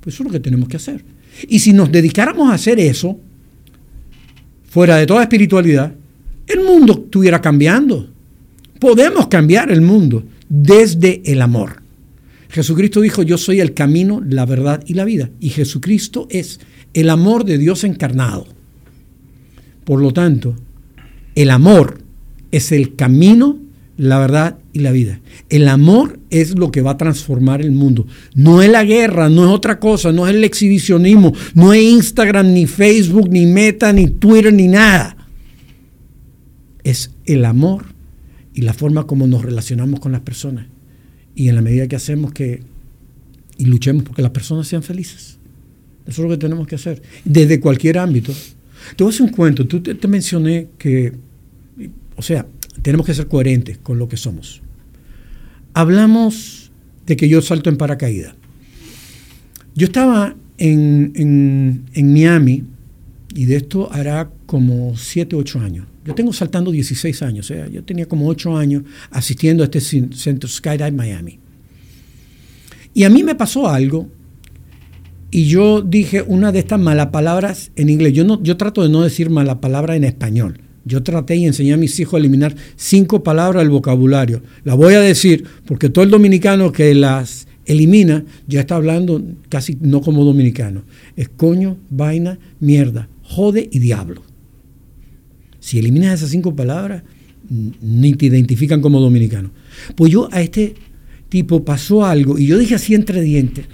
Pues 0.00 0.14
eso 0.14 0.22
es 0.22 0.28
lo 0.28 0.32
que 0.32 0.40
tenemos 0.40 0.68
que 0.68 0.76
hacer. 0.76 1.04
Y 1.48 1.58
si 1.58 1.72
nos 1.72 1.90
dedicáramos 1.90 2.50
a 2.50 2.54
hacer 2.54 2.78
eso, 2.78 3.18
fuera 4.68 4.96
de 4.96 5.06
toda 5.06 5.22
espiritualidad, 5.22 5.92
el 6.46 6.64
mundo 6.64 7.04
estuviera 7.04 7.40
cambiando. 7.40 8.08
Podemos 8.78 9.28
cambiar 9.28 9.70
el 9.70 9.80
mundo 9.80 10.24
desde 10.48 11.22
el 11.24 11.42
amor. 11.42 11.82
Jesucristo 12.48 13.00
dijo, 13.00 13.22
yo 13.22 13.38
soy 13.38 13.60
el 13.60 13.74
camino, 13.74 14.22
la 14.26 14.46
verdad 14.46 14.82
y 14.86 14.94
la 14.94 15.04
vida. 15.04 15.30
Y 15.40 15.50
Jesucristo 15.50 16.26
es 16.30 16.60
el 16.94 17.10
amor 17.10 17.44
de 17.44 17.58
Dios 17.58 17.84
encarnado. 17.84 18.46
Por 19.84 20.00
lo 20.00 20.12
tanto, 20.12 20.56
el 21.34 21.50
amor 21.50 21.98
es 22.50 22.72
el 22.72 22.96
camino, 22.96 23.58
la 23.96 24.18
verdad 24.18 24.58
y 24.72 24.80
la 24.80 24.92
vida. 24.92 25.20
El 25.48 25.68
amor 25.68 26.18
es 26.30 26.58
lo 26.58 26.70
que 26.70 26.82
va 26.82 26.92
a 26.92 26.96
transformar 26.98 27.60
el 27.60 27.72
mundo. 27.72 28.06
No 28.34 28.62
es 28.62 28.70
la 28.70 28.84
guerra, 28.84 29.28
no 29.28 29.44
es 29.44 29.50
otra 29.50 29.78
cosa, 29.78 30.12
no 30.12 30.26
es 30.26 30.34
el 30.34 30.44
exhibicionismo, 30.44 31.34
no 31.54 31.72
es 31.72 31.82
Instagram, 31.82 32.52
ni 32.52 32.66
Facebook, 32.66 33.28
ni 33.30 33.46
Meta, 33.46 33.92
ni 33.92 34.06
Twitter, 34.08 34.52
ni 34.52 34.68
nada. 34.68 35.15
Es 36.86 37.10
el 37.24 37.44
amor 37.44 37.86
y 38.54 38.62
la 38.62 38.72
forma 38.72 39.06
como 39.06 39.26
nos 39.26 39.42
relacionamos 39.42 40.00
con 40.00 40.12
las 40.12 40.20
personas. 40.20 40.66
Y 41.34 41.48
en 41.48 41.56
la 41.56 41.62
medida 41.62 41.88
que 41.88 41.96
hacemos 41.96 42.32
que 42.32 42.62
y 43.58 43.64
luchemos 43.66 44.04
porque 44.04 44.22
las 44.22 44.30
personas 44.30 44.68
sean 44.68 44.82
felices. 44.82 45.38
Eso 46.06 46.22
es 46.22 46.28
lo 46.28 46.28
que 46.28 46.38
tenemos 46.38 46.66
que 46.66 46.76
hacer. 46.76 47.02
Desde 47.24 47.60
cualquier 47.60 47.98
ámbito. 47.98 48.32
Te 48.96 49.02
voy 49.02 49.12
a 49.12 49.14
hacer 49.14 49.26
un 49.26 49.32
cuento. 49.32 49.66
Tú 49.66 49.80
te, 49.80 50.08
mencioné 50.08 50.68
que, 50.78 51.12
o 52.14 52.22
sea, 52.22 52.46
tenemos 52.82 53.06
que 53.06 53.14
ser 53.14 53.26
coherentes 53.26 53.78
con 53.78 53.98
lo 53.98 54.08
que 54.08 54.16
somos. 54.16 54.62
Hablamos 55.74 56.70
de 57.06 57.16
que 57.16 57.28
yo 57.28 57.42
salto 57.42 57.70
en 57.70 57.76
paracaídas. 57.76 58.34
Yo 59.74 59.86
estaba 59.86 60.36
en, 60.58 61.84
Miami 61.94 62.64
y 63.34 63.44
de 63.46 63.56
esto 63.56 63.92
hará 63.92 64.30
como 64.46 64.96
7, 64.96 65.34
8 65.36 65.60
años. 65.60 65.86
Yo 66.06 66.14
tengo 66.14 66.32
saltando 66.32 66.70
16 66.70 67.22
años, 67.22 67.46
sea, 67.46 67.66
yo 67.66 67.82
tenía 67.82 68.06
como 68.06 68.28
8 68.28 68.56
años 68.56 68.84
asistiendo 69.10 69.64
a 69.64 69.66
este 69.66 69.80
centro 69.80 70.48
Skydive 70.48 70.92
Miami. 70.92 71.40
Y 72.94 73.04
a 73.04 73.10
mí 73.10 73.24
me 73.24 73.34
pasó 73.34 73.68
algo 73.68 74.08
y 75.30 75.46
yo 75.46 75.82
dije 75.82 76.22
una 76.22 76.52
de 76.52 76.60
estas 76.60 76.80
malas 76.80 77.08
palabras 77.08 77.72
en 77.76 77.90
inglés. 77.90 78.12
Yo, 78.12 78.24
no, 78.24 78.42
yo 78.42 78.56
trato 78.56 78.82
de 78.82 78.88
no 78.88 79.02
decir 79.02 79.30
mala 79.30 79.60
palabra 79.60 79.96
en 79.96 80.04
español. 80.04 80.60
Yo 80.84 81.02
traté 81.02 81.34
y 81.34 81.44
enseñé 81.44 81.72
a 81.72 81.76
mis 81.76 81.98
hijos 81.98 82.14
a 82.14 82.18
eliminar 82.18 82.54
cinco 82.76 83.24
palabras 83.24 83.64
del 83.64 83.70
vocabulario. 83.70 84.42
Las 84.62 84.76
voy 84.76 84.94
a 84.94 85.00
decir 85.00 85.44
porque 85.66 85.88
todo 85.88 86.04
el 86.04 86.10
dominicano 86.10 86.70
que 86.70 86.94
las 86.94 87.48
elimina 87.64 88.24
ya 88.46 88.60
está 88.60 88.76
hablando 88.76 89.20
casi 89.48 89.76
no 89.80 90.00
como 90.00 90.24
dominicano. 90.24 90.84
Es 91.16 91.28
coño, 91.28 91.76
vaina, 91.90 92.38
mierda, 92.60 93.08
jode 93.22 93.68
y 93.72 93.80
diablo. 93.80 94.22
Si 95.66 95.80
eliminas 95.80 96.14
esas 96.14 96.30
cinco 96.30 96.54
palabras, 96.54 97.02
ni 97.50 98.14
te 98.14 98.26
identifican 98.26 98.80
como 98.80 99.00
dominicano. 99.00 99.50
Pues 99.96 100.12
yo 100.12 100.28
a 100.30 100.40
este 100.40 100.76
tipo 101.28 101.64
pasó 101.64 102.04
algo 102.04 102.38
y 102.38 102.46
yo 102.46 102.56
dije 102.56 102.76
así 102.76 102.94
entre 102.94 103.20
dientes. 103.20 103.66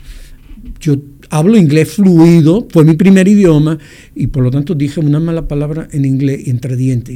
Yo 0.81 0.97
hablo 1.28 1.59
inglés 1.59 1.90
fluido, 1.90 2.66
fue 2.70 2.86
mi 2.86 2.94
primer 2.94 3.28
idioma, 3.28 3.77
y 4.14 4.28
por 4.28 4.43
lo 4.43 4.51
tanto 4.51 4.74
dije 4.74 5.01
una 5.01 5.20
mala 5.20 5.47
palabra 5.47 5.86
en 5.93 6.06
inglés 6.06 6.48
entre 6.48 6.77
dientes. 6.77 7.14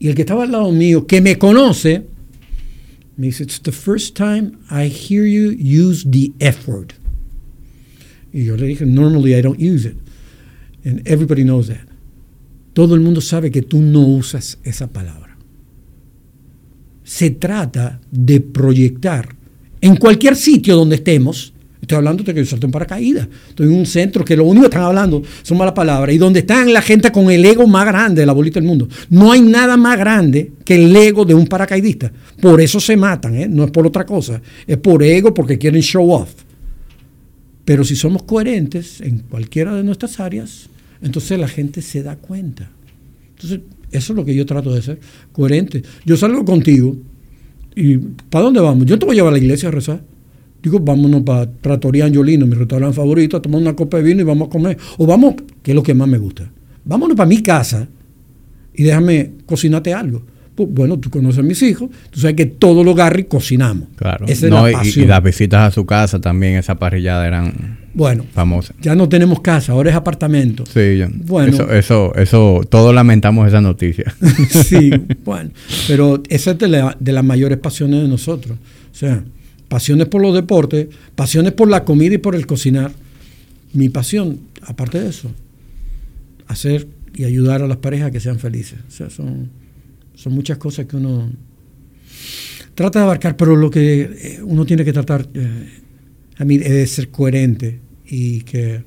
Y, 0.00 0.08
el 0.08 0.16
que 0.16 0.22
estaba 0.22 0.42
al 0.42 0.50
lado 0.50 0.72
mío, 0.72 1.06
que 1.06 1.20
me 1.20 1.38
conoce, 1.38 2.04
me 3.16 3.26
dice, 3.26 3.44
It's 3.44 3.62
the 3.62 3.70
first 3.70 4.16
time 4.16 4.58
I 4.72 4.88
hear 4.88 5.24
you 5.24 5.52
use 5.52 6.04
the 6.04 6.32
F 6.40 6.68
word. 6.68 6.94
Y 8.32 8.42
yo 8.42 8.56
le 8.56 8.66
dije, 8.66 8.84
Normally 8.84 9.36
I 9.36 9.40
don't 9.40 9.60
use 9.60 9.88
it. 9.88 9.94
And 10.84 11.06
everybody 11.06 11.44
knows 11.44 11.68
that. 11.68 11.87
Todo 12.78 12.94
el 12.94 13.00
mundo 13.00 13.20
sabe 13.20 13.50
que 13.50 13.62
tú 13.62 13.80
no 13.80 14.02
usas 14.02 14.56
esa 14.62 14.86
palabra. 14.86 15.36
Se 17.02 17.30
trata 17.30 18.00
de 18.08 18.38
proyectar 18.38 19.34
en 19.80 19.96
cualquier 19.96 20.36
sitio 20.36 20.76
donde 20.76 20.94
estemos 20.94 21.52
Estoy 21.80 21.96
hablando 21.96 22.22
de 22.22 22.32
que 22.32 22.40
yo 22.40 22.46
salto 22.46 22.66
en 22.66 22.70
paracaídas. 22.70 23.26
Estoy 23.48 23.66
en 23.66 23.72
un 23.72 23.84
centro 23.84 24.24
que 24.24 24.36
lo 24.36 24.44
único 24.44 24.62
que 24.62 24.68
están 24.68 24.84
hablando 24.84 25.24
son 25.42 25.58
malas 25.58 25.74
palabras. 25.74 26.14
Y 26.14 26.18
donde 26.18 26.40
están 26.40 26.72
la 26.72 26.80
gente 26.80 27.10
con 27.10 27.28
el 27.32 27.44
ego 27.44 27.66
más 27.66 27.84
grande 27.84 28.22
de 28.22 28.26
la 28.26 28.32
bolita 28.32 28.60
del 28.60 28.68
mundo. 28.68 28.88
No 29.10 29.32
hay 29.32 29.40
nada 29.42 29.76
más 29.76 29.98
grande 29.98 30.52
que 30.64 30.76
el 30.76 30.94
ego 30.94 31.24
de 31.24 31.34
un 31.34 31.48
paracaidista. 31.48 32.12
Por 32.40 32.60
eso 32.60 32.78
se 32.78 32.96
matan, 32.96 33.34
¿eh? 33.34 33.48
no 33.48 33.64
es 33.64 33.72
por 33.72 33.88
otra 33.88 34.06
cosa. 34.06 34.40
Es 34.68 34.76
por 34.76 35.02
ego 35.02 35.34
porque 35.34 35.58
quieren 35.58 35.82
show 35.82 36.12
off. 36.12 36.30
Pero 37.64 37.82
si 37.82 37.96
somos 37.96 38.22
coherentes 38.22 39.00
en 39.00 39.18
cualquiera 39.18 39.74
de 39.74 39.82
nuestras 39.82 40.20
áreas, 40.20 40.68
entonces 41.02 41.38
la 41.38 41.48
gente 41.48 41.82
se 41.82 42.02
da 42.02 42.16
cuenta. 42.16 42.70
Entonces, 43.30 43.60
eso 43.90 44.12
es 44.12 44.16
lo 44.16 44.24
que 44.24 44.34
yo 44.34 44.44
trato 44.44 44.74
de 44.74 44.82
ser, 44.82 45.00
coherente. 45.32 45.82
Yo 46.04 46.16
salgo 46.16 46.44
contigo 46.44 46.96
y 47.74 47.96
¿para 47.98 48.44
dónde 48.44 48.60
vamos? 48.60 48.86
Yo 48.86 48.98
te 48.98 49.06
voy 49.06 49.14
a 49.14 49.16
llevar 49.16 49.32
a 49.32 49.36
la 49.36 49.42
iglesia 49.42 49.68
a 49.68 49.72
rezar. 49.72 50.02
Digo, 50.62 50.80
vámonos 50.80 51.22
para 51.22 51.50
Trattoria 51.50 52.04
Angiolino, 52.04 52.44
mi 52.46 52.54
restaurante 52.54 52.96
favorito, 52.96 53.36
a 53.36 53.42
tomar 53.42 53.60
una 53.60 53.76
copa 53.76 53.98
de 53.98 54.02
vino 54.02 54.20
y 54.22 54.24
vamos 54.24 54.48
a 54.48 54.50
comer. 54.50 54.76
O 54.98 55.06
vamos, 55.06 55.36
que 55.62 55.70
es 55.70 55.74
lo 55.74 55.82
que 55.82 55.94
más 55.94 56.08
me 56.08 56.18
gusta. 56.18 56.50
Vámonos 56.84 57.16
para 57.16 57.28
mi 57.28 57.42
casa 57.42 57.88
y 58.74 58.82
déjame 58.82 59.32
cocinarte 59.46 59.94
algo. 59.94 60.22
Pues, 60.58 60.70
bueno, 60.72 60.98
tú 60.98 61.08
conoces 61.08 61.38
a 61.38 61.42
mis 61.42 61.62
hijos, 61.62 61.88
tú 62.10 62.18
sabes 62.18 62.34
que 62.34 62.46
todos 62.46 62.84
los 62.84 62.96
Garry 62.96 63.26
cocinamos. 63.26 63.90
Claro. 63.94 64.26
Y, 64.26 65.04
las 65.04 65.22
visitas 65.22 65.68
a 65.68 65.70
su 65.70 65.86
casa 65.86 66.20
también, 66.20 66.56
esa 66.56 66.74
parrillada 66.80 67.28
eran 67.28 67.78
bueno, 67.94 68.24
famosas. 68.32 68.74
Ya 68.80 68.96
no 68.96 69.08
tenemos 69.08 69.40
casa, 69.40 69.70
ahora 69.70 69.90
es 69.90 69.96
apartamento. 69.96 70.66
Sí, 70.66 71.00
bueno. 71.26 71.52
Eso, 71.52 71.70
eso, 71.70 72.12
eso, 72.16 72.62
todos 72.68 72.92
lamentamos 72.92 73.46
esa 73.46 73.60
noticia. 73.60 74.12
sí, 74.50 74.90
bueno, 75.24 75.50
pero 75.86 76.24
esa 76.28 76.50
es 76.50 76.58
de, 76.58 76.90
de 76.98 77.12
las 77.12 77.24
mayores 77.24 77.58
pasiones 77.58 78.02
de 78.02 78.08
nosotros. 78.08 78.58
O 78.90 78.96
sea, 78.96 79.22
pasiones 79.68 80.08
por 80.08 80.20
los 80.20 80.34
deportes, 80.34 80.88
pasiones 81.14 81.52
por 81.52 81.68
la 81.68 81.84
comida 81.84 82.16
y 82.16 82.18
por 82.18 82.34
el 82.34 82.48
cocinar. 82.48 82.90
Mi 83.74 83.90
pasión, 83.90 84.40
aparte 84.62 85.00
de 85.00 85.10
eso, 85.10 85.30
hacer 86.48 86.88
y 87.14 87.22
ayudar 87.22 87.62
a 87.62 87.68
las 87.68 87.76
parejas 87.76 88.08
a 88.08 88.10
que 88.10 88.18
sean 88.18 88.40
felices. 88.40 88.80
O 88.88 88.90
sea, 88.90 89.08
son, 89.08 89.50
son 90.18 90.32
muchas 90.32 90.58
cosas 90.58 90.86
que 90.86 90.96
uno 90.96 91.30
trata 92.74 92.98
de 92.98 93.04
abarcar, 93.04 93.36
pero 93.36 93.54
lo 93.54 93.70
que 93.70 94.00
eh, 94.02 94.40
uno 94.42 94.66
tiene 94.66 94.84
que 94.84 94.92
tratar 94.92 95.28
eh, 95.32 95.68
a 96.36 96.44
mí 96.44 96.56
es 96.56 96.70
de 96.70 96.86
ser 96.88 97.08
coherente 97.10 97.78
y 98.04 98.40
que 98.40 98.82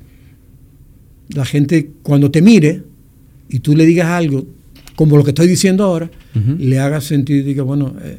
la 1.30 1.46
gente 1.46 1.92
cuando 2.04 2.30
te 2.30 2.42
mire 2.42 2.84
y 3.48 3.60
tú 3.60 3.76
le 3.76 3.86
digas 3.86 4.08
algo 4.08 4.46
como 4.96 5.18
lo 5.18 5.24
que 5.24 5.32
estoy 5.32 5.48
diciendo 5.48 5.84
ahora, 5.86 6.12
le 6.60 6.80
haga 6.80 7.02
sentir 7.02 7.38
y 7.38 7.42
diga, 7.42 7.64
bueno, 7.64 7.96
eh, 8.02 8.18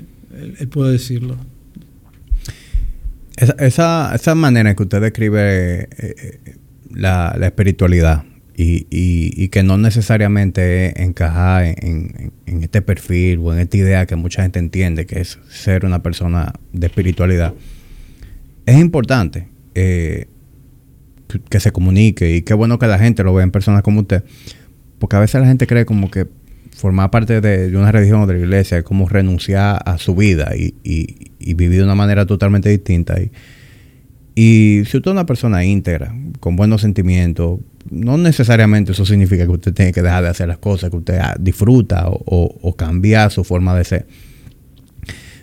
él 0.58 0.68
puede 0.68 0.92
decirlo. 0.92 1.36
Esa, 3.36 4.14
esa, 4.14 4.34
manera 4.34 4.70
en 4.70 4.76
que 4.76 4.82
usted 4.82 5.00
describe 5.00 5.82
eh, 5.82 5.88
eh, 5.98 6.54
la, 6.90 7.36
espiritualidad 7.40 8.24
y, 8.56 9.48
que 9.48 9.62
no 9.62 9.78
necesariamente 9.78 11.02
encaja 11.02 11.66
en, 11.66 12.32
este 12.46 12.82
perfil 12.82 13.40
o 13.42 13.52
en 13.52 13.60
esta 13.60 13.76
idea 13.76 14.06
que 14.06 14.16
mucha 14.16 14.42
gente 14.42 14.58
entiende 14.58 15.06
que 15.06 15.20
es 15.20 15.38
ser 15.50 15.84
una 15.84 16.02
persona 16.02 16.52
de 16.72 16.86
espiritualidad, 16.86 17.54
es 18.66 18.78
importante 18.78 19.48
eh, 19.74 20.26
que 21.48 21.60
se 21.60 21.72
comunique 21.72 22.36
y 22.36 22.42
qué 22.42 22.54
bueno 22.54 22.78
que 22.78 22.86
la 22.86 22.98
gente 22.98 23.24
lo 23.24 23.34
vea 23.34 23.44
en 23.44 23.50
personas 23.50 23.82
como 23.82 24.00
usted, 24.00 24.24
porque 24.98 25.16
a 25.16 25.20
veces 25.20 25.40
la 25.40 25.46
gente 25.46 25.66
cree 25.66 25.84
como 25.84 26.10
que 26.10 26.26
formar 26.74 27.10
parte 27.10 27.40
de, 27.40 27.76
una 27.76 27.92
religión 27.92 28.22
o 28.22 28.26
de 28.26 28.34
la 28.34 28.40
iglesia 28.40 28.78
es 28.78 28.84
como 28.84 29.08
renunciar 29.08 29.82
a 29.84 29.98
su 29.98 30.14
vida 30.14 30.52
y, 30.56 30.74
vivir 31.54 31.78
de 31.78 31.84
una 31.84 31.94
manera 31.94 32.26
totalmente 32.26 32.68
distinta. 32.68 33.20
Y, 33.20 33.30
y 34.34 34.84
si 34.86 34.96
usted 34.96 35.10
es 35.10 35.12
una 35.12 35.26
persona 35.26 35.64
íntegra, 35.64 36.14
con 36.40 36.56
buenos 36.56 36.80
sentimientos, 36.80 37.60
no 37.90 38.16
necesariamente 38.16 38.92
eso 38.92 39.04
significa 39.04 39.44
que 39.44 39.50
usted 39.50 39.74
tiene 39.74 39.92
que 39.92 40.02
dejar 40.02 40.22
de 40.22 40.30
hacer 40.30 40.48
las 40.48 40.58
cosas 40.58 40.90
que 40.90 40.96
usted 40.96 41.20
disfruta 41.40 42.04
o, 42.08 42.74
cambiar 42.76 43.30
su 43.30 43.44
forma 43.44 43.76
de 43.76 43.84
ser. 43.84 44.06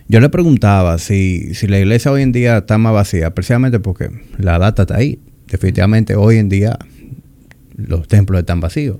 Yo 0.08 0.20
le 0.20 0.30
preguntaba 0.30 0.98
si, 0.98 1.54
si 1.54 1.68
la 1.68 1.80
iglesia 1.80 2.12
hoy 2.12 2.24
en 2.24 2.32
día 2.32 2.60
está 2.60 2.78
más 2.78 2.94
vacía, 2.94 3.34
precisamente 3.34 3.80
porque 3.80 4.10
la 4.38 4.58
data 4.58 4.84
está 4.84 4.96
ahí. 4.96 5.20
Definitivamente 5.48 6.16
hoy 6.16 6.38
en 6.38 6.50
día 6.50 6.80
los 7.76 8.08
templos 8.08 8.40
están 8.40 8.60
vacíos 8.60 8.98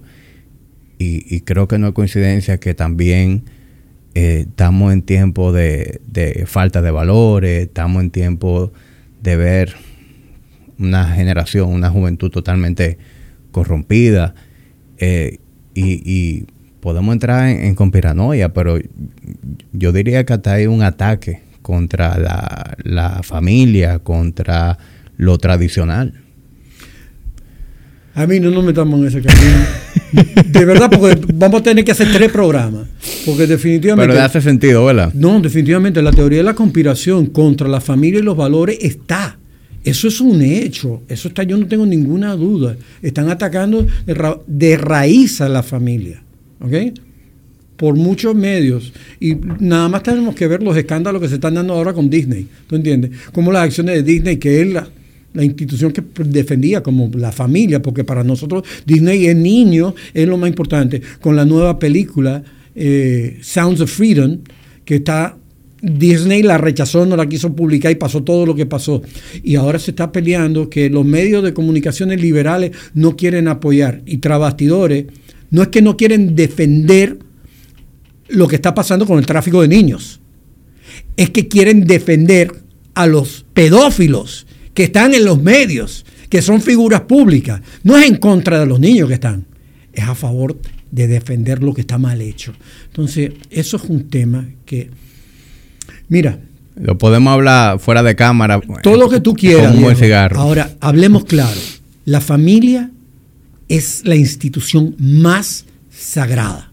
y, 1.00 1.42
creo 1.42 1.68
que 1.68 1.78
no 1.78 1.88
es 1.88 1.94
coincidencia 1.94 2.60
que 2.60 2.74
también 2.74 3.44
eh, 4.16 4.46
estamos 4.50 4.92
en 4.92 5.02
tiempo 5.02 5.54
de, 5.54 6.02
falta 6.46 6.82
de 6.82 6.92
valores, 6.92 7.68
estamos 7.68 8.04
en 8.04 8.12
tiempo 8.12 8.74
de 9.22 9.38
ver 9.38 9.76
una 10.78 11.08
generación, 11.08 11.70
una 11.70 11.90
juventud 11.90 12.30
totalmente 12.30 12.98
corrompida. 13.52 14.36
Eh, 14.98 15.40
y, 15.76 16.46
podemos 16.82 17.12
entrar 17.14 17.50
en, 17.50 17.76
conspiranoia, 17.76 18.54
pero 18.54 18.80
yo 19.74 19.92
diría 19.92 20.26
que 20.26 20.34
hasta 20.34 20.54
hay 20.54 20.68
un 20.68 20.82
ataque 20.82 21.42
contra 21.62 22.18
la, 22.18 22.78
la 22.84 23.22
familia, 23.22 24.00
contra 24.00 24.78
lo 25.18 25.38
tradicional. 25.38 26.14
A 28.16 28.28
mí 28.28 28.40
no 28.40 28.50
nos 28.50 28.64
metamos 28.64 29.00
en 29.00 29.08
ese 29.08 29.22
camino. 29.22 29.58
de 30.46 30.66
verdad, 30.66 30.90
porque 30.90 31.22
vamos 31.34 31.62
a 31.62 31.64
tener 31.64 31.86
que 31.86 31.92
hacer 31.92 32.12
tres 32.12 32.32
programas. 32.32 32.88
Porque 33.26 33.48
definitivamente. 33.48 34.08
Pero 34.08 34.20
le 34.20 34.26
hace 34.26 34.42
sentido, 34.42 34.84
¿verdad? 34.86 35.14
No, 35.14 35.40
definitivamente. 35.40 36.02
La 36.02 36.12
teoría 36.12 36.40
de 36.40 36.44
la 36.44 36.54
conspiración 36.54 37.28
contra 37.28 37.68
la 37.68 37.80
familia 37.80 38.20
y 38.20 38.24
los 38.24 38.36
valores 38.36 38.78
está. 38.82 39.39
Eso 39.84 40.08
es 40.08 40.20
un 40.22 40.42
hecho. 40.42 41.04
Eso 41.08 41.30
está, 41.30 41.44
yo 41.44 41.58
no 41.58 41.68
tengo 41.68 41.86
ninguna 41.86 42.36
duda. 42.36 42.76
Están 43.02 43.30
atacando 43.30 43.86
de, 44.06 44.78
raíz 44.78 45.42
a 45.42 45.50
la 45.50 45.64
familia. 45.64 46.22
¿Ok? 46.60 46.74
Por 47.78 47.96
muchos 47.96 48.36
medios. 48.36 48.92
Y 49.20 49.36
nada 49.60 49.88
más 49.88 50.04
tenemos 50.04 50.36
que 50.36 50.48
ver 50.48 50.62
los 50.62 50.76
escándalos 50.76 51.22
que 51.22 51.30
se 51.30 51.36
están 51.36 51.54
dando 51.54 51.74
ahora 51.74 51.94
con 51.94 52.10
Disney. 52.10 52.48
¿Tú 52.68 52.76
entiendes? 52.76 53.12
Como 53.32 53.52
las 53.52 53.64
acciones 53.64 53.96
de 53.96 54.04
Disney, 54.04 54.38
que 54.38 54.62
él 54.62 54.78
la 55.34 55.44
institución 55.44 55.92
que 55.92 56.04
defendía 56.26 56.82
como 56.82 57.10
la 57.14 57.32
familia, 57.32 57.82
porque 57.82 58.04
para 58.04 58.24
nosotros 58.24 58.64
Disney 58.86 59.28
es 59.28 59.36
niño, 59.36 59.94
es 60.14 60.28
lo 60.28 60.38
más 60.38 60.50
importante, 60.50 61.02
con 61.22 61.36
la 61.36 61.46
nueva 61.46 61.78
película 61.78 62.44
eh, 62.76 63.38
Sounds 63.42 63.82
of 63.82 63.92
Freedom, 63.92 64.40
que 64.86 64.96
está 64.96 65.38
Disney 65.82 66.44
la 66.44 66.58
rechazó, 66.58 67.06
no 67.06 67.16
la 67.16 67.30
quiso 67.30 67.56
publicar 67.56 67.92
y 67.92 67.96
pasó 67.96 68.24
todo 68.24 68.46
lo 68.46 68.56
que 68.56 68.66
pasó. 68.66 69.02
Y 69.44 69.56
ahora 69.56 69.80
se 69.80 69.92
está 69.92 70.12
peleando 70.12 70.70
que 70.70 70.90
los 70.90 71.06
medios 71.06 71.44
de 71.44 71.54
comunicaciones 71.54 72.22
liberales 72.22 72.72
no 72.94 73.16
quieren 73.16 73.48
apoyar 73.48 74.02
y 74.06 74.18
trabastidores, 74.18 75.06
no 75.52 75.62
es 75.62 75.70
que 75.70 75.82
no 75.82 75.98
quieren 75.98 76.36
defender 76.36 77.18
lo 78.28 78.48
que 78.48 78.56
está 78.56 78.76
pasando 78.76 79.06
con 79.06 79.18
el 79.18 79.26
tráfico 79.26 79.62
de 79.62 79.68
niños, 79.68 80.20
es 81.18 81.30
que 81.32 81.48
quieren 81.48 81.86
defender 81.86 82.52
a 82.94 83.08
los 83.08 83.46
pedófilos 83.54 84.46
que 84.74 84.84
están 84.84 85.14
en 85.14 85.26
los 85.26 85.42
medios, 85.42 86.06
que 86.30 86.42
son 86.42 86.62
figuras 86.62 87.02
públicas. 87.02 87.62
No 87.84 87.98
es 87.98 88.08
en 88.08 88.18
contra 88.18 88.60
de 88.60 88.66
los 88.66 88.80
niños 88.80 89.08
que 89.08 89.16
están, 89.16 89.46
es 89.94 90.04
a 90.04 90.16
favor 90.16 90.60
de 90.92 91.08
defender 91.08 91.64
lo 91.64 91.74
que 91.74 91.82
está 91.82 91.98
mal 91.98 92.22
hecho. 92.22 92.54
Entonces, 92.88 93.32
eso 93.50 93.78
es 93.78 93.84
un 93.84 94.10
tema 94.10 94.48
que, 94.66 94.90
mira. 96.10 96.40
Lo 96.76 96.98
podemos 96.98 97.34
hablar 97.34 97.80
fuera 97.80 98.04
de 98.04 98.16
cámara. 98.16 98.62
Todo 98.84 98.96
lo 98.96 99.10
que 99.10 99.20
tú 99.20 99.34
quieras. 99.34 99.76
Ahora, 100.36 100.72
hablemos 100.80 101.26
claro. 101.26 101.60
La 102.06 102.22
familia 102.22 102.90
es 103.68 104.02
la 104.06 104.16
institución 104.16 104.96
más 104.98 105.66
sagrada. 105.92 106.72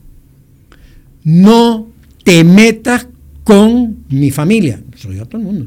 No 1.24 1.88
te 2.22 2.44
metas 2.44 3.08
con 3.42 4.04
mi 4.08 4.30
familia. 4.30 4.80
Soy 4.96 5.18
a 5.18 5.24
todo 5.24 5.40
el 5.40 5.46
mundo. 5.46 5.66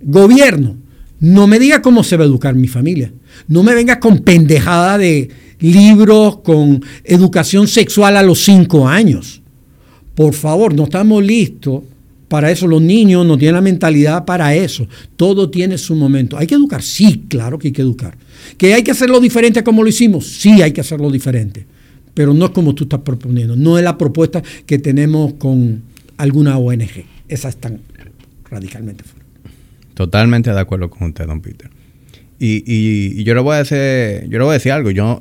Gobierno, 0.00 0.76
no 1.18 1.46
me 1.46 1.58
diga 1.58 1.82
cómo 1.82 2.04
se 2.04 2.16
va 2.16 2.24
a 2.24 2.26
educar 2.26 2.54
mi 2.54 2.68
familia. 2.68 3.12
No 3.48 3.62
me 3.62 3.74
venga 3.74 3.98
con 3.98 4.20
pendejada 4.20 4.96
de 4.96 5.28
libros 5.58 6.38
con 6.38 6.82
educación 7.04 7.68
sexual 7.68 8.16
a 8.16 8.22
los 8.22 8.42
cinco 8.44 8.88
años. 8.88 9.42
Por 10.14 10.34
favor, 10.34 10.74
no 10.74 10.84
estamos 10.84 11.22
listos 11.22 11.82
para 12.30 12.48
eso. 12.48 12.68
Los 12.68 12.80
niños 12.80 13.26
no 13.26 13.36
tienen 13.36 13.56
la 13.56 13.60
mentalidad 13.60 14.24
para 14.24 14.54
eso. 14.54 14.86
Todo 15.16 15.50
tiene 15.50 15.76
su 15.76 15.96
momento. 15.96 16.38
¿Hay 16.38 16.46
que 16.46 16.54
educar? 16.54 16.80
Sí, 16.80 17.24
claro 17.28 17.58
que 17.58 17.68
hay 17.68 17.72
que 17.72 17.82
educar. 17.82 18.16
¿Que 18.56 18.72
hay 18.72 18.84
que 18.84 18.92
hacerlo 18.92 19.18
diferente 19.18 19.64
como 19.64 19.82
lo 19.82 19.88
hicimos? 19.88 20.28
Sí, 20.28 20.62
hay 20.62 20.70
que 20.70 20.80
hacerlo 20.80 21.10
diferente. 21.10 21.66
Pero 22.14 22.32
no 22.32 22.44
es 22.44 22.50
como 22.52 22.72
tú 22.72 22.84
estás 22.84 23.00
proponiendo. 23.00 23.56
No 23.56 23.78
es 23.78 23.82
la 23.82 23.98
propuesta 23.98 24.44
que 24.64 24.78
tenemos 24.78 25.32
con 25.34 25.82
alguna 26.18 26.56
ONG. 26.56 27.04
Esas 27.26 27.56
están 27.56 27.80
radicalmente 28.48 29.02
fuera. 29.02 29.26
Totalmente 29.94 30.52
de 30.52 30.60
acuerdo 30.60 30.88
con 30.88 31.08
usted, 31.08 31.26
don 31.26 31.40
Peter. 31.40 31.68
Y, 32.38 33.24
yo 33.24 33.34
le 33.34 33.40
voy 33.40 33.56
a 33.56 33.64
yo 33.64 34.38
le 34.38 34.44
voy 34.44 34.50
a 34.50 34.52
decir 34.52 34.70
algo. 34.70 34.92
Yo 34.92 35.20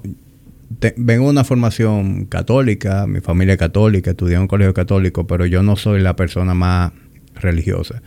vengo 0.98 1.26
de 1.26 1.30
una 1.32 1.44
formación 1.44 2.26
católica, 2.26 3.08
mi 3.08 3.22
familia 3.22 3.54
es 3.54 3.60
católica, 3.60 4.12
estudié 4.12 4.36
en 4.36 4.42
un 4.42 4.48
colegio 4.48 4.74
católico, 4.74 5.28
pero 5.28 5.46
yo 5.46 5.64
no 5.64 5.76
soy 5.76 6.02
la 6.02 6.16
persona 6.16 6.54
más 6.54 6.92
religiosa. 7.36 8.02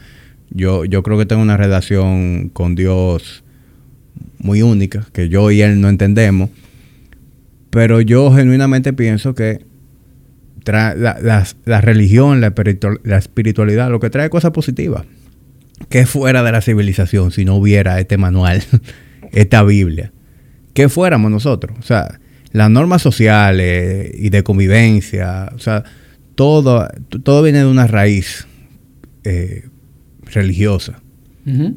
Yo, 0.51 0.84
yo 0.84 1.02
creo 1.02 1.18
que 1.18 1.26
tengo 1.26 1.43
una 1.43 1.56
relación 1.56 2.51
con 2.51 2.74
Dios 2.74 3.44
muy 4.39 4.62
única, 4.62 5.06
que 5.12 5.28
yo 5.28 5.51
y 5.51 5.62
él 5.62 5.80
no 5.80 5.89
entendemos. 5.89 6.51
Pero 7.70 8.01
yo 8.01 8.32
genuinamente 8.32 8.93
pienso 8.93 9.34
que 9.34 9.64
la, 10.64 10.94
la, 10.94 11.80
religión, 11.80 12.40
la, 12.40 12.52
la 13.02 13.18
espiritualidad, 13.18 13.90
lo 13.90 13.98
que 13.98 14.10
trae 14.10 14.30
cosas 14.30 14.51
positivas 14.52 15.05
¿Qué 15.89 16.06
fuera 16.06 16.43
de 16.43 16.52
la 16.52 16.60
civilización 16.60 17.30
si 17.30 17.44
no 17.44 17.56
hubiera 17.56 17.98
este 18.01 18.16
manual, 18.18 18.62
esta 19.32 19.62
Biblia? 19.62 20.12
¿Qué 20.74 20.89
fuéramos 20.89 21.30
nosotros? 21.30 21.76
O 21.78 21.82
sea, 21.82 22.20
las 22.53 22.70
normas 22.70 23.03
sociales 23.03 24.11
y 24.15 24.31
de 24.31 24.43
convivencia, 24.43 25.51
o 25.55 25.59
sea, 25.59 25.85
todo, 26.35 26.89
todo 27.23 27.43
viene 27.43 27.61
de 27.61 27.66
una 27.66 27.87
raíz 27.87 28.47
eh, 29.24 29.65
religiosa. 30.24 31.03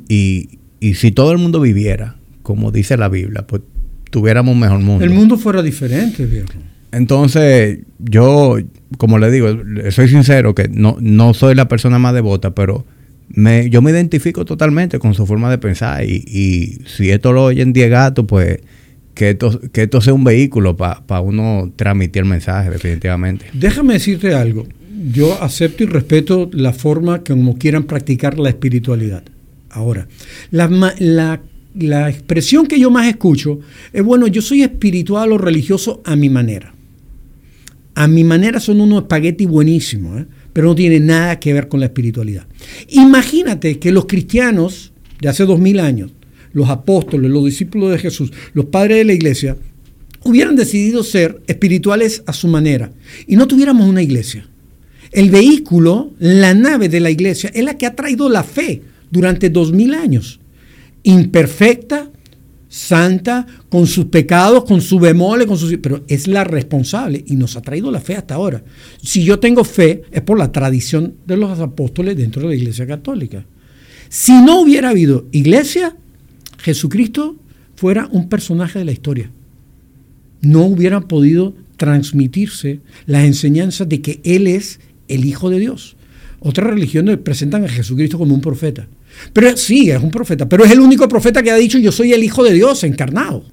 y, 0.07 0.59
y, 0.79 0.93
si 0.93 1.11
todo 1.11 1.31
el 1.31 1.39
mundo 1.39 1.59
viviera, 1.59 2.17
como 2.43 2.71
dice 2.71 2.97
la 2.97 3.09
Biblia, 3.09 3.47
pues 3.47 3.63
tuviéramos 4.11 4.53
un 4.53 4.59
mejor 4.59 4.79
mundo. 4.79 5.03
El 5.03 5.11
mundo 5.11 5.37
fuera 5.37 5.63
diferente, 5.63 6.25
viejo. 6.25 6.47
Entonces, 6.91 7.79
yo, 7.99 8.57
como 8.97 9.17
le 9.17 9.29
digo, 9.29 9.49
soy 9.91 10.07
sincero 10.07 10.55
que 10.55 10.69
no, 10.69 10.97
no 11.01 11.33
soy 11.33 11.53
la 11.53 11.67
persona 11.67 11.99
más 11.99 12.13
devota, 12.13 12.55
pero 12.55 12.85
me, 13.27 13.69
yo 13.69 13.81
me 13.81 13.91
identifico 13.91 14.45
totalmente 14.45 14.99
con 14.99 15.13
su 15.13 15.25
forma 15.25 15.49
de 15.49 15.57
pensar 15.57 16.05
y, 16.05 16.79
si 16.85 17.11
esto 17.11 17.33
lo 17.33 17.43
oyen 17.43 17.73
10 17.73 17.89
gatos, 17.89 18.25
pues 18.25 18.59
que 19.15 19.31
esto, 19.31 19.59
que 19.71 19.83
esto 19.83 20.01
sea 20.01 20.13
un 20.13 20.23
vehículo 20.23 20.77
para 20.77 21.21
uno 21.21 21.71
transmitir 21.75 22.21
el 22.23 22.29
mensaje, 22.29 22.69
definitivamente. 22.69 23.45
Déjame 23.53 23.93
decirte 23.93 24.33
algo. 24.35 24.67
Yo 25.11 25.41
acepto 25.41 25.83
y 25.83 25.87
respeto 25.87 26.49
la 26.53 26.73
forma 26.73 27.23
como 27.23 27.57
quieran 27.57 27.83
practicar 27.83 28.37
la 28.37 28.49
espiritualidad. 28.49 29.23
Ahora, 29.69 30.07
la, 30.51 31.41
la 31.73 32.09
expresión 32.09 32.67
que 32.67 32.79
yo 32.79 32.91
más 32.91 33.07
escucho 33.07 33.59
es, 33.91 34.03
bueno, 34.03 34.27
yo 34.27 34.41
soy 34.41 34.61
espiritual 34.61 35.31
o 35.31 35.37
religioso 35.37 36.01
a 36.05 36.15
mi 36.15 36.29
manera. 36.29 36.73
A 37.95 38.07
mi 38.07 38.23
manera 38.23 38.59
son 38.59 38.81
unos 38.81 39.03
espagueti 39.03 39.45
buenísimos. 39.45 40.21
¿eh? 40.21 40.25
pero 40.55 40.69
no 40.69 40.75
tiene 40.75 41.01
nada 41.01 41.37
que 41.37 41.51
ver 41.51 41.67
con 41.67 41.81
la 41.81 41.87
espiritualidad. 41.87 42.47
Imagínate 42.87 43.77
que 43.77 43.91
los 43.91 44.05
cristianos 44.05 44.93
de 45.19 45.27
hace 45.27 45.43
dos 45.43 45.59
mil 45.59 45.81
años, 45.81 46.13
los 46.55 46.69
apóstoles, 46.69 47.29
los 47.29 47.43
discípulos 47.43 47.91
de 47.91 47.99
Jesús, 47.99 48.31
los 48.53 48.67
padres 48.67 48.99
de 48.99 49.03
la 49.03 49.13
iglesia, 49.13 49.57
hubieran 50.23 50.55
decidido 50.55 51.03
ser 51.03 51.41
espirituales 51.47 52.23
a 52.25 52.31
su 52.31 52.47
manera 52.47 52.91
y 53.27 53.35
no 53.35 53.45
tuviéramos 53.45 53.87
una 53.87 54.01
iglesia. 54.01 54.47
El 55.11 55.29
vehículo, 55.31 56.13
la 56.17 56.53
nave 56.53 56.87
de 56.87 57.01
la 57.01 57.11
iglesia, 57.11 57.51
es 57.53 57.63
la 57.63 57.77
que 57.77 57.85
ha 57.85 57.93
traído 57.93 58.29
la 58.29 58.43
fe 58.43 58.81
durante 59.11 59.49
dos 59.49 59.73
mil 59.73 59.93
años. 59.93 60.39
Imperfecta, 61.03 62.09
santa, 62.69 63.45
con 63.67 63.85
sus 63.85 64.05
pecados, 64.05 64.63
con 64.63 64.79
su 64.79 64.97
bemole, 64.97 65.45
con 65.45 65.57
sus, 65.57 65.77
pero 65.79 66.05
es 66.07 66.25
la 66.25 66.45
responsable 66.45 67.21
y 67.27 67.35
nos 67.35 67.57
ha 67.57 67.61
traído 67.61 67.91
la 67.91 67.99
fe 67.99 68.15
hasta 68.15 68.35
ahora. 68.35 68.63
Si 69.03 69.25
yo 69.25 69.39
tengo 69.39 69.65
fe, 69.65 70.03
es 70.09 70.21
por 70.21 70.39
la 70.39 70.53
tradición 70.53 71.15
de 71.27 71.35
los 71.35 71.59
apóstoles 71.59 72.15
dentro 72.15 72.43
de 72.43 72.47
la 72.47 72.55
Iglesia 72.55 72.87
Católica. 72.87 73.45
Si 74.07 74.31
no 74.41 74.61
hubiera 74.61 74.91
habido 74.91 75.27
iglesia, 75.33 75.97
Jesucristo 76.65 77.35
fuera 77.75 78.09
un 78.11 78.27
personaje 78.27 78.79
de 78.79 78.85
la 78.85 78.91
historia. 78.91 79.29
No 80.41 80.63
hubiera 80.63 81.01
podido 81.01 81.53
transmitirse 81.77 82.79
las 83.05 83.23
enseñanzas 83.25 83.87
de 83.87 84.01
que 84.01 84.19
Él 84.23 84.47
es 84.47 84.79
el 85.07 85.25
Hijo 85.25 85.51
de 85.51 85.59
Dios. 85.59 85.95
Otras 86.39 86.67
religiones 86.67 87.19
presentan 87.19 87.65
a 87.65 87.69
Jesucristo 87.69 88.17
como 88.17 88.33
un 88.33 88.41
profeta. 88.41 88.87
Pero 89.31 89.55
sí, 89.55 89.91
es 89.91 90.01
un 90.01 90.09
profeta, 90.09 90.49
pero 90.49 90.65
es 90.65 90.71
el 90.71 90.79
único 90.79 91.07
profeta 91.07 91.43
que 91.43 91.51
ha 91.51 91.55
dicho 91.55 91.77
yo 91.77 91.91
soy 91.91 92.13
el 92.13 92.23
Hijo 92.23 92.43
de 92.43 92.53
Dios 92.53 92.83
encarnado. 92.83 93.43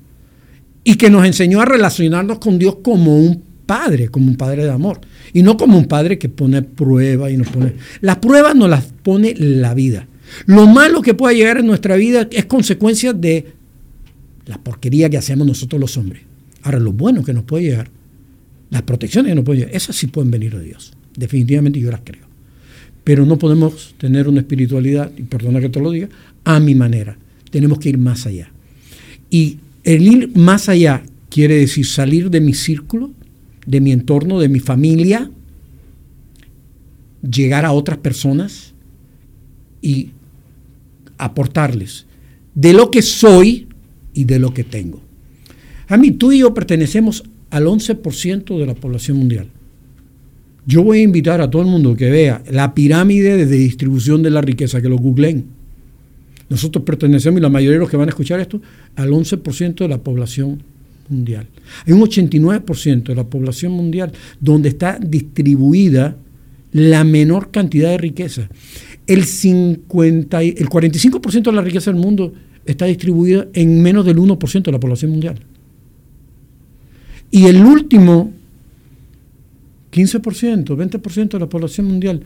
Y 0.82 0.94
que 0.94 1.10
nos 1.10 1.26
enseñó 1.26 1.60
a 1.60 1.66
relacionarnos 1.66 2.38
con 2.38 2.58
Dios 2.58 2.76
como 2.82 3.18
un 3.18 3.42
padre, 3.66 4.08
como 4.08 4.26
un 4.26 4.36
padre 4.36 4.64
de 4.64 4.70
amor. 4.70 5.02
Y 5.34 5.42
no 5.42 5.58
como 5.58 5.76
un 5.76 5.84
padre 5.84 6.18
que 6.18 6.30
pone 6.30 6.62
pruebas 6.62 7.30
y 7.30 7.36
nos 7.36 7.48
pone... 7.48 7.74
Las 8.00 8.16
pruebas 8.16 8.56
nos 8.56 8.70
las 8.70 8.86
pone 9.02 9.34
la 9.36 9.74
vida. 9.74 10.08
Lo 10.46 10.66
malo 10.66 11.02
que 11.02 11.14
pueda 11.14 11.34
llegar 11.34 11.58
en 11.58 11.66
nuestra 11.66 11.96
vida 11.96 12.28
es 12.30 12.44
consecuencia 12.46 13.12
de 13.12 13.52
la 14.46 14.58
porquería 14.58 15.08
que 15.08 15.18
hacemos 15.18 15.46
nosotros 15.46 15.80
los 15.80 15.96
hombres. 15.96 16.22
Ahora, 16.62 16.78
lo 16.78 16.92
bueno 16.92 17.22
que 17.24 17.32
nos 17.32 17.44
puede 17.44 17.64
llegar, 17.64 17.90
las 18.70 18.82
protecciones 18.82 19.30
que 19.30 19.34
nos 19.34 19.44
pueden 19.44 19.60
llegar, 19.60 19.76
esas 19.76 19.96
sí 19.96 20.06
pueden 20.06 20.30
venir 20.30 20.56
de 20.56 20.64
Dios. 20.64 20.92
Definitivamente 21.16 21.80
yo 21.80 21.90
las 21.90 22.00
creo. 22.04 22.26
Pero 23.04 23.26
no 23.26 23.38
podemos 23.38 23.94
tener 23.98 24.28
una 24.28 24.40
espiritualidad, 24.40 25.10
y 25.16 25.22
perdona 25.22 25.60
que 25.60 25.68
te 25.68 25.80
lo 25.80 25.90
diga, 25.90 26.08
a 26.44 26.60
mi 26.60 26.74
manera. 26.74 27.18
Tenemos 27.50 27.78
que 27.78 27.90
ir 27.90 27.98
más 27.98 28.26
allá. 28.26 28.50
Y 29.30 29.58
el 29.84 30.02
ir 30.06 30.36
más 30.36 30.68
allá 30.68 31.02
quiere 31.28 31.56
decir 31.56 31.86
salir 31.86 32.30
de 32.30 32.40
mi 32.40 32.54
círculo, 32.54 33.10
de 33.66 33.80
mi 33.80 33.92
entorno, 33.92 34.38
de 34.38 34.48
mi 34.48 34.60
familia, 34.60 35.30
llegar 37.22 37.64
a 37.64 37.72
otras 37.72 37.98
personas 37.98 38.74
y 39.80 40.10
aportarles 41.18 42.06
de 42.54 42.72
lo 42.72 42.90
que 42.90 43.02
soy 43.02 43.68
y 44.14 44.24
de 44.24 44.38
lo 44.38 44.52
que 44.52 44.64
tengo. 44.64 45.00
A 45.88 45.96
mí, 45.96 46.10
tú 46.12 46.32
y 46.32 46.38
yo 46.38 46.54
pertenecemos 46.54 47.24
al 47.50 47.66
11% 47.66 48.58
de 48.58 48.66
la 48.66 48.74
población 48.74 49.18
mundial. 49.18 49.48
Yo 50.64 50.82
voy 50.82 51.00
a 51.00 51.02
invitar 51.02 51.40
a 51.40 51.50
todo 51.50 51.62
el 51.62 51.68
mundo 51.68 51.96
que 51.96 52.08
vea 52.08 52.42
la 52.50 52.72
pirámide 52.72 53.36
de 53.36 53.56
distribución 53.56 54.22
de 54.22 54.30
la 54.30 54.40
riqueza, 54.40 54.80
que 54.80 54.88
lo 54.88 54.96
googleen. 54.96 55.44
Nosotros 56.48 56.84
pertenecemos, 56.84 57.40
y 57.40 57.42
la 57.42 57.48
mayoría 57.48 57.74
de 57.74 57.80
los 57.80 57.90
que 57.90 57.96
van 57.96 58.08
a 58.08 58.10
escuchar 58.10 58.38
esto, 58.40 58.60
al 58.96 59.10
11% 59.10 59.74
de 59.74 59.88
la 59.88 59.98
población 59.98 60.62
mundial. 61.08 61.46
Hay 61.86 61.92
un 61.92 62.00
89% 62.00 63.02
de 63.02 63.14
la 63.14 63.24
población 63.24 63.72
mundial 63.72 64.12
donde 64.40 64.68
está 64.68 64.98
distribuida 64.98 66.16
la 66.72 67.04
menor 67.04 67.50
cantidad 67.50 67.90
de 67.90 67.98
riqueza. 67.98 68.48
El, 69.06 69.24
50, 69.24 70.42
el 70.42 70.68
45% 70.68 71.42
de 71.42 71.52
la 71.52 71.62
riqueza 71.62 71.90
del 71.90 72.00
mundo 72.00 72.32
está 72.64 72.86
distribuida 72.86 73.48
en 73.52 73.82
menos 73.82 74.04
del 74.04 74.18
1% 74.18 74.62
de 74.62 74.72
la 74.72 74.80
población 74.80 75.10
mundial. 75.10 75.40
Y 77.30 77.46
el 77.46 77.64
último 77.64 78.32
15%, 79.90 80.64
20% 80.64 81.28
de 81.30 81.38
la 81.38 81.48
población 81.48 81.86
mundial, 81.86 82.22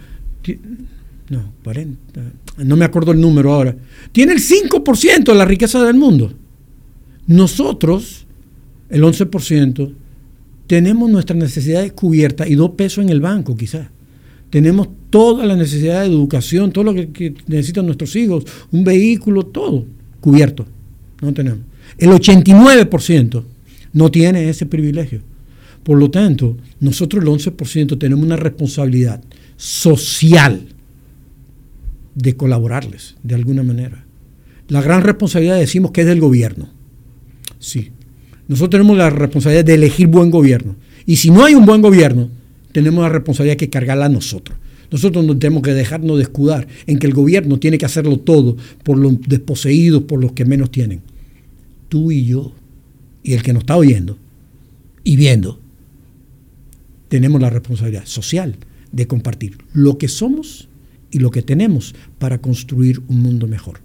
no, 1.29 1.53
40, 1.65 2.23
no 2.65 2.77
me 2.77 2.85
acuerdo 2.85 3.13
el 3.13 3.21
número 3.21 3.53
ahora, 3.53 3.77
tiene 4.13 4.33
el 4.33 4.41
5% 4.41 5.25
de 5.25 5.35
la 5.35 5.45
riqueza 5.45 5.83
del 5.85 5.97
mundo. 5.97 6.33
Nosotros, 7.27 8.27
el 8.89 9.03
11%, 9.03 9.93
tenemos 10.67 11.11
nuestras 11.11 11.39
necesidades 11.39 11.93
cubiertas 11.93 12.49
y 12.49 12.55
dos 12.55 12.71
pesos 12.71 13.05
en 13.05 13.11
el 13.11 13.21
banco 13.21 13.57
quizás. 13.57 13.89
Tenemos 14.51 14.89
toda 15.11 15.45
la 15.45 15.57
necesidad 15.57 16.03
de 16.03 16.09
educación, 16.09 16.73
todo 16.73 16.85
lo 16.85 16.95
que, 16.95 17.35
necesitan 17.47 17.87
nuestros 17.87 18.15
hijos, 18.17 18.45
un 18.71 18.85
vehículo, 18.85 19.45
todo 19.45 19.85
cubierto. 20.21 20.67
No 21.21 21.33
tenemos. 21.33 21.61
El 21.99 22.11
89% 22.11 23.43
no 23.93 24.11
tiene 24.11 24.49
ese 24.49 24.67
privilegio. 24.67 25.21
Por 25.83 25.99
lo 25.99 26.11
tanto, 26.11 26.57
nosotros 26.81 27.23
el 27.23 27.31
11% 27.31 27.99
tenemos 27.99 28.25
una 28.25 28.37
responsabilidad 28.37 29.23
social 29.57 30.67
de 32.15 32.37
colaborarles 32.37 33.15
de 33.23 33.35
alguna 33.35 33.63
manera. 33.63 34.05
La 34.69 34.83
gran 34.83 35.03
responsabilidad 35.03 35.59
decimos 35.59 35.93
que 35.93 36.01
es 36.01 36.07
del 36.07 36.21
gobierno. 36.21 36.69
Sí. 37.59 37.91
Nosotros 38.49 38.71
tenemos 38.71 38.97
la 38.97 39.11
responsabilidad 39.11 39.65
de 39.65 39.75
elegir 39.75 40.09
buen 40.09 40.31
gobierno. 40.31 40.77
Y 41.05 41.17
si 41.17 41.31
no 41.31 41.45
hay 41.45 41.55
un 41.55 41.67
buen 41.67 41.83
gobierno, 41.83 42.31
tenemos 42.77 43.03
la 43.03 43.09
responsabilidad 43.09 43.57
de 43.57 43.71
cargarla 43.71 44.05
a 44.05 44.11
nosotros. 44.11 44.59
Nosotros 44.91 45.25
no 45.25 45.39
tenemos 45.39 45.63
que 45.63 45.73
dejarnos 45.73 46.19
de 46.19 46.25
escudar 46.25 46.69
en 46.87 46.99
que 46.99 47.07
el 47.07 47.15
gobierno 47.15 47.59
tiene 47.59 47.79
que 47.79 47.87
hacerlo 47.87 48.19
todo 48.19 48.59
por 48.83 48.99
los 48.99 49.19
desposeídos, 49.23 50.03
por 50.03 50.21
los 50.21 50.33
que 50.33 50.45
menos 50.45 50.71
tienen. 50.71 51.01
Tú 51.89 52.13
y 52.13 52.27
yo, 52.27 52.53
y 53.23 53.33
el 53.33 53.43
que 53.43 53.55
nos 53.55 53.63
está 53.63 53.79
oyendo 53.79 54.19
y 55.05 55.17
viendo, 55.17 55.59
tenemos 57.09 57.41
la 57.41 57.49
responsabilidad 57.49 58.05
social 58.05 58.57
de 58.93 59.07
compartir 59.07 59.57
lo 59.73 59.97
que 59.97 60.09
somos 60.09 60.69
y 61.11 61.21
lo 61.21 61.31
que 61.31 61.41
tenemos 61.41 61.95
para 62.19 62.43
construir 62.43 63.01
un 63.09 63.23
mundo 63.23 63.47
mejor. 63.47 63.81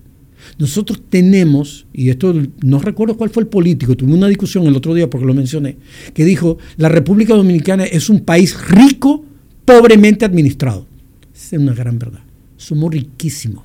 Nosotros 0.57 1.01
tenemos, 1.09 1.85
y 1.93 2.09
esto 2.09 2.33
no 2.63 2.79
recuerdo 2.79 3.17
cuál 3.17 3.29
fue 3.29 3.43
el 3.43 3.49
político, 3.49 3.95
tuve 3.95 4.13
una 4.13 4.27
discusión 4.27 4.65
el 4.67 4.75
otro 4.75 4.93
día 4.93 5.09
porque 5.09 5.25
lo 5.25 5.33
mencioné, 5.33 5.77
que 6.13 6.25
dijo, 6.25 6.57
la 6.77 6.89
República 6.89 7.33
Dominicana 7.33 7.85
es 7.85 8.09
un 8.09 8.21
país 8.21 8.55
rico, 8.67 9.25
pobremente 9.65 10.25
administrado. 10.25 10.87
Esa 11.33 11.55
es 11.55 11.61
una 11.61 11.73
gran 11.73 11.97
verdad. 11.97 12.21
Somos 12.57 12.91
riquísimos, 12.91 13.63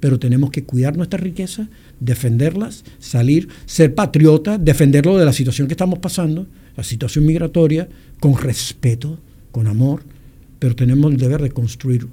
pero 0.00 0.18
tenemos 0.18 0.50
que 0.50 0.64
cuidar 0.64 0.96
nuestra 0.96 1.18
riqueza, 1.18 1.68
defenderlas, 1.98 2.84
salir, 2.98 3.48
ser 3.64 3.94
patriotas, 3.94 4.62
defenderlo 4.62 5.16
de 5.18 5.24
la 5.24 5.32
situación 5.32 5.66
que 5.66 5.74
estamos 5.74 5.98
pasando, 5.98 6.46
la 6.76 6.84
situación 6.84 7.26
migratoria, 7.26 7.88
con 8.20 8.36
respeto, 8.36 9.18
con 9.50 9.66
amor, 9.66 10.04
pero 10.58 10.76
tenemos 10.76 11.10
el 11.10 11.18
deber 11.18 11.42
de 11.42 11.50
construir 11.50 12.04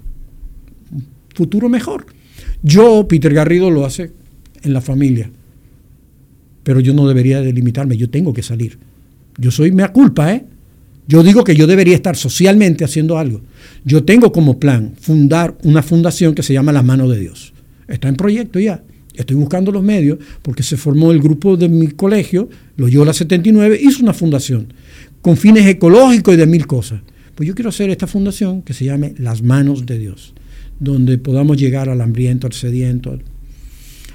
un 0.91 1.05
futuro 1.35 1.69
mejor. 1.69 2.05
Yo, 2.61 3.07
Peter 3.07 3.33
Garrido, 3.33 3.69
lo 3.69 3.85
hace 3.85 4.11
en 4.61 4.73
la 4.73 4.81
familia, 4.81 5.29
pero 6.63 6.79
yo 6.79 6.93
no 6.93 7.07
debería 7.07 7.41
delimitarme, 7.41 7.97
yo 7.97 8.09
tengo 8.09 8.33
que 8.33 8.43
salir. 8.43 8.77
Yo 9.37 9.51
soy 9.51 9.71
mea 9.71 9.91
culpa, 9.91 10.33
¿eh? 10.33 10.45
Yo 11.07 11.21
digo 11.21 11.43
que 11.43 11.55
yo 11.55 11.67
debería 11.67 11.95
estar 11.95 12.15
socialmente 12.15 12.85
haciendo 12.85 13.17
algo. 13.17 13.41
Yo 13.83 14.05
tengo 14.05 14.31
como 14.31 14.59
plan 14.59 14.93
fundar 14.99 15.57
una 15.63 15.83
fundación 15.83 16.33
que 16.33 16.43
se 16.43 16.53
llama 16.53 16.71
La 16.71 16.81
Mano 16.81 17.09
de 17.09 17.19
Dios. 17.19 17.53
Está 17.87 18.07
en 18.07 18.15
proyecto 18.15 18.59
ya. 18.59 18.83
Estoy 19.13 19.35
buscando 19.35 19.71
los 19.71 19.83
medios 19.83 20.17
porque 20.41 20.63
se 20.63 20.77
formó 20.77 21.11
el 21.11 21.21
grupo 21.21 21.57
de 21.57 21.69
mi 21.69 21.89
colegio, 21.89 22.49
lo 22.77 22.87
la 23.05 23.13
79, 23.13 23.79
hizo 23.81 24.01
una 24.01 24.13
fundación 24.13 24.73
con 25.21 25.37
fines 25.37 25.67
ecológicos 25.67 26.33
y 26.33 26.37
de 26.37 26.47
mil 26.47 26.65
cosas. 26.65 27.01
Pues 27.35 27.47
yo 27.47 27.55
quiero 27.55 27.69
hacer 27.69 27.89
esta 27.89 28.07
fundación 28.07 28.61
que 28.61 28.73
se 28.73 28.85
llame 28.85 29.13
Las 29.17 29.43
Manos 29.43 29.85
de 29.85 29.99
Dios, 29.99 30.33
donde 30.83 31.17
podamos 31.17 31.55
llegar 31.55 31.87
al 31.87 32.01
hambriento, 32.01 32.45
al 32.45 32.53
sediento, 32.53 33.17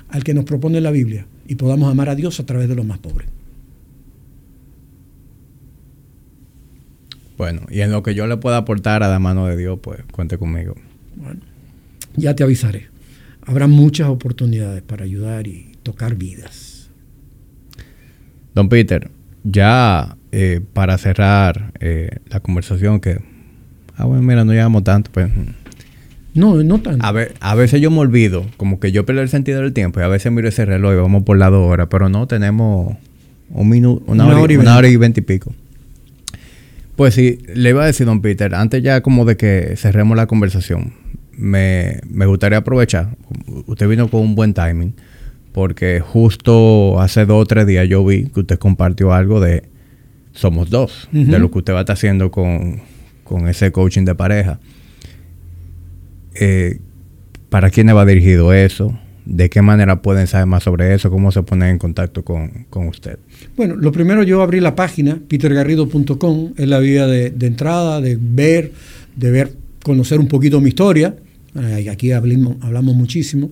al, 0.09 0.23
que 0.23 0.35
nos 0.35 0.45
propone 0.45 0.82
la 0.82 0.90
Biblia 0.90 1.27
y 1.47 1.55
podamos 1.55 1.90
amar 1.90 2.11
a 2.11 2.15
Dios 2.15 2.40
a 2.40 2.47
través 2.47 2.69
de 2.69 2.74
los 2.74 2.85
más 2.85 2.99
pobres. 2.99 3.28
Bueno, 7.39 7.62
y 7.70 7.81
en 7.81 7.90
lo 7.90 8.03
que 8.03 8.15
yo 8.15 8.27
le 8.27 8.36
pueda 8.36 8.59
aportar 8.59 9.03
a 9.03 9.09
la 9.09 9.19
mano 9.19 9.47
de 9.47 9.57
Dios, 9.57 9.78
pues 9.81 10.01
cuente 10.12 10.36
conmigo. 10.36 10.74
Bueno, 11.16 11.40
ya 12.16 12.35
te 12.35 12.43
avisaré. 12.43 12.89
Habrá 13.47 13.66
muchas 13.66 14.09
oportunidades 14.09 14.82
para 14.82 15.05
ayudar 15.05 15.47
y 15.47 15.73
tocar 15.82 16.16
vidas. 16.16 16.90
Don 18.55 18.69
Peter, 18.69 19.11
ya 19.43 20.19
eh, 20.32 20.61
para 20.74 20.99
cerrar 20.99 21.73
eh, 21.81 22.19
la 22.28 22.40
conversación 22.40 23.01
que... 23.01 23.20
Ah, 23.97 24.05
bueno, 24.05 24.23
mira, 24.23 24.45
no 24.45 24.53
llevamos 24.53 24.85
tanto, 24.85 25.11
pues... 25.12 25.31
No, 26.39 26.62
no 26.62 26.81
tanto. 26.81 27.05
A, 27.05 27.12
ver, 27.12 27.35
a 27.40 27.55
veces 27.55 27.81
yo 27.81 27.90
me 27.90 27.98
olvido, 27.98 28.47
como 28.56 28.81
que 28.81 28.93
yo 28.93 29.05
pierdo 29.05 29.23
el 29.23 29.28
sentido 29.28 29.60
del 29.60 29.73
tiempo 29.73 30.01
y 30.01 30.02
a 30.02 30.09
veces 30.09 30.31
miro 30.32 30.48
ese 30.48 30.65
reloj 30.65 30.93
y 30.93 30.97
vamos 30.97 31.24
por 31.24 31.36
las 31.36 31.51
dos 31.51 31.69
horas, 31.69 31.89
pero 31.90 32.09
no, 32.09 32.27
tenemos 32.27 32.97
un 33.51 33.69
minuto, 33.69 34.05
una, 34.06 34.27
hora, 34.27 34.52
y, 34.52 34.56
una 34.56 34.77
hora 34.77 34.89
y 34.89 34.97
veinte 34.97 35.20
y 35.20 35.24
pico. 35.24 35.52
Pues 36.97 37.15
sí, 37.15 37.39
le 37.55 37.70
iba 37.70 37.82
a 37.82 37.86
decir, 37.86 38.06
don 38.06 38.20
Peter, 38.20 38.55
antes 38.55 38.82
ya 38.82 39.01
como 39.01 39.24
de 39.24 39.36
que 39.36 39.74
cerremos 39.77 40.16
la 40.16 40.27
conversación, 40.27 40.93
me, 41.32 42.01
me 42.09 42.27
gustaría 42.27 42.59
aprovechar, 42.59 43.16
usted 43.66 43.89
vino 43.89 44.09
con 44.09 44.20
un 44.20 44.35
buen 44.35 44.55
timing, 44.55 44.94
porque 45.52 46.01
justo 46.01 47.01
hace 47.01 47.27
dos 47.27 47.43
o 47.43 47.47
tres 47.47 47.66
días 47.66 47.89
yo 47.89 48.05
vi 48.05 48.27
que 48.27 48.40
usted 48.40 48.59
compartió 48.59 49.12
algo 49.12 49.40
de 49.40 49.65
somos 50.32 50.70
dos, 50.70 51.09
de 51.10 51.39
lo 51.40 51.51
que 51.51 51.59
usted 51.59 51.73
va 51.73 51.78
a 51.78 51.81
estar 51.81 51.94
haciendo 51.94 52.31
con, 52.31 52.81
ese 53.48 53.73
coaching 53.73 54.05
de 54.05 54.15
pareja. 54.15 54.60
Eh, 56.40 56.81
¿Para 57.48 57.70
quién 57.70 57.89
va 57.89 58.05
dirigido 58.05 58.52
eso? 58.52 58.98
¿De 59.24 59.51
qué 59.51 59.62
manera 59.62 60.02
pueden 60.02 60.27
saber 60.27 60.47
más 60.47 60.65
sobre 60.65 60.94
eso? 60.94 61.10
¿Cómo 61.10 61.32
se 61.32 61.43
ponen 61.43 61.70
en 61.70 61.78
contacto 61.78 62.24
con, 62.24 62.66
usted? 62.89 63.19
Bueno, 63.56 63.77
lo 63.77 63.93
primero 63.93 64.23
yo 64.23 64.43
abrí 64.43 64.60
la 64.60 64.74
página, 64.74 65.19
petergarrido.com, 65.28 66.52
es 66.56 66.69
la 66.69 66.78
vía 66.78 67.06
de, 67.06 67.47
entrada, 67.47 68.01
de 68.01 68.19
ver, 68.20 68.73
de 69.16 69.31
ver, 69.31 69.52
conocer 69.82 70.20
un 70.20 70.28
poquito 70.28 70.60
mi 70.60 70.69
historia. 70.69 71.15
Aquí 71.90 72.12
hablamos, 72.12 72.56
hablamos 72.62 72.94
muchísimo. 72.94 73.51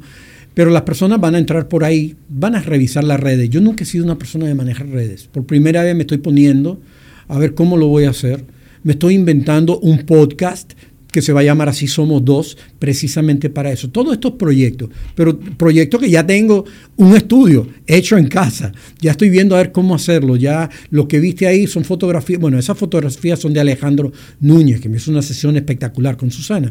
Pero 0.55 0.71
las 0.71 0.83
personas 0.83 1.21
van 1.21 1.35
a 1.35 1.39
entrar 1.39 1.69
por 1.69 1.85
ahí, 1.85 2.17
van 2.31 2.55
a 2.55 2.63
revisar 2.63 3.05
las 3.05 3.21
redes. 3.21 3.51
Yo 3.51 3.61
nunca 3.61 3.85
he 3.85 3.87
sido 3.87 4.05
una 4.05 4.17
persona 4.17 4.47
de 4.47 4.55
manejar 4.55 4.89
redes. 4.89 5.29
Por 5.31 5.45
primera 5.45 5.83
vez 5.83 5.95
me 5.95 6.03
estoy 6.03 6.19
poniendo 6.19 6.81
a 7.29 7.39
ver 7.39 7.55
cómo 7.55 7.77
lo 7.77 7.89
voy 7.89 8.05
a 8.05 8.11
hacer. 8.11 8.43
Me 8.83 8.93
estoy 8.93 9.15
inventando 9.15 9.79
un 9.79 10.07
podcast 10.07 10.73
que 11.17 11.23
se 11.23 11.33
va 11.33 11.41
a 11.41 11.45
llamar 11.45 11.71
Así 11.71 11.87
Somos 11.87 12.23
Dos, 12.23 12.59
precisamente 12.79 13.49
para 13.49 13.73
eso. 13.73 13.89
Todos 13.89 14.13
estos 14.13 14.33
proyectos, 14.33 14.91
pero 15.15 15.39
proyectos 15.39 15.99
que 15.99 16.11
ya 16.11 16.27
tengo 16.27 16.67
un 16.97 17.17
estudio 17.17 17.67
hecho 17.87 18.19
en 18.19 18.29
casa. 18.29 18.71
Ya 19.01 19.13
estoy 19.13 19.31
viendo 19.31 19.55
a 19.55 19.59
ver 19.61 19.73
cómo 19.73 19.95
hacerlo. 19.95 20.37
Ya 20.37 20.69
lo 20.91 21.09
que 21.09 21.19
viste 21.19 21.47
ahí 21.47 21.67
son 21.67 21.87
fotografías. 21.87 22.39
Bueno, 22.39 22.59
esas 22.59 22.77
fotografías 22.77 23.41
son 23.41 23.55
de 23.55 23.61
Alejandro 23.61 24.13
Núñez, 24.41 24.79
que 24.79 24.91
me 24.91 24.99
hizo 24.99 25.11
una 25.11 25.23
sesión 25.23 25.57
espectacular 25.57 26.19
con 26.19 26.31
Susana. 26.31 26.71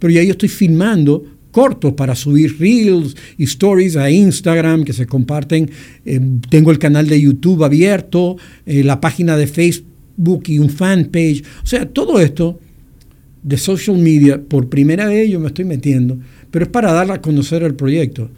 Pero 0.00 0.12
ya 0.12 0.24
yo 0.24 0.32
estoy 0.32 0.48
filmando 0.48 1.22
cortos 1.52 1.92
para 1.92 2.16
subir 2.16 2.58
reels 2.58 3.14
y 3.38 3.44
stories 3.44 3.94
a 3.94 4.10
Instagram 4.10 4.82
que 4.82 4.92
se 4.92 5.06
comparten. 5.06 5.70
Eh, 6.04 6.20
tengo 6.50 6.72
el 6.72 6.80
canal 6.80 7.06
de 7.06 7.20
YouTube 7.20 7.62
abierto, 7.62 8.38
eh, 8.66 8.82
la 8.82 9.00
página 9.00 9.36
de 9.36 9.46
Facebook 9.46 10.42
y 10.48 10.58
un 10.58 10.68
fanpage. 10.68 11.44
O 11.62 11.66
sea, 11.66 11.86
todo 11.86 12.18
esto 12.18 12.58
de 13.44 13.58
social 13.58 13.98
media, 13.98 14.42
por 14.42 14.68
primera 14.68 15.06
vez 15.06 15.30
yo 15.30 15.38
me 15.38 15.48
estoy 15.48 15.66
metiendo, 15.66 16.18
pero 16.50 16.64
es 16.64 16.70
para 16.70 16.92
dar 16.92 17.10
a 17.12 17.20
conocer 17.20 17.62
el 17.62 17.74
proyecto. 17.74 18.30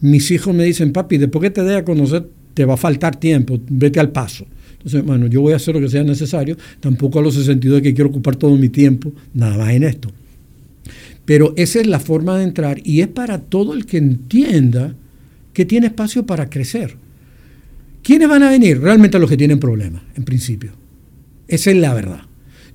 Mis 0.00 0.30
hijos 0.30 0.54
me 0.54 0.64
dicen, 0.64 0.92
papi, 0.92 1.16
después 1.16 1.42
que 1.42 1.50
te 1.50 1.62
dé 1.62 1.76
a 1.76 1.84
conocer 1.84 2.28
te 2.52 2.64
va 2.64 2.74
a 2.74 2.76
faltar 2.76 3.16
tiempo, 3.16 3.58
vete 3.70 4.00
al 4.00 4.10
paso. 4.10 4.44
Entonces, 4.72 5.04
bueno, 5.04 5.28
yo 5.28 5.40
voy 5.40 5.52
a 5.52 5.56
hacer 5.56 5.74
lo 5.74 5.80
que 5.80 5.88
sea 5.88 6.02
necesario, 6.02 6.56
tampoco 6.80 7.20
a 7.20 7.22
los 7.22 7.34
sentido 7.34 7.76
de 7.76 7.82
que 7.82 7.94
quiero 7.94 8.10
ocupar 8.10 8.36
todo 8.36 8.56
mi 8.56 8.68
tiempo, 8.68 9.12
nada 9.32 9.56
más 9.56 9.70
en 9.70 9.84
esto. 9.84 10.10
Pero 11.24 11.54
esa 11.56 11.80
es 11.80 11.86
la 11.86 12.00
forma 12.00 12.36
de 12.38 12.44
entrar 12.44 12.80
y 12.84 13.00
es 13.00 13.08
para 13.08 13.38
todo 13.38 13.74
el 13.74 13.86
que 13.86 13.98
entienda 13.98 14.94
que 15.52 15.64
tiene 15.64 15.88
espacio 15.88 16.26
para 16.26 16.50
crecer. 16.50 16.96
¿Quiénes 18.02 18.28
van 18.28 18.42
a 18.42 18.50
venir? 18.50 18.80
Realmente 18.80 19.18
los 19.18 19.28
que 19.28 19.36
tienen 19.36 19.60
problemas, 19.60 20.02
en 20.16 20.24
principio. 20.24 20.72
Esa 21.46 21.70
es 21.70 21.76
la 21.76 21.94
verdad. 21.94 22.27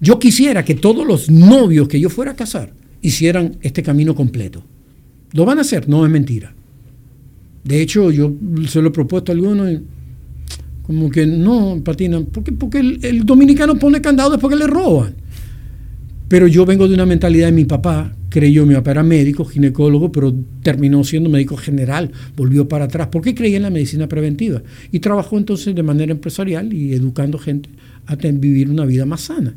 Yo 0.04 0.20
quisiera 0.20 0.66
que 0.66 0.76
todos 0.76 1.08
los 1.08 1.30
novios 1.30 1.88
que 1.88 1.98
yo 1.98 2.10
fuera 2.10 2.32
a 2.32 2.36
casar 2.36 2.74
hicieran 3.02 3.56
este 3.62 3.82
camino 3.82 4.14
completo. 4.14 4.62
¿Lo 5.32 5.46
van 5.46 5.60
a 5.60 5.62
hacer? 5.62 5.88
No 5.88 6.06
es 6.06 6.12
mentira. 6.12 6.54
De 7.64 7.82
hecho, 7.82 8.12
yo 8.12 8.34
se 8.68 8.82
lo 8.82 8.90
he 8.90 8.92
propuesto 8.92 9.32
a 9.32 9.36
algunos 9.36 9.72
y 9.72 9.80
como 10.86 11.10
que 11.10 11.26
no, 11.26 11.80
patinan. 11.86 12.26
¿Por 12.26 12.44
Porque 12.44 12.80
el, 12.80 13.26
dominicano 13.26 13.80
pone 13.80 14.02
candado 14.02 14.32
después 14.32 14.54
que 14.54 14.60
le 14.60 14.68
roban. 14.68 15.16
Pero 16.28 16.48
yo 16.48 16.66
vengo 16.66 16.90
de 16.90 16.96
una 16.96 17.06
mentalidad 17.06 17.46
de 17.46 17.54
mi 17.54 17.64
papá, 17.64 18.14
creyó, 18.28 18.66
mi 18.66 18.74
papá 18.74 18.92
era 18.92 19.04
médico, 19.04 19.46
ginecólogo, 19.46 20.12
pero 20.12 20.36
terminó 20.64 21.02
siendo 21.06 21.30
médico 21.30 21.56
general, 21.56 22.12
volvió 22.36 22.68
para 22.68 22.86
atrás, 22.86 23.08
porque 23.10 23.34
creía 23.34 23.56
en 23.56 23.64
la 23.64 23.70
medicina 23.70 24.10
preventiva. 24.10 24.64
Y 24.92 25.00
trabajó 25.00 25.38
entonces 25.38 25.74
de 25.74 25.84
manera 25.84 26.12
empresarial 26.12 26.74
y 26.74 26.92
educando 26.92 27.38
gente 27.38 27.70
a 28.06 28.16
vivir 28.16 28.70
una 28.70 28.84
vida 28.84 29.06
más 29.06 29.22
sana. 29.22 29.56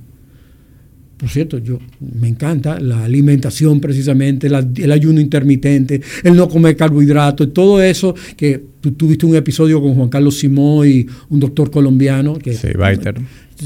Por 1.17 1.31
cierto, 1.31 1.59
yo 1.59 1.79
me 2.21 2.29
encanta 2.29 2.79
la 2.79 3.05
alimentación 3.05 3.81
precisamente, 3.81 4.49
el 4.49 4.93
ayuno 4.93 5.19
intermitente, 5.19 6.01
el 6.23 6.37
no 6.37 6.47
comer 6.47 6.77
carbohidratos, 6.77 7.55
todo 7.55 7.81
eso 7.81 8.15
que 8.37 8.63
tú 8.83 8.93
tuviste 8.93 9.25
un 9.25 9.35
episodio 9.35 9.81
con 9.81 9.95
Juan 9.95 10.11
Carlos 10.11 10.39
Simón 10.39 10.87
y 10.87 11.07
un 11.31 11.41
doctor 11.41 11.71
colombiano 11.71 12.35
que 12.35 12.53
sí, 12.53 12.69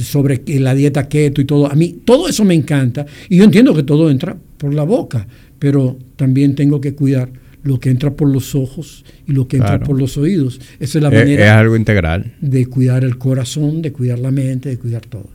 sobre 0.01 0.43
la 0.61 0.75
dieta 0.75 1.09
keto 1.09 1.41
y 1.41 1.45
todo. 1.45 1.71
A 1.71 1.75
mí 1.75 2.03
todo 2.05 2.29
eso 2.29 2.45
me 2.45 2.55
encanta 2.55 3.05
y 3.29 3.39
yo 3.39 3.45
entiendo 3.45 3.75
que 3.75 3.83
todo 3.83 4.11
entra 4.11 4.37
por 4.57 4.73
la 4.73 4.85
boca, 4.85 5.27
pero 5.59 5.99
también 6.15 6.55
tengo 6.55 6.81
que 6.81 6.95
cuidar 6.95 7.33
lo 7.65 7.81
que 7.81 7.91
entra 7.91 8.15
por 8.15 8.29
los 8.29 8.55
ojos 8.55 9.05
y 9.27 9.33
lo 9.33 9.49
que 9.49 9.57
entra 9.57 9.81
por 9.81 9.99
los 9.99 10.17
oídos. 10.17 10.61
Esa 10.79 10.99
es 10.99 11.03
la 11.03 11.11
manera. 11.11 11.45
Es 11.47 11.51
algo 11.51 11.77
integral. 11.77 12.33
De 12.41 12.67
cuidar 12.67 13.03
el 13.03 13.19
corazón, 13.19 13.83
de 13.83 13.93
cuidar 13.93 14.21
la 14.21 14.31
mente, 14.31 14.69
de 14.69 14.79
cuidar 14.79 15.05
todo. 15.05 15.31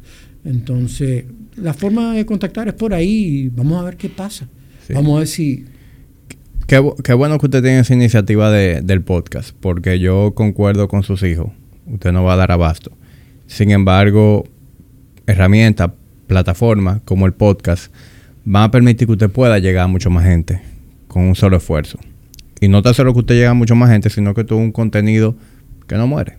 Entonces, 0.46 1.26
la 1.58 1.74
forma 1.74 2.14
de 2.14 2.26
contactar 2.26 2.68
es 2.68 2.74
por 2.74 2.94
ahí 2.94 3.10
y 3.10 3.50
vamos 3.50 3.82
a 3.82 3.84
ver 3.84 3.98
qué 3.98 4.10
pasa. 4.10 4.48
Vamos 4.94 5.16
a 5.16 5.20
ver 5.20 5.28
si... 5.28 5.66
Qué, 6.68 6.80
bueno 7.14 7.38
que 7.38 7.46
usted 7.46 7.62
tiene 7.62 7.80
esa 7.80 7.94
iniciativa 7.94 8.50
del 8.52 9.02
podcast, 9.02 9.56
porque 9.60 10.00
yo 10.00 10.34
concuerdo 10.34 10.88
con 10.88 11.04
sus 11.04 11.22
hijos. 11.24 11.52
Usted 11.86 12.12
no 12.12 12.24
va 12.24 12.34
a 12.34 12.38
dar 12.38 12.52
abasto. 12.52 12.92
Sin 13.46 13.70
embargo, 13.70 14.46
herramientas, 15.28 15.92
plataformas 16.26 17.02
como 17.06 17.28
el 17.28 17.34
podcast 17.34 17.94
van 18.46 18.64
a 18.64 18.72
permitir 18.72 19.08
que 19.08 19.14
usted 19.14 19.30
pueda 19.30 19.60
llegar 19.60 19.84
a 19.84 19.88
mucha 19.88 20.10
más 20.10 20.26
gente 20.26 20.62
con 21.08 21.24
un 21.24 21.36
solo 21.36 21.58
esfuerzo. 21.58 22.00
Y 22.60 22.68
no 22.68 22.82
tan 22.82 22.96
solo 22.96 23.14
que 23.14 23.20
usted 23.20 23.36
llegue 23.36 23.48
a 23.48 23.54
mucha 23.54 23.76
más 23.76 23.92
gente, 23.92 24.10
sino 24.10 24.34
que 24.34 24.44
tuvo 24.44 24.60
un 24.60 24.72
contenido 24.72 25.36
que 25.88 25.96
no 25.96 26.08
muere. 26.08 26.38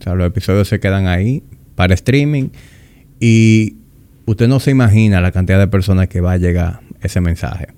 O 0.00 0.02
sea, 0.02 0.14
los 0.14 0.26
episodios 0.26 0.68
se 0.68 0.80
quedan 0.80 1.06
ahí 1.06 1.42
para 1.74 1.92
streaming 1.94 2.48
y 3.20 3.76
usted 4.26 4.48
no 4.48 4.60
se 4.60 4.70
imagina 4.70 5.20
la 5.20 5.32
cantidad 5.32 5.58
de 5.58 5.68
personas 5.68 6.08
que 6.08 6.20
va 6.20 6.32
a 6.32 6.36
llegar 6.36 6.80
ese 7.00 7.20
mensaje. 7.20 7.68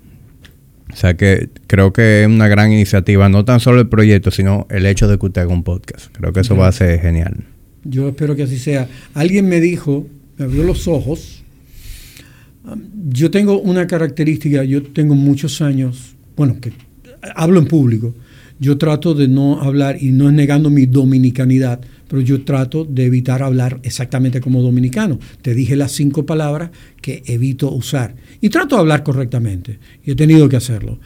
O 0.92 0.96
sea 0.96 1.16
que 1.16 1.50
creo 1.66 1.92
que 1.92 2.22
es 2.22 2.26
una 2.26 2.48
gran 2.48 2.72
iniciativa, 2.72 3.28
no 3.28 3.44
tan 3.44 3.60
solo 3.60 3.80
el 3.80 3.88
proyecto, 3.88 4.30
sino 4.30 4.66
el 4.70 4.86
hecho 4.86 5.06
de 5.06 5.18
que 5.18 5.26
usted 5.26 5.42
haga 5.42 5.52
un 5.52 5.62
podcast. 5.62 6.06
Creo 6.16 6.32
que 6.32 6.40
eso 6.40 6.56
va 6.56 6.68
a 6.68 6.72
ser 6.72 7.00
genial. 7.00 7.44
Yo 7.84 8.08
espero 8.08 8.34
que 8.34 8.44
así 8.44 8.58
sea. 8.58 8.88
Alguien 9.14 9.48
me 9.48 9.60
dijo, 9.60 10.06
me 10.36 10.46
abrió 10.46 10.64
los 10.64 10.88
ojos. 10.88 11.44
Yo 13.10 13.30
tengo 13.30 13.60
una 13.60 13.86
característica, 13.86 14.64
yo 14.64 14.82
tengo 14.82 15.14
muchos 15.14 15.62
años, 15.62 16.16
bueno, 16.36 16.58
que 16.60 16.72
hablo 17.34 17.60
en 17.60 17.66
público. 17.66 18.14
Yo 18.58 18.76
trato 18.76 19.14
de 19.14 19.28
no 19.28 19.62
hablar, 19.62 20.02
y 20.02 20.10
no 20.10 20.28
es 20.28 20.34
negando 20.34 20.68
mi 20.68 20.86
dominicanidad, 20.86 21.80
pero 22.08 22.22
yo 22.22 22.42
trato 22.42 22.84
de 22.84 23.04
evitar 23.04 23.42
hablar 23.42 23.78
exactamente 23.82 24.40
como 24.40 24.62
dominicano. 24.62 25.18
Te 25.42 25.54
dije 25.54 25.76
las 25.76 25.92
cinco 25.92 26.26
palabras 26.26 26.70
que 27.00 27.22
evito 27.26 27.70
usar. 27.70 28.16
Y 28.40 28.48
trato 28.48 28.74
de 28.74 28.80
hablar 28.80 29.02
correctamente. 29.04 29.78
Y 30.04 30.12
he 30.12 30.14
tenido 30.16 30.48
que 30.48 30.56
hacerlo. 30.56 30.98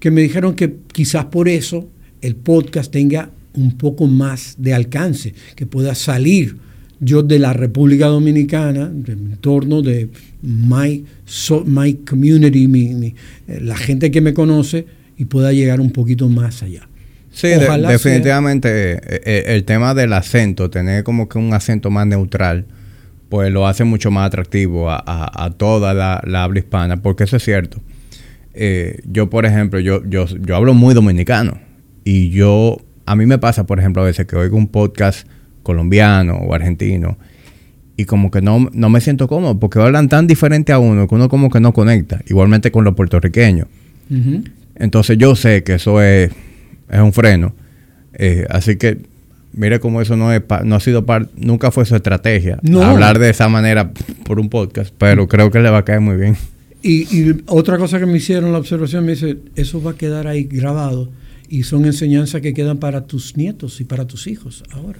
Que 0.00 0.10
me 0.10 0.22
dijeron 0.22 0.54
que 0.54 0.74
quizás 0.92 1.26
por 1.26 1.48
eso 1.48 1.88
el 2.20 2.34
podcast 2.34 2.90
tenga 2.90 3.30
un 3.54 3.76
poco 3.76 4.06
más 4.06 4.54
de 4.58 4.74
alcance, 4.74 5.34
que 5.54 5.66
pueda 5.66 5.94
salir 5.94 6.56
yo 7.00 7.22
de 7.22 7.38
la 7.38 7.52
República 7.52 8.06
Dominicana, 8.06 8.86
de 8.86 9.16
mi 9.16 9.32
entorno, 9.32 9.82
de 9.82 10.08
my, 10.42 11.04
my 11.66 11.94
community, 11.94 12.64
eh, 12.64 13.14
la 13.60 13.76
gente 13.76 14.10
que 14.10 14.20
me 14.20 14.34
conoce, 14.34 14.86
y 15.16 15.24
pueda 15.24 15.52
llegar 15.52 15.80
un 15.80 15.90
poquito 15.90 16.28
más 16.28 16.62
allá. 16.62 16.87
Sí, 17.38 17.46
definitivamente 17.46 18.94
eh, 18.94 19.00
eh, 19.24 19.44
el 19.46 19.62
tema 19.62 19.94
del 19.94 20.12
acento, 20.12 20.70
tener 20.70 21.04
como 21.04 21.28
que 21.28 21.38
un 21.38 21.54
acento 21.54 21.88
más 21.88 22.04
neutral, 22.04 22.66
pues 23.28 23.52
lo 23.52 23.68
hace 23.68 23.84
mucho 23.84 24.10
más 24.10 24.26
atractivo 24.26 24.90
a, 24.90 25.54
toda 25.56 25.94
la, 25.94 26.16
habla 26.16 26.58
hispana, 26.58 27.00
porque 27.00 27.24
eso 27.24 27.36
es 27.36 27.44
cierto. 27.44 27.80
Eh, 28.54 28.98
yo, 29.04 29.30
por 29.30 29.46
ejemplo, 29.46 29.78
yo, 29.78 30.02
yo, 30.04 30.26
yo 30.26 30.56
hablo 30.56 30.74
muy 30.74 30.94
dominicano 30.94 31.60
y 32.02 32.30
yo, 32.30 32.78
a 33.06 33.14
mí 33.14 33.24
me 33.24 33.38
pasa, 33.38 33.66
por 33.66 33.78
ejemplo, 33.78 34.02
a 34.02 34.06
veces 34.06 34.26
que 34.26 34.34
oigo 34.34 34.56
un 34.56 34.66
podcast 34.66 35.28
colombiano 35.62 36.38
o 36.38 36.54
argentino 36.54 37.18
y 37.96 38.06
como 38.06 38.32
que 38.32 38.42
no, 38.42 38.68
no 38.72 38.90
me 38.90 39.00
siento 39.00 39.28
cómodo 39.28 39.60
porque 39.60 39.78
hablan 39.78 40.08
tan 40.08 40.26
diferente 40.26 40.72
a 40.72 40.80
uno 40.80 41.06
que 41.06 41.14
uno 41.14 41.28
como 41.28 41.50
que 41.50 41.60
no 41.60 41.72
conecta, 41.72 42.20
igualmente 42.26 42.72
con 42.72 42.82
los 42.82 42.96
puertorriqueños. 42.96 43.68
Entonces 44.74 45.18
yo 45.18 45.36
sé 45.36 45.62
que 45.62 45.74
eso 45.74 46.02
es 46.02 46.32
es 46.90 47.00
un 47.00 47.12
freno. 47.12 47.54
Eh, 48.14 48.46
así 48.50 48.76
que 48.76 48.98
mire 49.52 49.80
cómo 49.80 50.00
eso 50.00 50.16
no, 50.16 50.32
es 50.32 50.42
no 50.64 50.76
ha 50.76 50.80
sido 50.80 51.04
parte, 51.04 51.32
nunca 51.36 51.70
fue 51.70 51.84
su 51.84 51.96
estrategia 51.96 52.58
hablar 52.82 53.18
de 53.18 53.30
esa 53.30 53.48
manera 53.48 53.92
por 54.24 54.38
un 54.38 54.48
podcast, 54.48 54.94
pero 54.96 55.28
creo 55.28 55.50
que 55.50 55.60
le 55.60 55.70
va 55.70 55.78
a 55.78 55.84
caer 55.84 56.00
muy 56.00 56.16
bien. 56.16 56.36
Y, 56.82 57.42
otra 57.46 57.76
cosa 57.76 57.98
que 57.98 58.06
me 58.06 58.18
hicieron 58.18 58.52
la 58.52 58.58
observación, 58.58 59.04
me 59.04 59.12
dice, 59.12 59.38
eso 59.56 59.82
va 59.82 59.92
a 59.92 59.96
quedar 59.96 60.28
ahí 60.28 60.44
grabado 60.44 61.10
y 61.48 61.64
son 61.64 61.84
enseñanzas 61.86 62.40
que 62.40 62.54
quedan 62.54 62.78
para 62.78 63.06
tus 63.06 63.36
nietos 63.36 63.80
y 63.80 63.84
para 63.84 64.06
tus 64.06 64.26
hijos 64.26 64.62
ahora. 64.70 64.98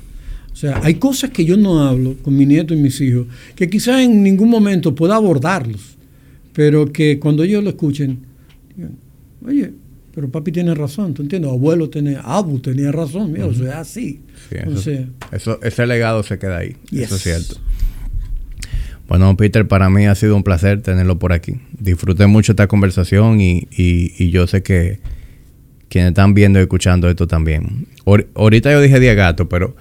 O 0.52 0.56
sea, 0.56 0.80
hay 0.82 0.94
cosas 0.94 1.30
que 1.30 1.44
yo 1.44 1.56
no 1.56 1.86
hablo 1.86 2.16
con 2.20 2.36
mi 2.36 2.46
nieto 2.46 2.74
y 2.74 2.78
mis 2.78 3.00
hijos, 3.00 3.28
que 3.54 3.70
quizás 3.70 4.00
en 4.00 4.24
ningún 4.24 4.50
momento 4.50 4.92
pueda 4.92 5.14
abordarlos, 5.14 5.96
pero 6.52 6.90
que 6.90 7.20
cuando 7.20 7.44
ellos 7.44 7.62
lo 7.62 7.70
escuchen, 7.70 8.18
digan, 8.74 8.96
oye, 9.46 9.72
pero 10.18 10.32
papi 10.32 10.50
tiene 10.50 10.74
razón, 10.74 11.14
¿tú 11.14 11.22
entiendes? 11.22 11.48
Abuelo 11.48 11.90
tenía, 11.90 12.18
abu 12.22 12.58
tenía 12.58 12.90
razón, 12.90 13.30
mira, 13.30 13.46
eso 13.46 13.64
es 13.68 13.72
así. 13.72 14.20
eso, 15.30 15.60
ese 15.62 15.86
legado 15.86 16.24
se 16.24 16.40
queda 16.40 16.56
ahí, 16.56 16.74
eso 16.90 17.14
es 17.14 17.22
cierto. 17.22 17.54
Bueno, 19.06 19.36
Peter, 19.36 19.68
para 19.68 19.88
mí 19.90 20.08
ha 20.08 20.16
sido 20.16 20.34
un 20.34 20.42
placer 20.42 20.82
tenerlo 20.82 21.20
por 21.20 21.32
aquí. 21.32 21.60
Disfruté 21.78 22.26
mucho 22.26 22.50
esta 22.50 22.66
conversación 22.66 23.40
y, 23.40 23.68
y, 23.70 24.30
yo 24.30 24.48
sé 24.48 24.64
que 24.64 24.98
quienes 25.88 26.08
están 26.08 26.34
viendo 26.34 26.58
y 26.58 26.62
escuchando 26.62 27.08
esto 27.08 27.28
también. 27.28 27.86
ahorita 28.34 28.72
yo 28.72 28.80
dije 28.80 28.98
día 28.98 29.14
gato, 29.14 29.48
pero 29.48 29.76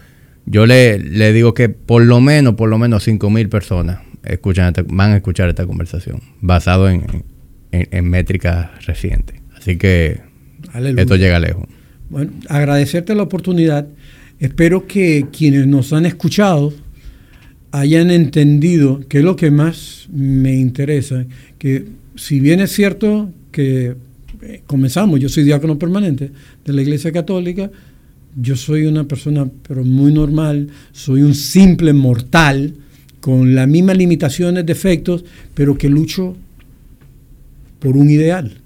yo 0.45 0.67
le, 0.67 0.99
le, 0.99 1.33
digo 1.33 1.55
que 1.55 1.69
por 1.69 2.03
lo 2.03 2.21
menos, 2.21 2.53
por 2.53 2.69
lo 2.69 2.77
menos 2.77 3.03
5 3.05 3.27
mil 3.31 3.49
personas 3.49 4.01
escuchan 4.23 4.71
van 4.85 5.13
a 5.13 5.15
escuchar 5.15 5.49
esta 5.49 5.65
conversación, 5.65 6.21
basado 6.41 6.91
en, 6.91 7.23
en, 7.71 7.87
en 7.89 8.07
métricas 8.07 8.85
recientes. 8.85 9.41
Así 9.57 9.79
que 9.79 10.26
esto 10.85 11.15
llega 11.15 11.39
lejos. 11.39 11.65
Bueno, 12.09 12.31
agradecerte 12.47 13.15
la 13.15 13.23
oportunidad. 13.23 13.87
Espero 14.39 14.87
que 14.87 15.27
quienes 15.31 15.67
nos 15.67 15.93
han 15.93 16.05
escuchado 16.05 16.73
hayan 17.71 18.11
entendido 18.11 19.01
que 19.07 19.19
es 19.19 19.23
lo 19.23 19.35
que 19.35 19.51
más 19.51 20.07
me 20.11 20.55
interesa, 20.55 21.25
que 21.57 21.85
si 22.15 22.39
bien 22.39 22.59
es 22.59 22.71
cierto 22.71 23.31
que 23.51 23.95
eh, 24.41 24.61
comenzamos, 24.65 25.19
yo 25.19 25.29
soy 25.29 25.43
diácono 25.43 25.77
permanente 25.77 26.31
de 26.63 26.73
la 26.73 26.81
Iglesia 26.81 27.11
Católica, 27.11 27.69
yo 28.39 28.55
soy 28.55 28.85
una 28.85 29.03
persona 29.03 29.47
pero 29.67 29.83
muy 29.83 30.13
normal, 30.13 30.69
soy 30.91 31.23
un 31.23 31.33
simple 31.33 31.93
mortal 31.93 32.75
con 33.19 33.55
las 33.55 33.67
mismas 33.67 33.97
limitaciones, 33.97 34.65
defectos, 34.65 35.25
pero 35.53 35.77
que 35.77 35.89
lucho 35.89 36.37
por 37.79 37.97
un 37.97 38.09
ideal 38.09 38.57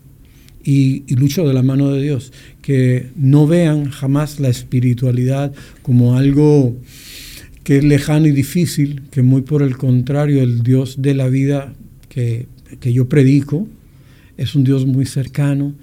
y, 0.64 1.04
lucho 1.16 1.48
de 1.48 1.54
la 1.54 1.64
mano 1.64 1.92
de 1.92 2.02
Dios. 2.02 2.32
Que 2.62 3.10
no 3.16 3.48
vean 3.48 3.90
jamás 3.90 4.40
la 4.40 4.50
espiritualidad 4.50 5.54
como 5.82 6.16
algo 6.16 6.76
que 7.64 7.78
es 7.78 7.84
lejano 7.84 8.28
y 8.28 8.32
difícil, 8.32 9.04
que 9.12 9.22
muy 9.22 9.42
por 9.42 9.62
el 9.62 9.78
contrario, 9.78 10.42
el 10.42 10.64
Dios 10.64 11.02
de 11.02 11.14
la 11.14 11.28
vida 11.28 11.74
que, 12.10 12.48
que 12.80 12.92
yo 12.92 13.08
predico 13.08 13.68
es 14.38 14.56
un 14.56 14.64
Dios 14.64 14.86
muy 14.86 15.06
cercano 15.06 15.76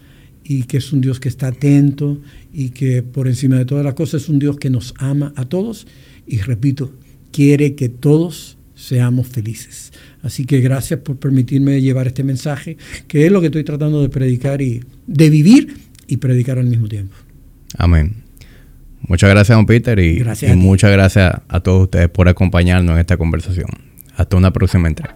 y 0.42 0.64
que 0.64 0.78
es 0.78 0.92
un 0.92 1.00
Dios 1.00 1.20
que 1.20 1.28
está 1.28 1.48
atento 1.48 2.20
y 2.52 2.70
que 2.70 3.02
por 3.02 3.28
encima 3.28 3.56
de 3.56 3.64
todas 3.64 3.84
las 3.84 3.94
cosas 3.94 4.22
es 4.22 4.28
un 4.28 4.38
Dios 4.38 4.56
que 4.56 4.70
nos 4.70 4.94
ama 4.98 5.32
a 5.36 5.44
todos 5.44 5.86
y 6.26 6.38
repito, 6.38 6.92
quiere 7.30 7.74
que 7.74 7.88
todos 7.88 8.56
seamos 8.74 9.28
felices. 9.28 9.92
Así 10.22 10.44
que 10.44 10.60
gracias 10.60 11.00
por 11.00 11.16
permitirme 11.16 11.80
llevar 11.80 12.06
este 12.06 12.24
mensaje, 12.24 12.76
que 13.06 13.26
es 13.26 13.32
lo 13.32 13.40
que 13.40 13.46
estoy 13.46 13.64
tratando 13.64 14.02
de 14.02 14.08
predicar 14.08 14.60
y 14.60 14.82
de 15.06 15.30
vivir 15.30 15.76
y 16.06 16.16
predicar 16.16 16.58
al 16.58 16.66
mismo 16.66 16.88
tiempo. 16.88 17.14
Amén. 17.76 18.24
Muchas 19.00 19.30
gracias, 19.30 19.56
don 19.56 19.66
Peter, 19.66 19.98
y, 19.98 20.22
y 20.42 20.56
muchas 20.56 20.90
gracias 20.90 21.32
a 21.48 21.60
todos 21.60 21.84
ustedes 21.84 22.08
por 22.08 22.28
acompañarnos 22.28 22.94
en 22.94 23.00
esta 23.00 23.16
conversación. 23.16 23.68
Hasta 24.16 24.36
una 24.36 24.52
próxima 24.52 24.88
entrega. 24.88 25.14